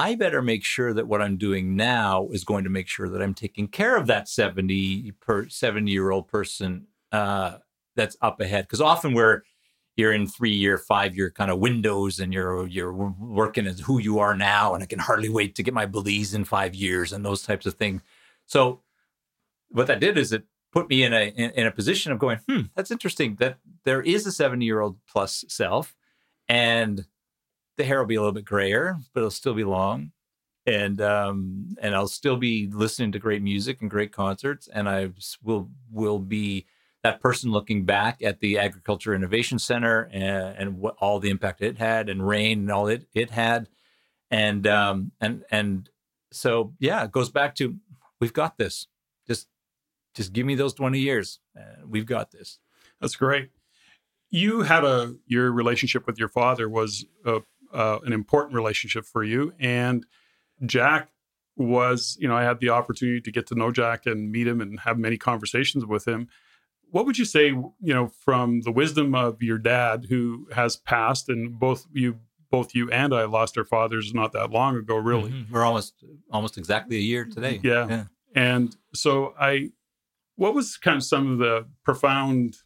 I 0.00 0.14
better 0.14 0.40
make 0.40 0.64
sure 0.64 0.94
that 0.94 1.08
what 1.08 1.20
I'm 1.20 1.36
doing 1.36 1.76
now 1.76 2.28
is 2.32 2.42
going 2.42 2.64
to 2.64 2.70
make 2.70 2.88
sure 2.88 3.06
that 3.10 3.20
I'm 3.20 3.34
taking 3.34 3.68
care 3.68 3.98
of 3.98 4.06
that 4.06 4.30
70 4.30 5.12
per 5.20 5.46
70 5.46 5.90
year 5.90 6.10
old 6.10 6.26
person 6.26 6.86
uh, 7.12 7.58
that's 7.96 8.16
up 8.22 8.40
ahead. 8.40 8.64
Because 8.64 8.80
often 8.80 9.12
we're 9.12 9.42
you're 9.96 10.14
in 10.14 10.26
three 10.26 10.54
year, 10.54 10.78
five 10.78 11.14
year 11.14 11.30
kind 11.30 11.50
of 11.50 11.58
windows, 11.58 12.18
and 12.18 12.32
you're 12.32 12.66
you're 12.66 12.94
working 12.94 13.66
as 13.66 13.80
who 13.80 13.98
you 13.98 14.18
are 14.20 14.34
now, 14.34 14.72
and 14.72 14.82
I 14.82 14.86
can 14.86 15.00
hardly 15.00 15.28
wait 15.28 15.54
to 15.56 15.62
get 15.62 15.74
my 15.74 15.84
Belize 15.84 16.32
in 16.32 16.46
five 16.46 16.74
years, 16.74 17.12
and 17.12 17.22
those 17.22 17.42
types 17.42 17.66
of 17.66 17.74
things. 17.74 18.00
So, 18.46 18.80
what 19.68 19.86
that 19.88 20.00
did 20.00 20.16
is 20.16 20.32
it 20.32 20.44
put 20.72 20.88
me 20.88 21.02
in 21.02 21.12
a 21.12 21.28
in, 21.28 21.50
in 21.50 21.66
a 21.66 21.72
position 21.72 22.10
of 22.10 22.18
going, 22.18 22.38
hmm, 22.48 22.62
that's 22.74 22.90
interesting. 22.90 23.36
That 23.38 23.58
there 23.84 24.00
is 24.00 24.26
a 24.26 24.32
70 24.32 24.64
year 24.64 24.80
old 24.80 24.96
plus 25.06 25.44
self, 25.48 25.94
and 26.48 27.04
the 27.80 27.86
hair 27.86 27.98
will 27.98 28.06
be 28.06 28.16
a 28.16 28.20
little 28.20 28.34
bit 28.34 28.44
grayer, 28.44 28.98
but 29.14 29.20
it'll 29.20 29.30
still 29.30 29.54
be 29.54 29.64
long. 29.64 30.12
And 30.66 31.00
um, 31.00 31.74
and 31.80 31.94
I'll 31.94 32.06
still 32.06 32.36
be 32.36 32.68
listening 32.70 33.12
to 33.12 33.18
great 33.18 33.42
music 33.42 33.80
and 33.80 33.90
great 33.90 34.12
concerts, 34.12 34.68
and 34.68 34.88
I 34.88 35.10
will 35.42 35.70
will 35.90 36.18
be 36.18 36.66
that 37.02 37.20
person 37.20 37.50
looking 37.50 37.86
back 37.86 38.22
at 38.22 38.40
the 38.40 38.58
Agriculture 38.58 39.14
Innovation 39.14 39.58
Center 39.58 40.10
and, 40.12 40.56
and 40.58 40.78
what 40.78 40.96
all 41.00 41.18
the 41.18 41.30
impact 41.30 41.62
it 41.62 41.78
had, 41.78 42.10
and 42.10 42.28
REIN 42.28 42.58
and 42.58 42.70
all 42.70 42.88
it 42.88 43.06
it 43.14 43.30
had, 43.30 43.70
and 44.30 44.66
um, 44.66 45.12
and 45.18 45.44
and 45.50 45.88
so 46.30 46.74
yeah, 46.78 47.02
it 47.04 47.10
goes 47.10 47.30
back 47.30 47.54
to 47.54 47.76
we've 48.20 48.34
got 48.34 48.58
this. 48.58 48.86
Just 49.26 49.48
just 50.14 50.34
give 50.34 50.44
me 50.44 50.56
those 50.56 50.74
twenty 50.74 51.00
years, 51.00 51.40
we've 51.86 52.06
got 52.06 52.32
this. 52.32 52.58
That's 53.00 53.16
great. 53.16 53.48
You 54.28 54.60
had 54.60 54.84
a 54.84 55.14
your 55.26 55.50
relationship 55.50 56.06
with 56.06 56.18
your 56.18 56.28
father 56.28 56.68
was 56.68 57.06
a, 57.24 57.40
uh, 57.72 57.98
an 58.04 58.12
important 58.12 58.54
relationship 58.54 59.04
for 59.04 59.22
you, 59.22 59.52
and 59.58 60.06
Jack 60.64 61.10
was 61.56 62.16
you 62.20 62.28
know 62.28 62.36
I 62.36 62.42
had 62.42 62.60
the 62.60 62.70
opportunity 62.70 63.20
to 63.20 63.30
get 63.30 63.46
to 63.48 63.54
know 63.54 63.70
Jack 63.70 64.06
and 64.06 64.30
meet 64.32 64.46
him 64.46 64.60
and 64.60 64.80
have 64.80 64.98
many 64.98 65.16
conversations 65.16 65.84
with 65.84 66.06
him. 66.06 66.28
What 66.90 67.06
would 67.06 67.18
you 67.18 67.24
say 67.24 67.48
you 67.48 67.72
know 67.80 68.08
from 68.08 68.62
the 68.62 68.72
wisdom 68.72 69.14
of 69.14 69.42
your 69.42 69.58
dad 69.58 70.06
who 70.08 70.48
has 70.54 70.76
passed 70.76 71.28
and 71.28 71.58
both 71.58 71.86
you 71.92 72.18
both 72.50 72.74
you 72.74 72.90
and 72.90 73.14
I 73.14 73.24
lost 73.24 73.56
our 73.56 73.64
fathers 73.64 74.12
not 74.14 74.32
that 74.32 74.50
long 74.50 74.76
ago 74.76 74.96
really? 74.96 75.30
Mm-hmm. 75.30 75.52
we're 75.52 75.64
almost 75.64 75.94
almost 76.30 76.58
exactly 76.58 76.96
a 76.96 77.00
year 77.00 77.24
today. 77.24 77.60
Yeah. 77.62 77.86
yeah. 77.88 78.04
And 78.34 78.76
so 78.94 79.34
I 79.38 79.70
what 80.36 80.54
was 80.54 80.76
kind 80.76 80.96
of 80.96 81.04
some 81.04 81.32
of 81.32 81.38
the 81.38 81.66
profound 81.84 82.56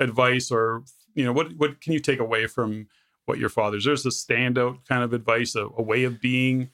advice 0.00 0.50
or 0.50 0.82
you 1.14 1.24
know 1.24 1.32
what 1.32 1.56
what 1.56 1.80
can 1.80 1.92
you 1.92 2.00
take 2.00 2.18
away 2.18 2.46
from 2.46 2.88
what 3.26 3.38
your 3.38 3.48
father's 3.48 3.84
there's 3.84 4.06
a 4.06 4.10
standout 4.10 4.84
kind 4.86 5.02
of 5.02 5.12
advice 5.12 5.54
a, 5.54 5.66
a 5.76 5.82
way 5.82 6.04
of 6.04 6.20
being 6.20 6.70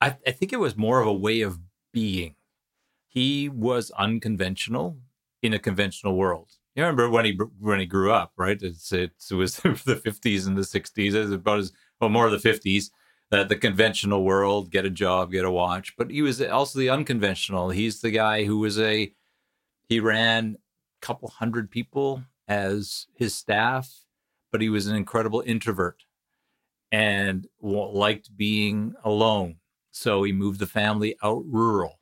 I, 0.00 0.16
I 0.26 0.32
think 0.32 0.52
it 0.52 0.60
was 0.60 0.76
more 0.76 1.00
of 1.00 1.06
a 1.06 1.12
way 1.12 1.40
of 1.42 1.58
being 1.92 2.34
he 3.12 3.48
was 3.48 3.90
unconventional 3.92 4.96
in 5.42 5.52
a 5.52 5.58
conventional 5.58 6.16
world. 6.16 6.52
You 6.74 6.82
remember 6.82 7.10
when 7.10 7.26
he 7.26 7.38
when 7.58 7.78
he 7.78 7.84
grew 7.84 8.10
up, 8.10 8.32
right? 8.38 8.60
It's, 8.60 8.90
it's 8.90 9.30
it 9.30 9.34
was 9.34 9.56
the 9.84 10.00
fifties 10.02 10.46
and 10.46 10.56
the 10.56 10.64
sixties. 10.64 11.14
It's 11.14 11.30
about 11.30 11.58
as 11.58 11.72
well 12.00 12.08
more 12.08 12.26
of 12.26 12.32
the 12.32 12.38
fifties. 12.38 12.90
Uh, 13.30 13.44
the 13.44 13.56
conventional 13.56 14.24
world, 14.24 14.70
get 14.70 14.84
a 14.84 14.90
job, 14.90 15.32
get 15.32 15.44
a 15.44 15.50
watch. 15.50 15.94
But 15.96 16.10
he 16.10 16.20
was 16.20 16.40
also 16.42 16.78
the 16.78 16.90
unconventional. 16.90 17.70
He's 17.70 18.00
the 18.00 18.10
guy 18.10 18.44
who 18.44 18.58
was 18.58 18.78
a 18.78 19.12
he 19.88 20.00
ran 20.00 20.56
a 21.02 21.06
couple 21.06 21.28
hundred 21.28 21.70
people 21.70 22.24
as 22.48 23.06
his 23.14 23.34
staff, 23.34 23.90
but 24.52 24.60
he 24.60 24.68
was 24.68 24.86
an 24.86 24.94
incredible 24.94 25.42
introvert 25.44 26.04
and 26.92 27.48
liked 27.60 28.36
being 28.36 28.94
alone. 29.02 29.56
So 29.90 30.22
he 30.22 30.32
moved 30.32 30.60
the 30.60 30.66
family 30.66 31.16
out 31.22 31.42
rural. 31.46 31.98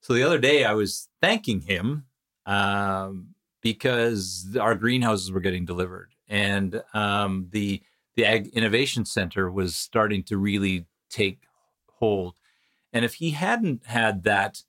So 0.00 0.12
the 0.12 0.22
other 0.22 0.38
day 0.38 0.64
I 0.64 0.74
was 0.74 1.08
thanking 1.20 1.62
him 1.62 2.04
um, 2.46 3.34
because 3.62 4.56
our 4.60 4.74
greenhouses 4.74 5.32
were 5.32 5.40
getting 5.40 5.64
delivered, 5.64 6.14
and 6.28 6.82
um, 6.94 7.48
the 7.50 7.82
the 8.16 8.24
Ag 8.24 8.48
Innovation 8.48 9.04
Center 9.04 9.50
was 9.50 9.76
starting 9.76 10.22
to 10.24 10.38
really 10.38 10.86
take 11.10 11.40
hold. 11.86 12.36
And 12.92 13.04
if 13.04 13.14
he 13.14 13.30
hadn't 13.30 13.86
had 13.86 14.24
that, 14.24 14.62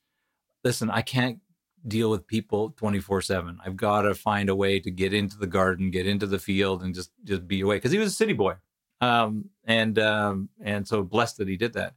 listen, 0.63 0.89
I 0.89 1.01
can't 1.01 1.39
deal 1.87 2.09
with 2.09 2.27
people 2.27 2.71
24 2.71 3.21
7 3.21 3.57
i've 3.65 3.77
got 3.77 4.01
to 4.01 4.13
find 4.13 4.49
a 4.49 4.55
way 4.55 4.79
to 4.79 4.91
get 4.91 5.13
into 5.13 5.37
the 5.37 5.47
garden 5.47 5.91
get 5.91 6.05
into 6.05 6.27
the 6.27 6.39
field 6.39 6.83
and 6.83 6.93
just 6.93 7.11
just 7.23 7.47
be 7.47 7.61
away 7.61 7.77
because 7.77 7.91
he 7.91 7.97
was 7.97 8.11
a 8.11 8.15
city 8.15 8.33
boy. 8.33 8.55
Um, 9.01 9.45
and 9.63 9.97
um, 9.97 10.49
and 10.61 10.87
so 10.87 11.03
blessed 11.03 11.37
that 11.37 11.47
he 11.47 11.55
did 11.55 11.73
that. 11.73 11.93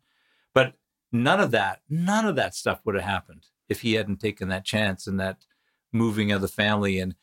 But 0.55 0.75
none 1.11 1.41
of 1.41 1.51
that 1.51 1.81
none 1.89 2.27
of 2.27 2.37
that 2.37 2.55
stuff 2.55 2.81
would 2.85 2.95
have 2.95 3.05
happened 3.05 3.47
if 3.69 3.81
he 3.81 3.95
hadn't 3.95 4.21
taken 4.21 4.49
that 4.49 4.65
chance 4.65 5.07
and 5.07 5.19
that 5.19 5.45
moving 5.93 6.31
of 6.31 6.41
the 6.41 6.49
family 6.49 6.99
and 6.99 7.15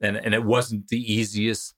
and 0.00 0.16
and 0.16 0.34
it 0.34 0.44
wasn't 0.44 0.88
the 0.88 1.12
easiest 1.12 1.74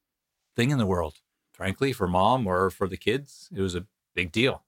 thing 0.56 0.70
in 0.70 0.78
the 0.78 0.86
world 0.86 1.20
frankly 1.52 1.92
for 1.92 2.06
mom 2.06 2.46
or 2.46 2.70
for 2.70 2.86
the 2.86 2.96
kids. 2.96 3.48
It 3.54 3.60
was 3.60 3.74
a 3.74 3.86
big 4.14 4.30
deal. 4.30 4.64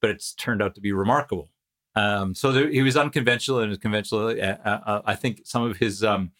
But 0.00 0.10
it's 0.10 0.34
turned 0.34 0.62
out 0.62 0.74
to 0.74 0.80
be 0.80 0.92
remarkable 0.92 1.50
um, 1.96 2.34
so 2.34 2.52
there, 2.52 2.68
he 2.68 2.82
was 2.82 2.96
unconventional 2.96 3.60
and 3.60 3.80
conventional 3.80 4.28
uh, 4.28 4.32
uh, 4.32 4.80
uh, 4.86 5.02
i 5.04 5.14
think 5.14 5.42
some 5.44 5.62
of 5.62 5.78
his 5.78 6.04
um, 6.04 6.30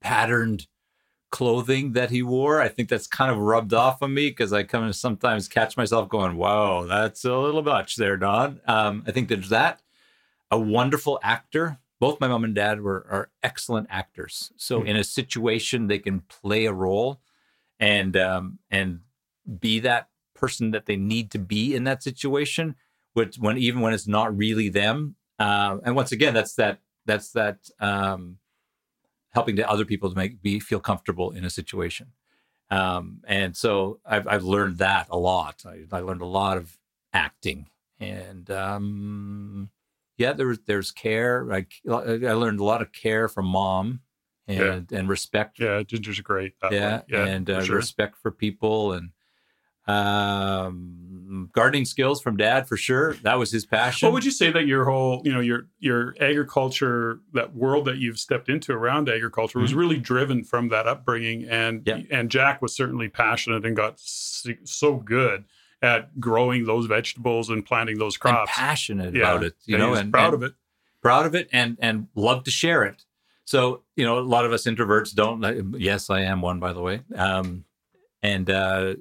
patterned 0.00 0.66
clothing 1.30 1.92
that 1.92 2.10
he 2.10 2.22
wore 2.22 2.60
i 2.60 2.68
think 2.68 2.88
that's 2.88 3.06
kind 3.06 3.30
of 3.30 3.38
rubbed 3.38 3.72
off 3.72 4.02
on 4.02 4.12
me 4.12 4.28
because 4.28 4.52
i 4.52 4.62
kind 4.62 4.84
of 4.84 4.94
sometimes 4.94 5.48
catch 5.48 5.76
myself 5.76 6.08
going 6.08 6.36
wow 6.36 6.84
that's 6.84 7.24
a 7.24 7.36
little 7.36 7.62
much 7.62 7.96
there 7.96 8.16
don 8.16 8.60
um, 8.66 9.02
i 9.06 9.10
think 9.10 9.28
there's 9.28 9.48
that 9.48 9.80
a 10.50 10.58
wonderful 10.58 11.18
actor 11.22 11.78
both 12.02 12.18
my 12.18 12.26
mom 12.26 12.42
and 12.42 12.56
dad 12.56 12.80
were 12.80 13.06
are 13.08 13.30
excellent 13.44 13.86
actors. 13.88 14.50
So 14.56 14.80
mm-hmm. 14.80 14.88
in 14.88 14.96
a 14.96 15.04
situation, 15.04 15.86
they 15.86 16.00
can 16.00 16.18
play 16.22 16.64
a 16.64 16.72
role 16.72 17.20
and 17.78 18.16
um, 18.16 18.58
and 18.72 19.02
be 19.60 19.78
that 19.78 20.08
person 20.34 20.72
that 20.72 20.86
they 20.86 20.96
need 20.96 21.30
to 21.30 21.38
be 21.38 21.76
in 21.76 21.84
that 21.84 22.02
situation. 22.02 22.74
Which 23.14 23.36
when 23.36 23.58
even 23.58 23.80
when 23.80 23.92
it's 23.92 24.08
not 24.08 24.36
really 24.36 24.68
them. 24.68 25.16
Uh, 25.38 25.78
and 25.84 25.96
once 25.96 26.12
again, 26.12 26.34
that's 26.34 26.54
that 26.54 26.78
that's 27.04 27.32
that 27.32 27.68
um, 27.80 28.38
helping 29.30 29.56
to 29.56 29.68
other 29.68 29.84
people 29.84 30.10
to 30.10 30.16
make 30.16 30.40
be 30.42 30.60
feel 30.60 30.80
comfortable 30.80 31.30
in 31.30 31.44
a 31.44 31.50
situation. 31.50 32.12
Um, 32.70 33.20
and 33.26 33.54
so 33.56 34.00
I've, 34.06 34.26
I've 34.26 34.44
learned 34.44 34.78
that 34.78 35.08
a 35.10 35.18
lot. 35.18 35.62
I, 35.66 35.84
I 35.94 36.00
learned 36.00 36.22
a 36.22 36.26
lot 36.26 36.56
of 36.56 36.78
acting 37.12 37.66
and 38.02 38.50
um, 38.50 39.70
yeah, 40.18 40.32
there's 40.32 40.58
there's 40.66 40.90
care. 40.90 41.50
I 41.52 41.66
I 41.88 42.32
learned 42.32 42.60
a 42.60 42.64
lot 42.64 42.82
of 42.82 42.92
care 42.92 43.28
from 43.28 43.46
mom 43.46 44.00
and 44.48 44.88
yeah. 44.90 44.98
and 44.98 45.08
respect. 45.08 45.58
Yeah, 45.60 45.82
Ginger's 45.82 46.20
great. 46.20 46.54
yeah, 46.70 47.02
yeah, 47.08 47.24
and 47.24 47.48
uh, 47.48 47.62
sure. 47.62 47.76
respect 47.76 48.16
for 48.20 48.30
people 48.30 48.92
and 48.92 49.10
um 49.86 51.48
gardening 51.52 51.84
skills 51.84 52.20
from 52.20 52.36
dad 52.36 52.68
for 52.68 52.76
sure 52.76 53.14
that 53.14 53.38
was 53.38 53.50
his 53.50 53.66
passion 53.66 54.06
what 54.06 54.12
would 54.12 54.24
you 54.24 54.30
say 54.30 54.50
that 54.50 54.66
your 54.66 54.84
whole 54.84 55.22
you 55.24 55.32
know 55.32 55.40
your 55.40 55.66
your 55.80 56.14
agriculture 56.20 57.20
that 57.32 57.54
world 57.54 57.86
that 57.86 57.96
you've 57.96 58.18
stepped 58.18 58.48
into 58.48 58.72
around 58.72 59.08
agriculture 59.08 59.58
was 59.58 59.70
mm-hmm. 59.70 59.80
really 59.80 59.98
driven 59.98 60.44
from 60.44 60.68
that 60.68 60.86
upbringing 60.86 61.44
and 61.48 61.82
yeah. 61.84 62.00
and 62.10 62.30
jack 62.30 62.62
was 62.62 62.74
certainly 62.74 63.08
passionate 63.08 63.66
and 63.66 63.74
got 63.74 63.98
so 63.98 64.96
good 64.96 65.44
at 65.82 66.20
growing 66.20 66.64
those 66.64 66.86
vegetables 66.86 67.50
and 67.50 67.66
planting 67.66 67.98
those 67.98 68.16
crops. 68.16 68.38
And 68.38 68.48
passionate 68.48 69.14
yeah. 69.14 69.22
about 69.22 69.44
it, 69.44 69.54
you 69.64 69.76
know, 69.76 69.94
and 69.94 70.12
proud 70.12 70.32
and 70.32 70.34
of 70.34 70.42
it, 70.44 70.54
proud 71.02 71.26
of 71.26 71.34
it, 71.34 71.48
and 71.52 71.76
and 71.80 72.06
love 72.14 72.44
to 72.44 72.50
share 72.50 72.84
it. 72.84 73.04
So 73.44 73.82
you 73.96 74.04
know, 74.04 74.18
a 74.18 74.20
lot 74.20 74.46
of 74.46 74.52
us 74.52 74.64
introverts 74.64 75.12
don't. 75.12 75.78
Yes, 75.78 76.08
I 76.08 76.20
am 76.20 76.40
one, 76.40 76.60
by 76.60 76.72
the 76.72 76.80
way. 76.80 77.02
Um, 77.14 77.64
and 78.22 78.48
uh, 78.50 78.94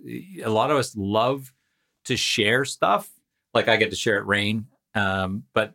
a 0.44 0.50
lot 0.50 0.72
of 0.72 0.78
us 0.78 0.96
love 0.96 1.54
to 2.06 2.18
share 2.18 2.66
stuff. 2.66 3.10
Like 3.54 3.68
I 3.68 3.78
get 3.78 3.90
to 3.90 3.96
share 3.96 4.18
at 4.18 4.26
REIN, 4.26 4.68
um, 4.96 5.44
but 5.54 5.74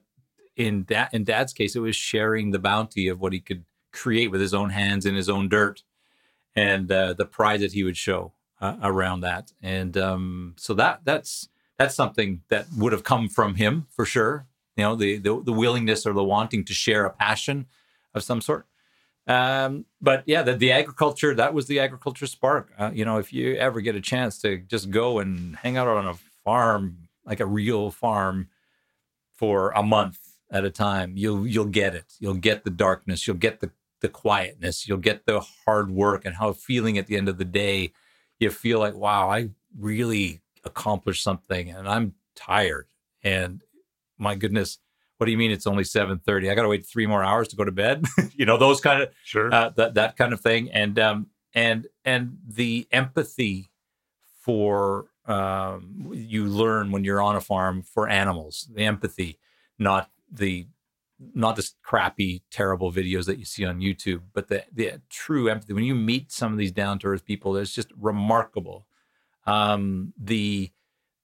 in 0.57 0.85
that 0.89 1.13
in 1.13 1.25
Dad's 1.25 1.53
case, 1.53 1.77
it 1.77 1.81
was 1.81 1.97
sharing 1.97 2.51
the 2.51 2.59
bounty 2.59 3.09
of 3.09 3.21
what 3.21 3.33
he 3.33 3.41
could 3.41 3.65
create 3.93 4.31
with 4.31 4.41
his 4.41 4.55
own 4.55 4.71
hands 4.71 5.07
in 5.07 5.15
his 5.15 5.29
own 5.29 5.49
dirt, 5.49 5.83
and 6.55 6.91
uh, 6.91 7.13
the 7.13 7.27
pride 7.27 7.61
that 7.61 7.73
he 7.73 7.85
would 7.85 7.97
show 7.97 8.33
uh, 8.61 8.77
around 8.83 9.21
that. 9.21 9.53
And 9.63 9.97
um, 9.97 10.55
so 10.57 10.75
that 10.75 11.01
that's 11.05 11.49
that's 11.79 11.95
something 11.95 12.43
that 12.49 12.67
would 12.77 12.93
have 12.93 13.05
come 13.05 13.29
from 13.29 13.57
him 13.57 13.87
for 13.91 14.05
sure. 14.05 14.47
You 14.77 14.85
know, 14.85 14.95
the, 14.95 15.17
the, 15.17 15.43
the 15.43 15.53
willingness 15.53 16.07
or 16.07 16.13
the 16.13 16.25
wanting 16.25 16.65
to 16.65 16.75
share 16.75 17.07
a 17.07 17.11
passion 17.11 17.67
of 18.15 18.23
some 18.23 18.41
sort. 18.41 18.67
Um, 19.27 19.87
but 20.01 20.23
yeah, 20.27 20.43
the, 20.43 20.55
the 20.55 20.73
agriculture 20.73 21.35
that 21.35 21.53
was 21.53 21.67
the 21.67 21.81
agriculture 21.81 22.27
spark. 22.27 22.73
Uh, 22.79 22.91
you 22.95 23.05
know, 23.05 23.19
if 23.19 23.33
you 23.33 23.57
ever 23.57 23.81
get 23.81 23.97
a 23.97 24.01
chance 24.01 24.39
to 24.43 24.59
just 24.59 24.91
go 24.91 25.19
and 25.19 25.57
hang 25.57 25.77
out 25.77 25.89
on 25.89 26.07
a 26.07 26.15
farm, 26.45 27.09
like 27.25 27.41
a 27.41 27.47
real 27.47 27.91
farm, 27.91 28.49
for 29.37 29.71
a 29.73 29.83
month 29.83 30.19
at 30.51 30.65
a 30.65 30.71
time, 30.71 31.13
you'll 31.17 31.47
you'll 31.47 31.67
get 31.67 31.95
it. 31.95 32.15
You'll 32.19 32.35
get 32.35 32.65
the 32.65 32.71
darkness. 32.71 33.27
You'll 33.27 33.37
get 33.37 33.61
the 33.61 33.71
the 34.01 34.09
quietness. 34.09 34.89
You'll 34.89 34.99
get 34.99 35.27
the 35.27 35.41
hard 35.65 35.91
work 35.91 36.25
and 36.25 36.37
how 36.37 36.53
feeling 36.53 36.99
at 36.99 37.07
the 37.07 37.17
end 37.17 37.29
of 37.29 37.39
the 37.39 37.45
day 37.45 37.93
you 38.39 38.51
feel 38.51 38.79
like, 38.79 38.95
wow, 38.95 39.31
I 39.31 39.51
really 39.79 40.43
accomplished 40.65 41.23
something 41.23 41.71
and 41.71 41.89
I'm 41.89 42.15
tired. 42.35 42.87
And 43.23 43.63
my 44.19 44.35
goodness, 44.35 44.79
what 45.19 45.27
do 45.27 45.33
you 45.33 45.39
mean 45.39 45.51
it's 45.51 45.67
only 45.67 45.85
7:30? 45.85 46.51
I 46.51 46.55
got 46.55 46.63
to 46.63 46.69
wait 46.69 46.87
3 46.87 47.07
more 47.07 47.25
hours 47.25 47.49
to 47.49 47.57
go 47.57 47.65
to 47.65 47.73
bed. 47.73 48.05
you 48.35 48.47
know, 48.47 48.57
those 48.57 48.81
kind 48.81 49.03
of 49.03 49.11
sure. 49.25 49.53
Uh, 49.53 49.71
that 49.77 49.95
that 49.95 50.17
kind 50.17 50.33
of 50.33 50.41
thing 50.41 50.71
and 50.71 50.99
um 50.99 51.27
and 51.55 51.87
and 52.05 52.39
the 52.47 52.87
empathy 52.93 53.71
for 54.41 55.07
um 55.27 56.11
you 56.13 56.45
learn 56.47 56.91
when 56.91 57.05
you're 57.05 57.23
on 57.23 57.37
a 57.37 57.41
farm 57.41 57.83
for 57.83 58.09
animals, 58.09 58.69
the 58.75 58.85
empathy, 58.85 59.39
not 59.79 60.11
the 60.31 60.67
not 61.35 61.57
the 61.57 61.67
crappy, 61.83 62.43
terrible 62.51 62.93
videos 62.93 63.25
that 63.25 63.39
you 63.39 63.47
see 63.47 63.65
on 63.65 63.81
YouTube, 63.81 64.21
but 64.35 64.49
the, 64.49 64.65
the 64.71 65.01
true 65.09 65.49
empathy. 65.49 65.73
When 65.73 65.85
you 65.85 65.95
meet 65.95 66.31
some 66.31 66.53
of 66.53 66.59
these 66.59 66.73
down 66.73 66.99
to 66.99 67.07
earth 67.07 67.25
people, 67.25 67.57
it's 67.57 67.75
just 67.75 67.89
remarkable. 67.99 68.87
Um, 69.47 70.13
the 70.19 70.73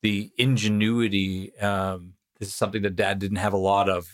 the 0.00 0.32
ingenuity. 0.38 1.56
Um, 1.58 2.14
this 2.42 2.48
is 2.48 2.56
something 2.56 2.82
that 2.82 2.96
Dad 2.96 3.20
didn't 3.20 3.36
have 3.36 3.52
a 3.52 3.58
lot 3.58 3.88
of. 3.88 4.08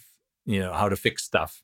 You 0.45 0.61
know 0.61 0.73
how 0.73 0.89
to 0.89 0.97
fix 0.97 1.25
stuff, 1.25 1.63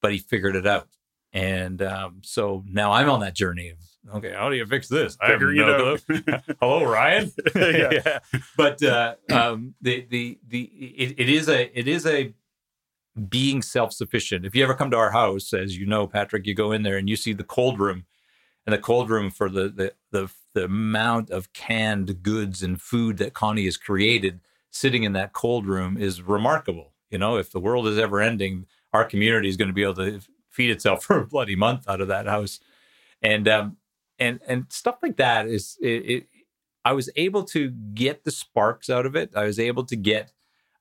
but 0.00 0.12
he 0.12 0.18
figured 0.18 0.56
it 0.56 0.66
out, 0.66 0.88
And 1.32 1.82
um, 1.82 2.20
so 2.22 2.64
now 2.68 2.92
I'm 2.92 3.10
on 3.10 3.20
that 3.20 3.34
journey 3.34 3.70
of 3.70 3.78
okay, 4.16 4.32
how 4.32 4.48
do 4.48 4.56
you 4.56 4.66
fix 4.66 4.88
this? 4.88 5.16
I 5.20 5.28
Figuring 5.28 5.58
no 5.58 5.94
it 6.08 6.24
out. 6.28 6.56
Hello, 6.60 6.84
Ryan. 6.84 7.32
yeah. 7.54 7.90
yeah. 7.92 8.18
But 8.56 8.82
uh, 8.82 9.16
um, 9.30 9.74
the 9.80 10.06
the 10.08 10.38
the 10.46 10.62
it, 10.62 11.14
it 11.18 11.28
is 11.28 11.48
a 11.48 11.78
it 11.78 11.88
is 11.88 12.06
a 12.06 12.32
being 13.28 13.60
self 13.60 13.92
sufficient. 13.92 14.44
If 14.46 14.54
you 14.54 14.62
ever 14.62 14.74
come 14.74 14.90
to 14.92 14.96
our 14.96 15.10
house, 15.10 15.52
as 15.52 15.76
you 15.76 15.86
know, 15.86 16.06
Patrick, 16.06 16.46
you 16.46 16.54
go 16.54 16.70
in 16.70 16.82
there 16.84 16.96
and 16.96 17.08
you 17.08 17.16
see 17.16 17.32
the 17.32 17.44
cold 17.44 17.80
room, 17.80 18.04
and 18.66 18.72
the 18.72 18.78
cold 18.78 19.10
room 19.10 19.30
for 19.30 19.48
the 19.48 19.68
the 19.68 19.92
the, 20.12 20.30
the 20.54 20.64
amount 20.64 21.30
of 21.30 21.52
canned 21.52 22.22
goods 22.22 22.62
and 22.62 22.80
food 22.80 23.18
that 23.18 23.34
Connie 23.34 23.64
has 23.64 23.76
created 23.76 24.40
sitting 24.70 25.02
in 25.02 25.12
that 25.14 25.32
cold 25.32 25.66
room 25.66 25.96
is 25.96 26.22
remarkable. 26.22 26.92
You 27.10 27.18
know, 27.18 27.36
if 27.36 27.50
the 27.50 27.60
world 27.60 27.86
is 27.86 27.98
ever 27.98 28.20
ending, 28.20 28.66
our 28.92 29.04
community 29.04 29.48
is 29.48 29.56
going 29.56 29.68
to 29.68 29.74
be 29.74 29.82
able 29.82 29.94
to 29.94 30.20
feed 30.50 30.70
itself 30.70 31.04
for 31.04 31.20
a 31.20 31.26
bloody 31.26 31.56
month 31.56 31.88
out 31.88 32.00
of 32.00 32.08
that 32.08 32.26
house, 32.26 32.60
and 33.22 33.48
um, 33.48 33.76
and 34.18 34.40
and 34.46 34.66
stuff 34.70 34.98
like 35.02 35.16
that 35.16 35.46
is 35.46 35.76
it, 35.80 36.10
it 36.10 36.26
I 36.84 36.92
was 36.92 37.10
able 37.16 37.44
to 37.44 37.70
get 37.70 38.24
the 38.24 38.30
sparks 38.30 38.88
out 38.88 39.06
of 39.06 39.16
it. 39.16 39.30
I 39.34 39.44
was 39.44 39.58
able 39.58 39.84
to 39.84 39.96
get. 39.96 40.32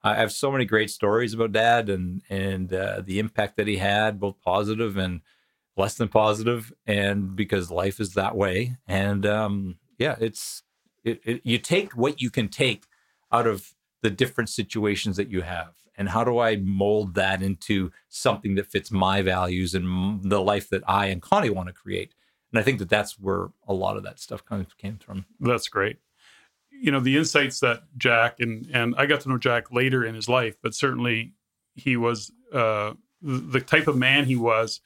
I 0.03 0.15
have 0.15 0.31
so 0.31 0.51
many 0.51 0.63
great 0.63 0.89
stories 0.89 1.33
about 1.33 1.51
Dad 1.51 1.89
and 1.89 2.21
and 2.29 2.71
uh, 2.73 3.01
the 3.03 3.19
impact 3.19 3.57
that 3.57 3.67
he 3.67 3.77
had, 3.77 4.19
both 4.19 4.39
positive 4.41 4.97
and 4.97 5.21
less 5.75 5.95
than 5.95 6.07
positive, 6.07 6.71
and 6.85 7.35
because 7.35 7.71
life 7.71 7.99
is 7.99 8.13
that 8.13 8.35
way. 8.35 8.77
And 8.87 9.25
um, 9.25 9.77
yeah, 9.97 10.15
it's 10.19 10.63
it, 11.03 11.19
it, 11.23 11.41
you 11.43 11.57
take 11.57 11.93
what 11.93 12.21
you 12.21 12.29
can 12.29 12.47
take 12.47 12.85
out 13.31 13.47
of 13.47 13.73
the 14.07 14.15
different 14.15 14.49
situations 14.49 15.17
that 15.17 15.29
you 15.29 15.41
have 15.41 15.73
and 15.97 16.07
how 16.07 16.23
do 16.23 16.39
i 16.39 16.55
mold 16.55 17.13
that 17.15 17.41
into 17.41 17.91
something 18.07 18.55
that 18.55 18.65
fits 18.65 18.89
my 18.89 19.21
values 19.21 19.73
and 19.73 20.23
the 20.23 20.39
life 20.39 20.69
that 20.69 20.81
i 20.87 21.07
and 21.07 21.21
connie 21.21 21.49
want 21.49 21.67
to 21.67 21.73
create? 21.73 22.13
And 22.49 22.57
i 22.57 22.63
think 22.63 22.79
that 22.79 22.87
that's 22.87 23.19
where 23.19 23.49
a 23.67 23.73
lot 23.73 23.97
of 23.97 24.03
that 24.03 24.17
stuff 24.17 24.45
kind 24.45 24.65
of 24.65 24.77
came 24.77 24.97
from. 24.97 25.25
That's 25.41 25.67
great. 25.67 25.97
You 26.71 26.89
know 26.89 27.01
the 27.01 27.17
insights 27.17 27.59
that 27.59 27.81
jack 27.97 28.39
and 28.39 28.69
and 28.73 28.95
i 28.97 29.05
got 29.05 29.19
to 29.21 29.29
know 29.29 29.37
jack 29.37 29.73
later 29.73 30.05
in 30.05 30.15
his 30.15 30.29
life 30.29 30.55
but 30.63 30.73
certainly 30.73 31.33
he 31.75 31.97
was 31.97 32.31
uh 32.53 32.93
the 33.21 33.59
type 33.59 33.89
of 33.89 33.97
man 33.97 34.23
he 34.23 34.37
was 34.37 34.79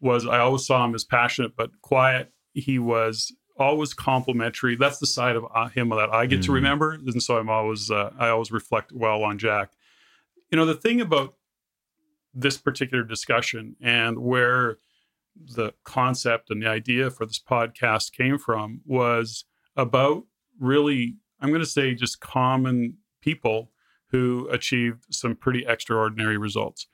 was 0.00 0.26
i 0.26 0.40
always 0.40 0.66
saw 0.66 0.84
him 0.84 0.94
as 0.96 1.04
passionate 1.04 1.54
but 1.54 1.70
quiet. 1.82 2.32
He 2.52 2.80
was 2.80 3.32
always 3.58 3.94
complimentary. 3.94 4.76
That's 4.76 4.98
the 4.98 5.06
side 5.06 5.36
of 5.36 5.46
uh, 5.54 5.68
him 5.68 5.88
that 5.90 6.10
I 6.12 6.26
get 6.26 6.40
mm. 6.40 6.44
to 6.44 6.52
remember, 6.52 6.92
and 6.92 7.22
so 7.22 7.38
I'm 7.38 7.48
always 7.48 7.90
uh, 7.90 8.12
I 8.18 8.28
always 8.28 8.50
reflect 8.50 8.92
well 8.92 9.22
on 9.24 9.38
Jack. 9.38 9.72
You 10.50 10.56
know, 10.56 10.66
the 10.66 10.74
thing 10.74 11.00
about 11.00 11.34
this 12.34 12.58
particular 12.58 13.02
discussion 13.02 13.76
and 13.80 14.18
where 14.18 14.78
the 15.34 15.72
concept 15.84 16.50
and 16.50 16.62
the 16.62 16.68
idea 16.68 17.10
for 17.10 17.26
this 17.26 17.40
podcast 17.40 18.12
came 18.12 18.38
from 18.38 18.80
was 18.84 19.44
about 19.74 20.24
really, 20.60 21.16
I'm 21.40 21.48
going 21.48 21.60
to 21.60 21.66
say, 21.66 21.94
just 21.94 22.20
common 22.20 22.98
people 23.20 23.72
who 24.10 24.48
achieved 24.50 25.04
some 25.10 25.34
pretty 25.34 25.64
extraordinary 25.66 26.36
results. 26.36 26.86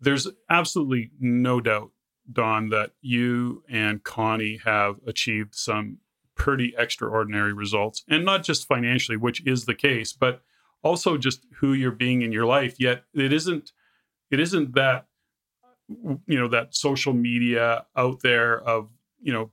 There's 0.00 0.28
absolutely 0.48 1.10
no 1.18 1.60
doubt 1.60 1.90
Don, 2.32 2.68
that 2.70 2.92
you 3.00 3.62
and 3.68 4.02
Connie 4.02 4.60
have 4.64 4.96
achieved 5.06 5.54
some 5.54 5.98
pretty 6.34 6.74
extraordinary 6.76 7.52
results, 7.52 8.04
and 8.08 8.24
not 8.24 8.44
just 8.44 8.66
financially, 8.66 9.16
which 9.16 9.46
is 9.46 9.64
the 9.64 9.74
case, 9.74 10.12
but 10.12 10.42
also 10.82 11.16
just 11.16 11.46
who 11.60 11.72
you're 11.72 11.90
being 11.90 12.22
in 12.22 12.32
your 12.32 12.46
life. 12.46 12.76
Yet 12.78 13.04
it 13.14 13.32
isn't, 13.32 13.72
it 14.30 14.40
isn't 14.40 14.74
that, 14.74 15.06
you 15.88 16.38
know, 16.38 16.48
that 16.48 16.74
social 16.74 17.12
media 17.12 17.86
out 17.96 18.20
there 18.22 18.60
of 18.60 18.90
you 19.20 19.32
know 19.32 19.50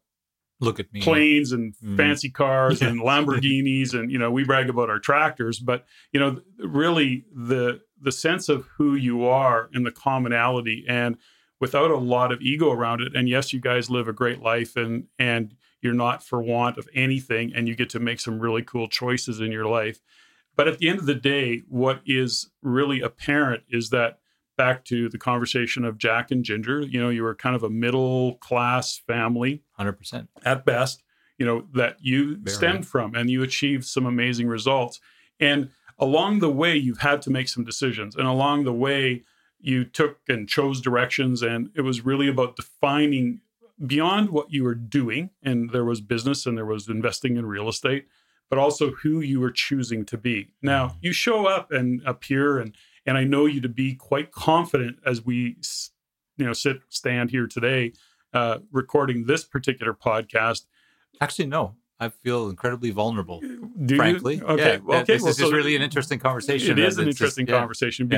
look 0.59 0.79
at 0.79 0.91
me 0.93 1.01
planes 1.01 1.51
and 1.51 1.73
mm. 1.83 1.97
fancy 1.97 2.29
cars 2.29 2.81
and 2.81 3.01
lamborghinis 3.01 3.93
and 3.93 4.11
you 4.11 4.17
know 4.17 4.31
we 4.31 4.43
brag 4.43 4.69
about 4.69 4.89
our 4.89 4.99
tractors 4.99 5.59
but 5.59 5.85
you 6.11 6.19
know 6.19 6.39
really 6.59 7.25
the 7.35 7.81
the 8.01 8.11
sense 8.11 8.49
of 8.49 8.65
who 8.77 8.95
you 8.95 9.25
are 9.25 9.69
and 9.73 9.85
the 9.85 9.91
commonality 9.91 10.85
and 10.87 11.17
without 11.59 11.91
a 11.91 11.97
lot 11.97 12.31
of 12.31 12.41
ego 12.41 12.71
around 12.71 13.01
it. 13.01 13.15
And 13.15 13.29
yes, 13.29 13.53
you 13.53 13.59
guys 13.59 13.89
live 13.89 14.07
a 14.07 14.13
great 14.13 14.41
life 14.41 14.75
and 14.75 15.05
and 15.17 15.55
you're 15.81 15.93
not 15.93 16.23
for 16.23 16.41
want 16.41 16.77
of 16.77 16.87
anything 16.93 17.51
and 17.53 17.67
you 17.67 17.75
get 17.75 17.89
to 17.89 17.99
make 17.99 18.19
some 18.19 18.39
really 18.39 18.61
cool 18.61 18.87
choices 18.87 19.39
in 19.41 19.51
your 19.51 19.65
life. 19.65 19.99
But 20.55 20.67
at 20.67 20.77
the 20.77 20.87
end 20.87 20.99
of 20.99 21.05
the 21.05 21.15
day, 21.15 21.63
what 21.67 22.01
is 22.05 22.49
really 22.61 23.01
apparent 23.01 23.63
is 23.69 23.89
that 23.89 24.19
back 24.55 24.85
to 24.85 25.09
the 25.09 25.17
conversation 25.17 25.83
of 25.83 25.97
Jack 25.97 26.31
and 26.31 26.43
Ginger, 26.43 26.81
you 26.81 27.01
know, 27.01 27.09
you 27.09 27.23
were 27.23 27.35
kind 27.35 27.55
of 27.55 27.63
a 27.63 27.69
middle 27.69 28.35
class 28.35 28.97
family, 28.97 29.63
100% 29.79 30.27
at 30.45 30.63
best, 30.63 31.03
you 31.37 31.45
know, 31.45 31.67
that 31.73 31.97
you 31.99 32.37
Very 32.37 32.55
stemmed 32.55 32.75
right. 32.79 32.85
from 32.85 33.15
and 33.15 33.29
you 33.29 33.41
achieved 33.43 33.85
some 33.85 34.05
amazing 34.05 34.47
results. 34.47 34.99
And 35.39 35.69
along 35.97 36.39
the 36.39 36.51
way, 36.51 36.75
you've 36.75 36.99
had 36.99 37.21
to 37.23 37.29
make 37.29 37.49
some 37.49 37.63
decisions. 37.63 38.15
And 38.15 38.27
along 38.27 38.63
the 38.63 38.73
way, 38.73 39.23
you 39.63 39.85
took 39.85 40.19
and 40.27 40.47
chose 40.47 40.81
directions 40.81 41.41
and 41.41 41.69
it 41.73 41.81
was 41.81 42.05
really 42.05 42.27
about 42.27 42.57
defining 42.57 43.39
beyond 43.87 44.29
what 44.29 44.51
you 44.51 44.63
were 44.63 44.75
doing 44.75 45.29
and 45.41 45.71
there 45.71 45.85
was 45.85 46.01
business 46.01 46.45
and 46.45 46.57
there 46.57 46.65
was 46.65 46.87
investing 46.89 47.37
in 47.37 47.45
real 47.45 47.69
estate 47.69 48.05
but 48.49 48.59
also 48.59 48.91
who 48.91 49.21
you 49.21 49.39
were 49.39 49.51
choosing 49.51 50.05
to 50.05 50.17
be 50.17 50.51
now 50.61 50.87
mm-hmm. 50.87 50.97
you 51.01 51.13
show 51.13 51.47
up 51.47 51.71
and 51.71 52.01
appear 52.05 52.59
and 52.59 52.75
and 53.05 53.17
i 53.17 53.23
know 53.23 53.45
you 53.45 53.61
to 53.61 53.69
be 53.69 53.95
quite 53.95 54.31
confident 54.31 54.97
as 55.05 55.25
we 55.25 55.57
you 56.37 56.45
know 56.45 56.53
sit 56.53 56.81
stand 56.89 57.31
here 57.31 57.47
today 57.47 57.93
uh 58.33 58.59
recording 58.71 59.25
this 59.25 59.45
particular 59.45 59.93
podcast 59.93 60.65
actually 61.21 61.47
no 61.47 61.75
I 61.99 62.09
feel 62.09 62.49
incredibly 62.49 62.91
vulnerable. 62.91 63.39
Do 63.39 63.95
frankly, 63.95 64.37
you? 64.37 64.43
okay. 64.43 64.81
Yeah, 64.85 64.95
okay. 64.97 65.13
This, 65.13 65.21
well, 65.21 65.31
is 65.31 65.37
so 65.37 65.51
really 65.51 65.73
an 65.77 65.81
interesting 65.81 66.19
conversation. 66.19 66.77
It 66.77 66.83
is 66.83 66.97
an 66.97 67.07
interesting 67.07 67.45
conversation 67.45 68.09
yeah. 68.11 68.17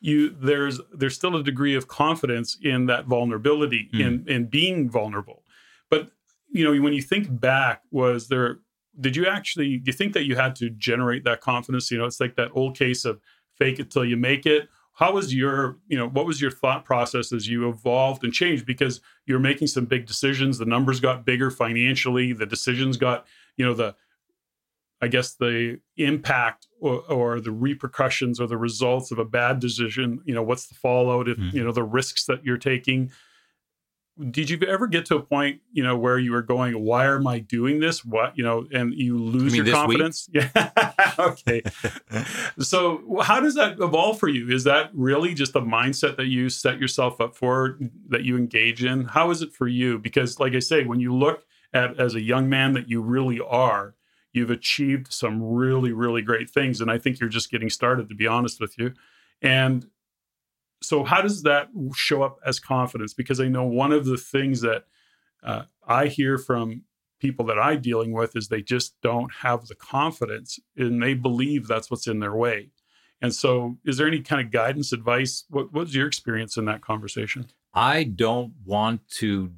You 0.00 0.30
there's 0.30 0.80
there's 0.92 1.14
still 1.14 1.36
a 1.36 1.42
degree 1.42 1.74
of 1.74 1.88
confidence 1.88 2.56
in 2.62 2.86
that 2.86 3.06
vulnerability 3.06 3.88
mm. 3.92 4.00
in 4.00 4.28
in 4.28 4.46
being 4.46 4.88
vulnerable. 4.88 5.42
But 5.90 6.10
you 6.50 6.64
know 6.64 6.80
when 6.80 6.92
you 6.92 7.02
think 7.02 7.40
back 7.40 7.82
was 7.90 8.28
there 8.28 8.58
did 9.00 9.16
you 9.16 9.26
actually 9.26 9.78
do 9.78 9.90
you 9.90 9.92
think 9.92 10.12
that 10.12 10.24
you 10.24 10.36
had 10.36 10.54
to 10.56 10.70
generate 10.70 11.24
that 11.24 11.40
confidence? 11.40 11.90
You 11.90 11.98
know 11.98 12.06
it's 12.06 12.20
like 12.20 12.36
that 12.36 12.50
old 12.52 12.76
case 12.76 13.04
of 13.04 13.20
fake 13.56 13.80
it 13.80 13.90
till 13.90 14.04
you 14.04 14.16
make 14.16 14.46
it. 14.46 14.68
How 14.94 15.12
was 15.12 15.34
your 15.34 15.78
you 15.88 15.96
know 15.98 16.08
what 16.08 16.26
was 16.26 16.40
your 16.40 16.50
thought 16.50 16.84
process 16.84 17.32
as 17.32 17.48
you 17.48 17.68
evolved 17.68 18.24
and 18.24 18.32
changed? 18.32 18.66
Because 18.66 19.00
you're 19.26 19.38
making 19.38 19.68
some 19.68 19.84
big 19.84 20.06
decisions. 20.06 20.58
The 20.58 20.64
numbers 20.64 21.00
got 21.00 21.24
bigger 21.24 21.50
financially. 21.50 22.32
The 22.32 22.46
decisions 22.46 22.96
got 22.96 23.26
you 23.56 23.64
know 23.64 23.74
the 23.74 23.94
I 25.00 25.08
guess 25.08 25.34
the 25.34 25.78
impact 25.96 26.66
or, 26.80 27.02
or, 27.08 27.40
the 27.40 27.52
repercussions 27.52 28.40
or 28.40 28.46
the 28.46 28.56
results 28.56 29.10
of 29.12 29.18
a 29.18 29.24
bad 29.24 29.60
decision. 29.60 30.20
You 30.24 30.34
know, 30.34 30.42
what's 30.42 30.66
the 30.66 30.74
fallout? 30.74 31.28
If 31.28 31.38
mm. 31.38 31.52
you 31.52 31.64
know 31.64 31.72
the 31.72 31.84
risks 31.84 32.26
that 32.26 32.44
you're 32.44 32.58
taking. 32.58 33.10
Did 34.32 34.50
you 34.50 34.58
ever 34.66 34.88
get 34.88 35.06
to 35.06 35.14
a 35.14 35.22
point, 35.22 35.60
you 35.70 35.84
know, 35.84 35.96
where 35.96 36.18
you 36.18 36.32
were 36.32 36.42
going, 36.42 36.82
"Why 36.82 37.06
am 37.06 37.28
I 37.28 37.38
doing 37.38 37.78
this?" 37.78 38.04
What 38.04 38.36
you 38.36 38.42
know, 38.42 38.66
and 38.72 38.92
you 38.92 39.16
lose 39.16 39.54
you 39.54 39.62
your 39.62 39.72
confidence? 39.72 40.28
Week? 40.34 40.44
Yeah. 40.56 41.14
okay. 41.20 41.62
so, 42.58 43.20
how 43.22 43.38
does 43.38 43.54
that 43.54 43.78
evolve 43.78 44.18
for 44.18 44.28
you? 44.28 44.50
Is 44.50 44.64
that 44.64 44.90
really 44.92 45.34
just 45.34 45.52
the 45.52 45.60
mindset 45.60 46.16
that 46.16 46.26
you 46.26 46.48
set 46.50 46.80
yourself 46.80 47.20
up 47.20 47.36
for, 47.36 47.78
that 48.08 48.24
you 48.24 48.36
engage 48.36 48.82
in? 48.82 49.04
How 49.04 49.30
is 49.30 49.40
it 49.40 49.52
for 49.52 49.68
you? 49.68 50.00
Because, 50.00 50.40
like 50.40 50.54
I 50.54 50.58
say, 50.58 50.84
when 50.84 50.98
you 50.98 51.14
look 51.14 51.44
at 51.72 52.00
as 52.00 52.16
a 52.16 52.20
young 52.20 52.48
man 52.48 52.72
that 52.72 52.88
you 52.88 53.00
really 53.00 53.38
are 53.38 53.94
You've 54.32 54.50
achieved 54.50 55.12
some 55.12 55.42
really, 55.42 55.92
really 55.92 56.22
great 56.22 56.50
things. 56.50 56.80
And 56.80 56.90
I 56.90 56.98
think 56.98 57.18
you're 57.18 57.28
just 57.28 57.50
getting 57.50 57.70
started, 57.70 58.08
to 58.08 58.14
be 58.14 58.26
honest 58.26 58.60
with 58.60 58.78
you. 58.78 58.92
And 59.40 59.86
so, 60.82 61.04
how 61.04 61.22
does 61.22 61.42
that 61.42 61.70
show 61.94 62.22
up 62.22 62.38
as 62.44 62.60
confidence? 62.60 63.14
Because 63.14 63.40
I 63.40 63.48
know 63.48 63.64
one 63.64 63.92
of 63.92 64.04
the 64.04 64.16
things 64.16 64.60
that 64.60 64.84
uh, 65.42 65.62
I 65.86 66.06
hear 66.06 66.38
from 66.38 66.82
people 67.20 67.44
that 67.46 67.58
I'm 67.58 67.80
dealing 67.80 68.12
with 68.12 68.36
is 68.36 68.48
they 68.48 68.62
just 68.62 69.00
don't 69.02 69.32
have 69.40 69.66
the 69.66 69.74
confidence 69.74 70.58
and 70.76 71.02
they 71.02 71.14
believe 71.14 71.66
that's 71.66 71.90
what's 71.90 72.06
in 72.06 72.20
their 72.20 72.34
way. 72.34 72.70
And 73.20 73.34
so, 73.34 73.78
is 73.84 73.96
there 73.96 74.06
any 74.06 74.20
kind 74.20 74.40
of 74.40 74.52
guidance, 74.52 74.92
advice? 74.92 75.44
What 75.50 75.72
was 75.72 75.94
your 75.94 76.06
experience 76.06 76.56
in 76.56 76.66
that 76.66 76.82
conversation? 76.82 77.46
I 77.74 78.04
don't 78.04 78.52
want 78.64 79.08
to. 79.18 79.52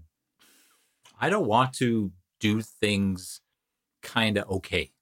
I 1.20 1.28
don't 1.28 1.46
want 1.46 1.74
to 1.74 2.12
do 2.38 2.62
things 2.62 3.42
kind 4.02 4.38
of 4.38 4.48
okay. 4.50 4.92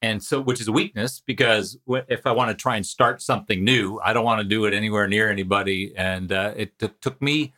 And 0.00 0.22
so, 0.22 0.40
which 0.40 0.60
is 0.60 0.68
a 0.68 0.72
weakness 0.72 1.20
because 1.26 1.76
if 1.88 2.26
I 2.26 2.32
want 2.32 2.50
to 2.50 2.54
try 2.54 2.76
and 2.76 2.86
start 2.86 3.20
something 3.20 3.64
new, 3.64 3.98
I 4.04 4.12
don't 4.12 4.24
want 4.24 4.40
to 4.40 4.46
do 4.46 4.64
it 4.64 4.72
anywhere 4.72 5.08
near 5.08 5.28
anybody. 5.28 5.92
And 5.96 6.30
uh, 6.30 6.54
it 6.56 6.78
t- 6.78 6.90
took 7.00 7.20
me, 7.20 7.52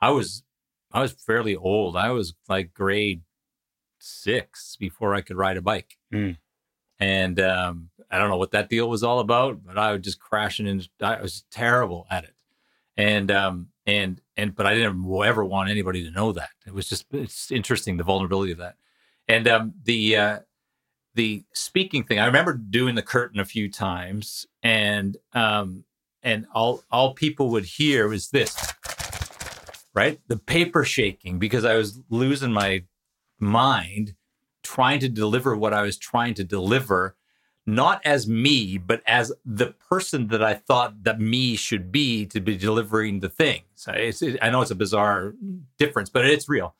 I 0.00 0.10
was, 0.10 0.44
I 0.92 1.00
was 1.00 1.12
fairly 1.12 1.56
old. 1.56 1.96
I 1.96 2.10
was 2.10 2.34
like 2.48 2.72
grade 2.72 3.22
six 3.98 4.76
before 4.76 5.14
I 5.14 5.22
could 5.22 5.36
ride 5.36 5.56
a 5.56 5.62
bike. 5.62 5.96
Mm. 6.12 6.36
And 7.00 7.40
um, 7.40 7.90
I 8.10 8.18
don't 8.18 8.28
know 8.28 8.36
what 8.36 8.52
that 8.52 8.68
deal 8.68 8.88
was 8.88 9.02
all 9.02 9.18
about, 9.18 9.64
but 9.64 9.76
I 9.76 9.92
was 9.92 10.02
just 10.02 10.20
crashing 10.20 10.68
into, 10.68 10.88
I 11.00 11.20
was 11.20 11.44
terrible 11.50 12.06
at 12.10 12.24
it. 12.24 12.34
And, 12.96 13.30
um, 13.30 13.68
and 13.90 14.20
and 14.36 14.54
but 14.54 14.66
I 14.66 14.74
didn't 14.74 15.04
ever 15.24 15.44
want 15.44 15.70
anybody 15.70 16.04
to 16.04 16.10
know 16.10 16.32
that. 16.32 16.50
It 16.66 16.72
was 16.72 16.88
just 16.88 17.06
it's 17.12 17.50
interesting 17.50 17.96
the 17.96 18.04
vulnerability 18.04 18.52
of 18.52 18.58
that, 18.58 18.76
and 19.30 19.46
um, 19.46 19.74
the 19.84 20.16
uh, 20.16 20.38
the 21.14 21.44
speaking 21.52 22.04
thing. 22.04 22.18
I 22.18 22.26
remember 22.26 22.54
doing 22.54 22.96
the 22.96 23.02
curtain 23.02 23.38
a 23.38 23.44
few 23.44 23.70
times, 23.70 24.46
and 24.62 25.16
um, 25.32 25.84
and 26.22 26.46
all 26.52 26.82
all 26.90 27.14
people 27.14 27.50
would 27.50 27.64
hear 27.64 28.08
was 28.08 28.30
this, 28.30 28.56
right? 29.94 30.20
The 30.26 30.36
paper 30.36 30.84
shaking 30.84 31.38
because 31.38 31.64
I 31.64 31.76
was 31.76 32.00
losing 32.10 32.52
my 32.52 32.84
mind 33.38 34.14
trying 34.62 35.00
to 35.00 35.08
deliver 35.08 35.56
what 35.56 35.72
I 35.72 35.82
was 35.82 35.96
trying 35.96 36.34
to 36.34 36.44
deliver 36.44 37.16
not 37.66 38.00
as 38.04 38.26
me, 38.26 38.78
but 38.78 39.00
as 39.06 39.32
the 39.44 39.74
person 39.88 40.28
that 40.28 40.42
I 40.42 40.54
thought 40.54 41.04
that 41.04 41.20
me 41.20 41.54
should 41.54 41.92
be 41.92 42.26
to 42.26 42.40
be 42.40 42.56
delivering 42.56 43.20
the 43.20 43.28
things. 43.28 43.86
It, 43.86 44.38
I 44.42 44.50
know 44.50 44.62
it's 44.62 44.72
a 44.72 44.74
bizarre 44.74 45.34
difference, 45.78 46.10
but 46.10 46.24
it's 46.26 46.48
real. 46.48 46.74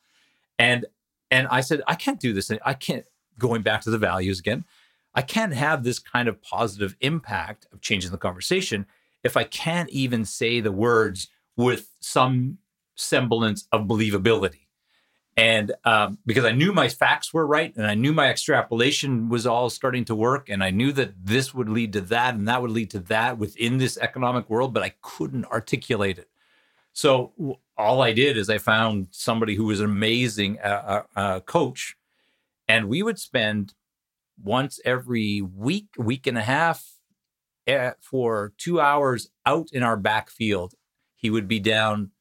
And 0.59 0.85
and 1.31 1.47
I 1.47 1.61
said, 1.61 1.81
I 1.87 1.95
can't 1.95 2.19
do 2.19 2.33
this. 2.33 2.51
I 2.63 2.73
can't. 2.73 3.05
Going 3.39 3.63
back 3.63 3.81
to 3.81 3.89
the 3.89 3.97
values 3.97 4.39
again, 4.39 4.65
I 5.15 5.23
can't 5.23 5.53
have 5.53 5.83
this 5.83 5.97
kind 5.97 6.27
of 6.27 6.41
positive 6.43 6.95
impact 6.99 7.65
of 7.73 7.81
changing 7.81 8.11
the 8.11 8.17
conversation 8.17 8.85
if 9.23 9.35
I 9.35 9.45
can't 9.45 9.89
even 9.89 10.25
say 10.25 10.59
the 10.59 10.71
words 10.71 11.29
with 11.57 11.89
some 12.01 12.59
semblance 12.95 13.67
of 13.71 13.87
believability 13.87 14.67
and 15.37 15.71
um, 15.85 16.17
because 16.25 16.43
I 16.43 16.51
knew 16.51 16.73
my 16.73 16.89
facts 16.89 17.33
were 17.33 17.47
right 17.47 17.75
and 17.75 17.87
I 17.87 17.95
knew 17.95 18.11
my 18.11 18.29
extrapolation 18.29 19.29
was 19.29 19.47
all 19.47 19.69
starting 19.69 20.03
to 20.05 20.15
work 20.15 20.49
and 20.49 20.63
I 20.63 20.71
knew 20.71 20.91
that 20.93 21.13
this 21.23 21.53
would 21.53 21.69
lead 21.69 21.93
to 21.93 22.01
that 22.01 22.35
and 22.35 22.47
that 22.47 22.61
would 22.61 22.71
lead 22.71 22.91
to 22.91 22.99
that 22.99 23.37
within 23.37 23.77
this 23.77 23.97
economic 23.97 24.49
world, 24.49 24.73
but 24.73 24.83
I 24.83 24.93
couldn't 25.01 25.45
articulate 25.45 26.17
it. 26.17 26.29
So 26.93 27.57
all 27.81 28.01
I 28.01 28.13
did 28.13 28.37
is 28.37 28.49
I 28.49 28.57
found 28.57 29.07
somebody 29.11 29.55
who 29.55 29.65
was 29.65 29.79
an 29.79 29.85
amazing 29.85 30.59
uh, 30.59 31.03
uh, 31.15 31.19
uh 31.19 31.39
coach, 31.41 31.95
and 32.67 32.87
we 32.87 33.03
would 33.03 33.19
spend 33.19 33.73
once 34.41 34.79
every 34.85 35.41
week, 35.41 35.87
week 35.97 36.27
and 36.27 36.37
a 36.37 36.43
half, 36.43 36.97
eh, 37.67 37.91
for 37.99 38.53
two 38.57 38.79
hours 38.79 39.29
out 39.45 39.69
in 39.71 39.83
our 39.83 39.97
backfield. 39.97 40.73
He 41.15 41.29
would 41.29 41.47
be 41.47 41.59
down 41.59 42.11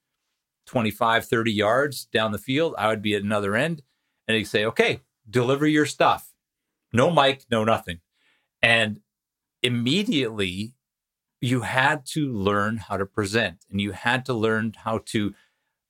25, 0.67 1.25
30 1.25 1.53
yards 1.53 2.05
down 2.07 2.33
the 2.33 2.39
field. 2.39 2.75
I 2.79 2.89
would 2.89 3.03
be 3.03 3.15
at 3.15 3.23
another 3.23 3.57
end 3.57 3.83
and 4.29 4.37
he'd 4.37 4.45
say, 4.45 4.65
okay, 4.65 5.01
deliver 5.29 5.67
your 5.67 5.87
stuff. 5.87 6.33
No 6.93 7.11
mic, 7.11 7.45
no 7.51 7.65
nothing. 7.65 8.01
And 8.63 9.01
immediately 9.63 10.75
you 11.41 11.63
had 11.63 12.05
to 12.05 12.33
learn 12.33 12.77
how 12.77 12.97
to 12.97 13.07
present 13.07 13.65
and 13.71 13.81
you 13.81 13.93
had 13.93 14.25
to 14.27 14.35
learn 14.35 14.75
how 14.77 14.99
to 15.07 15.35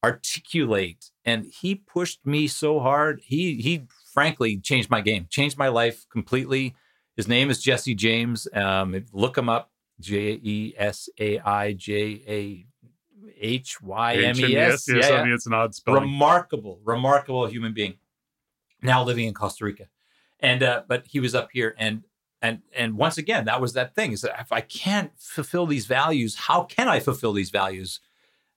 articulate. 0.03 1.11
And 1.25 1.47
he 1.47 1.75
pushed 1.75 2.25
me 2.25 2.49
so 2.49 2.81
hard. 2.81 3.21
He, 3.25 3.57
he 3.57 3.87
frankly 4.13 4.59
changed 4.59 4.91
my 4.91 5.01
game, 5.01 5.27
changed 5.31 5.59
my 5.59 5.69
life 5.69 6.07
completely. 6.11 6.75
His 7.17 7.29
name 7.29 7.51
is 7.51 7.63
Jesse 7.63 7.95
James. 7.95 8.49
Um, 8.55 9.05
look 9.13 9.37
him 9.37 9.49
up 9.49 9.71
J 10.01 10.41
E 10.43 10.75
S 10.77 11.09
A 11.19 11.39
I 11.41 11.75
J 11.75 12.23
A 12.27 12.67
H 13.39 13.81
Y 13.83 14.15
M 14.15 14.37
E 14.41 14.57
S. 14.57 14.87
Yes, 14.89 15.11
yeah, 15.11 15.17
I 15.17 15.25
mean 15.25 15.33
it's 15.33 15.47
an 15.47 15.55
odd 15.55 15.75
spelling. 15.75 16.03
Remarkable, 16.03 16.81
remarkable 16.85 17.47
human 17.47 17.75
being. 17.75 17.95
Now 18.83 19.05
living 19.05 19.27
in 19.27 19.35
Costa 19.35 19.65
Rica, 19.65 19.89
and 20.39 20.63
uh, 20.63 20.83
but 20.89 21.05
he 21.07 21.21
was 21.21 21.35
up 21.35 21.51
here, 21.53 21.75
and 21.79 22.05
and 22.41 22.63
and 22.75 22.97
once 22.97 23.19
again, 23.19 23.45
that 23.45 23.61
was 23.61 23.75
that 23.75 23.95
thing. 23.95 24.13
Is 24.13 24.23
that 24.23 24.41
if 24.41 24.53
I 24.53 24.63
can't 24.63 25.13
fulfill 25.19 25.67
these 25.67 25.85
values, 25.85 26.35
how 26.35 26.65
can 26.65 26.89
I 26.89 27.01
fulfill 27.01 27.35
these 27.35 27.51
values? 27.51 28.01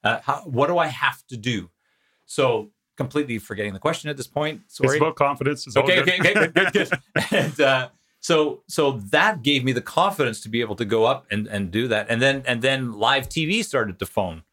Uh, 0.03 0.19
how, 0.21 0.41
what 0.41 0.67
do 0.67 0.77
I 0.77 0.87
have 0.87 1.25
to 1.27 1.37
do? 1.37 1.69
So 2.25 2.71
completely 2.97 3.39
forgetting 3.39 3.73
the 3.73 3.79
question 3.79 4.09
at 4.09 4.17
this 4.17 4.27
point. 4.27 4.61
Sorry. 4.67 4.97
It's 4.97 5.01
about 5.01 5.15
confidence. 5.15 5.65
It's 5.67 5.75
okay, 5.75 6.01
okay, 6.01 6.19
okay, 6.19 6.33
good, 6.33 6.53
good, 6.53 6.73
good. 6.73 6.91
and 7.31 7.61
uh, 7.61 7.89
so 8.19 8.63
so 8.67 8.93
that 9.11 9.41
gave 9.43 9.63
me 9.63 9.71
the 9.71 9.81
confidence 9.81 10.41
to 10.41 10.49
be 10.49 10.61
able 10.61 10.75
to 10.75 10.85
go 10.85 11.05
up 11.05 11.25
and 11.31 11.47
and 11.47 11.71
do 11.71 11.87
that. 11.87 12.07
And 12.09 12.21
then 12.21 12.43
and 12.45 12.61
then 12.61 12.93
live 12.93 13.29
TV 13.29 13.63
started 13.63 13.99
to 13.99 14.05
phone. 14.05 14.43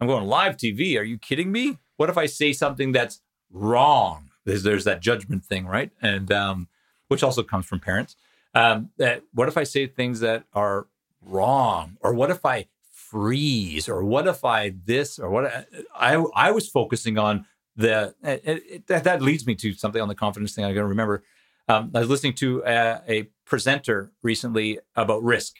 I'm 0.00 0.06
going 0.06 0.26
live 0.26 0.56
TV. 0.56 0.98
Are 0.98 1.02
you 1.02 1.18
kidding 1.18 1.50
me? 1.50 1.78
What 1.96 2.08
if 2.08 2.16
I 2.16 2.26
say 2.26 2.52
something 2.52 2.92
that's 2.92 3.20
wrong? 3.50 4.30
There's, 4.44 4.62
there's 4.62 4.84
that 4.84 5.00
judgment 5.00 5.44
thing, 5.44 5.66
right? 5.66 5.90
And 6.00 6.30
um, 6.30 6.68
which 7.08 7.22
also 7.22 7.42
comes 7.42 7.66
from 7.66 7.80
parents. 7.80 8.16
Um, 8.54 8.90
that 8.98 9.22
what 9.34 9.48
if 9.48 9.56
I 9.58 9.64
say 9.64 9.86
things 9.86 10.20
that 10.20 10.44
are 10.54 10.86
wrong, 11.20 11.98
or 12.00 12.14
what 12.14 12.30
if 12.30 12.46
I 12.46 12.66
freeze, 13.10 13.88
or 13.88 14.04
what 14.04 14.26
if 14.26 14.44
I 14.44 14.74
this, 14.84 15.18
or 15.18 15.30
what 15.30 15.68
I 15.94 16.14
I 16.34 16.50
was 16.50 16.68
focusing 16.68 17.18
on 17.18 17.46
the 17.76 18.14
it, 18.22 18.42
it, 18.44 18.86
that, 18.86 19.04
that 19.04 19.22
leads 19.22 19.46
me 19.46 19.54
to 19.56 19.72
something 19.74 20.02
on 20.02 20.08
the 20.08 20.14
confidence 20.14 20.54
thing. 20.54 20.64
I 20.64 20.72
got 20.72 20.80
to 20.80 20.86
remember. 20.86 21.22
Um, 21.68 21.90
I 21.94 22.00
was 22.00 22.08
listening 22.08 22.34
to 22.34 22.62
a, 22.64 23.00
a 23.08 23.28
presenter 23.44 24.12
recently 24.22 24.78
about 24.96 25.22
risk, 25.22 25.56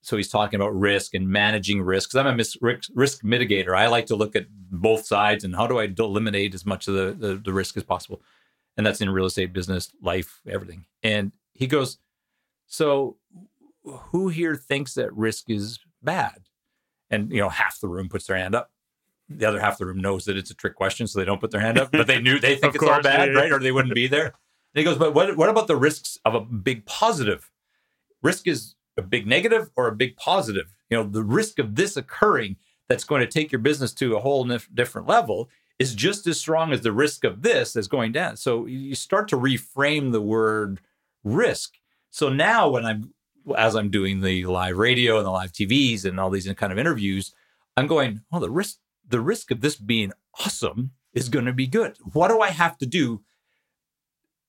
so 0.00 0.16
he's 0.16 0.28
talking 0.28 0.60
about 0.60 0.74
risk 0.78 1.14
and 1.14 1.28
managing 1.28 1.82
risk. 1.82 2.10
Because 2.10 2.20
I'm 2.20 2.32
a 2.32 2.36
mis- 2.36 2.56
risk 2.94 3.22
mitigator. 3.22 3.76
I 3.76 3.88
like 3.88 4.06
to 4.06 4.16
look 4.16 4.36
at 4.36 4.46
both 4.70 5.06
sides 5.06 5.44
and 5.44 5.56
how 5.56 5.66
do 5.66 5.78
I 5.78 5.92
eliminate 5.98 6.54
as 6.54 6.64
much 6.64 6.88
of 6.88 6.94
the, 6.94 7.16
the, 7.26 7.34
the 7.36 7.52
risk 7.52 7.76
as 7.76 7.82
possible. 7.84 8.22
And 8.76 8.86
that's 8.86 9.00
in 9.00 9.10
real 9.10 9.26
estate, 9.26 9.52
business, 9.52 9.90
life, 10.00 10.40
everything. 10.46 10.86
And 11.02 11.32
he 11.52 11.66
goes, 11.66 11.98
so 12.66 13.16
who 13.82 14.28
here 14.28 14.54
thinks 14.54 14.94
that 14.94 15.12
risk 15.12 15.50
is 15.50 15.80
bad? 16.00 16.47
And 17.10 17.30
you 17.30 17.40
know, 17.40 17.48
half 17.48 17.80
the 17.80 17.88
room 17.88 18.08
puts 18.08 18.26
their 18.26 18.36
hand 18.36 18.54
up. 18.54 18.70
The 19.28 19.46
other 19.46 19.60
half 19.60 19.74
of 19.74 19.78
the 19.78 19.86
room 19.86 19.98
knows 19.98 20.24
that 20.24 20.36
it's 20.36 20.50
a 20.50 20.54
trick 20.54 20.74
question, 20.74 21.06
so 21.06 21.18
they 21.18 21.24
don't 21.24 21.40
put 21.40 21.50
their 21.50 21.60
hand 21.60 21.78
up. 21.78 21.90
But 21.92 22.06
they 22.06 22.20
knew 22.20 22.38
they 22.38 22.56
think 22.56 22.74
it's 22.74 22.82
course, 22.82 22.96
all 22.96 23.02
bad, 23.02 23.32
yeah, 23.32 23.38
right? 23.38 23.52
Or 23.52 23.58
they 23.58 23.72
wouldn't 23.72 23.94
be 23.94 24.06
there. 24.06 24.26
And 24.26 24.32
he 24.74 24.84
goes, 24.84 24.98
but 24.98 25.14
what 25.14 25.36
what 25.36 25.48
about 25.48 25.66
the 25.66 25.76
risks 25.76 26.18
of 26.24 26.34
a 26.34 26.40
big 26.40 26.86
positive? 26.86 27.50
Risk 28.22 28.46
is 28.46 28.74
a 28.96 29.02
big 29.02 29.26
negative 29.26 29.70
or 29.76 29.88
a 29.88 29.94
big 29.94 30.16
positive. 30.16 30.74
You 30.90 30.96
know, 30.98 31.04
the 31.04 31.22
risk 31.22 31.58
of 31.58 31.76
this 31.76 31.96
occurring 31.96 32.56
that's 32.88 33.04
going 33.04 33.20
to 33.20 33.26
take 33.26 33.52
your 33.52 33.60
business 33.60 33.92
to 33.94 34.16
a 34.16 34.20
whole 34.20 34.44
different 34.74 35.06
level 35.06 35.48
is 35.78 35.94
just 35.94 36.26
as 36.26 36.40
strong 36.40 36.72
as 36.72 36.80
the 36.80 36.92
risk 36.92 37.24
of 37.24 37.42
this 37.42 37.72
that's 37.72 37.86
going 37.86 38.12
down. 38.12 38.36
So 38.36 38.66
you 38.66 38.94
start 38.94 39.28
to 39.28 39.36
reframe 39.36 40.10
the 40.10 40.20
word 40.20 40.80
risk. 41.22 41.74
So 42.10 42.28
now 42.28 42.68
when 42.68 42.84
I'm 42.84 43.14
as 43.56 43.74
I'm 43.76 43.90
doing 43.90 44.20
the 44.20 44.44
live 44.46 44.76
radio 44.76 45.18
and 45.18 45.26
the 45.26 45.30
live 45.30 45.52
TVs 45.52 46.04
and 46.04 46.18
all 46.18 46.30
these 46.30 46.50
kind 46.54 46.72
of 46.72 46.78
interviews, 46.78 47.32
I'm 47.76 47.86
going, 47.86 48.22
oh, 48.32 48.40
the 48.40 48.50
risk 48.50 48.78
the 49.06 49.20
risk 49.20 49.50
of 49.50 49.62
this 49.62 49.76
being 49.76 50.12
awesome 50.38 50.90
is 51.14 51.30
going 51.30 51.46
to 51.46 51.52
be 51.52 51.66
good. 51.66 51.96
What 52.12 52.28
do 52.28 52.40
I 52.40 52.50
have 52.50 52.76
to 52.78 52.86
do 52.86 53.22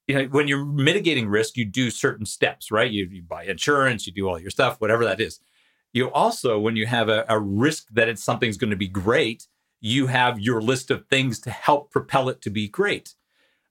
you 0.09 0.15
know, 0.15 0.23
when 0.25 0.47
you're 0.47 0.65
mitigating 0.65 1.29
risk, 1.29 1.55
you 1.55 1.65
do 1.65 1.91
certain 1.91 2.25
steps, 2.25 2.71
right? 2.71 2.89
You, 2.89 3.07
you 3.11 3.21
buy 3.21 3.43
insurance, 3.43 4.07
you 4.07 4.11
do 4.11 4.27
all 4.27 4.39
your 4.39 4.49
stuff, 4.49 4.81
whatever 4.81 5.05
that 5.05 5.21
is. 5.21 5.39
You 5.93 6.11
also, 6.11 6.57
when 6.57 6.75
you 6.75 6.87
have 6.87 7.09
a, 7.09 7.25
a 7.29 7.39
risk 7.39 7.89
that 7.91 8.09
it's 8.09 8.23
something's 8.23 8.57
going 8.57 8.71
to 8.71 8.75
be 8.75 8.87
great, 8.87 9.45
you 9.79 10.07
have 10.07 10.39
your 10.39 10.61
list 10.61 10.89
of 10.89 11.05
things 11.05 11.39
to 11.41 11.51
help 11.51 11.91
propel 11.91 12.27
it 12.27 12.41
to 12.41 12.49
be 12.49 12.67
great. 12.67 13.13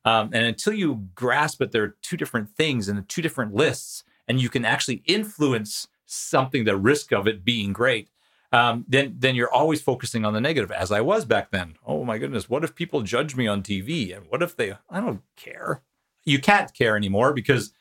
Um, 0.05 0.31
and 0.33 0.47
until 0.47 0.75
you 0.75 1.09
grasp 1.17 1.59
that 1.59 1.73
there 1.73 1.83
are 1.83 1.97
two 2.03 2.17
different 2.17 2.51
things 2.51 2.89
and 2.89 3.09
two 3.09 3.21
different 3.21 3.53
lists, 3.53 4.05
and 4.29 4.41
you 4.41 4.49
can 4.49 4.65
actually 4.65 5.03
influence 5.07 5.89
something, 6.07 6.65
the 6.65 6.77
risk 6.77 7.13
of 7.13 7.27
it 7.27 7.45
being 7.45 7.73
great, 7.73 8.09
um, 8.53 8.85
then 8.89 9.17
then 9.19 9.35
you're 9.35 9.53
always 9.53 9.81
focusing 9.83 10.25
on 10.25 10.33
the 10.33 10.41
negative, 10.41 10.71
as 10.71 10.91
I 10.91 11.01
was 11.01 11.25
back 11.25 11.51
then. 11.51 11.77
Oh 11.87 12.05
my 12.05 12.19
goodness, 12.19 12.49
what 12.49 12.65
if 12.65 12.75
people 12.75 13.03
judge 13.03 13.37
me 13.37 13.47
on 13.47 13.63
TV? 13.63 14.17
And 14.17 14.27
what 14.29 14.43
if 14.43 14.57
they? 14.57 14.75
I 14.89 15.01
don't 15.01 15.23
care 15.37 15.83
you 16.29 16.39
can't 16.39 16.73
care 16.75 16.97
anymore 16.97 17.33
because 17.33 17.73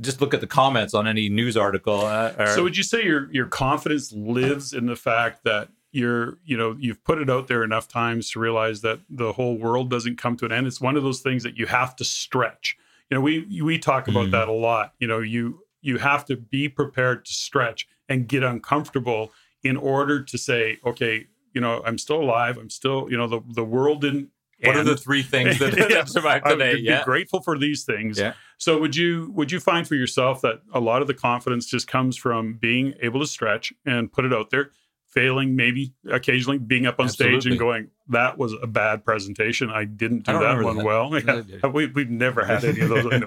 just 0.00 0.20
look 0.20 0.32
at 0.34 0.40
the 0.40 0.46
comments 0.46 0.94
on 0.94 1.06
any 1.06 1.28
news 1.28 1.56
article. 1.56 2.04
Uh, 2.04 2.32
or, 2.38 2.46
so 2.48 2.62
would 2.62 2.76
you 2.76 2.82
say 2.82 3.02
your 3.04 3.30
your 3.32 3.46
confidence 3.46 4.12
lives 4.12 4.72
in 4.72 4.86
the 4.86 4.96
fact 4.96 5.44
that 5.44 5.68
you're 5.90 6.38
you 6.44 6.56
know 6.56 6.76
you've 6.78 7.02
put 7.04 7.18
it 7.18 7.28
out 7.28 7.48
there 7.48 7.64
enough 7.64 7.88
times 7.88 8.30
to 8.30 8.38
realize 8.38 8.82
that 8.82 9.00
the 9.10 9.32
whole 9.32 9.56
world 9.56 9.90
doesn't 9.90 10.16
come 10.16 10.36
to 10.36 10.44
an 10.44 10.52
end. 10.52 10.66
It's 10.66 10.80
one 10.80 10.96
of 10.96 11.02
those 11.02 11.20
things 11.20 11.42
that 11.42 11.56
you 11.58 11.66
have 11.66 11.96
to 11.96 12.04
stretch. 12.04 12.76
You 13.10 13.16
know, 13.16 13.20
we 13.20 13.62
we 13.62 13.78
talk 13.78 14.08
about 14.08 14.28
mm. 14.28 14.30
that 14.32 14.48
a 14.48 14.52
lot. 14.52 14.94
You 14.98 15.08
know, 15.08 15.20
you 15.20 15.60
you 15.80 15.98
have 15.98 16.24
to 16.26 16.36
be 16.36 16.68
prepared 16.68 17.24
to 17.24 17.32
stretch 17.32 17.86
and 18.08 18.28
get 18.28 18.42
uncomfortable 18.42 19.32
in 19.62 19.76
order 19.76 20.22
to 20.22 20.38
say, 20.38 20.78
okay, 20.84 21.26
you 21.52 21.60
know, 21.60 21.82
I'm 21.84 21.98
still 21.98 22.20
alive. 22.20 22.58
I'm 22.58 22.70
still, 22.70 23.08
you 23.10 23.16
know, 23.16 23.26
the 23.26 23.40
the 23.48 23.64
world 23.64 24.00
didn't 24.00 24.30
what 24.60 24.76
and, 24.76 24.88
are 24.88 24.92
the 24.92 24.96
three 24.96 25.22
things 25.22 25.60
that, 25.60 25.76
yeah, 25.90 26.04
survived 26.04 26.44
today? 26.46 26.74
Be 26.74 26.82
yeah. 26.82 27.04
grateful 27.04 27.40
for 27.42 27.56
these 27.56 27.84
things. 27.84 28.18
Yeah. 28.18 28.32
So 28.58 28.80
would 28.80 28.96
you 28.96 29.30
would 29.34 29.52
you 29.52 29.60
find 29.60 29.86
for 29.86 29.94
yourself 29.94 30.40
that 30.40 30.62
a 30.72 30.80
lot 30.80 31.00
of 31.00 31.06
the 31.06 31.14
confidence 31.14 31.66
just 31.66 31.86
comes 31.86 32.16
from 32.16 32.54
being 32.54 32.94
able 33.00 33.20
to 33.20 33.26
stretch 33.26 33.72
and 33.86 34.10
put 34.10 34.24
it 34.24 34.32
out 34.32 34.50
there, 34.50 34.72
failing 35.08 35.56
maybe 35.56 35.92
occasionally, 36.10 36.58
being 36.58 36.86
up 36.86 37.00
on 37.00 37.06
Absolutely. 37.06 37.40
stage 37.40 37.50
and 37.50 37.58
going, 37.58 37.88
"That 38.08 38.38
was 38.38 38.54
a 38.62 38.66
bad 38.66 39.04
presentation. 39.04 39.70
I 39.70 39.84
didn't 39.84 40.24
do 40.24 40.32
I 40.32 40.54
that 40.56 40.62
one 40.64 40.76
that. 40.76 40.84
well." 40.84 41.18
Yeah. 41.18 41.66
we, 41.68 41.86
we've 41.86 42.10
never 42.10 42.44
had 42.44 42.64
any 42.64 42.80
of 42.80 42.88
those. 42.90 43.06
I 43.12 43.18
know, 43.18 43.26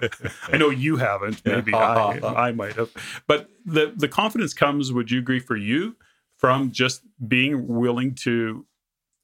I 0.53 0.57
know 0.57 0.69
you 0.69 0.97
haven't. 0.97 1.43
Maybe 1.45 1.73
I, 1.73 2.19
I 2.47 2.51
might 2.51 2.73
have. 2.75 2.89
But 3.27 3.49
the 3.65 3.93
the 3.95 4.07
confidence 4.07 4.53
comes. 4.53 4.91
Would 4.93 5.11
you 5.11 5.19
agree 5.19 5.39
for 5.39 5.55
you 5.57 5.95
from 6.37 6.71
just 6.71 7.01
being 7.27 7.67
willing 7.67 8.15
to 8.15 8.65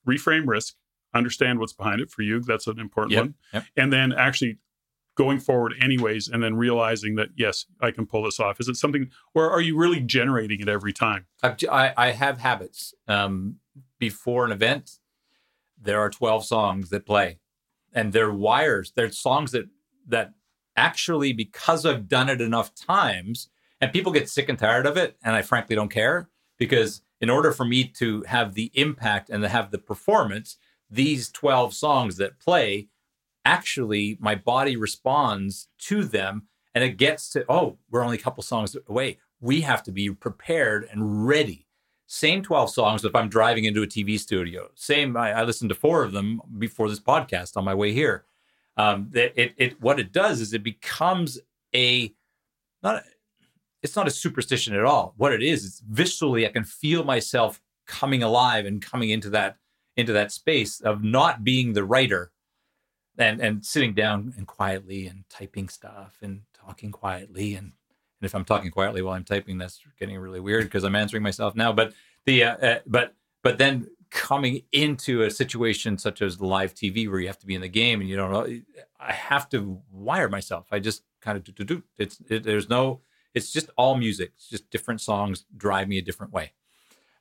reframe 0.08 0.48
risk, 0.48 0.76
understand 1.14 1.60
what's 1.60 1.74
behind 1.74 2.00
it 2.00 2.10
for 2.12 2.22
you. 2.22 2.40
That's 2.42 2.68
an 2.68 2.80
important 2.80 3.12
Yep, 3.14 3.22
one. 3.24 3.34
yep. 3.54 3.66
And 3.76 3.92
then 3.92 4.14
actually 4.14 4.60
going 5.18 5.40
forward 5.40 5.74
anyways, 5.82 6.28
and 6.28 6.44
then 6.44 6.56
realizing 6.56 7.16
that, 7.16 7.30
yes, 7.36 7.66
I 7.82 7.92
can 7.92 8.06
pull 8.06 8.24
this 8.24 8.40
off. 8.40 8.60
Is 8.60 8.70
it 8.70 8.76
something, 8.76 9.10
or 9.34 9.50
are 9.50 9.62
you 9.62 9.76
really 9.76 10.00
generating 10.00 10.60
it 10.62 10.70
every 10.70 10.94
time? 10.94 11.26
I've, 11.44 11.58
I, 11.70 11.94
I 11.98 12.12
have 12.12 12.38
habits. 12.38 12.94
Um, 13.08 13.56
before 14.00 14.46
an 14.46 14.52
event, 14.52 14.92
there 15.82 16.00
are 16.00 16.10
12 16.10 16.46
songs 16.46 16.90
that 16.92 17.06
play, 17.06 17.40
and 17.94 18.14
they're 18.14 18.32
wires. 18.32 18.94
They're 18.96 19.12
songs 19.12 19.52
that 19.52 19.66
that 20.08 20.34
actually, 20.78 21.34
because 21.34 21.86
I've 21.86 22.08
done 22.08 22.30
it 22.30 22.40
enough 22.40 22.74
times, 22.76 23.50
and 23.82 23.92
people 23.92 24.12
get 24.12 24.30
sick 24.30 24.48
and 24.48 24.58
tired 24.58 24.86
of 24.86 24.98
it, 24.98 25.18
and 25.24 25.36
I 25.36 25.42
frankly 25.42 25.76
don't 25.76 25.92
care 25.92 26.30
because 26.58 27.02
in 27.20 27.30
order 27.30 27.52
for 27.52 27.66
me 27.66 27.84
to 27.84 28.24
have 28.28 28.54
the 28.54 28.72
impact 28.76 29.30
and 29.30 29.42
to 29.42 29.50
have 29.50 29.72
the 29.72 29.78
performance, 29.80 30.58
these 30.90 31.30
12 31.30 31.74
songs 31.74 32.18
that 32.18 32.40
play, 32.40 32.88
actually, 33.48 34.18
my 34.20 34.36
body 34.36 34.76
responds 34.76 35.70
to 35.80 36.04
them, 36.04 36.44
and 36.76 36.84
it 36.84 36.98
gets 36.98 37.30
to 37.32 37.46
oh, 37.50 37.78
we're 37.90 38.04
only 38.04 38.18
a 38.18 38.22
couple 38.22 38.44
songs 38.44 38.76
away. 38.88 39.18
We 39.40 39.62
have 39.62 39.84
to 39.84 39.92
be 39.92 40.10
prepared 40.10 40.88
and 40.92 41.28
ready 41.28 41.68
same 42.08 42.42
12 42.42 42.72
songs 42.72 43.04
if 43.04 43.14
I'm 43.14 43.28
driving 43.28 43.66
into 43.66 43.84
a 43.84 43.88
TV 43.88 44.18
studio. 44.18 44.70
Same, 44.76 45.18
I, 45.18 45.34
I 45.34 45.44
listened 45.44 45.70
to 45.70 45.76
four 45.76 46.04
of 46.04 46.14
them 46.14 46.42
before 46.58 46.90
this 46.90 47.02
podcast 47.02 47.58
on 47.58 47.66
my 47.66 47.76
way 47.76 47.92
here. 47.92 48.24
Um, 48.78 49.10
that 49.12 49.40
it, 49.40 49.54
it, 49.58 49.82
what 49.82 50.00
it 50.00 50.14
does 50.14 50.40
is 50.40 50.54
it 50.54 50.64
becomes 50.64 51.38
a, 51.76 52.14
not, 52.82 53.04
it's 53.84 53.96
not 53.96 54.08
a 54.08 54.12
superstition 54.12 54.74
at 54.74 54.86
all. 54.86 55.16
What 55.18 55.34
it 55.34 55.44
is, 55.44 55.66
it's 55.66 55.82
viscerally, 55.82 56.46
I 56.46 56.52
can 56.52 56.64
feel 56.64 57.04
myself 57.04 57.60
coming 57.88 58.24
alive 58.24 58.66
and 58.66 58.82
coming 58.82 59.10
into 59.10 59.30
that, 59.32 59.58
into 59.98 60.14
that 60.14 60.32
space 60.32 60.80
of 60.80 61.04
not 61.04 61.44
being 61.44 61.74
the 61.74 61.84
writer 61.84 62.32
and, 63.18 63.42
and 63.42 63.66
sitting 63.66 63.94
down 63.94 64.34
and 64.38 64.48
quietly 64.48 65.08
and 65.08 65.24
typing 65.30 65.70
stuff 65.70 66.18
and 66.22 66.42
talking 66.54 66.92
quietly 66.92 67.56
and 67.56 67.72
and 68.20 68.26
if 68.26 68.34
I'm 68.34 68.46
talking 68.46 68.72
quietly 68.72 69.02
while 69.02 69.14
I'm 69.14 69.24
typing, 69.24 69.58
that's 69.58 69.80
getting 70.00 70.18
really 70.18 70.40
weird 70.40 70.64
because 70.64 70.84
I'm 70.84 70.96
answering 70.96 71.24
myself 71.24 71.56
now. 71.56 71.72
But 71.72 71.94
the 72.26 72.46
uh, 72.46 72.58
uh, 72.58 72.80
but 72.88 73.14
but 73.44 73.58
then 73.58 73.88
coming 74.10 74.62
into 74.72 75.24
a 75.24 75.30
situation 75.30 75.98
such 75.98 76.22
as 76.22 76.42
live 76.42 76.74
TV 76.74 77.10
where 77.10 77.20
you 77.20 77.28
have 77.28 77.40
to 77.40 77.46
be 77.46 77.56
in 77.56 77.62
the 77.62 77.68
game 77.68 78.00
and 78.00 78.10
you 78.10 78.16
don't 78.16 78.32
know, 78.32 78.48
I 79.00 79.12
have 79.12 79.50
to 79.50 79.82
wire 79.92 80.30
myself. 80.30 80.68
I 80.72 80.80
just 80.80 81.04
kind 81.22 81.38
of 81.38 81.44
do 81.44 81.52
do 81.52 81.64
do. 81.64 81.84
It's 81.98 82.20
it, 82.30 82.44
there's 82.44 82.70
no. 82.70 83.02
It's 83.34 83.52
just 83.52 83.70
all 83.78 83.96
music. 83.96 84.32
It's 84.36 84.50
just 84.50 84.70
different 84.72 85.00
songs 85.00 85.46
drive 85.56 85.88
me 85.88 86.00
a 86.00 86.02
different 86.02 86.34
way. 86.34 86.54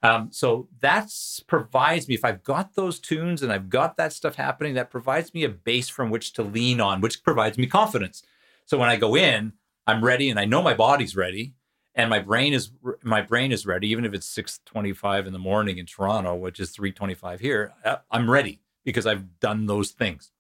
Um, 0.06 0.28
so 0.30 0.68
that's 0.78 1.40
provides 1.40 2.06
me 2.06 2.14
if 2.14 2.24
I've 2.24 2.44
got 2.44 2.76
those 2.76 3.00
tunes 3.00 3.42
and 3.42 3.52
I've 3.52 3.68
got 3.68 3.96
that 3.96 4.12
stuff 4.12 4.36
happening, 4.36 4.74
that 4.74 4.88
provides 4.88 5.34
me 5.34 5.42
a 5.42 5.48
base 5.48 5.88
from 5.88 6.10
which 6.10 6.32
to 6.34 6.44
lean 6.44 6.80
on, 6.80 7.00
which 7.00 7.24
provides 7.24 7.58
me 7.58 7.66
confidence. 7.66 8.22
So 8.66 8.78
when 8.78 8.88
I 8.88 8.94
go 8.94 9.16
in, 9.16 9.52
I'm 9.84 10.04
ready 10.04 10.30
and 10.30 10.38
I 10.38 10.44
know 10.44 10.62
my 10.62 10.74
body's 10.74 11.16
ready 11.16 11.54
and 11.96 12.08
my 12.08 12.20
brain 12.20 12.52
is 12.52 12.70
my 13.02 13.20
brain 13.20 13.50
is 13.50 13.66
ready 13.66 13.88
even 13.88 14.04
if 14.04 14.14
it's 14.14 14.28
6:25 14.32 15.26
in 15.26 15.32
the 15.32 15.40
morning 15.40 15.78
in 15.78 15.86
Toronto 15.86 16.36
which 16.36 16.60
is 16.60 16.70
3:25 16.70 17.40
here 17.40 17.72
uh, 17.84 17.96
I'm 18.10 18.30
ready 18.30 18.60
because 18.84 19.06
I've 19.06 19.40
done 19.40 19.66
those 19.66 19.90
things. 19.90 20.30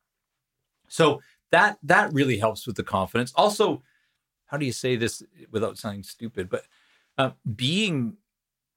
So 0.86 1.20
that 1.50 1.78
that 1.82 2.12
really 2.12 2.38
helps 2.38 2.68
with 2.68 2.76
the 2.76 2.84
confidence. 2.84 3.32
Also 3.34 3.82
how 4.46 4.58
do 4.58 4.64
you 4.64 4.72
say 4.72 4.94
this 4.94 5.24
without 5.50 5.76
sounding 5.76 6.04
stupid 6.04 6.48
but 6.48 6.66
uh, 7.18 7.30
being 7.56 8.16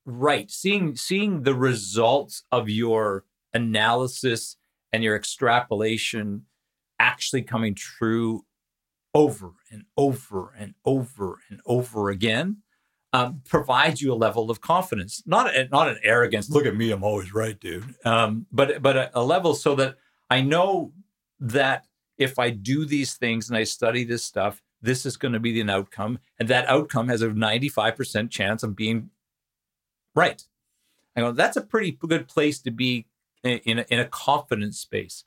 right 0.10 0.50
seeing 0.50 0.96
seeing 0.96 1.44
the 1.44 1.56
results 1.56 2.44
of 2.52 2.70
your 2.70 3.26
analysis 3.54 4.58
and 4.92 5.04
your 5.04 5.16
extrapolation 5.16 6.46
actually 7.00 7.42
coming 7.42 7.74
true 7.76 8.46
over 9.14 9.54
and 9.72 9.84
over 9.98 10.54
and 10.58 10.74
over 10.86 11.40
and 11.50 11.60
over 11.66 12.10
again 12.10 12.58
um, 13.14 13.42
provides 13.48 14.02
you 14.02 14.14
a 14.14 14.16
level 14.16 14.52
of 14.52 14.62
confidence, 14.62 15.24
not 15.26 15.56
a, 15.56 15.68
not 15.70 15.90
an 15.90 15.98
arrogance. 16.04 16.50
Look 16.50 16.66
at 16.66 16.76
me, 16.76 16.92
I'm 16.92 17.04
always 17.04 17.34
right, 17.34 17.60
dude. 17.60 17.96
Um, 18.06 18.46
but 18.52 18.82
but 18.82 18.98
a, 18.98 19.20
a 19.20 19.24
level 19.24 19.56
so 19.56 19.76
that 19.76 19.96
I 20.30 20.42
know 20.42 20.94
that 21.40 21.86
if 22.18 22.38
I 22.38 22.52
do 22.52 22.86
these 22.86 23.16
things 23.16 23.50
and 23.50 23.58
I 23.58 23.64
study 23.64 24.04
this 24.04 24.24
stuff, 24.24 24.62
this 24.82 25.06
is 25.06 25.18
going 25.18 25.34
to 25.34 25.40
be 25.40 25.60
an 25.60 25.70
outcome, 25.70 26.20
and 26.38 26.48
that 26.50 26.70
outcome 26.70 27.08
has 27.10 27.22
a 27.22 27.30
95% 27.30 28.30
chance 28.30 28.62
of 28.64 28.76
being 28.76 29.10
right. 30.16 30.44
I 31.16 31.22
go, 31.22 31.32
that's 31.32 31.58
a 31.58 31.62
pretty 31.62 31.92
good 31.92 32.28
place 32.28 32.60
to 32.62 32.72
be 32.72 33.08
in, 33.44 33.60
in 33.60 33.80
a, 33.80 33.86
in 33.90 34.00
a 34.00 34.06
confidence 34.06 34.80
space, 34.80 35.24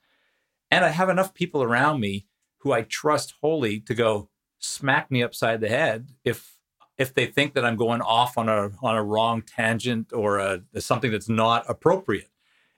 and 0.70 0.84
I 0.84 0.88
have 0.88 1.08
enough 1.08 1.34
people 1.34 1.62
around 1.62 2.00
me 2.00 2.26
who 2.58 2.72
I 2.72 2.82
trust 2.82 3.34
wholly 3.40 3.80
to 3.80 3.94
go 3.94 4.28
smack 4.58 5.10
me 5.10 5.22
upside 5.22 5.60
the 5.60 5.68
head 5.68 6.08
if 6.24 6.56
if 6.98 7.14
they 7.14 7.26
think 7.26 7.54
that 7.54 7.64
I'm 7.64 7.76
going 7.76 8.00
off 8.00 8.38
on 8.38 8.48
a 8.48 8.70
on 8.82 8.96
a 8.96 9.02
wrong 9.02 9.42
tangent 9.42 10.12
or 10.12 10.38
a, 10.38 10.62
something 10.78 11.10
that's 11.10 11.28
not 11.28 11.68
appropriate. 11.68 12.30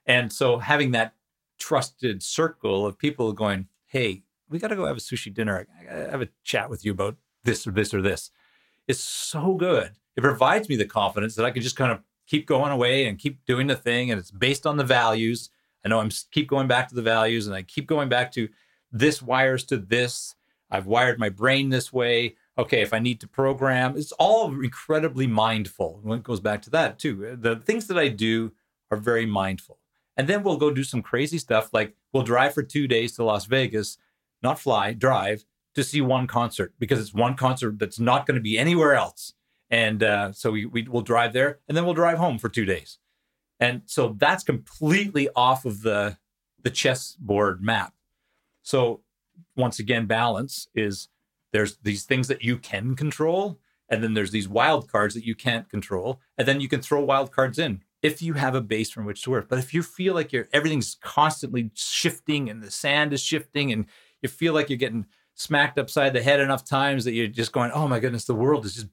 And 0.05 0.31
so 0.31 0.57
having 0.57 0.91
that 0.91 1.13
trusted 1.59 2.23
circle 2.23 2.85
of 2.85 2.97
people 2.97 3.33
going, 3.33 3.67
"Hey, 3.85 4.23
we 4.49 4.59
got 4.59 4.69
to 4.69 4.75
go 4.75 4.85
have 4.85 4.97
a 4.97 5.01
sushi 5.01 5.33
dinner. 5.33 5.67
I 5.79 5.83
gotta 5.83 6.11
have 6.11 6.21
a 6.21 6.29
chat 6.43 6.69
with 6.69 6.83
you 6.83 6.91
about 6.91 7.17
this 7.43 7.67
or 7.67 7.71
this 7.71 7.93
or 7.93 8.01
this." 8.01 8.31
Is 8.87 8.99
so 8.99 9.55
good. 9.55 9.91
It 10.15 10.21
provides 10.21 10.69
me 10.69 10.75
the 10.75 10.85
confidence 10.85 11.35
that 11.35 11.45
I 11.45 11.51
can 11.51 11.63
just 11.63 11.75
kind 11.75 11.91
of 11.91 12.01
keep 12.27 12.45
going 12.45 12.71
away 12.71 13.07
and 13.07 13.17
keep 13.17 13.43
doing 13.45 13.67
the 13.67 13.75
thing, 13.75 14.11
and 14.11 14.19
it's 14.19 14.31
based 14.31 14.67
on 14.67 14.77
the 14.77 14.83
values. 14.83 15.49
I 15.83 15.89
know 15.89 15.99
I'm 15.99 16.11
keep 16.31 16.47
going 16.47 16.67
back 16.67 16.87
to 16.89 16.95
the 16.95 17.01
values, 17.01 17.47
and 17.47 17.55
I 17.55 17.63
keep 17.63 17.87
going 17.87 18.09
back 18.09 18.31
to 18.33 18.47
this 18.91 19.21
wires 19.21 19.63
to 19.65 19.77
this. 19.77 20.35
I've 20.69 20.85
wired 20.85 21.19
my 21.19 21.29
brain 21.29 21.69
this 21.69 21.91
way. 21.91 22.35
Okay, 22.57 22.81
if 22.81 22.93
I 22.93 22.99
need 22.99 23.19
to 23.21 23.27
program, 23.27 23.97
it's 23.97 24.11
all 24.13 24.47
incredibly 24.53 25.27
mindful. 25.27 25.99
When 26.03 26.19
it 26.19 26.23
goes 26.23 26.39
back 26.39 26.61
to 26.63 26.69
that 26.71 26.99
too, 26.99 27.27
uh, 27.27 27.35
the 27.37 27.57
things 27.57 27.87
that 27.87 27.97
I 27.97 28.07
do 28.07 28.53
are 28.91 28.97
very 28.97 29.25
mindful. 29.25 29.79
And 30.15 30.27
then 30.27 30.43
we'll 30.43 30.57
go 30.57 30.71
do 30.71 30.83
some 30.83 31.01
crazy 31.01 31.37
stuff 31.37 31.71
like 31.73 31.95
we'll 32.13 32.23
drive 32.23 32.53
for 32.53 32.63
two 32.63 32.87
days 32.87 33.13
to 33.13 33.23
Las 33.23 33.45
Vegas, 33.45 33.97
not 34.41 34.59
fly, 34.59 34.93
drive 34.93 35.43
to 35.75 35.83
see 35.83 36.01
one 36.01 36.27
concert 36.27 36.73
because 36.79 36.99
it's 36.99 37.13
one 37.13 37.35
concert 37.35 37.77
that's 37.79 37.99
not 37.99 38.25
going 38.25 38.35
to 38.35 38.41
be 38.41 38.57
anywhere 38.57 38.95
else. 38.95 39.33
And 39.69 40.03
uh, 40.03 40.31
so 40.31 40.51
we, 40.51 40.65
we 40.65 40.83
will 40.83 41.01
drive 41.01 41.33
there 41.33 41.59
and 41.67 41.75
then 41.75 41.85
we'll 41.85 41.93
drive 41.93 42.17
home 42.17 42.37
for 42.37 42.49
two 42.49 42.65
days. 42.65 42.97
And 43.59 43.83
so 43.85 44.15
that's 44.17 44.43
completely 44.43 45.29
off 45.35 45.65
of 45.65 45.81
the 45.81 46.17
the 46.63 46.71
chessboard 46.71 47.61
map. 47.61 47.93
So 48.63 49.01
once 49.55 49.79
again, 49.79 50.07
balance 50.07 50.67
is 50.73 51.09
there's 51.53 51.77
these 51.77 52.03
things 52.03 52.27
that 52.27 52.43
you 52.43 52.57
can 52.57 52.95
control, 52.95 53.59
and 53.87 54.03
then 54.03 54.13
there's 54.13 54.31
these 54.31 54.49
wild 54.49 54.91
cards 54.91 55.13
that 55.13 55.25
you 55.25 55.35
can't 55.35 55.69
control, 55.69 56.19
and 56.37 56.47
then 56.47 56.59
you 56.59 56.67
can 56.67 56.81
throw 56.81 57.01
wild 57.03 57.31
cards 57.31 57.59
in 57.59 57.81
if 58.01 58.21
you 58.21 58.33
have 58.33 58.55
a 58.55 58.61
base 58.61 58.89
from 58.89 59.05
which 59.05 59.21
to 59.23 59.29
work. 59.29 59.47
But 59.47 59.59
if 59.59 59.73
you 59.73 59.83
feel 59.83 60.15
like 60.15 60.33
you're 60.33 60.49
everything's 60.51 60.97
constantly 61.01 61.71
shifting 61.75 62.49
and 62.49 62.61
the 62.61 62.71
sand 62.71 63.13
is 63.13 63.21
shifting, 63.21 63.71
and 63.71 63.85
you 64.21 64.27
feel 64.27 64.53
like 64.53 64.69
you're 64.69 64.77
getting 64.77 65.05
smacked 65.35 65.77
upside 65.77 66.13
the 66.13 66.23
head 66.23 66.39
enough 66.39 66.65
times 66.65 67.05
that 67.05 67.13
you're 67.13 67.27
just 67.27 67.51
going, 67.51 67.71
"Oh 67.71 67.87
my 67.87 67.99
goodness, 67.99 68.25
the 68.25 68.35
world 68.35 68.65
is 68.65 68.75
just 68.75 68.87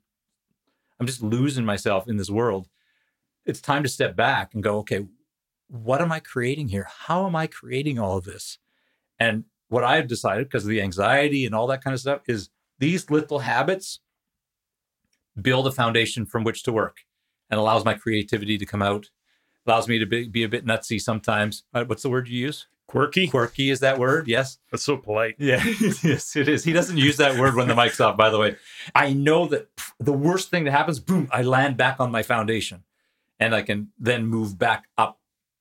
I'm 1.01 1.07
just 1.07 1.23
losing 1.23 1.65
myself 1.65 2.09
in 2.09 2.17
this 2.17 2.31
world." 2.31 2.69
It's 3.45 3.61
time 3.61 3.83
to 3.83 3.89
step 3.89 4.15
back 4.15 4.55
and 4.55 4.63
go, 4.63 4.79
"Okay, 4.79 5.07
what 5.69 6.03
am 6.03 6.13
I 6.13 6.21
creating 6.21 6.69
here? 6.69 6.87
How 6.89 7.27
am 7.27 7.35
I 7.35 7.47
creating 7.47 7.99
all 7.99 8.19
of 8.19 8.25
this?" 8.25 8.59
And 9.19 9.45
what 9.69 9.85
I've 9.85 10.07
decided 10.07 10.49
because 10.49 10.65
of 10.65 10.71
the 10.71 10.83
anxiety 10.83 11.47
and 11.47 11.55
all 11.55 11.67
that 11.69 11.83
kind 11.83 11.95
of 11.95 12.01
stuff 12.01 12.23
is 12.29 12.51
these 12.79 13.09
little 13.11 13.39
habits 13.39 14.01
build 15.41 15.67
a 15.67 15.73
foundation 15.73 16.27
from 16.27 16.45
which 16.45 16.63
to 16.65 16.73
work 16.73 16.99
and 17.49 17.59
allows 17.59 17.85
my 17.85 17.95
creativity 17.95 18.59
to 18.59 18.67
come 18.67 18.83
out 18.83 19.11
allows 19.67 19.89
me 19.89 19.99
to 19.99 20.07
be, 20.07 20.29
be 20.29 20.43
a 20.43 20.49
bit 20.49 20.67
nutsy 20.67 21.01
sometimes 21.01 21.63
uh, 21.73 21.85
what's 21.85 22.03
the 22.03 22.11
word 22.11 22.29
you 22.29 22.39
use 22.39 22.67
Quirky. 22.89 23.27
quirky 23.29 23.71
is 23.71 23.81
that 23.81 23.99
word 23.99 24.29
yes 24.29 24.59
That's 24.71 24.83
so 24.83 24.99
polite. 24.99 25.37
yeah 25.39 25.63
yes 26.03 26.37
it 26.37 26.49
is 26.49 26.65
he 26.65 26.73
doesn't 26.73 26.99
use 26.99 27.17
that 27.17 27.39
word 27.39 27.55
when 27.55 27.69
the 27.69 27.75
mic's 27.75 28.01
off 28.01 28.17
by 28.19 28.29
the 28.29 28.39
way 28.39 28.57
i 28.95 29.13
know 29.13 29.47
that 29.47 29.69
the 29.99 30.13
worst 30.13 30.51
thing 30.51 30.65
that 30.65 30.73
happens 30.73 31.01
boom 31.01 31.29
i 31.33 31.41
land 31.41 31.79
back 31.79 32.01
on 32.01 32.11
my 32.11 32.23
foundation 32.23 32.83
and 33.41 33.55
i 33.55 33.63
can 33.63 33.93
then 33.99 34.27
move 34.27 34.59
back 34.59 34.85
up 34.99 35.21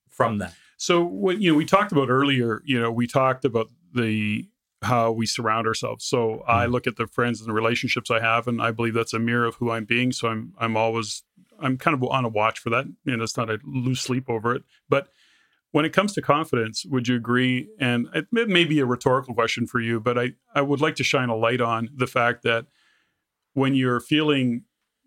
from 0.10 0.40
that 0.40 0.54
So 0.78 1.04
what 1.04 1.40
you 1.40 1.52
know, 1.52 1.58
we 1.58 1.66
talked 1.66 1.92
about 1.92 2.10
earlier. 2.10 2.64
You 2.66 2.82
know, 2.82 2.92
we 2.92 3.06
talked 3.06 3.46
about 3.46 3.70
the 3.94 4.48
how 4.82 5.12
we 5.12 5.28
surround 5.28 5.68
ourselves. 5.68 6.06
So 6.06 6.44
I 6.48 6.64
mm-hmm. 6.64 6.72
look 6.72 6.88
at 6.88 6.96
the 6.96 7.06
friends 7.06 7.40
and 7.40 7.48
the 7.48 7.54
relationships 7.54 8.10
I 8.10 8.20
have, 8.20 8.48
and 8.48 8.60
I 8.60 8.72
believe 8.72 8.96
that's 8.96 9.14
a 9.14 9.20
mirror 9.20 9.46
of 9.46 9.56
who 9.56 9.70
I'm 9.70 9.86
being. 9.86 10.12
So 10.12 10.28
I'm 10.28 10.54
I'm 10.58 10.76
always 10.76 11.22
I'm 11.60 11.78
kind 11.78 11.94
of 11.94 12.04
on 12.10 12.26
a 12.26 12.30
watch 12.30 12.58
for 12.58 12.72
that. 12.72 12.86
You 13.06 13.16
know, 13.16 13.24
it's 13.24 13.38
not 13.38 13.52
a 13.52 13.60
lose 13.64 14.02
sleep 14.02 14.28
over 14.28 14.56
it. 14.56 14.64
But 14.90 15.10
when 15.72 15.86
it 15.86 15.94
comes 15.94 16.14
to 16.14 16.22
confidence, 16.22 16.86
would 16.86 17.08
you 17.08 17.16
agree? 17.16 17.70
And 17.80 18.08
it 18.14 18.28
may 18.32 18.46
may 18.46 18.66
be 18.66 18.80
a 18.80 18.86
rhetorical 18.86 19.34
question 19.34 19.66
for 19.68 19.80
you, 19.80 20.00
but 20.00 20.18
I 20.18 20.34
I 20.54 20.62
would 20.62 20.82
like 20.82 20.96
to 20.96 21.04
shine 21.04 21.30
a 21.30 21.36
light 21.36 21.62
on 21.62 21.90
the 21.96 22.08
fact 22.08 22.44
that 22.44 22.66
when 23.54 23.76
you're 23.76 24.00
feeling 24.00 24.64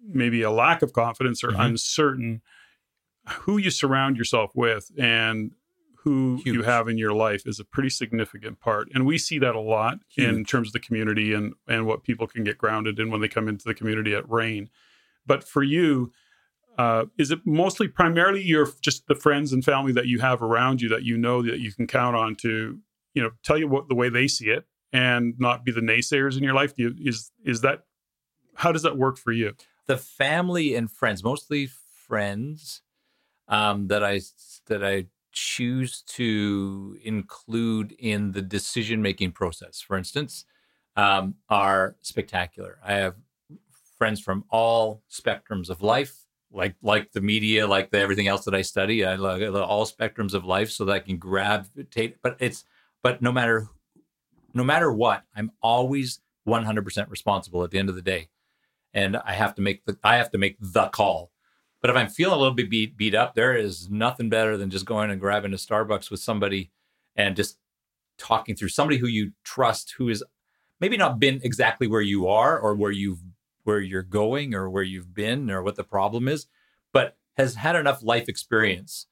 maybe 0.06 0.42
a 0.42 0.50
lack 0.50 0.82
of 0.82 0.92
confidence 0.92 1.42
or 1.42 1.48
Mhm. 1.52 1.64
uncertain, 1.66 2.42
who 3.40 3.56
you 3.56 3.70
surround 3.70 4.16
yourself 4.18 4.52
with 4.54 4.90
and 4.98 5.52
who 6.02 6.38
you 6.44 6.62
have 6.62 6.86
in 6.88 6.98
your 6.98 7.14
life 7.14 7.46
is 7.46 7.58
a 7.58 7.64
pretty 7.64 7.88
significant 7.88 8.60
part. 8.60 8.88
And 8.92 9.06
we 9.06 9.16
see 9.16 9.38
that 9.38 9.54
a 9.54 9.60
lot 9.60 10.00
in 10.18 10.44
terms 10.44 10.68
of 10.68 10.72
the 10.74 10.78
community 10.80 11.32
and, 11.32 11.54
and 11.66 11.86
what 11.86 12.02
people 12.02 12.26
can 12.26 12.44
get 12.44 12.58
grounded 12.58 12.98
in 12.98 13.10
when 13.10 13.22
they 13.22 13.28
come 13.28 13.48
into 13.48 13.64
the 13.64 13.72
community 13.72 14.14
at 14.14 14.28
REIN. 14.28 14.68
But 15.26 15.42
for 15.44 15.62
you, 15.62 16.12
uh, 16.78 17.04
is 17.18 17.30
it 17.30 17.40
mostly 17.44 17.88
primarily 17.88 18.42
your 18.42 18.68
just 18.80 19.06
the 19.06 19.14
friends 19.14 19.52
and 19.52 19.64
family 19.64 19.92
that 19.92 20.06
you 20.06 20.20
have 20.20 20.42
around 20.42 20.80
you 20.80 20.88
that 20.88 21.04
you 21.04 21.16
know 21.16 21.42
that 21.42 21.58
you 21.60 21.72
can 21.72 21.86
count 21.86 22.16
on 22.16 22.34
to, 22.36 22.78
you 23.14 23.22
know, 23.22 23.30
tell 23.42 23.58
you 23.58 23.68
what 23.68 23.88
the 23.88 23.94
way 23.94 24.08
they 24.08 24.28
see 24.28 24.48
it 24.50 24.66
and 24.92 25.34
not 25.38 25.64
be 25.64 25.72
the 25.72 25.80
naysayers 25.80 26.36
in 26.36 26.42
your 26.42 26.54
life? 26.54 26.74
Do 26.74 26.82
you, 26.82 26.94
is 26.98 27.30
is 27.44 27.60
that 27.60 27.84
how 28.56 28.72
does 28.72 28.82
that 28.82 28.96
work 28.96 29.18
for 29.18 29.32
you? 29.32 29.54
the 29.86 29.96
family 29.96 30.74
and 30.74 30.90
friends, 30.90 31.22
mostly 31.22 31.68
friends, 32.06 32.82
um, 33.48 33.88
that 33.88 34.02
I 34.02 34.20
that 34.66 34.84
I 34.84 35.06
choose 35.32 36.02
to 36.02 36.96
include 37.02 37.92
in 37.98 38.32
the 38.32 38.42
decision 38.42 39.02
making 39.02 39.32
process. 39.32 39.80
For 39.80 39.96
instance, 39.96 40.44
um, 40.96 41.34
are 41.48 41.96
spectacular. 42.00 42.78
I 42.84 42.94
have 42.94 43.16
friends 43.98 44.20
from 44.20 44.44
all 44.50 45.02
spectrums 45.10 45.68
of 45.68 45.82
life, 45.82 46.23
like 46.54 46.76
like 46.82 47.12
the 47.12 47.20
media, 47.20 47.66
like 47.66 47.90
the, 47.90 47.98
everything 47.98 48.28
else 48.28 48.44
that 48.44 48.54
I 48.54 48.62
study. 48.62 49.04
I 49.04 49.16
like 49.16 49.42
all 49.42 49.86
spectrums 49.86 50.34
of 50.34 50.44
life, 50.44 50.70
so 50.70 50.84
that 50.84 50.92
I 50.92 51.00
can 51.00 51.18
gravitate. 51.18 52.16
But 52.22 52.36
it's 52.40 52.64
but 53.02 53.20
no 53.20 53.32
matter 53.32 53.68
no 54.54 54.64
matter 54.64 54.92
what, 54.92 55.24
I'm 55.34 55.50
always 55.60 56.20
100% 56.46 57.10
responsible 57.10 57.64
at 57.64 57.70
the 57.70 57.78
end 57.78 57.88
of 57.88 57.96
the 57.96 58.02
day 58.02 58.28
and 58.94 59.16
I 59.16 59.32
have 59.32 59.54
to 59.56 59.62
make 59.62 59.84
the 59.84 59.98
I 60.02 60.16
have 60.16 60.30
to 60.30 60.38
make 60.38 60.56
the 60.60 60.86
call. 60.86 61.32
But 61.82 61.90
if 61.90 61.96
I'm 61.96 62.08
feeling 62.08 62.36
a 62.36 62.38
little 62.38 62.54
bit 62.54 62.70
beat 62.70 62.96
beat 62.96 63.14
up, 63.14 63.34
there 63.34 63.54
is 63.54 63.90
nothing 63.90 64.30
better 64.30 64.56
than 64.56 64.70
just 64.70 64.86
going 64.86 65.10
and 65.10 65.20
grabbing 65.20 65.52
a 65.52 65.56
Starbucks 65.56 66.10
with 66.10 66.20
somebody 66.20 66.70
and 67.16 67.36
just 67.36 67.58
talking 68.16 68.54
through 68.54 68.68
somebody 68.68 68.98
who 68.98 69.08
you 69.08 69.32
trust, 69.42 69.94
who 69.98 70.08
is 70.08 70.24
maybe 70.80 70.96
not 70.96 71.18
been 71.18 71.40
exactly 71.42 71.86
where 71.86 72.00
you 72.00 72.28
are 72.28 72.58
or 72.58 72.74
where 72.74 72.92
you've 72.92 73.20
where 73.64 73.80
you're 73.80 74.02
going 74.02 74.54
or 74.54 74.70
where 74.70 74.82
you've 74.82 75.14
been 75.14 75.50
or 75.50 75.62
what 75.62 75.76
the 75.76 75.84
problem 75.84 76.28
is, 76.28 76.46
but 76.92 77.16
has 77.36 77.56
had 77.56 77.76
enough 77.76 78.02
life 78.02 78.28
experience 78.28 79.06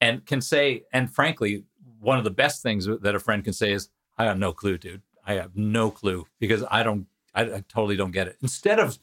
and 0.00 0.26
can 0.26 0.40
say, 0.40 0.82
and 0.92 1.12
frankly, 1.12 1.64
one 2.00 2.18
of 2.18 2.24
the 2.24 2.30
best 2.30 2.62
things 2.62 2.86
that 2.86 3.14
a 3.14 3.20
friend 3.20 3.44
can 3.44 3.52
say 3.52 3.72
is, 3.72 3.88
I 4.18 4.24
have 4.24 4.38
no 4.38 4.52
clue, 4.52 4.76
dude. 4.76 5.02
I 5.24 5.34
have 5.34 5.56
no 5.56 5.90
clue 5.90 6.26
because 6.38 6.64
I 6.70 6.82
don't, 6.82 7.06
I, 7.34 7.42
I 7.42 7.64
totally 7.68 7.96
don't 7.96 8.10
get 8.10 8.26
it. 8.26 8.36
Instead 8.42 8.78
of 8.78 8.98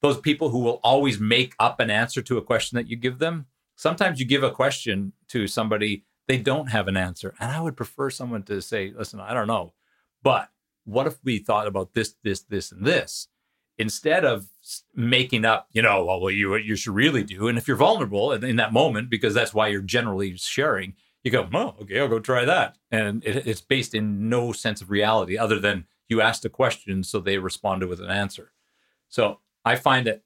those 0.00 0.18
people 0.18 0.48
who 0.48 0.58
will 0.60 0.80
always 0.82 1.20
make 1.20 1.54
up 1.60 1.78
an 1.78 1.90
answer 1.90 2.22
to 2.22 2.38
a 2.38 2.42
question 2.42 2.76
that 2.76 2.88
you 2.88 2.96
give 2.96 3.18
them, 3.18 3.46
sometimes 3.76 4.18
you 4.18 4.26
give 4.26 4.42
a 4.42 4.50
question 4.50 5.12
to 5.28 5.46
somebody, 5.46 6.04
they 6.26 6.38
don't 6.38 6.70
have 6.70 6.88
an 6.88 6.96
answer. 6.96 7.34
And 7.38 7.52
I 7.52 7.60
would 7.60 7.76
prefer 7.76 8.10
someone 8.10 8.42
to 8.44 8.60
say, 8.62 8.92
listen, 8.96 9.20
I 9.20 9.34
don't 9.34 9.46
know, 9.46 9.74
but 10.22 10.48
what 10.84 11.06
if 11.06 11.18
we 11.22 11.38
thought 11.38 11.66
about 11.66 11.94
this, 11.94 12.14
this, 12.24 12.40
this, 12.40 12.72
and 12.72 12.84
this? 12.84 13.28
Instead 13.78 14.24
of 14.24 14.46
making 14.94 15.44
up, 15.44 15.66
you 15.72 15.82
know, 15.82 16.04
well, 16.04 16.20
what 16.20 16.34
you 16.34 16.50
what 16.50 16.64
you 16.64 16.76
should 16.76 16.94
really 16.94 17.24
do, 17.24 17.48
and 17.48 17.58
if 17.58 17.66
you're 17.66 17.76
vulnerable 17.76 18.32
in 18.32 18.44
in 18.44 18.56
that 18.56 18.72
moment, 18.72 19.10
because 19.10 19.34
that's 19.34 19.54
why 19.54 19.68
you're 19.68 19.80
generally 19.80 20.36
sharing, 20.36 20.94
you 21.24 21.30
go, 21.30 21.48
oh, 21.52 21.74
okay, 21.80 22.00
I'll 22.00 22.08
go 22.08 22.18
try 22.18 22.44
that. 22.44 22.76
And 22.90 23.24
it, 23.24 23.46
it's 23.46 23.60
based 23.60 23.94
in 23.94 24.28
no 24.28 24.52
sense 24.52 24.82
of 24.82 24.90
reality 24.90 25.38
other 25.38 25.58
than 25.58 25.86
you 26.08 26.20
asked 26.20 26.44
a 26.44 26.50
question, 26.50 27.02
so 27.02 27.20
they 27.20 27.38
responded 27.38 27.88
with 27.88 28.00
an 28.00 28.10
answer. 28.10 28.52
So 29.08 29.40
I 29.64 29.76
find 29.76 30.06
that 30.06 30.22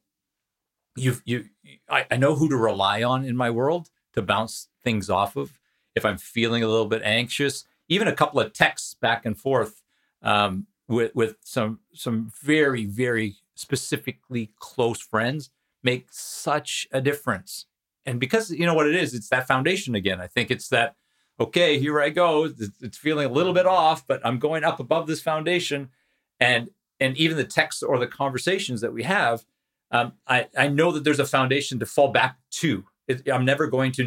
you've, 0.96 1.22
you, 1.24 1.46
I, 1.88 2.06
I 2.10 2.16
know 2.16 2.34
who 2.34 2.48
to 2.48 2.56
rely 2.56 3.02
on 3.02 3.24
in 3.24 3.36
my 3.36 3.50
world 3.50 3.90
to 4.14 4.22
bounce 4.22 4.68
things 4.82 5.10
off 5.10 5.36
of. 5.36 5.58
If 5.94 6.04
I'm 6.04 6.18
feeling 6.18 6.62
a 6.62 6.68
little 6.68 6.86
bit 6.86 7.02
anxious, 7.04 7.64
even 7.88 8.08
a 8.08 8.12
couple 8.12 8.40
of 8.40 8.52
texts 8.52 8.94
back 8.94 9.24
and 9.24 9.38
forth 9.38 9.82
um, 10.22 10.66
with, 10.88 11.14
with 11.14 11.36
some, 11.42 11.80
some 11.92 12.30
very, 12.42 12.84
very 12.84 13.36
specifically 13.54 14.52
close 14.58 15.00
friends 15.00 15.50
make 15.82 16.06
such 16.10 16.86
a 16.92 17.00
difference. 17.00 17.66
And 18.04 18.20
because 18.20 18.50
you 18.50 18.66
know 18.66 18.74
what 18.74 18.86
it 18.86 18.94
is 18.94 19.14
it's 19.14 19.28
that 19.30 19.48
foundation 19.48 19.94
again. 19.94 20.20
I 20.20 20.26
think 20.26 20.50
it's 20.50 20.68
that 20.68 20.94
okay 21.40 21.78
here 21.78 22.00
i 22.00 22.10
go. 22.10 22.52
It's, 22.80 22.98
feeling 22.98 23.26
a 23.26 23.32
little 23.32 23.52
bit 23.52 23.66
off 23.66 24.06
but 24.06 24.20
i'm 24.24 24.38
going 24.38 24.64
up 24.64 24.80
above 24.80 25.06
this 25.06 25.22
foundation. 25.22 25.90
And 26.38 26.70
and 27.00 27.16
even 27.16 27.36
the 27.36 27.44
texts 27.44 27.82
or 27.82 27.98
the 27.98 28.06
conversations 28.06 28.80
that 28.82 28.92
we 28.92 29.02
have 29.02 29.44
um, 29.92 30.14
I, 30.26 30.48
I 30.58 30.66
know 30.68 30.90
that 30.92 31.04
there's 31.04 31.20
a 31.20 31.26
foundation 31.26 31.78
to 31.78 31.86
fall 31.86 32.08
back 32.08 32.36
to. 32.62 32.84
It, 33.06 33.28
i'm 33.30 33.44
never 33.44 33.68
going 33.68 33.92
to 33.92 34.04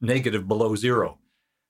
negative 0.00 0.48
below 0.48 0.74
zero 0.74 1.18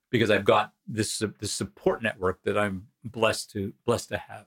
because 0.09 0.31
i've 0.31 0.45
got 0.45 0.73
this 0.87 1.21
this 1.39 1.51
support 1.51 2.01
network 2.01 2.41
that 2.43 2.57
i'm 2.57 2.87
blessed 3.05 3.51
to 3.51 3.73
blessed 3.85 4.09
to 4.09 4.17
have 4.17 4.45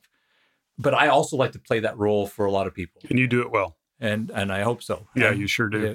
but 0.78 0.94
i 0.94 1.08
also 1.08 1.36
like 1.36 1.52
to 1.52 1.58
play 1.58 1.80
that 1.80 1.96
role 1.98 2.26
for 2.26 2.44
a 2.46 2.50
lot 2.50 2.66
of 2.66 2.74
people 2.74 3.00
And 3.08 3.18
you 3.18 3.26
do 3.26 3.40
it 3.42 3.50
well. 3.50 3.76
and 4.00 4.30
and 4.30 4.52
i 4.52 4.62
hope 4.62 4.82
so 4.82 5.06
Yeah, 5.14 5.30
you 5.32 5.46
sure 5.46 5.68
do. 5.68 5.80
yeah. 5.80 5.94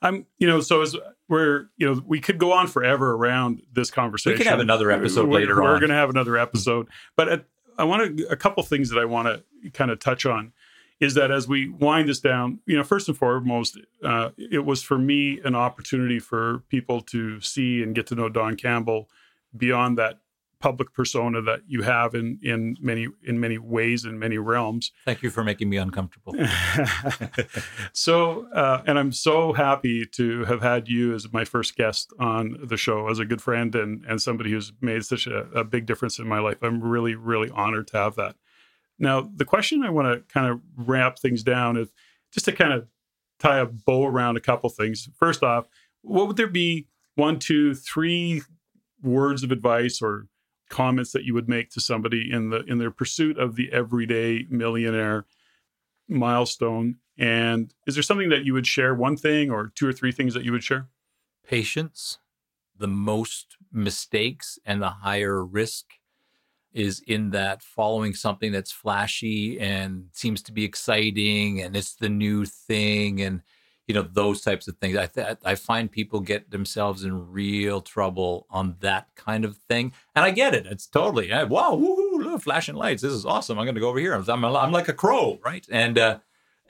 I'm, 0.00 0.26
you 0.38 0.46
know, 0.46 0.60
so 0.60 0.82
as 0.82 0.96
we're, 1.28 1.68
you 1.78 1.86
know, 1.86 2.02
we 2.06 2.20
could 2.20 2.38
go 2.38 2.52
on 2.52 2.66
forever 2.66 3.12
around 3.14 3.62
this 3.72 3.90
conversation. 3.90 4.32
We 4.34 4.38
could 4.38 4.46
have 4.50 4.60
another 4.60 4.90
episode 4.90 5.28
we're, 5.28 5.40
later 5.40 5.56
We're 5.56 5.74
on. 5.74 5.80
going 5.80 5.88
to 5.90 5.96
have 5.96 6.10
another 6.10 6.36
episode, 6.36 6.88
but 7.16 7.28
at, 7.28 7.44
I 7.78 7.84
want 7.84 8.18
to 8.18 8.26
a 8.28 8.36
couple 8.36 8.62
things 8.64 8.90
that 8.90 8.98
I 8.98 9.06
want 9.06 9.28
to 9.62 9.70
kind 9.70 9.90
of 9.90 9.98
touch 9.98 10.26
on 10.26 10.52
is 11.00 11.14
that 11.14 11.30
as 11.30 11.48
we 11.48 11.68
wind 11.68 12.08
this 12.08 12.20
down, 12.20 12.60
you 12.66 12.76
know, 12.76 12.84
first 12.84 13.08
and 13.08 13.16
foremost, 13.16 13.78
uh, 14.04 14.30
it 14.36 14.64
was 14.66 14.82
for 14.82 14.98
me 14.98 15.40
an 15.44 15.54
opportunity 15.54 16.18
for 16.18 16.62
people 16.68 17.00
to 17.00 17.40
see 17.40 17.82
and 17.82 17.94
get 17.94 18.06
to 18.08 18.14
know 18.14 18.28
Don 18.28 18.56
Campbell 18.56 19.08
beyond 19.56 19.96
that 19.98 20.18
public 20.62 20.94
persona 20.94 21.42
that 21.42 21.60
you 21.66 21.82
have 21.82 22.14
in 22.14 22.38
in 22.40 22.76
many 22.80 23.08
in 23.26 23.40
many 23.40 23.58
ways 23.58 24.04
in 24.04 24.16
many 24.16 24.38
realms. 24.38 24.92
thank 25.04 25.20
you 25.20 25.28
for 25.28 25.42
making 25.42 25.68
me 25.68 25.76
uncomfortable 25.76 26.32
so, 27.92 28.46
uh, 28.52 28.82
and 28.86 28.98
I'm 28.98 29.12
so 29.12 29.52
happy 29.52 30.06
to 30.06 30.44
have 30.44 30.62
had 30.62 30.88
you 30.88 31.14
as 31.14 31.32
my 31.32 31.44
first 31.44 31.76
guest 31.76 32.12
on 32.18 32.56
the 32.62 32.76
show 32.76 33.08
as 33.08 33.18
a 33.18 33.24
good 33.24 33.42
friend 33.42 33.74
and, 33.74 34.04
and 34.06 34.22
somebody 34.22 34.50
who's 34.50 34.72
made 34.80 35.04
such 35.04 35.26
a, 35.26 35.40
a 35.50 35.64
big 35.64 35.86
difference 35.86 36.18
in 36.18 36.28
my 36.28 36.38
life. 36.38 36.58
I'm 36.62 36.80
really, 36.80 37.14
really 37.14 37.50
honored 37.50 37.88
to 37.88 37.96
have 37.96 38.14
that. 38.16 38.36
Now, 38.98 39.28
the 39.34 39.44
question 39.44 39.82
I 39.82 39.90
want 39.90 40.06
to 40.06 40.32
kind 40.32 40.46
of 40.46 40.60
wrap 40.76 41.18
things 41.18 41.42
down 41.42 41.76
is 41.76 41.88
just 42.32 42.46
to 42.46 42.52
kind 42.52 42.72
of 42.72 42.86
tie 43.40 43.58
a 43.58 43.66
bow 43.66 44.06
around 44.06 44.36
a 44.36 44.40
couple 44.40 44.70
things. 44.70 45.08
First 45.16 45.42
off, 45.42 45.66
what 46.02 46.28
would 46.28 46.36
there 46.36 46.46
be 46.46 46.86
one, 47.16 47.38
two, 47.38 47.74
three 47.74 48.42
words 49.02 49.42
of 49.42 49.50
advice 49.50 50.00
or 50.00 50.28
comments 50.72 51.12
that 51.12 51.24
you 51.24 51.34
would 51.34 51.48
make 51.48 51.70
to 51.70 51.80
somebody 51.80 52.32
in 52.32 52.50
the 52.50 52.64
in 52.64 52.78
their 52.78 52.90
pursuit 52.90 53.38
of 53.38 53.54
the 53.54 53.70
everyday 53.72 54.46
millionaire 54.48 55.26
milestone? 56.08 56.96
And 57.16 57.72
is 57.86 57.94
there 57.94 58.02
something 58.02 58.30
that 58.30 58.44
you 58.44 58.54
would 58.54 58.66
share 58.66 58.94
one 58.94 59.16
thing 59.16 59.50
or 59.50 59.70
two 59.74 59.86
or 59.86 59.92
three 59.92 60.10
things 60.10 60.34
that 60.34 60.44
you 60.44 60.52
would 60.52 60.64
share? 60.64 60.88
Patience. 61.46 62.18
The 62.76 62.88
most 62.88 63.56
mistakes 63.70 64.58
and 64.64 64.82
the 64.82 64.88
higher 64.88 65.44
risk 65.44 65.84
is 66.72 67.02
in 67.06 67.30
that 67.30 67.62
following 67.62 68.14
something 68.14 68.50
that's 68.50 68.72
flashy 68.72 69.60
and 69.60 70.06
seems 70.12 70.42
to 70.42 70.52
be 70.52 70.64
exciting 70.64 71.60
and 71.60 71.76
it's 71.76 71.94
the 71.94 72.08
new 72.08 72.46
thing 72.46 73.20
and 73.20 73.42
you 73.86 73.94
know 73.94 74.02
those 74.02 74.40
types 74.42 74.68
of 74.68 74.76
things 74.78 74.96
i 74.96 75.06
th- 75.06 75.36
i 75.44 75.54
find 75.54 75.90
people 75.90 76.20
get 76.20 76.50
themselves 76.50 77.04
in 77.04 77.30
real 77.30 77.80
trouble 77.80 78.46
on 78.48 78.76
that 78.80 79.08
kind 79.16 79.44
of 79.44 79.56
thing 79.68 79.92
and 80.14 80.24
i 80.24 80.30
get 80.30 80.54
it 80.54 80.66
it's 80.66 80.86
totally 80.86 81.30
eh, 81.32 81.42
wow 81.42 81.72
woohoo, 81.72 82.22
look, 82.22 82.42
flashing 82.42 82.76
lights 82.76 83.02
this 83.02 83.12
is 83.12 83.26
awesome 83.26 83.58
i'm 83.58 83.64
going 83.64 83.74
to 83.74 83.80
go 83.80 83.88
over 83.88 83.98
here 83.98 84.14
i'm, 84.14 84.44
I'm 84.44 84.72
like 84.72 84.88
a 84.88 84.92
crow 84.92 85.38
right 85.44 85.66
and 85.70 85.98
uh 85.98 86.18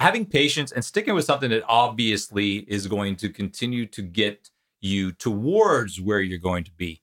having 0.02 0.26
patience 0.26 0.72
and 0.72 0.84
sticking 0.84 1.14
with 1.14 1.24
something 1.24 1.50
that 1.50 1.62
obviously 1.68 2.56
is 2.68 2.86
going 2.88 3.14
to 3.16 3.28
continue 3.28 3.86
to 3.86 4.02
get 4.02 4.50
you 4.80 5.12
towards 5.12 6.00
where 6.00 6.20
you're 6.20 6.38
going 6.38 6.64
to 6.64 6.72
be. 6.72 7.00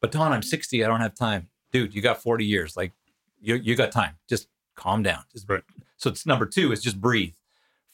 But 0.00 0.12
Don, 0.12 0.32
I'm 0.32 0.42
60. 0.42 0.84
I 0.84 0.86
don't 0.86 1.00
have 1.00 1.14
time. 1.14 1.48
Dude, 1.72 1.94
you 1.94 2.00
got 2.00 2.22
40 2.22 2.44
years. 2.44 2.76
Like 2.76 2.92
you, 3.40 3.56
you 3.56 3.74
got 3.74 3.90
time. 3.90 4.16
Just 4.28 4.48
calm 4.76 5.02
down. 5.02 5.24
Just, 5.32 5.48
Right. 5.48 5.62
So 5.96 6.10
it's 6.10 6.24
number 6.26 6.46
two 6.46 6.72
is 6.72 6.82
just 6.82 7.00
breathe. 7.00 7.34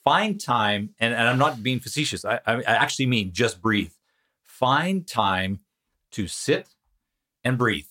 Find 0.05 0.41
time, 0.41 0.91
and, 0.99 1.15
and 1.15 1.29
I'm 1.29 1.39
not 1.39 1.63
being 1.63 1.79
facetious. 1.79 2.25
I, 2.25 2.41
I, 2.47 2.63
actually 2.65 3.07
mean 3.07 3.33
just 3.33 3.63
breathe. 3.63 3.93
Find 4.43 5.07
time 5.07 5.61
to 6.13 6.27
sit 6.27 6.69
and 7.45 7.57
breathe. 7.57 7.87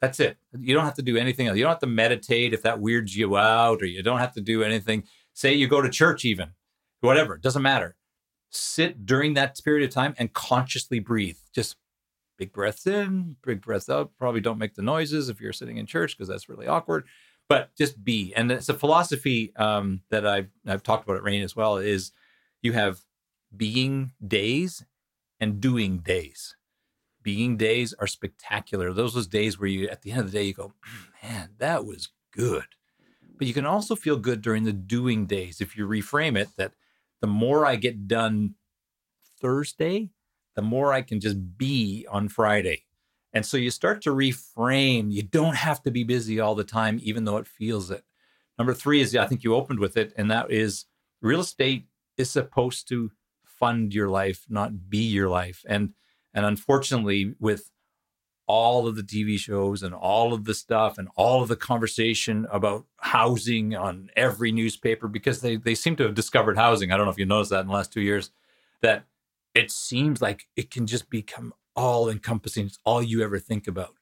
That's 0.00 0.18
it. 0.20 0.36
You 0.58 0.74
don't 0.74 0.84
have 0.84 0.94
to 0.94 1.02
do 1.02 1.16
anything 1.16 1.46
else. 1.46 1.56
You 1.56 1.62
don't 1.62 1.70
have 1.70 1.80
to 1.80 1.86
meditate 1.86 2.52
if 2.52 2.62
that 2.62 2.80
weirds 2.80 3.16
you 3.16 3.36
out, 3.36 3.80
or 3.80 3.86
you 3.86 4.02
don't 4.02 4.18
have 4.18 4.34
to 4.34 4.40
do 4.40 4.62
anything. 4.62 5.04
Say 5.34 5.54
you 5.54 5.68
go 5.68 5.80
to 5.80 5.88
church, 5.88 6.24
even 6.24 6.50
whatever, 7.00 7.34
it 7.34 7.42
doesn't 7.42 7.62
matter. 7.62 7.96
Sit 8.50 9.06
during 9.06 9.34
that 9.34 9.58
period 9.64 9.88
of 9.88 9.94
time 9.94 10.14
and 10.18 10.32
consciously 10.32 10.98
breathe. 10.98 11.38
Just 11.54 11.76
big 12.38 12.52
breaths 12.52 12.86
in, 12.86 13.36
big 13.42 13.60
breaths 13.60 13.88
out. 13.88 14.12
Probably 14.18 14.40
don't 14.40 14.58
make 14.58 14.74
the 14.74 14.82
noises 14.82 15.28
if 15.28 15.40
you're 15.40 15.52
sitting 15.52 15.78
in 15.78 15.86
church 15.86 16.16
because 16.16 16.28
that's 16.28 16.48
really 16.48 16.66
awkward. 16.66 17.06
But 17.48 17.74
just 17.76 18.02
be. 18.04 18.34
And 18.34 18.50
it's 18.50 18.68
a 18.68 18.74
philosophy 18.74 19.54
um, 19.56 20.02
that 20.10 20.26
I've 20.26 20.50
I've 20.66 20.82
talked 20.82 21.04
about 21.04 21.16
at 21.16 21.22
REIN 21.22 21.42
as 21.42 21.54
well. 21.56 21.76
Is 21.76 22.12
you 22.62 22.72
have 22.72 23.00
being 23.56 24.12
days 24.26 24.84
and 25.40 25.60
doing 25.60 25.98
days. 25.98 26.56
being 27.22 27.56
days 27.56 27.92
are 27.94 28.06
spectacular. 28.06 28.92
Those 28.92 29.14
those 29.14 29.26
days 29.26 29.58
where 29.58 29.68
you 29.68 29.88
at 29.88 30.02
the 30.02 30.12
end 30.12 30.20
of 30.20 30.26
the 30.30 30.38
day 30.38 30.44
you 30.44 30.54
go, 30.54 30.74
man, 31.22 31.50
that 31.58 31.84
was 31.84 32.10
good. 32.32 32.66
But 33.36 33.48
you 33.48 33.52
can 33.52 33.66
also 33.66 33.96
feel 33.96 34.16
good 34.16 34.42
during 34.42 34.62
the 34.64 34.72
doing 34.72 35.26
days 35.26 35.60
if 35.60 35.76
you 35.76 35.88
reframe 35.88 36.38
it 36.38 36.50
that 36.56 36.74
the 37.20 37.26
more 37.26 37.66
I 37.66 37.76
get 37.76 38.06
done 38.06 38.54
Thursday, 39.40 40.10
the 40.54 40.62
more 40.62 40.92
I 40.92 41.02
can 41.02 41.18
just 41.20 41.58
be 41.58 42.06
on 42.08 42.28
Friday. 42.28 42.85
And 43.36 43.44
so 43.44 43.58
you 43.58 43.70
start 43.70 44.00
to 44.04 44.14
reframe. 44.14 45.12
You 45.12 45.22
don't 45.22 45.56
have 45.56 45.82
to 45.82 45.90
be 45.90 46.04
busy 46.04 46.40
all 46.40 46.54
the 46.54 46.64
time, 46.64 46.98
even 47.02 47.24
though 47.24 47.36
it 47.36 47.46
feels 47.46 47.90
it. 47.90 48.02
Number 48.56 48.72
three 48.72 49.02
is, 49.02 49.14
I 49.14 49.26
think 49.26 49.44
you 49.44 49.54
opened 49.54 49.78
with 49.78 49.98
it, 49.98 50.14
and 50.16 50.30
that 50.30 50.50
is 50.50 50.86
real 51.20 51.40
estate 51.40 51.84
is 52.16 52.30
supposed 52.30 52.88
to 52.88 53.10
fund 53.44 53.92
your 53.92 54.08
life, 54.08 54.46
not 54.48 54.88
be 54.88 55.02
your 55.02 55.28
life. 55.28 55.66
And 55.68 55.92
and 56.32 56.46
unfortunately, 56.46 57.34
with 57.38 57.70
all 58.46 58.86
of 58.86 58.96
the 58.96 59.02
TV 59.02 59.38
shows 59.38 59.82
and 59.82 59.94
all 59.94 60.32
of 60.32 60.46
the 60.46 60.54
stuff 60.54 60.96
and 60.96 61.08
all 61.14 61.42
of 61.42 61.48
the 61.48 61.56
conversation 61.56 62.46
about 62.50 62.86
housing 63.00 63.76
on 63.76 64.08
every 64.16 64.50
newspaper, 64.50 65.08
because 65.08 65.42
they 65.42 65.56
they 65.56 65.74
seem 65.74 65.94
to 65.96 66.04
have 66.04 66.14
discovered 66.14 66.56
housing. 66.56 66.90
I 66.90 66.96
don't 66.96 67.04
know 67.04 67.12
if 67.12 67.18
you 67.18 67.26
noticed 67.26 67.50
that 67.50 67.60
in 67.60 67.66
the 67.66 67.74
last 67.74 67.92
two 67.92 68.00
years, 68.00 68.30
that 68.80 69.04
it 69.54 69.70
seems 69.70 70.22
like 70.22 70.46
it 70.56 70.70
can 70.70 70.86
just 70.86 71.10
become 71.10 71.52
all 71.76 72.08
encompassing. 72.08 72.66
It's 72.66 72.78
all 72.84 73.02
you 73.02 73.22
ever 73.22 73.38
think 73.38 73.66
about. 73.66 73.94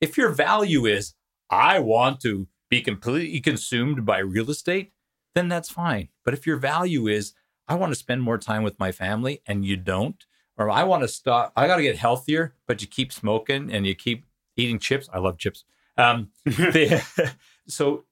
If 0.00 0.16
your 0.16 0.30
value 0.30 0.86
is, 0.86 1.14
I 1.50 1.78
want 1.80 2.20
to 2.20 2.48
be 2.68 2.80
completely 2.80 3.40
consumed 3.40 4.04
by 4.04 4.18
real 4.18 4.50
estate, 4.50 4.92
then 5.34 5.48
that's 5.48 5.70
fine. 5.70 6.08
But 6.24 6.34
if 6.34 6.46
your 6.46 6.56
value 6.56 7.06
is, 7.06 7.32
I 7.66 7.74
want 7.74 7.92
to 7.92 7.98
spend 7.98 8.22
more 8.22 8.38
time 8.38 8.62
with 8.62 8.78
my 8.78 8.92
family 8.92 9.42
and 9.46 9.64
you 9.64 9.76
don't, 9.76 10.24
or 10.56 10.70
I 10.70 10.84
want 10.84 11.02
to 11.02 11.08
stop, 11.08 11.52
I 11.56 11.66
got 11.66 11.76
to 11.76 11.82
get 11.82 11.96
healthier, 11.96 12.54
but 12.66 12.80
you 12.80 12.88
keep 12.88 13.12
smoking 13.12 13.70
and 13.70 13.86
you 13.86 13.94
keep 13.94 14.26
eating 14.56 14.78
chips. 14.78 15.08
I 15.12 15.18
love 15.18 15.38
chips. 15.38 15.64
Um, 15.96 16.30
they, 16.44 17.00
so 17.68 18.04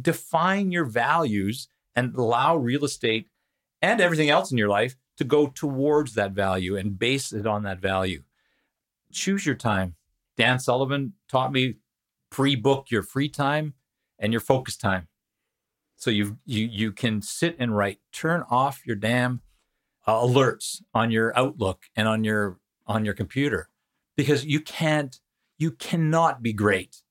define 0.00 0.72
your 0.72 0.84
values 0.84 1.68
and 1.94 2.14
allow 2.14 2.56
real 2.56 2.84
estate 2.84 3.28
and 3.80 4.00
everything 4.00 4.30
else 4.30 4.50
in 4.50 4.58
your 4.58 4.68
life 4.68 4.96
to 5.16 5.24
go 5.24 5.46
towards 5.46 6.14
that 6.14 6.32
value 6.32 6.76
and 6.76 6.98
base 6.98 7.32
it 7.32 7.46
on 7.46 7.62
that 7.62 7.80
value. 7.80 8.22
Choose 9.14 9.46
your 9.46 9.54
time. 9.54 9.94
Dan 10.36 10.58
Sullivan 10.58 11.14
taught 11.28 11.52
me 11.52 11.76
pre 12.30 12.56
book 12.56 12.90
your 12.90 13.02
free 13.02 13.28
time 13.28 13.74
and 14.18 14.32
your 14.32 14.40
focus 14.40 14.76
time. 14.76 15.08
So 15.96 16.10
you 16.10 16.38
you 16.44 16.66
you 16.66 16.92
can 16.92 17.22
sit 17.22 17.56
and 17.58 17.76
write. 17.76 18.00
Turn 18.12 18.42
off 18.50 18.82
your 18.84 18.96
damn 18.96 19.40
uh, 20.06 20.20
alerts 20.20 20.82
on 20.92 21.10
your 21.10 21.36
Outlook 21.38 21.84
and 21.96 22.08
on 22.08 22.24
your 22.24 22.58
on 22.86 23.04
your 23.04 23.14
computer 23.14 23.70
because 24.16 24.44
you 24.44 24.60
can't 24.60 25.18
you 25.56 25.70
cannot 25.70 26.42
be 26.42 26.52
great 26.52 27.02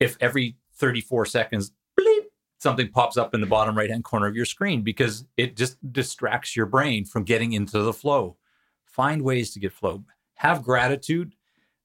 if 0.00 0.16
every 0.20 0.56
34 0.74 1.26
seconds 1.26 1.72
bleep, 1.98 2.24
something 2.58 2.90
pops 2.90 3.16
up 3.16 3.34
in 3.34 3.40
the 3.40 3.46
bottom 3.46 3.76
right 3.76 3.90
hand 3.90 4.04
corner 4.04 4.26
of 4.26 4.36
your 4.36 4.44
screen 4.44 4.82
because 4.82 5.24
it 5.36 5.56
just 5.56 5.76
distracts 5.92 6.56
your 6.56 6.66
brain 6.66 7.04
from 7.04 7.24
getting 7.24 7.52
into 7.52 7.80
the 7.82 7.92
flow. 7.92 8.36
Find 8.84 9.22
ways 9.22 9.52
to 9.52 9.60
get 9.60 9.72
flow. 9.72 10.04
Have 10.38 10.62
gratitude 10.62 11.34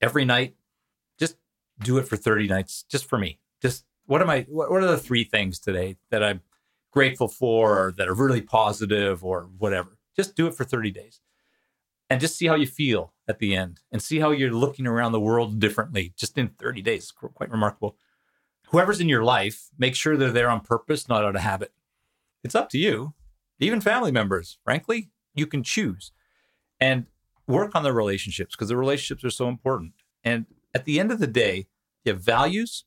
every 0.01 0.25
night. 0.25 0.55
Just 1.19 1.37
do 1.79 1.97
it 1.97 2.07
for 2.07 2.17
30 2.17 2.47
nights 2.47 2.83
just 2.89 3.05
for 3.05 3.17
me. 3.17 3.39
Just 3.61 3.85
what 4.05 4.21
am 4.21 4.29
I 4.29 4.45
what, 4.49 4.69
what 4.69 4.83
are 4.83 4.87
the 4.87 4.97
three 4.97 5.23
things 5.23 5.59
today 5.59 5.97
that 6.09 6.23
I'm 6.23 6.41
grateful 6.91 7.27
for 7.27 7.79
or 7.79 7.91
that 7.93 8.07
are 8.07 8.13
really 8.13 8.41
positive 8.41 9.23
or 9.23 9.49
whatever? 9.57 9.97
Just 10.15 10.35
do 10.35 10.47
it 10.47 10.53
for 10.53 10.63
30 10.63 10.91
days. 10.91 11.21
And 12.09 12.21
just 12.21 12.37
see 12.37 12.45
how 12.45 12.55
you 12.55 12.67
feel 12.67 13.13
at 13.27 13.39
the 13.39 13.55
end 13.55 13.79
and 13.91 14.01
see 14.01 14.19
how 14.19 14.31
you're 14.31 14.51
looking 14.51 14.85
around 14.85 15.13
the 15.13 15.19
world 15.19 15.59
differently 15.59 16.13
just 16.15 16.37
in 16.37 16.49
30 16.49 16.81
days. 16.81 17.11
Quite 17.11 17.49
remarkable. 17.49 17.97
Whoever's 18.69 18.99
in 18.99 19.09
your 19.09 19.23
life, 19.23 19.69
make 19.79 19.95
sure 19.95 20.15
they're 20.15 20.31
there 20.31 20.49
on 20.49 20.59
purpose, 20.59 21.07
not 21.07 21.23
out 21.23 21.35
of 21.35 21.41
habit. 21.41 21.73
It's 22.43 22.55
up 22.55 22.69
to 22.69 22.77
you. 22.77 23.13
Even 23.59 23.81
family 23.81 24.11
members, 24.11 24.59
frankly, 24.63 25.09
you 25.33 25.47
can 25.47 25.63
choose 25.63 26.11
and 26.83 27.05
work 27.47 27.75
on 27.75 27.83
the 27.83 27.93
relationships 27.93 28.55
because 28.55 28.69
the 28.69 28.77
relationships 28.77 29.23
are 29.23 29.29
so 29.29 29.47
important. 29.47 29.93
And 30.23 30.45
at 30.73 30.85
the 30.85 30.99
end 30.99 31.11
of 31.11 31.19
the 31.19 31.27
day, 31.27 31.67
you 32.03 32.13
have 32.13 32.21
values, 32.21 32.85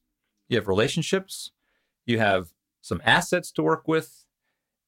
you 0.49 0.57
have 0.57 0.69
relationships, 0.69 1.53
you 2.05 2.19
have 2.19 2.49
some 2.81 3.03
assets 3.05 3.51
to 3.53 3.63
work 3.63 3.87
with. 3.89 4.25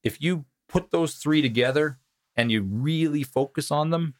If 0.03 0.21
you 0.21 0.45
put 0.67 0.91
those 0.91 1.15
three 1.15 1.41
together 1.41 1.99
and 2.35 2.51
you 2.51 2.63
really 2.63 3.23
focus 3.23 3.71
on 3.71 3.89
them 3.89 4.15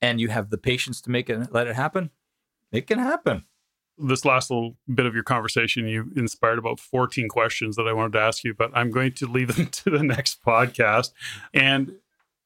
and 0.00 0.20
you 0.20 0.28
have 0.28 0.50
the 0.50 0.58
patience 0.58 1.00
to 1.02 1.10
make 1.10 1.28
it 1.28 1.52
let 1.52 1.66
it 1.66 1.76
happen, 1.76 2.10
it 2.72 2.86
can 2.86 2.98
happen. 2.98 3.44
This 3.98 4.24
last 4.24 4.50
little 4.50 4.76
bit 4.92 5.06
of 5.06 5.14
your 5.14 5.24
conversation, 5.24 5.86
you 5.88 6.12
inspired 6.14 6.58
about 6.58 6.78
14 6.78 7.28
questions 7.28 7.74
that 7.76 7.88
I 7.88 7.92
wanted 7.92 8.12
to 8.12 8.20
ask 8.20 8.44
you, 8.44 8.54
but 8.54 8.70
I'm 8.72 8.90
going 8.90 9.12
to 9.14 9.26
leave 9.26 9.56
them 9.56 9.66
to 9.72 9.90
the 9.90 10.02
next 10.02 10.42
podcast. 10.42 11.10
And 11.52 11.96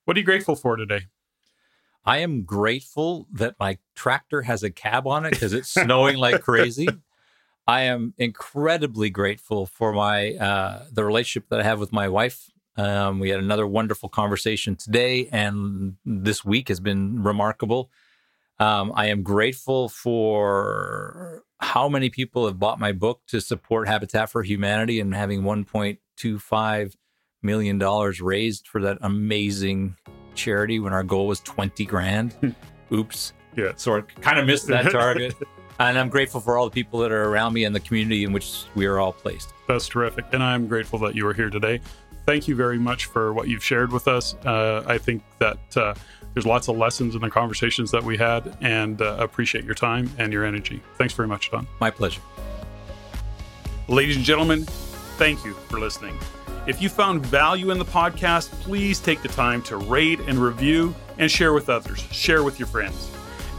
what 0.04 0.16
are 0.16 0.20
you 0.20 0.26
grateful 0.26 0.56
for 0.56 0.76
today? 0.76 1.02
I 2.04 2.18
am 2.18 2.42
grateful 2.42 3.28
that 3.32 3.54
my 3.60 3.78
tractor 3.94 4.42
has 4.42 4.62
a 4.62 4.70
cab 4.70 5.06
on 5.06 5.24
it 5.24 5.30
because 5.30 5.52
it's 5.52 5.68
snowing 5.68 6.16
like 6.16 6.42
crazy. 6.42 6.88
I 7.66 7.82
am 7.82 8.14
incredibly 8.18 9.08
grateful 9.08 9.66
for 9.66 9.92
my 9.92 10.34
uh, 10.34 10.86
the 10.90 11.04
relationship 11.04 11.48
that 11.50 11.60
I 11.60 11.62
have 11.62 11.78
with 11.78 11.92
my 11.92 12.08
wife. 12.08 12.50
Um, 12.76 13.20
we 13.20 13.28
had 13.28 13.38
another 13.38 13.66
wonderful 13.66 14.08
conversation 14.08 14.74
today, 14.74 15.28
and 15.30 15.96
this 16.04 16.44
week 16.44 16.68
has 16.68 16.80
been 16.80 17.22
remarkable. 17.22 17.90
Um, 18.58 18.92
I 18.96 19.06
am 19.06 19.22
grateful 19.22 19.88
for 19.88 21.44
how 21.60 21.88
many 21.88 22.10
people 22.10 22.46
have 22.46 22.58
bought 22.58 22.80
my 22.80 22.92
book 22.92 23.20
to 23.28 23.40
support 23.40 23.86
Habitat 23.86 24.30
for 24.30 24.42
Humanity 24.42 24.98
and 24.98 25.14
having 25.14 25.42
1.25 25.42 26.96
million 27.42 27.78
dollars 27.78 28.20
raised 28.20 28.66
for 28.66 28.80
that 28.82 28.98
amazing 29.00 29.96
charity 30.34 30.78
when 30.78 30.92
our 30.92 31.02
goal 31.02 31.26
was 31.26 31.40
20 31.40 31.84
grand. 31.86 32.54
Oops. 32.92 33.32
Yeah. 33.56 33.72
So 33.76 33.96
I 33.96 34.00
kind 34.20 34.38
of 34.38 34.46
missed 34.46 34.66
that 34.68 34.90
target. 34.92 35.34
And 35.78 35.98
I'm 35.98 36.08
grateful 36.08 36.40
for 36.40 36.58
all 36.58 36.66
the 36.66 36.70
people 36.70 37.00
that 37.00 37.10
are 37.10 37.24
around 37.24 37.54
me 37.54 37.64
and 37.64 37.74
the 37.74 37.80
community 37.80 38.24
in 38.24 38.32
which 38.32 38.64
we 38.74 38.86
are 38.86 39.00
all 39.00 39.12
placed. 39.12 39.52
That's 39.66 39.88
terrific. 39.88 40.26
And 40.32 40.42
I'm 40.42 40.68
grateful 40.68 40.98
that 41.00 41.14
you 41.14 41.26
are 41.26 41.34
here 41.34 41.50
today. 41.50 41.80
Thank 42.24 42.46
you 42.46 42.54
very 42.54 42.78
much 42.78 43.06
for 43.06 43.32
what 43.32 43.48
you've 43.48 43.64
shared 43.64 43.90
with 43.90 44.06
us. 44.06 44.34
Uh, 44.44 44.84
I 44.86 44.98
think 44.98 45.22
that 45.38 45.76
uh, 45.76 45.94
there's 46.34 46.46
lots 46.46 46.68
of 46.68 46.76
lessons 46.76 47.14
in 47.14 47.20
the 47.20 47.30
conversations 47.30 47.90
that 47.90 48.02
we 48.02 48.16
had, 48.16 48.56
and 48.60 49.02
uh, 49.02 49.16
appreciate 49.18 49.64
your 49.64 49.74
time 49.74 50.08
and 50.18 50.32
your 50.32 50.44
energy. 50.44 50.80
Thanks 50.98 51.14
very 51.14 51.28
much, 51.28 51.50
Don. 51.50 51.66
My 51.80 51.90
pleasure. 51.90 52.20
Ladies 53.88 54.16
and 54.16 54.24
gentlemen, 54.24 54.64
thank 55.18 55.44
you 55.44 55.54
for 55.68 55.80
listening. 55.80 56.16
If 56.66 56.80
you 56.80 56.88
found 56.88 57.26
value 57.26 57.70
in 57.70 57.78
the 57.78 57.84
podcast, 57.84 58.50
please 58.62 59.00
take 59.00 59.22
the 59.22 59.28
time 59.28 59.62
to 59.62 59.76
rate 59.76 60.20
and 60.20 60.38
review 60.38 60.94
and 61.18 61.30
share 61.30 61.52
with 61.52 61.68
others. 61.68 62.00
Share 62.12 62.44
with 62.44 62.58
your 62.58 62.68
friends 62.68 63.10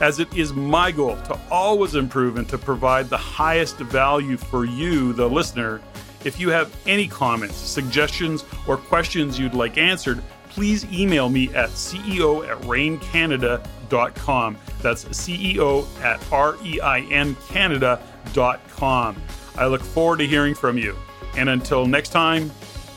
as 0.02 0.20
it 0.20 0.32
is 0.36 0.54
my 0.54 0.92
goal 0.92 1.16
to 1.16 1.40
always 1.50 1.96
improve 1.96 2.38
and 2.38 2.48
to 2.50 2.58
provide 2.58 3.10
the 3.10 3.18
highest 3.18 3.78
value 3.78 4.38
for 4.38 4.66
you, 4.66 5.14
the 5.14 5.28
listener. 5.28 5.82
If 6.26 6.40
you 6.40 6.50
have 6.50 6.76
any 6.86 7.08
comments, 7.08 7.56
suggestions, 7.56 8.44
or 8.68 8.78
questions 8.78 9.40
you'd 9.40 9.54
like 9.54 9.78
answered, 9.78 10.22
please 10.50 10.86
email 10.92 11.30
me 11.30 11.54
at 11.54 11.70
ceo 11.70 12.48
at 12.48 12.58
reincanada.com. 12.64 14.58
That's 14.82 15.06
CEO 15.06 16.02
at 16.02 16.22
R 16.32 16.58
E 16.64 16.82
I 16.82 17.00
N 17.02 17.36
Canada.com. 17.48 19.22
I 19.56 19.68
look 19.68 19.82
forward 19.82 20.20
to 20.20 20.28
hearing 20.28 20.56
from 20.56 20.78
you. 20.78 20.98
And 21.38 21.50
until 21.50 21.86
next 21.86 22.10
time, 22.10 22.52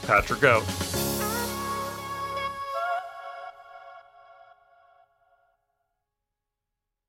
Patrick 0.07 0.45
out. 0.45 1.16